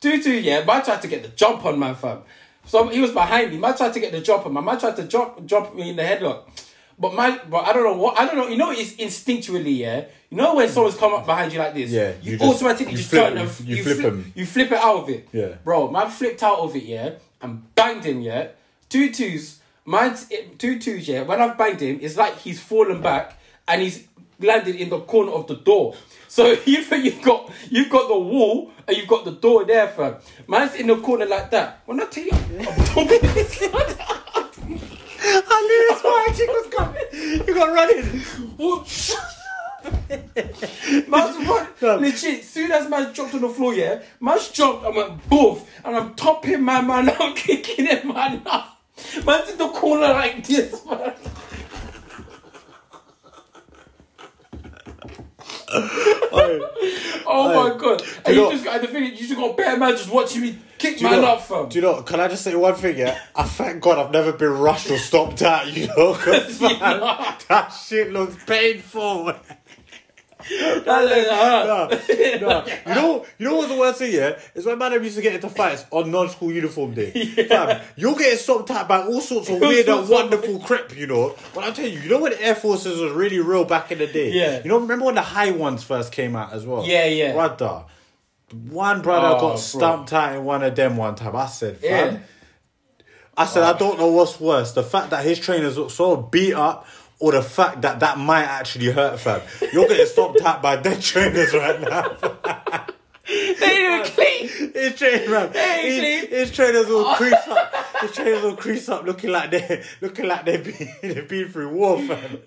Two 0.00 0.22
two, 0.22 0.34
yeah. 0.34 0.64
Man 0.64 0.84
tried 0.84 1.02
to 1.02 1.08
get 1.08 1.22
the 1.22 1.28
jump 1.28 1.64
on 1.64 1.78
my 1.78 1.94
fam. 1.94 2.22
So 2.64 2.88
he 2.88 3.00
was 3.00 3.12
behind 3.12 3.50
me. 3.50 3.58
Man 3.58 3.76
tried 3.76 3.92
to 3.94 4.00
get 4.00 4.12
the 4.12 4.20
jump 4.20 4.46
on 4.46 4.52
man. 4.52 4.64
Man 4.64 4.78
tried 4.78 4.96
to 4.96 5.04
jump 5.04 5.44
jump 5.46 5.74
me 5.74 5.90
in 5.90 5.96
the 5.96 6.02
headlock. 6.02 6.42
But 7.02 7.14
my, 7.14 7.38
but 7.50 7.66
I 7.66 7.72
don't 7.72 7.82
know 7.82 7.96
what 8.00 8.16
I 8.18 8.26
don't 8.26 8.36
know. 8.36 8.46
You 8.48 8.56
know, 8.56 8.70
it's 8.70 8.92
instinctually, 8.94 9.76
yeah. 9.78 10.04
You 10.30 10.36
know 10.36 10.54
when 10.54 10.68
someone's 10.68 10.96
come 10.96 11.12
up 11.14 11.26
behind 11.26 11.52
you 11.52 11.58
like 11.58 11.74
this, 11.74 11.90
Yeah, 11.90 12.12
You, 12.22 12.32
you 12.32 12.38
just- 12.38 12.50
automatically 12.54 12.92
you 12.92 12.98
just 12.98 13.10
flip- 13.10 13.28
turn 13.30 13.38
and 13.38 13.60
you- 13.68 13.76
you 13.76 13.82
flip 13.82 13.96
flip, 13.98 14.12
him. 14.12 14.32
you 14.36 14.46
flip 14.46 14.70
it 14.72 14.78
out 14.78 14.96
of 15.02 15.08
it. 15.10 15.28
Yeah. 15.32 15.48
Bro, 15.64 15.90
man 15.90 16.08
flipped 16.10 16.42
out 16.44 16.60
of 16.60 16.76
it, 16.76 16.84
yeah, 16.84 17.10
and 17.42 17.74
banged 17.74 18.04
him, 18.04 18.20
yeah. 18.20 18.48
Two 18.88 19.10
twos, 19.12 19.58
mine's 19.84 20.28
two 20.58 20.78
twos, 20.78 21.08
yeah. 21.08 21.22
When 21.22 21.40
I've 21.42 21.58
banged 21.58 21.80
him, 21.80 21.98
it's 22.00 22.16
like 22.16 22.38
he's 22.38 22.60
fallen 22.60 23.02
back 23.02 23.36
and 23.66 23.82
he's 23.82 24.06
landed 24.38 24.76
in 24.76 24.88
the 24.88 25.00
corner 25.00 25.32
of 25.32 25.48
the 25.48 25.56
door. 25.56 25.94
So 26.28 26.52
you've 26.66 26.88
you've 26.92 27.20
got 27.22 27.50
you've 27.68 27.90
got 27.90 28.06
the 28.08 28.18
wall 28.18 28.70
and 28.86 28.96
you've 28.96 29.08
got 29.08 29.24
the 29.24 29.32
door 29.32 29.64
there, 29.64 29.88
fam. 29.88 30.14
Mine's 30.46 30.76
in 30.76 30.86
the 30.86 30.96
corner 30.98 31.26
like 31.26 31.50
that. 31.50 31.80
When 31.86 32.00
I 32.00 32.04
tell 32.06 32.24
you, 32.24 32.30
I'm 32.32 32.84
talking 32.94 33.20
this 33.34 33.58
I 35.24 35.60
knew 35.68 35.82
this 35.88 36.00
fighting 36.02 36.48
was 36.48 36.66
coming. 36.74 37.46
You 37.46 37.54
got 37.54 37.72
running. 37.72 38.22
Man's 41.08 41.36
run, 41.80 42.00
legit, 42.00 42.44
soon 42.44 42.70
as 42.72 42.88
man 42.88 43.12
dropped 43.12 43.34
on 43.34 43.40
the 43.40 43.48
floor, 43.48 43.74
yeah, 43.74 44.02
man's 44.20 44.48
jumped, 44.50 44.84
I 44.84 44.90
went 44.90 45.28
boof, 45.28 45.68
and 45.84 45.96
I'm 45.96 46.14
topping 46.14 46.62
my 46.62 46.80
man 46.80 47.10
I'm 47.18 47.34
kicking 47.36 47.86
him 47.86 48.08
man. 48.08 48.42
Man's 49.26 49.50
in 49.50 49.58
the 49.58 49.68
corner 49.68 50.08
like 50.08 50.46
this, 50.46 50.84
man. 50.86 51.14
Oh 57.24 57.70
my 57.70 57.78
god! 57.78 58.02
And 58.24 58.34
you 58.34 58.42
you 58.42 58.46
know- 58.46 58.52
just 58.52 58.64
got 58.64 58.80
the 58.80 58.88
thing. 58.88 59.04
You 59.04 59.16
just 59.16 59.34
got 59.36 59.56
bare 59.56 59.76
man 59.76 59.92
just 59.92 60.10
watching 60.10 60.42
me 60.42 60.58
kick 60.78 61.00
man 61.00 61.22
know, 61.22 61.28
up, 61.28 61.42
fam. 61.42 61.68
Do 61.68 61.76
you 61.76 61.82
know? 61.82 62.02
Can 62.02 62.20
I 62.20 62.28
just 62.28 62.42
say 62.42 62.54
one 62.54 62.74
thing? 62.74 62.98
Yeah, 62.98 63.18
I 63.34 63.44
thank 63.44 63.82
God 63.82 63.98
I've 63.98 64.12
never 64.12 64.32
been 64.32 64.50
rushed 64.58 64.90
or 64.90 64.98
stopped 64.98 65.42
at. 65.42 65.72
You 65.72 65.86
know, 65.88 66.14
that 67.48 67.68
shit 67.68 68.12
looks 68.12 68.42
painful. 68.44 69.34
No, 70.50 71.88
no. 71.90 71.98
You 72.08 72.40
know, 72.94 73.26
you 73.38 73.46
know 73.48 73.56
what's 73.56 73.68
the 73.72 73.78
worst 73.78 73.98
thing? 73.98 74.12
Yeah, 74.12 74.38
is 74.54 74.66
when 74.66 74.78
man 74.78 74.92
used 75.02 75.16
to 75.16 75.22
get 75.22 75.34
into 75.34 75.48
fights 75.48 75.84
on 75.90 76.10
non-school 76.10 76.52
uniform 76.52 76.94
day. 76.94 77.10
Fam, 77.48 77.80
you're 77.96 78.14
getting 78.16 78.38
stopped 78.38 78.70
out 78.70 78.88
by 78.88 79.02
all 79.02 79.20
sorts 79.20 79.48
of 79.48 79.60
weird 79.60 79.88
and 79.88 80.08
wonderful 80.08 80.58
crap. 80.60 80.96
You 80.96 81.06
know, 81.06 81.34
but 81.54 81.64
I'm 81.64 81.74
telling 81.74 81.92
you, 81.92 82.00
you 82.00 82.08
know 82.10 82.20
when 82.20 82.32
the 82.32 82.42
Air 82.42 82.54
Forces 82.54 82.98
was 83.00 83.12
really 83.12 83.38
real 83.38 83.64
back 83.64 83.92
in 83.92 83.98
the 83.98 84.06
day. 84.06 84.32
Yeah. 84.32 84.62
You 84.62 84.68
know, 84.68 84.78
remember 84.78 85.06
when 85.06 85.14
the 85.14 85.22
high 85.22 85.50
ones 85.52 85.82
first 85.84 86.12
came 86.12 86.36
out 86.36 86.52
as 86.52 86.66
well? 86.66 86.84
Yeah, 86.86 87.06
yeah. 87.06 87.32
Brother, 87.32 87.84
one 88.68 89.02
brother 89.02 89.36
Oh, 89.36 89.40
got 89.40 89.58
stamped 89.58 90.12
out 90.12 90.34
in 90.36 90.44
one 90.44 90.62
of 90.62 90.74
them 90.74 90.96
one 90.96 91.14
time. 91.14 91.34
I 91.36 91.46
said, 91.46 91.78
Yeah. 91.82 92.10
fam. 92.10 92.24
I 93.34 93.46
said, 93.46 93.62
I 93.62 93.72
don't 93.78 93.98
know 93.98 94.08
what's 94.08 94.38
worse: 94.38 94.72
the 94.72 94.82
fact 94.82 95.10
that 95.10 95.24
his 95.24 95.38
trainers 95.38 95.78
look 95.78 95.90
so 95.90 96.16
beat 96.16 96.52
up, 96.52 96.86
or 97.22 97.30
the 97.30 97.40
fact 97.42 97.82
that 97.82 98.00
that 98.00 98.18
might 98.18 98.42
actually 98.44 98.90
hurt, 98.90 99.20
fam. 99.20 99.40
You're 99.72 99.86
getting 99.86 100.06
stopped 100.06 100.40
out 100.42 100.60
by 100.60 100.74
dead 100.76 101.00
trainers 101.00 101.54
right 101.54 101.80
now. 101.80 102.16
They 103.24 103.54
didn't 103.54 104.06
clean. 104.06 104.48
his 104.74 104.96
trainers, 104.96 105.28
fam. 105.28 105.52
Hey, 105.52 106.20
His, 106.26 106.28
his 106.30 106.50
trainers 106.50 106.88
will 106.88 107.14
crease 107.14 107.32
up. 107.48 107.72
His 108.00 108.10
trainers 108.10 108.42
will 108.42 108.56
crease 108.56 108.88
up, 108.88 109.04
looking 109.04 109.30
like 109.30 109.52
they, 109.52 109.84
looking 110.00 110.26
like 110.26 110.44
they've 110.44 110.64
been, 110.64 110.88
they've 111.14 111.28
been 111.28 111.48
through 111.48 111.68
war, 111.70 112.00
fam. 112.02 112.38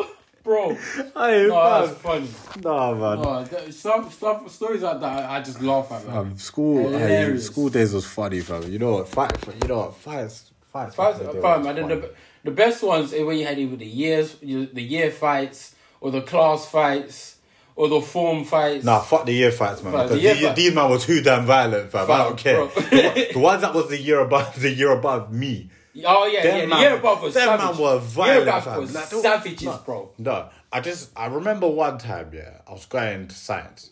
Bro, 0.44 0.74
Hey, 1.16 1.48
no, 1.48 1.54
fam. 1.56 1.88
that's 1.88 1.98
funny. 2.02 2.30
Nah, 2.62 2.94
man. 2.94 3.26
Oh, 3.26 3.44
that, 3.46 3.74
some 3.74 4.12
stuff, 4.12 4.52
stories 4.52 4.82
like 4.82 5.00
that, 5.00 5.30
I 5.30 5.42
just 5.42 5.62
laugh 5.62 5.90
at. 5.94 6.06
Man. 6.06 6.18
Um, 6.18 6.38
school, 6.38 6.90
hey, 6.92 7.38
school 7.40 7.70
days 7.70 7.94
was 7.94 8.06
funny, 8.06 8.42
fam. 8.42 8.70
You 8.70 8.78
know 8.78 8.96
what? 8.96 9.08
Fight, 9.08 9.32
you 9.62 9.68
know 9.70 9.78
what? 9.78 9.96
Fights, 9.96 10.52
fights. 10.74 10.96
Fights, 10.96 11.20
back 11.20 11.22
in 11.22 11.28
the 11.28 11.34
day 11.34 11.42
fam, 11.42 11.60
was 11.62 11.68
and 11.78 11.90
then 11.90 12.02
fun. 12.02 12.10
The, 12.46 12.52
the 12.52 12.56
best 12.56 12.84
ones 12.84 13.14
eh, 13.14 13.22
are 13.22 13.26
when 13.26 13.38
you 13.38 13.46
had 13.46 13.60
either 13.60 13.76
the 13.76 13.86
years, 13.86 14.36
the 14.36 14.82
year 14.82 15.12
fights, 15.12 15.76
or 16.00 16.12
the 16.12 16.22
class 16.22 16.66
fights, 16.70 17.38
or 17.76 17.90
the 17.90 18.00
form 18.02 18.46
fights. 18.46 18.86
Nah, 18.86 19.00
fuck 19.02 19.26
the 19.26 19.34
year 19.34 19.52
fights, 19.52 19.84
man. 19.84 19.92
Because 19.94 20.10
the 20.12 20.20
year 20.20 20.34
these, 20.36 20.44
fight- 20.46 20.56
these 20.56 20.74
man 20.76 20.90
were 20.90 20.98
too 21.00 21.22
damn 21.22 21.46
violent, 21.46 21.92
fam. 21.92 22.10
I 22.10 22.18
don't 22.20 22.38
care. 22.38 22.68
the, 22.68 23.02
one- 23.04 23.34
the 23.34 23.40
ones 23.40 23.62
that 23.62 23.74
was 23.74 23.90
the 23.90 24.00
year 24.00 24.20
above, 24.20 24.60
the 24.62 24.72
year 24.72 24.92
above 24.92 25.32
me. 25.34 25.70
Oh 26.06 26.26
yeah, 26.28 26.44
Them 26.44 26.70
yeah. 26.70 26.76
The 26.76 26.82
year 26.82 26.98
above 26.98 27.22
was 27.22 27.34
them 27.34 27.44
savage. 27.48 27.78
man 27.78 27.82
were 27.82 27.92
year 27.94 28.00
violent, 28.00 28.48
above 28.50 28.64
fam. 28.66 28.82
was 28.82 28.96
Like, 28.96 29.06
savages, 29.06 29.64
no. 29.64 29.82
bro. 29.86 30.12
No, 30.18 30.50
I 30.72 30.82
just 30.82 31.10
I 31.18 31.28
remember 31.28 31.68
one 31.70 31.98
time, 31.98 32.32
yeah, 32.34 32.60
I 32.68 32.74
was 32.74 32.86
going 32.86 33.28
to 33.30 33.36
science. 33.36 33.92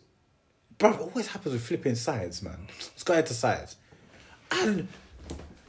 Bro, 0.78 0.96
always 0.96 1.28
happens 1.28 1.54
with 1.54 1.64
flipping 1.64 1.96
science, 1.96 2.42
man. 2.42 2.58
I 2.70 2.74
was 2.94 3.04
going 3.04 3.24
to 3.24 3.34
science. 3.34 3.78
And 4.52 4.88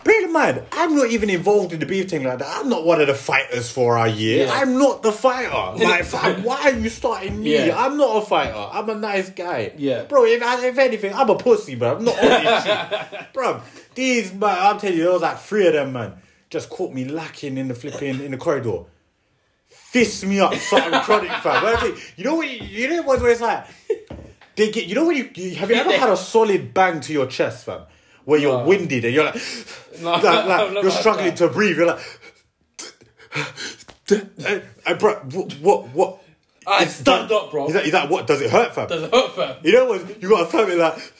bear 0.04 0.24
in 0.24 0.32
mind, 0.32 0.62
I'm 0.72 0.94
not 0.94 1.10
even 1.10 1.30
involved 1.30 1.72
in 1.72 1.80
the 1.80 1.86
beef 1.86 2.10
thing 2.10 2.22
like 2.22 2.38
that. 2.38 2.60
I'm 2.60 2.68
not 2.68 2.84
one 2.84 3.00
of 3.00 3.06
the 3.06 3.14
fighters 3.14 3.70
for 3.70 3.98
our 3.98 4.08
year. 4.08 4.46
Yeah. 4.46 4.52
I'm 4.52 4.78
not 4.78 5.02
the 5.02 5.12
fighter. 5.12 5.82
Like, 5.82 6.04
fam, 6.04 6.42
why 6.42 6.62
are 6.62 6.72
you 6.72 6.88
starting 6.88 7.42
me? 7.42 7.66
Yeah. 7.66 7.84
I'm 7.84 7.96
not 7.96 8.22
a 8.22 8.26
fighter. 8.26 8.54
I'm 8.54 8.88
a 8.88 8.94
nice 8.94 9.30
guy. 9.30 9.72
Yeah. 9.76 10.04
Bro, 10.04 10.26
if, 10.26 10.42
if 10.42 10.78
anything, 10.78 11.14
I'm 11.14 11.30
a 11.30 11.36
pussy, 11.36 11.74
bro. 11.74 11.96
I'm 11.96 12.04
not 12.04 12.18
on 12.18 12.44
this 12.44 12.64
shit. 12.64 13.26
Bro, 13.32 13.62
these, 13.94 14.32
man, 14.32 14.56
I'm 14.60 14.78
telling 14.78 14.96
you, 14.96 15.04
there 15.04 15.12
was 15.12 15.22
like 15.22 15.38
three 15.38 15.66
of 15.66 15.72
them, 15.72 15.92
man. 15.92 16.14
Just 16.50 16.70
caught 16.70 16.92
me 16.92 17.04
lacking 17.04 17.58
in 17.58 17.68
the 17.68 17.74
flipping, 17.74 18.20
in 18.20 18.30
the 18.30 18.36
corridor 18.36 18.84
fist 19.94 20.26
me 20.26 20.40
up, 20.40 20.52
something 20.54 21.00
chronic, 21.02 21.30
fam. 21.30 21.62
When 21.62 21.76
I 21.76 21.78
tell 21.78 21.96
you, 22.16 22.24
know 22.24 22.34
what? 22.34 22.50
You, 22.50 22.66
you 22.66 22.88
know 22.88 23.02
what's 23.02 23.22
where 23.22 23.30
it's 23.30 23.40
like. 23.40 23.66
They 24.56 24.70
get. 24.72 24.86
You 24.86 24.96
know 24.96 25.06
when 25.06 25.16
you, 25.16 25.30
you 25.34 25.54
have 25.56 25.70
you 25.70 25.76
ever 25.76 25.92
had 25.92 26.10
a 26.10 26.16
solid 26.16 26.74
bang 26.74 27.00
to 27.00 27.12
your 27.12 27.26
chest, 27.26 27.64
fam? 27.64 27.82
Where 28.24 28.40
you're 28.40 28.58
No. 28.58 28.64
winded 28.64 29.04
and 29.04 29.14
you're 29.14 29.24
like, 29.24 29.34
No, 30.00 30.10
like, 30.12 30.22
like, 30.46 30.82
you're 30.82 30.90
struggling 30.90 31.26
that. 31.26 31.36
to 31.36 31.48
breathe. 31.48 31.76
You're 31.76 31.86
like, 31.86 32.20
and, 34.86 34.98
bro, 34.98 35.14
what, 35.32 35.52
what, 35.60 35.88
what? 35.88 36.22
I 36.66 36.84
is 36.84 36.94
stand 36.94 37.28
that- 37.28 37.34
up, 37.34 37.50
bro. 37.50 37.66
Is 37.68 37.74
that, 37.74 37.84
is 37.84 37.92
that 37.92 38.08
what? 38.08 38.26
Does 38.26 38.40
it 38.40 38.50
hurt, 38.50 38.74
fam? 38.74 38.88
Does 38.88 39.02
it 39.02 39.12
hurt, 39.12 39.32
fam? 39.34 39.56
You 39.62 39.72
know 39.72 39.84
what? 39.86 40.22
You 40.22 40.28
got 40.30 40.40
to 40.40 40.46
fam 40.46 40.70
it 40.70 40.78
like. 40.78 41.12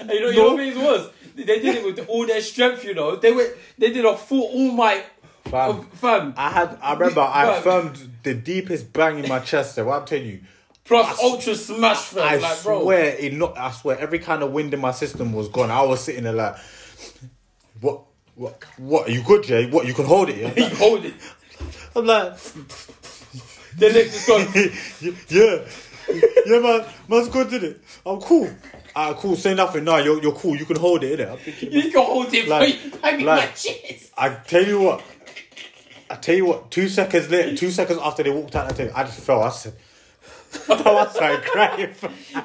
And 0.00 0.10
you 0.10 0.20
know, 0.20 0.28
you 0.28 0.36
know 0.36 0.54
what 0.54 0.60
it 0.64 0.76
was? 0.76 1.10
They 1.34 1.44
did 1.44 1.64
it 1.76 1.84
with 1.84 2.06
all 2.08 2.26
their 2.26 2.40
strength, 2.40 2.84
you 2.84 2.94
know. 2.94 3.16
They 3.16 3.32
went, 3.32 3.52
they 3.78 3.92
did 3.92 4.04
a 4.04 4.16
full 4.16 4.42
all 4.42 4.70
my. 4.72 5.02
Fam. 5.46 5.84
fam. 5.92 6.34
I 6.36 6.50
had. 6.50 6.78
I 6.82 6.92
remember. 6.94 7.20
I 7.20 7.60
Fam. 7.60 7.62
firmed 7.62 8.10
the 8.22 8.34
deepest 8.34 8.92
bang 8.92 9.18
in 9.18 9.28
my 9.28 9.38
chest. 9.40 9.76
There. 9.76 9.84
What 9.84 10.00
I'm 10.00 10.06
telling 10.06 10.26
you. 10.26 10.40
Plus 10.86 11.18
ultra 11.22 11.54
smash, 11.54 11.98
fam. 11.98 12.22
I 12.28 12.36
like, 12.36 12.62
bro. 12.62 12.82
swear, 12.82 13.16
it 13.18 13.32
not. 13.32 13.58
I 13.58 13.70
swear, 13.72 13.98
every 13.98 14.18
kind 14.20 14.42
of 14.42 14.52
wind 14.52 14.72
in 14.72 14.80
my 14.80 14.92
system 14.92 15.32
was 15.32 15.48
gone. 15.48 15.70
I 15.70 15.82
was 15.82 16.02
sitting 16.04 16.24
there 16.24 16.32
like, 16.32 16.56
what, 17.80 18.02
what, 18.36 18.62
what? 18.78 19.08
Are 19.08 19.10
you 19.10 19.22
good, 19.22 19.42
Jay? 19.44 19.68
What? 19.68 19.86
You 19.86 19.94
can 19.94 20.04
hold 20.04 20.28
it? 20.30 20.36
yeah? 20.38 20.68
You 20.68 20.76
hold 20.76 21.04
it. 21.04 21.14
I'm 21.96 22.06
like, 22.06 22.36
Then 23.76 23.92
they 23.94 24.04
just 24.04 24.26
go. 24.26 24.38
yeah, 25.28 25.64
yeah, 26.46 26.58
man, 26.60 26.84
man's 27.08 27.28
good, 27.28 27.50
did 27.50 27.64
it? 27.64 27.80
I'm 28.04 28.20
cool. 28.20 28.48
Ah, 28.94 29.12
cool. 29.14 29.34
Say 29.36 29.54
nothing. 29.54 29.84
No, 29.84 29.96
you're 29.98 30.22
you're 30.22 30.32
cool. 30.34 30.56
You 30.56 30.64
can 30.66 30.76
hold 30.76 31.02
it, 31.04 31.18
innit? 31.18 31.30
I'm 31.32 31.38
thinking, 31.38 31.72
You 31.72 31.90
can 31.90 32.02
hold 32.04 32.32
it, 32.32 32.48
Like- 32.48 32.78
I 33.02 33.16
mean, 33.16 33.26
my 33.26 33.36
like- 33.36 33.56
chest. 33.56 34.12
I 34.16 34.30
tell 34.30 34.64
you 34.64 34.80
what. 34.80 35.02
I 36.08 36.14
tell 36.14 36.36
you 36.36 36.46
what. 36.46 36.70
Two 36.70 36.88
seconds 36.88 37.28
later, 37.28 37.56
two 37.56 37.70
seconds 37.70 37.98
after 38.02 38.22
they 38.22 38.30
walked 38.30 38.54
out, 38.54 38.70
I 38.70 38.74
tell 38.74 38.86
you, 38.86 38.92
I 38.94 39.02
just 39.04 39.18
fell. 39.20 39.42
I 39.42 39.50
said, 39.50 39.74
I 40.68 41.06
started 41.08 41.42
crying. 41.44 41.94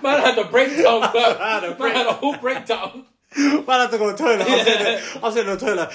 Man 0.02 0.20
had 0.22 0.38
a 0.38 0.46
breakdown, 0.46 1.02
fam. 1.12 1.14
had 1.38 1.64
a 1.64 1.68
Man 1.70 1.78
break- 1.78 1.94
had 1.94 2.08
a 2.08 2.14
whole 2.14 2.38
breakdown. 2.38 3.06
Man 3.38 3.64
had 3.68 3.92
to 3.92 3.98
go 3.98 4.12
to 4.12 4.12
the 4.12 4.18
toilet. 4.24 4.48
I 4.48 4.56
was 4.56 4.64
sitting 4.66 4.84
there, 4.84 5.02
I 5.16 5.20
was 5.20 5.34
sitting 5.34 5.52
in 5.52 5.58
the 5.58 5.66
toilet. 5.66 5.92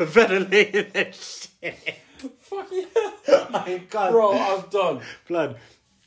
Ventilating 0.08 0.90
and 0.94 1.14
shit. 1.14 1.98
Fuck 2.40 2.68
yeah. 2.72 3.46
My 3.50 3.82
God. 3.90 4.10
Bro, 4.12 4.38
I'm 4.38 4.64
done. 4.70 5.00
Blood. 5.28 5.56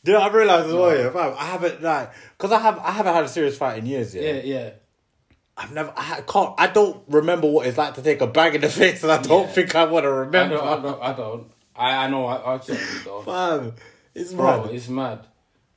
Do 0.03 0.11
you 0.11 0.17
know, 0.17 0.23
I've 0.23 0.33
realised 0.33 0.67
as 0.67 0.73
well, 0.73 0.97
yeah, 0.97 1.09
fam, 1.11 1.35
I 1.37 1.45
haven't, 1.45 1.83
like, 1.83 2.11
because 2.35 2.51
I, 2.51 2.57
have, 2.59 2.79
I 2.79 2.89
haven't 2.91 3.13
had 3.13 3.23
a 3.23 3.27
serious 3.29 3.55
fight 3.55 3.77
in 3.77 3.85
years, 3.85 4.15
yeah. 4.15 4.33
Yeah, 4.33 4.41
yeah. 4.43 4.69
I've 5.55 5.71
never, 5.73 5.93
I 5.95 6.21
can't, 6.27 6.55
I 6.57 6.65
don't 6.67 7.03
remember 7.07 7.45
what 7.47 7.67
it's 7.67 7.77
like 7.77 7.93
to 7.95 8.01
take 8.01 8.19
a 8.21 8.25
bang 8.25 8.55
in 8.55 8.61
the 8.61 8.69
face, 8.69 9.03
and 9.03 9.11
I 9.11 9.21
don't 9.21 9.45
Yeah. 9.45 9.51
think 9.53 9.75
I 9.75 9.85
want 9.85 10.05
to 10.05 10.09
I 10.09 10.11
remember. 10.11 10.55
don't, 10.57 10.67
I 10.67 10.81
don't, 10.81 11.01
I 11.03 11.13
don't. 11.13 11.51
I, 11.75 12.05
I 12.05 12.07
know, 12.09 12.25
I, 12.25 12.55
I 12.55 12.59
certainly 12.61 13.03
don't. 13.05 13.25
Fam, 13.25 13.73
it's 14.15 14.33
Bro, 14.33 14.65
mad. 14.65 14.75
it's 14.75 14.87
mad. 14.89 15.27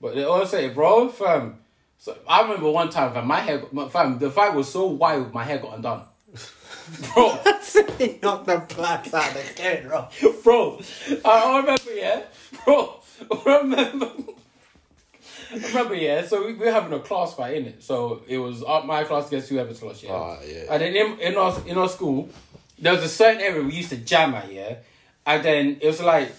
But 0.00 0.14
they 0.14 0.24
always 0.24 0.50
say, 0.50 0.68
bro, 0.68 1.08
fam. 1.08 1.58
So 1.98 2.16
I 2.28 2.42
remember 2.42 2.70
one 2.70 2.90
time, 2.90 3.12
fam, 3.14 3.26
my 3.26 3.40
hair, 3.40 3.62
my, 3.72 3.88
fam, 3.88 4.18
the 4.18 4.30
fight 4.30 4.54
was 4.54 4.70
so 4.70 4.86
wild, 4.86 5.32
my 5.32 5.44
hair 5.44 5.58
got 5.58 5.76
undone. 5.76 6.02
Bro, 7.14 7.38
Sitting 7.62 8.22
up 8.24 8.44
the 8.44 8.58
blacks 8.74 9.14
out 9.14 9.32
the 9.32 9.40
kid, 9.54 9.84
bro. 9.88 10.08
bro, 10.42 10.80
I, 11.24 11.58
remember, 11.60 11.94
yeah, 11.94 12.22
bro, 12.64 13.00
I 13.30 13.58
remember. 13.60 14.10
I 15.50 15.56
remember, 15.68 15.94
yeah. 15.94 16.26
So 16.26 16.44
we, 16.44 16.52
we 16.52 16.66
were 16.66 16.72
having 16.72 16.92
a 16.92 16.98
class 17.00 17.32
fight 17.34 17.56
in 17.56 17.64
it. 17.66 17.82
So 17.82 18.22
it 18.28 18.36
was 18.36 18.62
up 18.62 18.84
my 18.84 19.04
class 19.04 19.28
against 19.28 19.48
whoever's 19.48 19.78
class, 19.78 20.02
yeah. 20.02 20.12
Ah, 20.12 20.38
yeah. 20.46 20.64
And 20.70 20.82
then 20.82 20.94
in, 20.94 21.18
in 21.20 21.36
our 21.36 21.56
in 21.66 21.78
our 21.78 21.88
school, 21.88 22.28
there 22.78 22.92
was 22.92 23.02
a 23.02 23.08
certain 23.08 23.40
area 23.40 23.62
we 23.62 23.72
used 23.74 23.88
to 23.90 23.96
jam 23.96 24.34
at, 24.34 24.52
yeah. 24.52 24.76
And 25.24 25.42
then 25.42 25.78
it 25.80 25.86
was 25.86 26.02
like, 26.02 26.32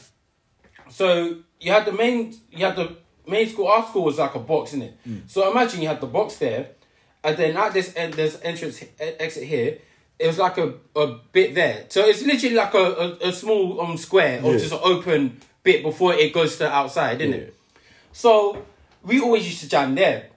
so 0.89 1.37
you 1.65 1.71
had 1.71 1.85
the 1.85 1.91
main, 1.91 2.33
you 2.51 2.63
had 2.65 2.75
the 2.75 2.95
main 3.27 3.49
school. 3.49 3.67
Our 3.67 3.85
school 3.87 4.03
was 4.03 4.19
like 4.19 4.35
a 4.35 4.39
box, 4.39 4.73
in 4.73 4.83
it. 4.83 4.93
So 5.27 5.49
imagine 5.51 5.81
you 5.81 5.87
had 5.87 5.99
the 5.99 6.05
box 6.07 6.35
there, 6.37 6.67
and 7.23 7.35
then 7.35 7.57
at 7.57 7.73
this 7.73 7.91
end, 7.95 8.13
there's 8.13 8.39
entrance 8.41 8.83
exit 8.99 9.43
here. 9.43 9.79
It 10.19 10.27
was 10.27 10.37
like 10.37 10.57
a, 10.59 10.73
a 10.95 11.19
bit 11.33 11.55
there. 11.55 11.85
So 11.89 12.05
it's 12.05 12.21
literally 12.21 12.55
like 12.55 12.73
a, 12.75 12.77
a, 12.77 13.29
a 13.29 13.33
small 13.33 13.81
um 13.81 13.97
square 13.97 14.41
or 14.43 14.53
Yeah. 14.53 14.59
just 14.59 14.73
an 14.73 14.79
open 14.83 15.41
bit 15.63 15.81
before 15.83 16.13
it 16.13 16.31
goes 16.33 16.57
to 16.59 16.69
outside, 16.71 17.19
isn't 17.19 17.33
Yeah. 17.33 17.47
it? 17.47 17.55
So 18.13 18.63
we 19.03 19.19
always 19.19 19.45
used 19.45 19.61
to 19.61 19.67
jam 19.69 19.95
there. 19.95 20.29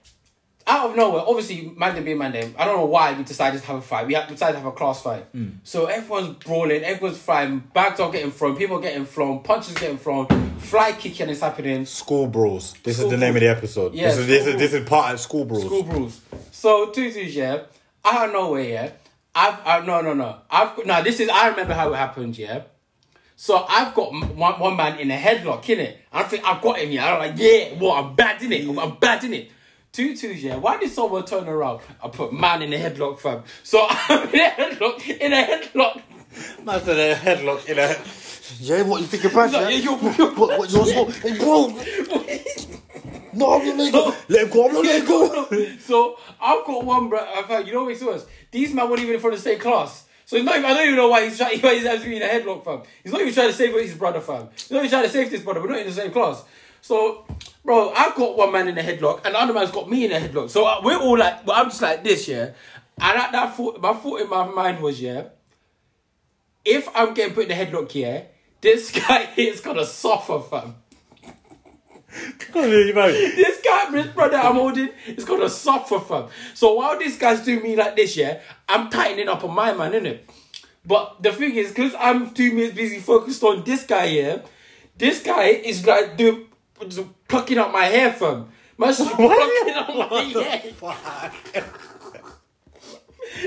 Out 0.71 0.91
of 0.91 0.95
nowhere, 0.95 1.23
obviously, 1.25 1.71
Mandem 1.71 2.05
being 2.05 2.19
Mandem, 2.19 2.53
I 2.55 2.63
don't 2.63 2.77
know 2.77 2.85
why 2.85 3.13
we 3.13 3.23
decided 3.23 3.59
to 3.59 3.65
have 3.65 3.77
a 3.77 3.81
fight. 3.81 4.05
We 4.05 4.13
decided 4.13 4.53
to 4.53 4.59
have 4.59 4.65
a 4.67 4.71
class 4.71 5.01
fight. 5.01 5.23
Hmm. 5.31 5.49
So 5.63 5.87
everyone's 5.87 6.37
brawling, 6.43 6.83
everyone's 6.83 7.17
fighting, 7.17 7.63
bags 7.73 7.99
are 7.99 8.11
getting 8.11 8.29
thrown, 8.29 8.55
people 8.55 8.77
are 8.77 8.81
getting 8.81 9.05
thrown, 9.05 9.41
punches 9.41 9.73
getting 9.73 9.97
thrown, 9.97 10.27
fly 10.59 10.91
kicking 10.91 11.27
is 11.29 11.41
happening. 11.41 11.87
School 11.87 12.27
Bros. 12.27 12.75
This 12.83 12.97
School 12.97 13.07
is 13.07 13.11
the 13.11 13.17
name 13.17 13.35
of 13.35 13.41
the 13.41 13.47
episode. 13.47 13.95
Yeah, 13.95 14.09
this 14.09 14.17
is 14.19 14.27
this 14.27 14.45
is 14.45 14.55
this 14.57 14.73
is 14.73 14.87
part 14.87 15.11
of 15.11 15.19
School 15.19 15.45
Bros. 15.45 15.65
School 15.65 15.83
rules. 15.85 16.21
So 16.51 16.91
tutus, 16.91 17.33
yeah. 17.33 17.63
Out 18.05 18.27
of 18.27 18.33
nowhere, 18.33 18.63
yeah. 18.63 18.91
I've 19.33 19.59
I, 19.65 19.83
no 19.83 20.01
no 20.01 20.13
no. 20.13 20.37
I've 20.51 20.85
now 20.85 21.01
this 21.01 21.19
is 21.19 21.29
I 21.29 21.47
remember 21.47 21.73
how 21.73 21.91
it 21.91 21.97
happened, 21.97 22.37
yeah. 22.37 22.61
So 23.35 23.65
I've 23.67 23.95
got 23.95 24.11
one, 24.11 24.59
one 24.59 24.75
man 24.75 24.99
in 24.99 25.09
a 25.09 25.17
headlock, 25.17 25.63
innit? 25.63 25.95
I 26.11 26.23
think 26.23 26.43
I've 26.45 26.61
got 26.61 26.77
him, 26.77 26.91
yeah. 26.91 27.11
I'm 27.11 27.19
like, 27.19 27.33
yeah, 27.37 27.69
what? 27.79 28.03
I'm 28.03 28.13
bad 28.13 28.43
in 28.43 28.51
it. 28.51 28.67
I'm 28.77 28.97
bad 28.97 29.23
in 29.23 29.33
it. 29.33 29.51
Two 29.91 30.15
twos, 30.15 30.43
yeah. 30.43 30.55
Why 30.57 30.77
did 30.77 30.91
someone 30.91 31.25
turn 31.25 31.47
around? 31.47 31.81
I 32.03 32.09
put 32.09 32.31
man 32.31 32.61
in 32.61 32.71
a 32.73 32.77
headlock, 32.77 33.19
fam. 33.19 33.43
So 33.63 33.85
I'm 33.89 34.29
in 34.33 34.39
a 34.39 34.49
headlock, 34.49 35.07
in 35.09 35.33
a 35.33 35.43
headlock. 35.43 36.01
Man 36.63 36.81
said 36.81 36.97
a 36.97 37.15
headlock 37.15 37.65
in 37.67 37.79
a. 37.79 37.95
Yeah, 38.59 38.83
what 38.83 39.01
you 39.01 39.07
think 39.07 39.25
about 39.25 39.51
No, 39.51 39.61
yeah? 39.61 39.69
you- 39.69 39.81
you- 39.91 39.95
what, 39.95 40.37
what, 40.37 40.59
what, 40.59 40.71
you're 40.71 40.85
small. 40.85 41.09
Hey, 41.11 41.37
bro. 41.37 41.67
No, 43.33 43.53
I'm 43.53 43.65
not 43.65 43.77
letting 43.77 43.91
go. 43.93 44.15
Let 44.27 44.43
him 44.45 44.49
go. 44.49 44.67
I'm 44.67 44.73
not 44.73 44.83
letting 44.85 45.07
go. 45.07 45.77
so 45.79 46.17
I've 46.41 46.65
got 46.65 46.83
one, 46.85 47.09
bro. 47.09 47.19
I've 47.19 47.45
had, 47.45 47.67
you 47.67 47.73
know 47.73 47.81
what 47.81 47.89
makes 47.89 48.01
it 48.01 48.07
worse? 48.07 48.25
These 48.51 48.73
men 48.73 48.89
weren't 48.89 49.01
even 49.01 49.19
from 49.19 49.31
the 49.31 49.37
same 49.37 49.59
class. 49.59 50.05
So 50.25 50.35
he's 50.35 50.45
not 50.45 50.55
even, 50.57 50.65
I 50.69 50.73
don't 50.73 50.83
even 50.83 50.95
know 50.95 51.07
why 51.09 51.25
he's 51.27 51.37
trying. 51.37 51.59
Why 51.61 51.75
he's 51.75 51.85
actually 51.85 52.17
in 52.17 52.21
a 52.21 52.25
headlock, 52.27 52.63
fam. 52.63 52.81
He's 53.03 53.11
not 53.11 53.21
even 53.21 53.33
trying 53.33 53.47
to 53.49 53.53
save 53.53 53.73
his 53.73 53.95
brother, 53.95 54.21
fam. 54.21 54.49
He's 54.53 54.69
not 54.71 54.79
even 54.79 54.89
trying 54.91 55.03
to 55.05 55.09
save 55.09 55.31
this 55.31 55.41
brother. 55.41 55.61
We're 55.61 55.69
not 55.69 55.79
in 55.79 55.87
the 55.87 55.93
same 55.93 56.11
class. 56.11 56.43
So, 56.81 57.25
bro, 57.63 57.91
I've 57.91 58.15
got 58.15 58.37
one 58.37 58.51
man 58.51 58.67
in 58.67 58.77
a 58.77 58.81
headlock, 58.81 59.25
and 59.25 59.35
the 59.35 59.39
other 59.39 59.53
man's 59.53 59.71
got 59.71 59.89
me 59.89 60.05
in 60.05 60.11
a 60.11 60.19
headlock. 60.19 60.49
So 60.49 60.65
uh, 60.65 60.81
we're 60.83 60.99
all 60.99 61.17
like, 61.17 61.45
well, 61.45 61.61
I'm 61.61 61.69
just 61.69 61.81
like 61.81 62.03
this, 62.03 62.27
yeah. 62.27 62.51
And 63.01 63.17
at 63.17 63.31
that 63.31 63.55
thought, 63.55 63.81
my 63.81 63.93
thought 63.93 64.21
in 64.21 64.29
my 64.29 64.45
mind 64.45 64.81
was, 64.81 65.01
yeah, 65.01 65.29
if 66.65 66.87
I'm 66.95 67.13
getting 67.13 67.33
put 67.33 67.45
in 67.45 67.51
a 67.51 67.65
headlock 67.65 67.91
here, 67.91 68.27
this 68.61 68.91
guy 69.07 69.25
here 69.25 69.53
is 69.53 69.61
gonna 69.61 69.85
suffer, 69.85 70.39
fam. 70.39 70.75
this 72.53 73.61
guy, 73.61 73.91
this 73.91 74.07
brother 74.07 74.37
I'm 74.37 74.55
holding, 74.55 74.89
is 75.07 75.25
gonna 75.25 75.49
suffer, 75.49 75.99
fam. 75.99 76.27
So 76.53 76.73
while 76.73 76.97
this 76.97 77.17
guy's 77.17 77.43
doing 77.43 77.63
me 77.63 77.75
like 77.75 77.95
this, 77.95 78.17
yeah, 78.17 78.41
I'm 78.67 78.89
tightening 78.89 79.29
up 79.29 79.43
on 79.43 79.53
my 79.53 79.73
man, 79.73 79.93
innit? 79.93 80.19
But 80.85 81.21
the 81.21 81.31
thing 81.31 81.55
is, 81.55 81.69
because 81.69 81.93
I'm 81.99 82.31
too 82.31 82.71
busy 82.73 82.99
focused 82.99 83.43
on 83.43 83.63
this 83.63 83.85
guy 83.85 84.07
here, 84.07 84.43
this 84.97 85.21
guy 85.21 85.49
is 85.49 85.85
like 85.85 86.17
doing 86.17 86.47
plucking 87.29 87.57
out 87.57 87.71
my 87.71 87.85
hair, 87.85 88.11
fam. 88.11 88.49
Man's 88.77 88.97
just 88.97 89.11
plucking 89.13 89.73
out 89.73 89.95
my 89.95 90.23
hair. 90.23 91.65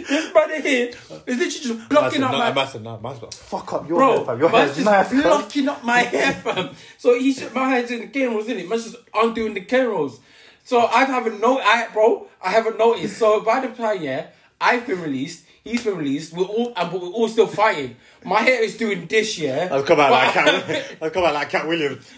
this 0.08 0.32
brother 0.32 0.60
here 0.60 0.88
is 1.26 1.38
literally 1.38 1.48
just 1.48 1.88
blocking 1.88 2.22
up 2.22 2.32
my. 2.32 2.52
Massive, 2.52 2.82
no, 2.82 2.98
man's 2.98 3.18
got 3.18 3.34
fuck 3.34 3.72
up 3.74 3.88
your 3.88 3.98
Bro, 3.98 4.16
hair, 4.16 4.24
fam. 4.24 4.38
Your 4.38 4.50
man's 4.50 4.76
hair's 4.76 4.76
just 4.76 5.12
nice, 5.12 5.22
blocking 5.22 5.68
up 5.68 5.84
my 5.84 5.98
hair, 6.00 6.32
fam. 6.32 6.70
So 6.96 7.18
he's 7.18 7.40
just, 7.40 7.54
my 7.54 7.68
hair's 7.68 7.90
in 7.90 8.00
the 8.00 8.06
cane 8.06 8.34
rows, 8.34 8.48
it? 8.48 8.68
Man's 8.68 8.84
just 8.90 8.96
undoing 9.12 9.54
the 9.54 9.62
cane 9.62 9.86
rows. 9.86 10.20
So 10.64 10.86
I 10.86 11.04
haven't 11.04 11.40
no, 11.40 11.58
I 11.58 11.88
bro, 11.92 12.28
I 12.40 12.50
haven't 12.50 12.78
noticed. 12.78 13.18
So 13.18 13.40
by 13.40 13.66
the 13.66 13.74
time 13.74 14.02
yeah, 14.02 14.26
I've 14.60 14.86
been 14.86 15.02
released, 15.02 15.44
he's 15.64 15.82
been 15.84 15.96
released. 15.96 16.32
We're 16.32 16.44
all, 16.44 16.72
but 16.74 16.92
we're 16.92 17.08
all 17.08 17.28
still 17.28 17.48
fighting. 17.48 17.96
My 18.24 18.40
hair 18.40 18.62
is 18.62 18.76
doing 18.76 19.06
this, 19.06 19.38
yeah. 19.38 19.68
I'll 19.72 19.82
come 19.82 19.98
out 19.98 20.12
like 20.12 20.32
Cat. 20.32 20.48
I'll 21.02 21.08
oh, 21.08 21.10
come 21.10 21.24
out 21.24 21.34
like 21.34 21.50
Katt 21.50 21.66
Williams. 21.66 22.08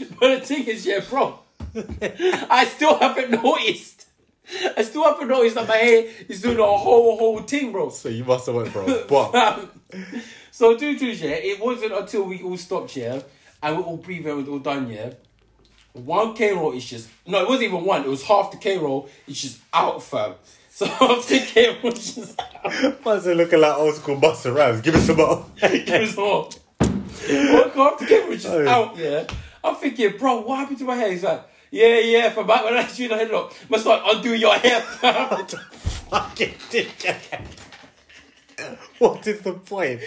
But 0.20 0.40
the 0.40 0.46
thing 0.46 0.64
is, 0.66 0.86
yeah, 0.86 1.00
bro, 1.08 1.38
I 2.50 2.64
still 2.66 2.98
haven't 2.98 3.30
noticed. 3.30 4.06
I 4.76 4.82
still 4.82 5.04
haven't 5.04 5.28
noticed 5.28 5.54
that 5.54 5.68
my 5.68 5.76
hair 5.76 6.06
is 6.28 6.40
doing 6.42 6.58
a 6.58 6.62
whole 6.64 7.16
whole 7.18 7.38
thing, 7.40 7.70
bro. 7.72 7.90
So 7.90 8.08
you 8.08 8.24
must 8.24 8.46
have 8.46 8.54
went, 8.56 8.72
bro. 8.72 9.04
But 9.08 9.70
so 10.50 10.76
do 10.76 10.98
do 10.98 11.06
yeah, 11.06 11.30
it 11.36 11.60
wasn't 11.60 11.92
until 11.92 12.24
we 12.24 12.42
all 12.42 12.56
stopped 12.56 12.96
yeah, 12.96 13.20
and 13.62 13.76
we 13.76 13.82
all 13.82 13.96
breathed 13.96 14.26
and 14.26 14.44
we 14.44 14.52
all 14.52 14.58
done 14.58 14.90
yeah. 14.90 15.12
One 15.92 16.34
K 16.34 16.52
roll 16.52 16.72
is 16.72 16.84
just 16.84 17.08
no, 17.26 17.42
it 17.42 17.48
wasn't 17.48 17.64
even 17.72 17.84
one. 17.84 18.02
It 18.04 18.08
was 18.08 18.22
half 18.24 18.50
the 18.50 18.56
K 18.58 18.78
roll. 18.78 19.08
It's 19.28 19.40
just 19.42 19.60
out, 19.72 20.02
fam. 20.02 20.34
So 20.70 20.86
half 20.86 21.26
the 21.28 21.38
K 21.40 21.78
roll 21.82 21.92
is 21.92 22.14
just 22.14 22.40
out. 22.40 23.04
man's 23.04 23.26
looking 23.26 23.60
like 23.60 23.76
old 23.76 23.94
school 23.96 24.16
Busta 24.20 24.54
Rhymes. 24.54 24.80
Give 24.80 24.94
us 24.94 25.06
some 25.06 25.16
more. 25.16 25.46
It 25.62 26.00
was 26.00 26.16
more. 26.16 26.48
One 26.80 27.70
half 27.70 27.98
the 27.98 28.06
K 28.08 28.20
roll 28.20 28.32
is 28.32 28.42
just 28.42 28.54
Oh. 28.54 28.68
out. 28.68 28.96
Yeah, 28.96 29.26
I'm 29.62 29.76
thinking, 29.76 30.16
bro, 30.18 30.40
what 30.42 30.58
happened 30.60 30.78
to 30.78 30.84
my 30.84 30.96
hair? 30.96 31.10
He's 31.12 31.22
like, 31.24 31.42
yeah, 31.70 31.98
yeah. 31.98 32.30
For 32.30 32.44
back 32.44 32.64
when 32.64 32.74
I 32.74 32.86
shoot 32.86 33.08
the 33.08 33.14
headlock, 33.16 33.52
must 33.70 33.84
start 33.84 34.02
undoing 34.06 34.40
your 34.40 34.54
hair, 34.54 34.80
fam. 35.00 35.46
Fucking 35.46 36.54
dickhead. 36.70 37.40
What 38.98 39.26
is 39.26 39.40
the 39.40 39.54
point? 39.54 40.00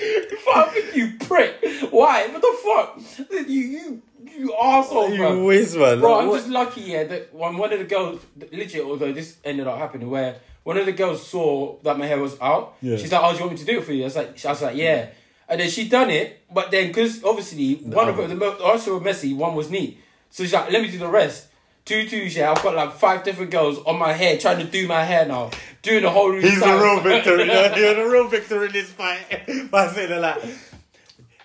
Fuck 0.46 0.76
you 0.94 1.14
prick. 1.20 1.56
Why? 1.90 2.28
What 2.28 2.42
the 2.42 2.58
fuck? 2.64 3.28
You 3.48 3.62
you 3.62 4.02
you 4.26 4.56
asshole, 4.62 5.10
You 5.12 5.18
fam. 5.18 5.44
whiz, 5.44 5.76
man. 5.76 6.00
Bro, 6.00 6.20
I'm 6.20 6.28
what- 6.28 6.38
just 6.38 6.50
lucky, 6.50 6.82
yeah, 6.82 7.04
that 7.06 7.34
one, 7.34 7.58
one 7.58 7.74
of 7.74 7.80
the 7.80 7.86
girls, 7.86 8.22
legit, 8.52 8.84
although 8.86 9.12
this 9.12 9.38
ended 9.44 9.66
up 9.68 9.78
happening, 9.80 10.10
where 10.10 10.36
one 10.64 10.78
of 10.78 10.86
the 10.86 10.92
girls 10.92 11.26
saw 11.28 11.78
that 11.82 11.98
my 11.98 12.06
hair 12.06 12.20
was 12.20 12.40
out. 12.40 12.76
Yeah. 12.82 12.98
She's 12.98 13.12
like, 13.12 13.22
oh, 13.24 13.32
do 13.32 13.38
you 13.40 13.44
want 13.46 13.54
me 13.54 13.58
to 13.60 13.66
do 13.66 13.80
it 13.80 13.84
for 13.86 13.92
you? 13.94 14.04
I 14.04 14.06
was 14.06 14.16
like, 14.16 14.46
I 14.46 14.50
was 14.50 14.62
like 14.62 14.76
yeah. 14.78 15.10
And 15.48 15.60
then 15.60 15.70
she 15.70 15.90
done 15.90 16.10
it, 16.10 16.41
but 16.52 16.72
then, 16.72 16.88
because 16.88 17.24
obviously, 17.24 17.76
one 17.76 18.07
of 18.10 18.18
them, 18.18 18.40
the 18.40 18.57
also 18.64 18.94
were 18.94 19.02
messy, 19.02 19.34
one 19.34 19.56
was 19.56 19.70
neat. 19.70 19.99
So 20.30 20.44
she's 20.44 20.53
like, 20.53 20.72
let 20.72 20.82
me 20.82 20.90
do 20.90 20.98
the 20.98 21.07
rest. 21.07 21.48
Two 21.86 22.07
twos, 22.07 22.36
yeah, 22.36 22.52
I've 22.52 22.64
got 22.64 22.76
like 22.76 22.94
five 22.94 23.24
different 23.24 23.52
girls 23.52 23.78
on 23.80 23.99
my 23.99 24.14
hair 24.14 24.38
trying 24.38 24.60
to 24.60 24.64
do 24.64 24.88
my 24.88 25.03
hair 25.03 25.26
now. 25.26 25.52
Doing 25.82 26.03
the 26.03 26.10
whole. 26.10 26.32
He's 26.32 26.60
the 26.60 26.65
real 26.65 27.02
victor. 27.02 27.38
You 27.38 27.45
know, 27.45 27.76
you're 27.76 27.95
the 27.95 28.10
real 28.10 28.30
victor 28.30 28.65
in 28.65 28.72
this 28.72 28.90
fight. 28.90 29.48
Man's 29.72 29.91
saying 29.94 30.22
like, 30.22 30.44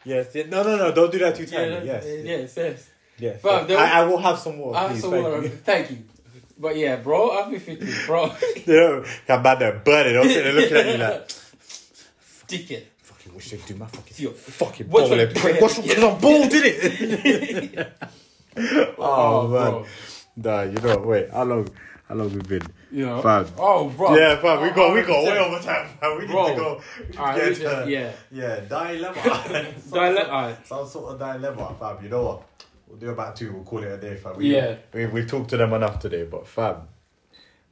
yes, 0.04 0.28
yes. 0.32 0.46
No, 0.48 0.62
no, 0.62 0.76
no. 0.76 0.92
Don't 0.92 1.10
do 1.10 1.18
that 1.18 1.34
too 1.34 1.42
Yeah. 1.42 1.82
Yes, 1.82 2.04
yes. 2.06 2.24
yes, 2.24 2.56
yes. 3.18 3.42
yes. 3.42 3.44
I, 3.44 4.00
I 4.00 4.04
will 4.04 4.18
have 4.18 4.38
some 4.38 4.58
more. 4.58 4.76
I 4.76 4.82
have 4.82 4.90
please, 4.92 5.00
some 5.00 5.10
thank 5.10 5.24
water. 5.24 5.42
you. 5.42 5.48
Thank 5.48 5.90
you. 5.90 5.98
But 6.56 6.76
yeah, 6.76 6.96
bro, 6.96 7.30
I've 7.30 7.50
been 7.50 7.60
thinking, 7.60 7.88
bro. 8.06 8.32
You 8.66 8.74
know, 8.74 9.04
about 9.24 9.42
back 9.42 9.58
there 9.58 9.72
burning. 9.84 10.16
I'm 10.16 10.28
sitting 10.28 10.44
there 10.44 10.52
looking 10.52 10.76
at 10.76 10.86
you 10.86 10.98
like, 10.98 11.28
Dickhead. 12.48 12.84
Fucking 13.28 13.34
wish 13.36 13.50
they'd 13.50 13.66
do 13.66 13.74
my 13.76 13.86
fucking, 13.86 14.14
Yo, 14.24 14.30
fucking 14.30 14.88
what's 14.88 15.10
your-. 15.10 15.26
What's 15.60 15.78
because 15.78 16.02
I'm 16.05 16.20
bald, 16.20 16.50
did 16.50 16.62
it? 16.66 17.88
oh, 18.56 18.94
Oh, 18.98 19.48
man. 19.48 19.70
bro. 19.70 19.86
Nah, 20.36 20.62
you 20.62 20.78
know, 20.80 20.98
wait, 20.98 21.30
how 21.30 21.44
long, 21.44 21.68
how 22.09 22.14
long 22.14 22.32
we 22.32 22.40
been? 22.42 22.62
You 22.90 23.06
know? 23.06 23.22
Fam. 23.22 23.46
Oh, 23.59 23.88
bro. 23.90 24.16
Yeah, 24.16 24.36
fam, 24.40 24.62
we 24.62 24.70
got, 24.70 24.94
we 24.94 25.02
got 25.02 25.24
way 25.24 25.38
over 25.38 25.62
time, 25.62 25.88
fam. 26.00 26.16
We 26.16 26.22
need 26.26 26.30
Bro. 26.32 26.48
to 26.48 26.55
go. 26.56 26.80
need 27.00 27.12
to 27.12 27.18
Alright, 27.18 27.36
get 27.36 27.48
we- 27.48 27.64
to- 27.64 27.84
yeah. 27.88 28.12
Yeah, 28.30 28.60
dilemma. 28.60 29.74
Some 29.80 29.98
Dile- 29.98 30.16
sort- 30.56 30.66
Some 30.66 30.86
sort 30.86 31.12
of 31.12 31.18
dilemma, 31.18 31.74
fam. 31.78 32.02
You 32.02 32.09
know 32.10 32.22
what? 32.24 32.42
We'll 32.86 32.98
do 32.98 33.10
about 33.10 33.36
two. 33.36 33.52
We'll 33.52 33.64
call 33.64 33.82
it 33.82 33.92
a 33.92 33.96
day, 33.98 34.16
fam. 34.16 34.36
We, 34.36 34.55
Yeah. 34.55 34.76
We, 34.94 35.06
we've 35.06 35.26
talked 35.28 35.50
to 35.50 35.56
them 35.59 35.72
enough 35.74 35.98
today, 36.00 36.24
but 36.24 36.46
fam, 36.46 36.82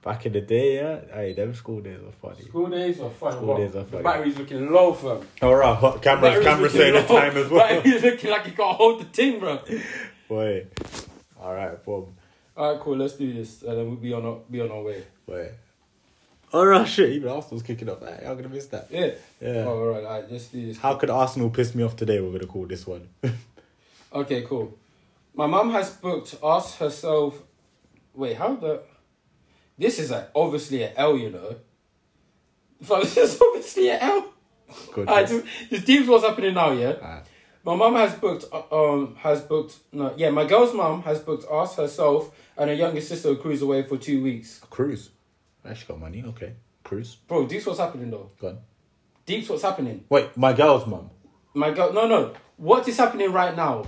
back 0.06 0.24
in 0.24 0.32
the 0.32 0.40
day, 0.40 0.76
yeah, 0.76 1.00
hey, 1.12 1.32
them 1.34 1.52
school 1.54 1.80
days 1.80 1.98
were 2.00 2.12
funny. 2.12 2.44
School 2.48 2.68
days 2.68 3.00
are 3.00 3.10
fun. 3.10 3.32
School 3.32 3.46
bro. 3.46 3.56
days 3.58 3.74
are 3.74 3.82
The 3.82 3.90
funny. 3.90 4.02
battery's 4.04 4.38
looking 4.38 4.70
low, 4.72 4.92
fam. 4.94 5.26
All 5.42 5.54
right, 5.56 5.76
hot 5.76 6.00
cameras, 6.00 6.44
cameras 6.44 6.72
saying 6.72 6.94
the 6.94 7.02
time 7.02 7.36
as 7.36 7.50
well. 7.50 7.68
Battery's 7.68 8.02
looking 8.02 8.30
like 8.30 8.46
it 8.46 8.56
got 8.56 8.76
hold 8.76 9.00
the 9.00 9.04
thing, 9.06 9.40
bro. 9.40 9.58
Boy, 10.28 10.66
all 11.40 11.52
right, 11.54 11.84
boom. 11.84 12.14
Alright, 12.56 12.80
cool. 12.80 12.96
Let's 12.96 13.14
do 13.14 13.30
this, 13.34 13.62
and 13.62 13.76
then 13.76 13.86
we'll 13.86 13.96
be 13.96 14.14
on 14.14 14.24
our, 14.24 14.38
be 14.50 14.60
on 14.62 14.70
our 14.70 14.82
way. 14.82 15.04
Boy. 15.26 15.50
All 16.54 16.64
right, 16.66 16.88
shit. 16.88 17.10
Even 17.10 17.28
Arsenal's 17.28 17.62
kicking 17.62 17.90
off. 17.90 18.00
Hey, 18.00 18.24
I'm 18.26 18.34
gonna 18.36 18.48
miss 18.48 18.66
that. 18.68 18.86
Yeah. 18.90 19.10
Yeah. 19.42 19.64
Oh, 19.66 19.78
alright, 19.80 20.04
alright. 20.04 20.32
Let's 20.32 20.46
do 20.46 20.64
this. 20.66 20.78
How 20.78 20.94
could 20.94 21.10
Arsenal 21.10 21.50
piss 21.50 21.74
me 21.74 21.82
off 21.82 21.96
today? 21.96 22.18
We're 22.20 22.32
gonna 22.32 22.46
call 22.46 22.66
this 22.66 22.86
one. 22.86 23.08
Okay, 24.12 24.42
cool. 24.42 24.72
My 25.34 25.46
mum 25.46 25.70
has 25.72 25.90
booked 25.90 26.36
us 26.42 26.76
herself. 26.76 27.42
Wait, 28.14 28.36
how 28.36 28.54
the? 28.54 28.80
This 29.78 29.98
is 29.98 30.10
a, 30.10 30.28
obviously 30.34 30.82
an 30.82 30.92
L, 30.96 31.16
you 31.18 31.30
know. 31.30 31.56
Fam, 32.82 33.00
This 33.04 33.16
is 33.16 33.40
obviously 33.40 33.90
an 33.90 33.98
L. 34.00 34.32
Good. 34.92 35.08
Alright, 35.08 35.28
just, 35.28 35.46
just 35.70 35.86
deep 35.86 36.06
what's 36.06 36.24
happening 36.24 36.54
now, 36.54 36.72
yeah. 36.72 36.92
Alright. 36.92 37.24
My 37.64 37.74
mum 37.74 37.94
has 37.96 38.14
booked. 38.14 38.44
uh, 38.52 38.62
Um, 38.70 39.16
has 39.16 39.40
booked. 39.42 39.76
No, 39.92 40.14
yeah, 40.16 40.30
my 40.30 40.44
girl's 40.44 40.72
mum 40.72 41.02
has 41.02 41.18
booked 41.20 41.44
us 41.50 41.76
herself 41.76 42.30
and 42.56 42.70
her 42.70 42.76
younger 42.76 43.00
sister 43.00 43.30
a 43.30 43.36
cruise 43.36 43.60
away 43.62 43.82
for 43.82 43.96
two 43.98 44.22
weeks. 44.22 44.60
A 44.62 44.66
Cruise. 44.66 45.10
Actually 45.68 45.88
got 45.94 46.00
money. 46.00 46.24
Okay. 46.28 46.52
Cruise. 46.84 47.16
Bro, 47.26 47.48
deep's 47.48 47.66
what's 47.66 47.80
happening 47.80 48.10
though. 48.10 48.30
Go 48.40 48.48
on. 48.48 48.58
Deep's 49.26 49.48
what's 49.48 49.62
happening. 49.62 50.04
Wait, 50.08 50.36
my 50.36 50.52
girl's 50.52 50.86
mum. 50.86 51.10
My 51.54 51.72
girl, 51.72 51.92
no, 51.92 52.06
no. 52.06 52.34
What 52.56 52.86
is 52.86 52.96
happening 52.96 53.32
right 53.32 53.56
now? 53.56 53.84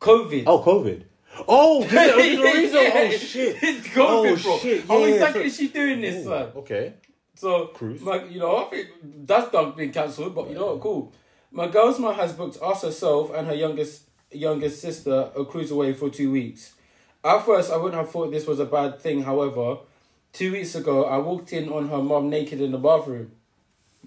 COVID. 0.00 0.44
Oh, 0.46 0.62
COVID. 0.62 1.02
Oh, 1.48 1.82
this 1.84 1.92
is 1.92 2.36
the 2.38 2.42
reason. 2.42 2.76
Oh, 2.78 2.82
yeah. 2.82 3.10
Oh 3.12 3.16
shit. 3.16 3.56
Oh, 3.56 3.66
it's 3.66 3.86
COVID, 3.88 3.98
Oh, 3.98 4.42
bro. 4.42 4.58
shit. 4.58 4.84
How 4.86 4.98
Yeah, 4.98 5.06
yeah, 5.06 5.14
exactly 5.14 5.44
is 5.44 5.56
she 5.56 5.68
doing 5.68 6.00
this, 6.00 6.26
Ooh, 6.26 6.30
man? 6.30 6.48
Okay. 6.56 6.94
So, 7.34 7.66
Cruise. 7.68 8.02
like 8.02 8.30
you 8.30 8.38
know, 8.40 8.56
I 8.56 8.64
think 8.70 8.88
that's 9.26 9.50
done 9.50 9.72
being 9.76 9.92
cancelled, 9.92 10.34
but 10.34 10.48
you 10.48 10.54
know 10.54 10.66
what? 10.74 10.80
Cool. 10.80 11.12
My 11.52 11.68
girl's 11.68 11.98
mom 11.98 12.14
has 12.14 12.32
booked 12.32 12.58
us 12.62 12.82
herself 12.82 13.32
and 13.34 13.46
her 13.46 13.54
youngest 13.54 14.02
youngest 14.32 14.80
sister 14.80 15.30
a 15.36 15.44
cruise 15.44 15.70
away 15.70 15.92
for 15.94 16.10
two 16.10 16.30
weeks. 16.30 16.74
At 17.24 17.44
first, 17.44 17.70
I 17.72 17.76
wouldn't 17.76 17.94
have 18.00 18.10
thought 18.10 18.30
this 18.30 18.46
was 18.46 18.60
a 18.60 18.64
bad 18.66 19.00
thing. 19.00 19.22
However, 19.22 19.78
two 20.32 20.52
weeks 20.52 20.74
ago, 20.74 21.04
I 21.04 21.18
walked 21.18 21.52
in 21.52 21.68
on 21.70 21.88
her 21.88 21.98
mom 22.02 22.28
naked 22.30 22.60
in 22.60 22.72
the 22.72 22.78
bathroom. 22.78 23.32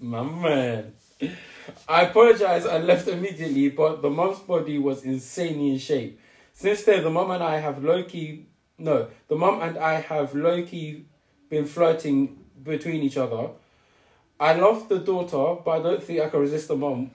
My 0.00 0.22
man. 0.22 0.92
I 1.88 2.02
apologized 2.02 2.66
and 2.66 2.86
left 2.86 3.08
immediately, 3.08 3.68
but 3.70 4.02
the 4.02 4.10
mom's 4.10 4.38
body 4.40 4.78
was 4.78 5.04
insanely 5.04 5.70
in 5.70 5.78
shape. 5.78 6.18
Since 6.56 6.84
then, 6.84 7.02
the 7.02 7.10
mum 7.10 7.32
and 7.32 7.42
I 7.42 7.58
have 7.58 7.82
low 7.82 8.04
key. 8.04 8.46
No, 8.78 9.08
the 9.28 9.34
mum 9.34 9.60
and 9.60 9.76
I 9.76 9.94
have 10.00 10.34
low 10.36 10.62
key 10.64 11.04
been 11.50 11.64
flirting 11.66 12.44
between 12.62 13.02
each 13.02 13.16
other. 13.16 13.48
I 14.38 14.54
love 14.54 14.88
the 14.88 15.00
daughter, 15.00 15.60
but 15.64 15.70
I 15.70 15.82
don't 15.82 16.02
think 16.02 16.20
I 16.20 16.28
can 16.28 16.40
resist 16.40 16.68
the 16.68 16.76
mum. 16.76 17.10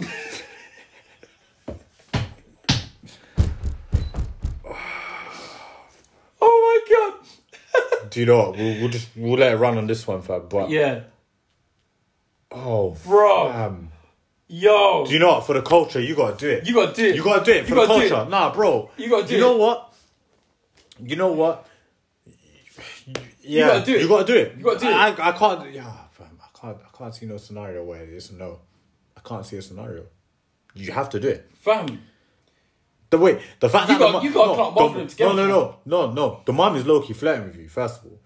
oh 6.40 6.84
my 6.88 6.94
god! 6.94 7.14
Do 8.10 8.20
you 8.20 8.26
know 8.26 8.38
what? 8.38 8.56
We'll, 8.56 8.80
we'll 8.80 8.88
just 8.88 9.08
we'll 9.14 9.38
let 9.38 9.52
it 9.52 9.56
run 9.56 9.78
on 9.78 9.86
this 9.86 10.04
one, 10.06 10.22
fam. 10.22 10.48
But 10.48 10.70
Yeah, 10.70 11.02
oh, 12.50 12.96
Bro. 13.04 13.52
fam. 13.52 13.92
Yo, 14.50 15.06
Do 15.06 15.12
you 15.12 15.18
know 15.18 15.32
what? 15.34 15.46
For 15.46 15.54
the 15.54 15.62
culture, 15.62 16.00
you 16.00 16.14
gotta 16.14 16.36
do 16.36 16.48
it. 16.50 16.66
you 16.66 16.74
gotta 16.74 16.92
do 16.94 17.04
it. 17.06 17.14
You 17.16 17.22
gotta 17.24 17.44
do 17.44 17.52
it 17.52 17.64
for 17.66 17.74
You 17.74 17.80
the 17.80 17.86
culture. 17.86 18.26
Nah, 18.28 18.52
bro. 18.52 18.90
You 18.96 19.08
gotta 19.08 19.26
do 19.26 19.34
You 19.34 19.38
it. 19.38 19.40
know 19.42 19.56
what? 19.56 19.94
You 21.02 21.16
know 21.16 21.32
what? 21.32 21.66
Yeah, 23.42 23.68
gotta 23.68 23.84
do 23.86 23.94
it. 23.94 24.00
You 24.02 24.08
gotta 24.08 24.24
do 24.24 24.34
it. 24.34 24.54
You 24.58 24.64
gotta 24.64 24.78
do 24.78 24.86
it. 24.88 24.92
I, 24.92 25.08
I, 25.28 25.32
can't. 25.32 25.72
Yeah, 25.72 25.92
fam, 26.12 26.38
I 26.42 26.58
can't. 26.58 26.76
I 26.92 26.96
can't 26.96 27.14
see 27.14 27.26
no 27.26 27.36
scenario 27.36 27.84
where 27.84 28.02
it's 28.02 28.30
no. 28.32 28.58
I 29.16 29.20
can't 29.20 29.44
see 29.46 29.56
a 29.56 29.62
scenario. 29.62 30.04
You 30.74 30.92
have 30.92 31.08
to 31.10 31.20
do 31.20 31.28
it. 31.28 31.50
Fam, 31.60 32.00
The 33.10 33.18
way 33.18 33.42
the 33.58 33.68
fact 33.68 33.90
You 33.90 33.98
that 33.98 34.12
got- 34.12 34.20
the, 34.22 34.28
you 34.28 34.32
got 34.34 34.56
no, 34.76 34.84
of 34.84 34.94
them 34.94 35.08
together, 35.08 35.34
No, 35.34 35.46
no, 35.46 35.48
no, 35.48 36.06
no, 36.06 36.12
no. 36.12 36.40
The 36.44 36.52
mom 36.52 36.76
is 36.76 36.86
low 36.86 37.00
key 37.02 37.12
flirting 37.12 37.46
with 37.48 37.56
you. 37.56 37.68
First 37.68 38.00
of 38.04 38.06
all. 38.12 38.19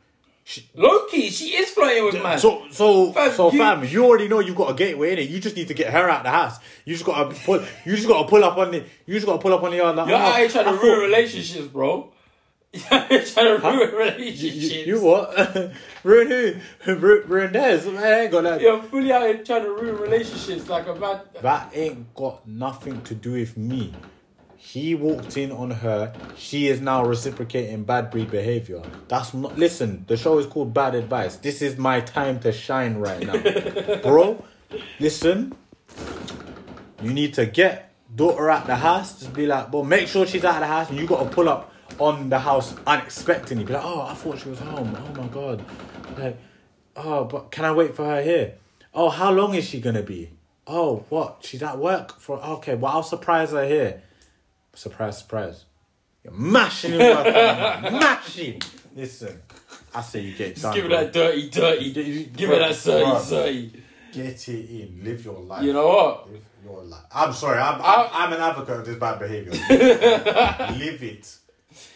Loki, 0.75 1.31
she 1.31 1.57
is 1.57 1.71
flirting 1.71 2.05
with 2.05 2.23
man. 2.23 2.39
So, 2.39 2.65
so, 2.71 3.13
Fam, 3.13 3.33
so, 3.33 3.51
you- 3.51 3.59
fam, 3.59 3.85
you 3.85 4.05
already 4.05 4.29
know 4.29 4.41
you 4.41 4.55
got 4.55 4.71
a 4.71 4.75
gateway 4.75 5.13
in 5.13 5.19
it. 5.19 5.31
You 5.31 5.41
just 5.41 5.57
need 5.57 5.69
to 5.69 5.75
get 5.75 5.91
her 5.93 6.09
out 6.11 6.23
the 6.23 6.31
house. 6.31 6.59
You 6.85 6.95
just 6.95 7.07
gotta 7.07 7.35
pull. 7.35 7.65
You 7.87 7.97
just 7.97 8.07
gotta 8.07 8.29
pull 8.29 8.45
up 8.45 8.59
on 8.59 8.71
the. 8.73 8.85
You 9.07 9.15
just 9.15 9.25
gotta 9.27 9.39
pull 9.41 9.55
up 9.55 9.63
on 9.63 9.71
the 9.71 9.79
yard. 9.79 9.97
Like, 9.97 10.09
You're 10.09 10.17
oh, 10.19 10.21
out 10.21 10.37
here 10.39 10.49
trying 10.51 10.65
to 10.67 10.73
ruin 10.83 11.01
relationships, 11.01 11.67
bro. 11.69 12.11
You're 12.75 12.81
trying 12.91 13.25
to 13.25 13.61
ruin 13.63 13.79
You, 13.91 13.99
relationships. 13.99 14.73
you, 14.73 14.97
you 14.97 15.01
what? 15.01 15.73
ruin 16.05 16.27
who? 16.29 16.93
Ru- 16.95 17.23
Ruin 17.25 17.53
theirs. 17.53 17.87
Man, 17.87 17.97
I 18.03 18.21
ain't 18.23 18.33
got 18.33 18.43
that. 18.43 18.61
You're 18.61 18.83
fully 18.83 19.13
out 19.13 19.23
here 19.23 19.45
trying 19.45 19.63
to 19.63 19.71
ruin 19.71 19.97
relationships 19.97 20.69
like 20.69 20.87
a 20.89 20.95
man. 20.95 21.21
That 21.41 21.71
ain't 21.73 22.13
got 22.15 22.47
nothing 22.47 23.01
to 23.03 23.15
do 23.15 23.33
with 23.33 23.57
me. 23.57 23.95
He 24.65 24.95
walked 24.95 25.37
in 25.37 25.53
on 25.53 25.71
her. 25.71 26.15
She 26.39 26.69
is 26.69 26.81
now 26.81 27.05
reciprocating 27.05 27.85
bad 27.85 28.11
breed 28.11 28.31
behavior. 28.31 28.83
That's 29.09 29.35
not. 29.35 29.59
Listen, 29.59 30.07
the 30.09 30.17
show 30.17 30.39
is 30.39 30.47
called 30.47 30.73
Bad 30.73 30.95
Advice. 30.95 31.37
This 31.37 31.61
is 31.61 31.77
my 31.77 32.01
time 32.01 32.41
to 32.41 32.51
shine 32.51 32.97
right 32.97 33.25
now, 33.25 34.01
bro. 34.03 34.43
Listen, 34.99 35.55
you 37.03 37.13
need 37.13 37.35
to 37.35 37.45
get 37.45 37.93
daughter 38.17 38.51
out 38.51 38.67
the 38.67 38.75
house. 38.75 39.21
Just 39.21 39.35
be 39.35 39.47
like, 39.47 39.71
bro, 39.71 39.85
make 39.85 40.09
sure 40.09 40.27
she's 40.27 40.45
out 40.45 40.55
of 40.55 40.61
the 40.61 40.67
house, 40.67 40.89
and 40.89 40.99
you 40.99 41.07
got 41.07 41.23
to 41.23 41.29
pull 41.29 41.51
up 41.51 41.71
on 41.99 42.31
the 42.31 42.39
house 42.39 42.75
unexpectedly. 42.87 43.65
Be 43.65 43.75
like, 43.75 43.85
oh, 43.85 44.01
I 44.01 44.15
thought 44.15 44.39
she 44.39 44.49
was 44.49 44.61
home. 44.61 44.97
Oh 44.99 45.23
my 45.23 45.27
god, 45.29 45.63
like, 46.19 46.39
oh, 46.97 47.25
but 47.25 47.51
can 47.51 47.67
I 47.67 47.73
wait 47.73 47.95
for 47.95 48.07
her 48.07 48.23
here? 48.23 48.55
Oh, 48.95 49.11
how 49.11 49.31
long 49.31 49.55
is 49.55 49.67
she 49.69 49.79
gonna 49.79 50.03
be? 50.03 50.31
Oh, 50.67 51.05
what? 51.11 51.41
She's 51.43 51.63
at 51.63 51.79
work 51.79 52.19
for. 52.19 52.43
Okay, 52.43 52.75
well, 52.75 52.93
I'll 52.93 53.03
surprise 53.03 53.51
her 53.51 53.67
here. 53.67 54.03
Surprise, 54.75 55.19
surprise. 55.19 55.65
You're 56.23 56.33
mashing 56.33 56.93
him 56.93 56.99
mashing. 57.01 58.61
Listen, 58.97 59.41
I 59.95 60.01
say 60.03 60.21
you 60.21 60.33
get 60.35 60.49
it 60.49 60.51
Just 60.53 60.63
done. 60.63 60.75
give 60.75 60.85
it 60.87 60.89
bro. 60.89 60.97
that 61.05 61.13
dirty, 61.13 61.51
dirty. 61.51 61.85
You- 61.87 62.03
you- 62.03 62.25
Give 62.27 62.51
it 62.51 62.59
that 62.59 62.83
dirty, 62.83 63.31
dirty. 63.31 63.83
Get 64.13 64.27
it 64.27 64.49
in. 64.49 65.01
Live 65.05 65.25
your 65.25 65.41
life. 65.41 65.65
You 65.65 65.73
know 65.73 65.89
what? 65.89 66.31
Live 66.33 66.43
your 66.65 66.83
life. 66.85 67.03
I'm 67.13 67.33
sorry. 67.33 67.59
I'm, 67.59 67.81
I'm, 67.83 68.09
I'm 68.13 68.33
an 68.33 68.41
advocate 68.41 68.79
of 68.81 68.87
this 68.87 68.97
bad 68.97 69.19
behavior. 69.19 69.51
Live 69.71 71.03
it, 71.03 71.37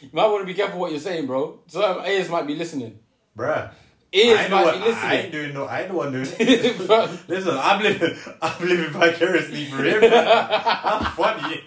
You 0.01 0.09
might 0.13 0.27
want 0.27 0.43
to 0.43 0.47
be 0.47 0.55
careful 0.55 0.81
what 0.81 0.91
you're 0.91 1.01
saying, 1.01 1.27
bro. 1.27 1.61
Some 1.69 2.05
ears 2.05 2.29
might 2.29 2.47
be 2.47 2.55
listening. 2.57 2.99
bruh. 3.37 3.71
Ears 4.11 4.39
I 4.39 4.41
ain't, 4.43 4.51
the 4.51 4.57
might 4.57 4.65
one, 4.65 4.95
I 4.95 5.15
ain't 5.17 5.33
doing 5.33 5.53
no. 5.55 5.65
I 5.67 5.81
ain't 5.81 5.89
the 5.89 5.95
one 5.95 6.13
doing 6.13 6.27
it. 6.39 7.29
Listen, 7.29 7.59
I'm 7.59 7.83
living. 7.83 8.17
I'm 8.41 8.67
living 8.69 8.91
vicariously 8.91 9.67
for 9.67 9.83
him. 9.83 10.03
I'm 10.15 11.05
funny. 11.13 11.61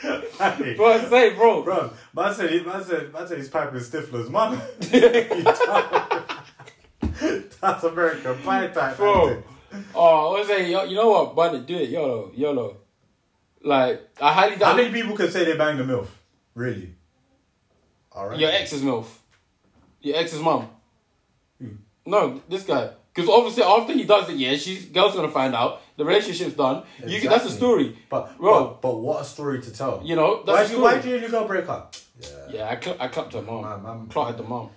Hey, 0.00 0.74
bro, 0.76 0.86
I 0.92 1.04
say, 1.08 1.30
bro. 1.34 1.62
Bro, 1.64 1.92
man 2.14 2.32
said, 2.32 2.50
he- 2.50 2.60
man 2.62 2.84
said, 2.84 3.12
man 3.12 3.26
said 3.26 3.38
he's 3.38 3.48
piping 3.48 3.80
Stifler's 3.80 4.30
mum. 4.30 4.60
That's 7.60 7.82
American 7.84 8.38
Pie 8.42 8.68
type. 8.68 8.96
Bro. 8.96 9.42
Oh, 9.94 10.34
I 10.36 10.38
was 10.38 10.46
saying, 10.46 10.70
yo- 10.70 10.84
you 10.84 10.94
know 10.94 11.10
what? 11.10 11.34
buddy, 11.34 11.60
do 11.60 11.76
it, 11.76 11.90
YOLO, 11.90 12.30
YOLO. 12.34 12.76
Like, 13.62 14.08
I 14.20 14.32
highly 14.32 14.56
How 14.56 14.76
many 14.76 14.90
people 14.92 15.16
can 15.16 15.30
say 15.30 15.44
they 15.44 15.56
banged 15.56 15.80
a 15.80 15.84
MILF? 15.84 16.06
Really? 16.54 16.94
Alright. 18.14 18.38
your 18.38 18.50
ex's 18.50 18.82
MILF. 18.82 19.06
Your 20.00 20.16
ex's 20.16 20.40
mum. 20.40 20.68
No, 22.08 22.40
this 22.48 22.64
guy. 22.64 22.90
Because 23.14 23.28
obviously, 23.30 23.62
after 23.64 23.92
he 23.92 24.04
does 24.04 24.28
it, 24.30 24.36
yeah, 24.36 24.54
she's 24.56 24.86
girl's 24.86 25.14
gonna 25.14 25.28
find 25.30 25.54
out. 25.54 25.80
The 25.96 26.04
relationship's 26.04 26.54
done. 26.54 26.84
You 27.04 27.20
can, 27.20 27.30
that's 27.30 27.44
the 27.44 27.50
Exactly. 27.50 27.56
story. 27.56 27.98
But, 28.08 28.38
Bro. 28.38 28.64
but, 28.64 28.82
but 28.82 28.96
what 29.00 29.22
a 29.22 29.24
story 29.24 29.60
to 29.60 29.70
tell. 29.72 30.00
You 30.04 30.14
know, 30.16 30.42
why 30.44 30.64
the 30.64 30.74
you, 30.74 30.80
why 30.80 31.00
do 31.00 31.08
you 31.08 31.14
and 31.14 31.22
your 31.22 31.30
girl 31.30 31.46
break 31.46 31.68
up? 31.68 31.96
Yeah. 32.20 32.28
Yeah, 32.50 32.68
I, 32.70 32.80
cl- 32.80 32.96
I 33.00 33.08
clapped 33.08 33.32
her 33.34 33.42
mom. 33.42 33.62
Man, 33.62 33.82
man, 33.82 34.06
Clotted 34.06 34.36
the 34.38 34.44
mom. 34.44 34.70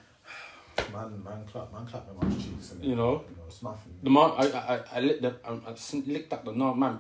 Man, 0.91 1.23
man, 1.23 1.45
clap, 1.51 1.71
man, 1.71 1.85
clap 1.85 2.07
my 2.07 2.27
mum's 2.27 2.43
cheeks. 2.43 2.73
You 2.81 2.95
know? 2.95 3.23
you 3.29 3.35
know, 3.37 3.43
it's 3.47 3.61
nothing. 3.61 3.93
The 4.01 4.09
mom, 4.09 4.33
I, 4.37 4.45
I, 4.47 4.47
I, 4.47 4.77
um, 4.77 4.83
I 4.95 4.99
licked 5.01 5.21
the, 5.21 5.35
I, 5.45 5.51
I 5.51 5.97
licked 6.07 6.33
up 6.33 6.45
the 6.45 6.51
naan, 6.51 6.77
man. 6.77 6.99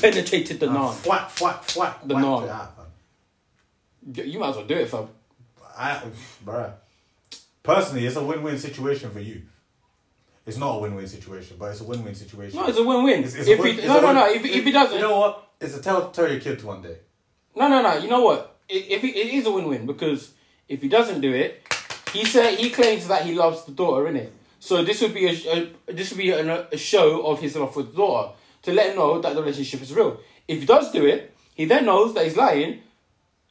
Penetrated 0.00 0.60
the 0.60 0.66
Man, 0.66 0.76
naan. 0.76 1.06
Whack, 1.06 1.30
whack, 1.40 1.62
whack, 1.76 2.00
The 2.06 2.14
whack 2.14 2.24
naan. 2.24 2.44
it 2.44 2.50
out, 2.50 2.76
man. 2.78 2.86
You 4.14 4.24
you 4.24 4.38
might 4.38 4.50
as 4.50 4.56
well 4.56 4.66
do 4.66 4.74
it, 4.74 4.88
fam. 4.90 5.08
I, 5.78 6.02
bruh. 6.44 6.72
Personally, 7.66 8.06
it's 8.06 8.16
a 8.16 8.22
win-win 8.22 8.58
situation 8.58 9.10
for 9.10 9.20
you. 9.20 9.42
It's 10.46 10.56
not 10.56 10.76
a 10.76 10.78
win-win 10.78 11.08
situation, 11.08 11.56
but 11.58 11.72
it's 11.72 11.80
a 11.80 11.84
win-win 11.84 12.14
situation. 12.14 12.58
No, 12.60 12.66
it's 12.68 12.78
a 12.78 12.84
win-win. 12.84 13.18
It's- 13.24 13.34
it's 13.34 13.48
a 13.48 13.52
if 13.52 13.58
win- 13.58 13.78
he, 13.78 13.86
no, 13.86 13.98
a 13.98 14.02
no, 14.02 14.12
no. 14.12 14.28
If, 14.30 14.44
if 14.44 14.64
he 14.64 14.70
doesn't, 14.72 14.94
You 14.96 15.02
know 15.02 15.18
what? 15.18 15.50
It's 15.60 15.76
a 15.76 15.82
tell 15.82 16.10
tell 16.10 16.30
your 16.30 16.40
kids 16.40 16.62
one 16.62 16.82
day. 16.82 16.98
no, 17.56 17.66
no, 17.68 17.82
no. 17.82 17.96
You 17.98 18.08
know 18.08 18.20
what? 18.22 18.56
If 18.68 18.88
if 18.88 19.02
he, 19.02 19.08
it 19.08 19.34
is 19.34 19.46
a 19.46 19.50
win-win 19.50 19.84
because 19.86 20.32
if 20.68 20.80
he 20.82 20.88
doesn't 20.88 21.20
do 21.20 21.32
it, 21.32 21.62
he 22.12 22.24
said 22.24 22.58
he 22.58 22.70
claims 22.70 23.08
that 23.08 23.22
he 23.26 23.34
loves 23.34 23.64
the 23.64 23.72
daughter, 23.72 24.04
innit? 24.10 24.30
So 24.60 24.84
this 24.84 25.00
would 25.02 25.14
be 25.14 25.26
a, 25.26 25.32
a 25.86 25.92
this 25.92 26.10
would 26.10 26.18
be 26.18 26.30
an, 26.30 26.48
a 26.50 26.76
show 26.76 27.26
of 27.26 27.40
his 27.40 27.56
love 27.56 27.74
for 27.74 27.82
the 27.82 27.92
daughter 27.92 28.32
to 28.62 28.72
let 28.72 28.90
him 28.90 28.96
know 28.96 29.20
that 29.20 29.34
the 29.34 29.40
relationship 29.42 29.82
is 29.82 29.92
real. 29.92 30.20
If 30.46 30.60
he 30.60 30.66
does 30.66 30.92
do 30.92 31.04
it, 31.06 31.34
he 31.54 31.64
then 31.64 31.86
knows 31.86 32.14
that 32.14 32.24
he's 32.24 32.36
lying. 32.36 32.82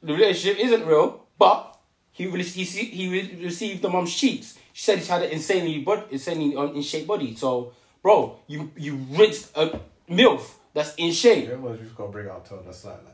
The 0.02 0.14
relationship 0.14 0.58
isn't 0.64 0.86
real, 0.86 1.26
but 1.38 1.75
he 2.16 2.26
re- 2.26 2.42
he 2.42 2.64
he 2.64 3.04
re- 3.12 3.44
received 3.44 3.82
the 3.82 3.90
mom's 3.90 4.14
cheeks. 4.14 4.56
She 4.72 4.82
said 4.84 4.98
he's 4.98 5.08
had 5.08 5.22
an 5.22 5.30
insanely 5.30 5.80
bod- 5.80 6.08
insanely 6.10 6.56
um, 6.56 6.74
in 6.74 6.82
shape 6.82 7.06
body. 7.06 7.36
So, 7.36 7.72
bro, 8.02 8.38
you 8.46 8.72
you 8.76 8.96
rinsed 9.10 9.52
a 9.54 9.78
milf 10.08 10.42
that's 10.72 10.94
in 10.96 11.12
shape. 11.12 11.48
You 11.48 11.78
just 11.82 11.94
gotta 11.94 12.10
bring 12.10 12.26
it 12.26 12.32
up 12.32 12.48
to 12.48 12.56
the 12.66 12.72
side 12.72 13.00
like. 13.04 13.12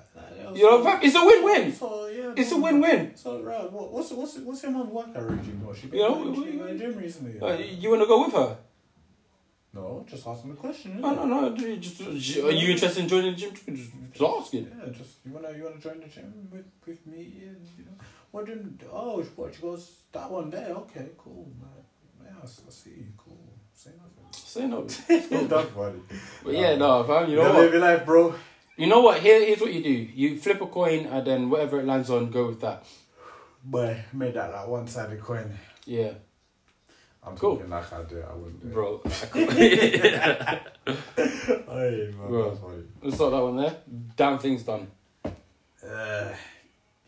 You 0.55 0.63
know, 0.65 0.99
it's 1.03 1.15
a 1.15 1.25
win-win. 1.25 1.73
So 1.73 2.07
yeah, 2.07 2.33
It's 2.37 2.53
a 2.53 2.59
win-win. 2.59 3.17
So 3.17 3.41
right, 3.43 3.71
what, 3.73 3.91
what's 3.93 4.11
what's 4.13 4.39
what's 4.39 4.63
your 4.63 4.73
mum's 4.73 4.91
workout 4.91 5.29
regime? 5.31 5.65
What 5.65 5.77
she 5.77 5.87
been 5.87 5.99
You 6.01 6.09
know, 6.09 6.35
she 6.35 6.51
been 6.51 6.59
the 6.59 6.79
gym 6.79 6.97
recently? 6.97 7.41
Uh, 7.41 7.57
you 7.57 7.89
want 7.91 8.03
to 8.03 8.07
go 8.07 8.25
with 8.25 8.35
her? 8.35 8.57
no, 9.75 10.05
just 10.07 10.27
asking 10.27 10.51
the 10.51 10.57
question. 10.57 11.01
No, 11.01 11.15
no, 11.15 11.25
no. 11.25 11.57
Just, 11.57 12.01
are 12.03 12.53
you 12.53 12.73
interested 12.73 13.03
in 13.03 13.09
joining 13.09 13.33
the 13.33 13.39
gym? 13.39 13.53
Just, 13.55 13.91
just 14.13 14.23
asking. 14.41 14.65
Yeah, 14.71 14.93
just 14.93 15.15
you 15.25 15.33
wanna 15.33 15.51
you 15.57 15.65
wanna 15.65 15.79
join 15.79 15.99
the 16.01 16.09
gym 16.09 16.49
with 16.53 16.67
with 16.87 17.07
me? 17.07 17.21
And, 17.49 17.67
you 17.79 17.85
know, 17.87 17.97
what 18.33 18.47
gym? 18.47 18.79
Oh, 18.93 19.23
what? 19.37 19.55
She 19.55 19.63
goes 19.63 19.93
that 20.13 20.29
one 20.31 20.51
there. 20.51 20.71
Okay, 20.71 21.09
cool. 21.19 21.47
Man. 21.61 21.69
Yeah, 22.25 22.33
I 22.41 22.45
s- 22.45 22.63
I 22.67 22.71
see 22.71 22.91
you. 22.91 23.07
Cool. 23.17 23.39
Say 23.73 23.91
nothing. 23.91 24.33
Say 24.33 24.67
no. 24.67 24.81
nothing. 24.83 25.49
That's 25.49 25.71
funny. 25.71 26.01
But 26.45 26.55
yeah, 26.55 26.75
no, 26.77 27.05
fam. 27.05 27.25
You 27.31 27.37
You 27.37 27.43
know 27.45 27.53
live 27.61 27.73
your 27.73 27.81
life, 27.83 28.05
bro. 28.05 28.35
You 28.77 28.87
know 28.89 29.01
what? 29.01 29.21
Here, 29.21 29.45
here's 29.45 29.61
what 29.61 29.73
you 29.73 29.83
do. 29.83 29.91
You 29.91 30.37
flip 30.39 30.61
a 30.61 30.67
coin, 30.67 31.07
and 31.07 31.27
then 31.27 31.51
whatever 31.51 31.79
it 31.81 31.87
lands 31.87 32.11
on, 32.11 32.31
go 32.31 32.47
with 32.49 32.61
that. 32.63 32.85
But 33.65 33.97
made 34.13 34.35
that 34.35 34.51
like 34.53 34.67
one 34.67 34.87
sided 34.89 35.21
coin. 35.21 35.57
Yeah, 35.85 36.13
I'm 37.25 37.37
Cool. 37.37 37.57
talking 37.57 37.71
like 37.71 37.93
I 37.93 38.03
do 38.05 38.17
it. 38.17 38.27
I 38.29 38.35
wouldn't 38.35 38.61
do 38.61 38.69
it. 38.69 38.73
bro. 38.73 39.03
Hey, 41.15 42.13
man, 42.19 42.29
Bro. 42.29 42.49
that's 42.51 42.61
funny. 42.61 42.83
Let's 43.03 43.17
start 43.17 43.33
that 43.33 43.43
one 43.43 43.57
there. 43.57 43.77
Damn 44.17 44.39
thing's 44.39 44.63
done. 44.63 44.91
Uh, 45.25 46.29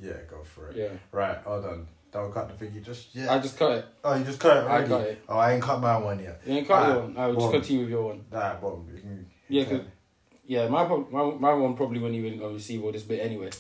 yeah, 0.05 0.13
go 0.31 0.43
for 0.43 0.69
it. 0.71 0.77
Yeah. 0.77 0.89
Right, 1.13 1.39
hold 1.39 1.65
on. 1.65 1.87
Don't 2.13 2.33
cut 2.33 2.49
the 2.49 2.55
thing. 2.55 2.73
You 2.75 2.81
just 2.81 3.15
yeah. 3.15 3.33
I 3.35 3.39
just 3.41 3.59
cut 3.59 3.73
it. 3.73 3.85
oh, 4.05 4.15
you 4.15 4.25
just 4.25 4.39
cut 4.39 4.57
it 4.59 4.65
Already? 4.65 4.85
I 4.85 4.89
cut 4.89 5.01
it. 5.09 5.25
Oh, 5.29 5.37
I 5.37 5.53
ain't 5.55 5.63
cut 5.63 5.81
my 5.81 5.97
one 5.99 6.21
yet. 6.21 6.41
You 6.47 6.55
ain't 6.55 6.69
cut 6.69 6.83
Ah, 6.83 6.89
your 6.93 7.01
one. 7.03 7.17
I 7.17 7.27
will 7.27 7.35
just 7.41 7.53
continue 7.53 7.83
with 7.83 7.91
your 7.91 8.05
one. 8.05 8.25
Nah, 8.31 8.55
boom. 8.61 8.89
You 8.95 9.01
can. 9.01 9.27
Yeah, 9.49 9.65
can- 9.65 9.93
Yeah, 10.47 10.69
my, 10.69 10.87
my 10.87 11.25
my 11.47 11.53
one 11.55 11.75
probably 11.75 11.99
won't 11.99 12.15
even 12.15 12.39
go 12.39 12.53
receive 12.53 12.85
all 12.85 12.93
this 12.93 13.03
bit 13.03 13.21
anyway. 13.21 13.51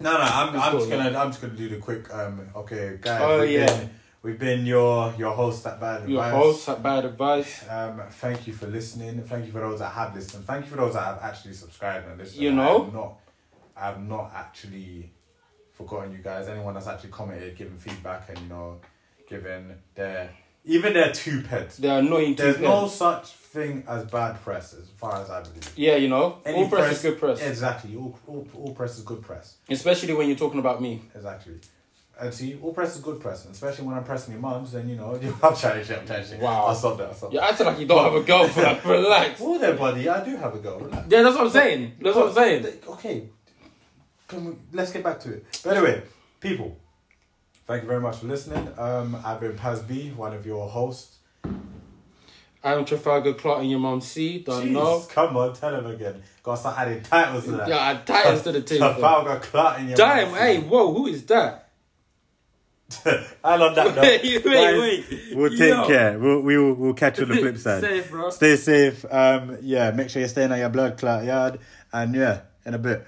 No, 0.00 0.12
no. 0.14 0.18
I'm, 0.18 0.48
I'm 0.58 0.72
just 0.78 0.88
gonna 0.88 1.18
I'm 1.18 1.28
just 1.30 1.42
gonna 1.42 1.54
do 1.54 1.68
the 1.68 1.76
quick. 1.76 2.12
Um. 2.14 2.48
Okay, 2.56 2.98
guys. 3.00 3.20
Oh, 3.22 3.40
we've 3.40 3.50
yeah. 3.50 3.66
Been, 3.66 3.90
we've 4.22 4.38
been 4.38 4.64
your 4.64 5.12
your 5.18 5.32
host 5.32 5.66
at 5.66 5.78
Bad 5.78 6.08
Your 6.08 6.24
Advice. 6.24 6.42
host 6.42 6.66
had 6.66 6.82
bad 6.82 7.04
advice. 7.04 7.68
Um, 7.68 8.00
thank 8.12 8.46
you 8.46 8.54
for 8.54 8.66
listening. 8.66 9.22
Thank 9.24 9.44
you 9.44 9.52
for 9.52 9.60
those 9.60 9.80
that 9.80 9.92
have 9.92 10.14
listened. 10.14 10.46
Thank 10.46 10.64
you 10.64 10.70
for 10.70 10.78
those 10.78 10.94
that 10.94 11.04
have 11.04 11.18
actually 11.22 11.52
subscribed 11.52 12.08
and 12.08 12.16
listened. 12.18 12.40
You 12.42 12.52
know? 12.52 12.88
I 12.90 12.94
not, 12.94 13.18
I 13.76 13.86
have 13.88 14.00
not 14.02 14.32
actually 14.34 15.12
forgotten 15.80 16.12
you 16.12 16.18
guys. 16.18 16.48
Anyone 16.48 16.74
that's 16.74 16.86
actually 16.86 17.10
commented, 17.10 17.56
given 17.56 17.76
feedback, 17.76 18.28
and 18.28 18.38
you 18.38 18.48
know, 18.48 18.80
given 19.28 19.74
their 19.94 20.30
even 20.64 20.92
their 20.92 21.12
two 21.12 21.42
pence. 21.42 21.76
They're 21.76 22.00
annoying 22.00 22.36
to 22.36 22.42
There's 22.42 22.60
no 22.60 22.86
such 22.86 23.26
thing 23.28 23.84
as 23.88 24.04
bad 24.04 24.40
press, 24.42 24.74
as 24.74 24.88
far 24.96 25.22
as 25.22 25.30
I 25.30 25.42
believe. 25.42 25.72
Yeah, 25.76 25.96
you 25.96 26.08
know, 26.08 26.38
Any 26.44 26.58
all 26.58 26.68
press, 26.68 26.96
is 26.96 27.02
good 27.02 27.18
press. 27.18 27.42
Exactly. 27.42 27.96
All, 27.96 28.18
all, 28.26 28.46
all 28.54 28.74
press 28.74 28.98
is 28.98 29.04
good 29.04 29.22
press. 29.22 29.56
Especially 29.68 30.12
when 30.12 30.28
you're 30.28 30.36
talking 30.36 30.60
about 30.60 30.82
me. 30.82 31.02
Exactly. 31.14 31.54
And 32.20 32.34
see, 32.34 32.58
all 32.60 32.74
press 32.74 32.96
is 32.96 33.00
good 33.00 33.18
press, 33.18 33.46
especially 33.46 33.86
when 33.86 33.96
I'm 33.96 34.04
pressing 34.04 34.34
your 34.34 34.42
mums, 34.42 34.72
then 34.72 34.86
you 34.90 34.96
know, 34.96 35.18
I'm 35.42 35.56
trying 35.56 35.82
shit, 35.82 35.98
I'm 35.98 36.06
trying 36.06 36.26
shit. 36.26 36.38
Wow. 36.38 36.66
I'll 36.66 36.74
stop 36.74 36.98
there. 36.98 37.06
I'll 37.06 37.14
stop 37.14 37.32
You're 37.32 37.42
acting 37.42 37.64
like 37.64 37.78
you 37.78 37.86
don't 37.86 38.04
have 38.04 38.14
a 38.14 38.22
girlfriend. 38.22 38.84
Relax. 38.84 39.40
Well, 39.40 39.58
there, 39.58 39.74
buddy, 39.74 40.06
I 40.06 40.22
do 40.22 40.36
have 40.36 40.54
a 40.54 40.58
girl. 40.58 40.80
Relax. 40.80 41.06
Yeah, 41.08 41.22
that's 41.22 41.34
what 41.34 41.46
I'm 41.46 41.50
saying. 41.50 41.94
That's 41.98 42.14
what 42.14 42.28
I'm 42.28 42.34
saying. 42.34 42.66
Okay, 42.88 43.30
Can 44.30 44.44
we, 44.44 44.52
let's 44.72 44.92
get 44.92 45.04
back 45.04 45.20
to 45.20 45.32
it. 45.34 45.44
But 45.62 45.76
anyway, 45.76 46.02
people, 46.40 46.78
Thank 47.70 47.82
you 47.82 47.88
very 47.88 48.00
much 48.00 48.16
for 48.16 48.26
listening. 48.26 48.68
Um, 48.78 49.16
I've 49.24 49.38
been 49.38 49.56
Pazz 49.56 49.80
B, 49.82 50.10
one 50.10 50.34
of 50.34 50.44
your 50.44 50.68
hosts. 50.68 51.18
I'm 52.64 52.84
Trafalgar 52.84 53.34
Clark 53.34 53.60
and 53.60 53.70
your 53.70 53.78
mom 53.78 54.00
C. 54.00 54.40
Don't 54.40 54.66
Jeez, 54.66 54.72
know. 54.72 55.06
Come 55.08 55.36
on, 55.36 55.54
tell 55.54 55.76
him 55.76 55.86
again. 55.86 56.20
Gotta 56.42 56.60
start 56.60 56.78
adding 56.80 57.00
titles 57.04 57.44
to 57.44 57.52
that. 57.52 57.68
Yeah, 57.68 57.76
add 57.76 58.04
titles 58.04 58.42
to 58.42 58.50
the 58.50 58.62
team. 58.62 58.78
Trafalgar 58.78 59.38
Clark 59.38 59.78
and 59.78 59.88
your 59.90 59.96
Damn, 59.96 60.32
mouth. 60.32 60.38
hey, 60.40 60.58
whoa, 60.58 60.92
who 60.92 61.06
is 61.06 61.24
that? 61.26 61.68
and 63.04 63.22
on 63.44 63.74
that 63.76 63.96
Wait, 64.02 64.44
wait, 64.44 64.78
wait. 65.08 65.36
we'll 65.36 65.50
take 65.50 65.68
Yo. 65.68 65.86
care. 65.86 66.18
We'll, 66.18 66.40
we 66.40 66.58
will 66.58 66.74
we'll 66.74 66.94
catch 66.94 67.18
you 67.18 67.24
on 67.24 67.30
the 67.30 67.36
flip 67.40 67.56
side. 67.56 67.82
Safe, 67.82 68.10
bro. 68.10 68.30
Stay 68.30 68.56
safe. 68.56 69.04
Um, 69.08 69.58
yeah, 69.62 69.92
make 69.92 70.10
sure 70.10 70.18
you're 70.18 70.28
staying 70.28 70.50
on 70.50 70.58
your 70.58 70.70
blood 70.70 70.98
clot 70.98 71.22
yard. 71.22 71.60
And 71.92 72.16
yeah, 72.16 72.40
in 72.66 72.74
a 72.74 72.78
bit. 72.78 73.06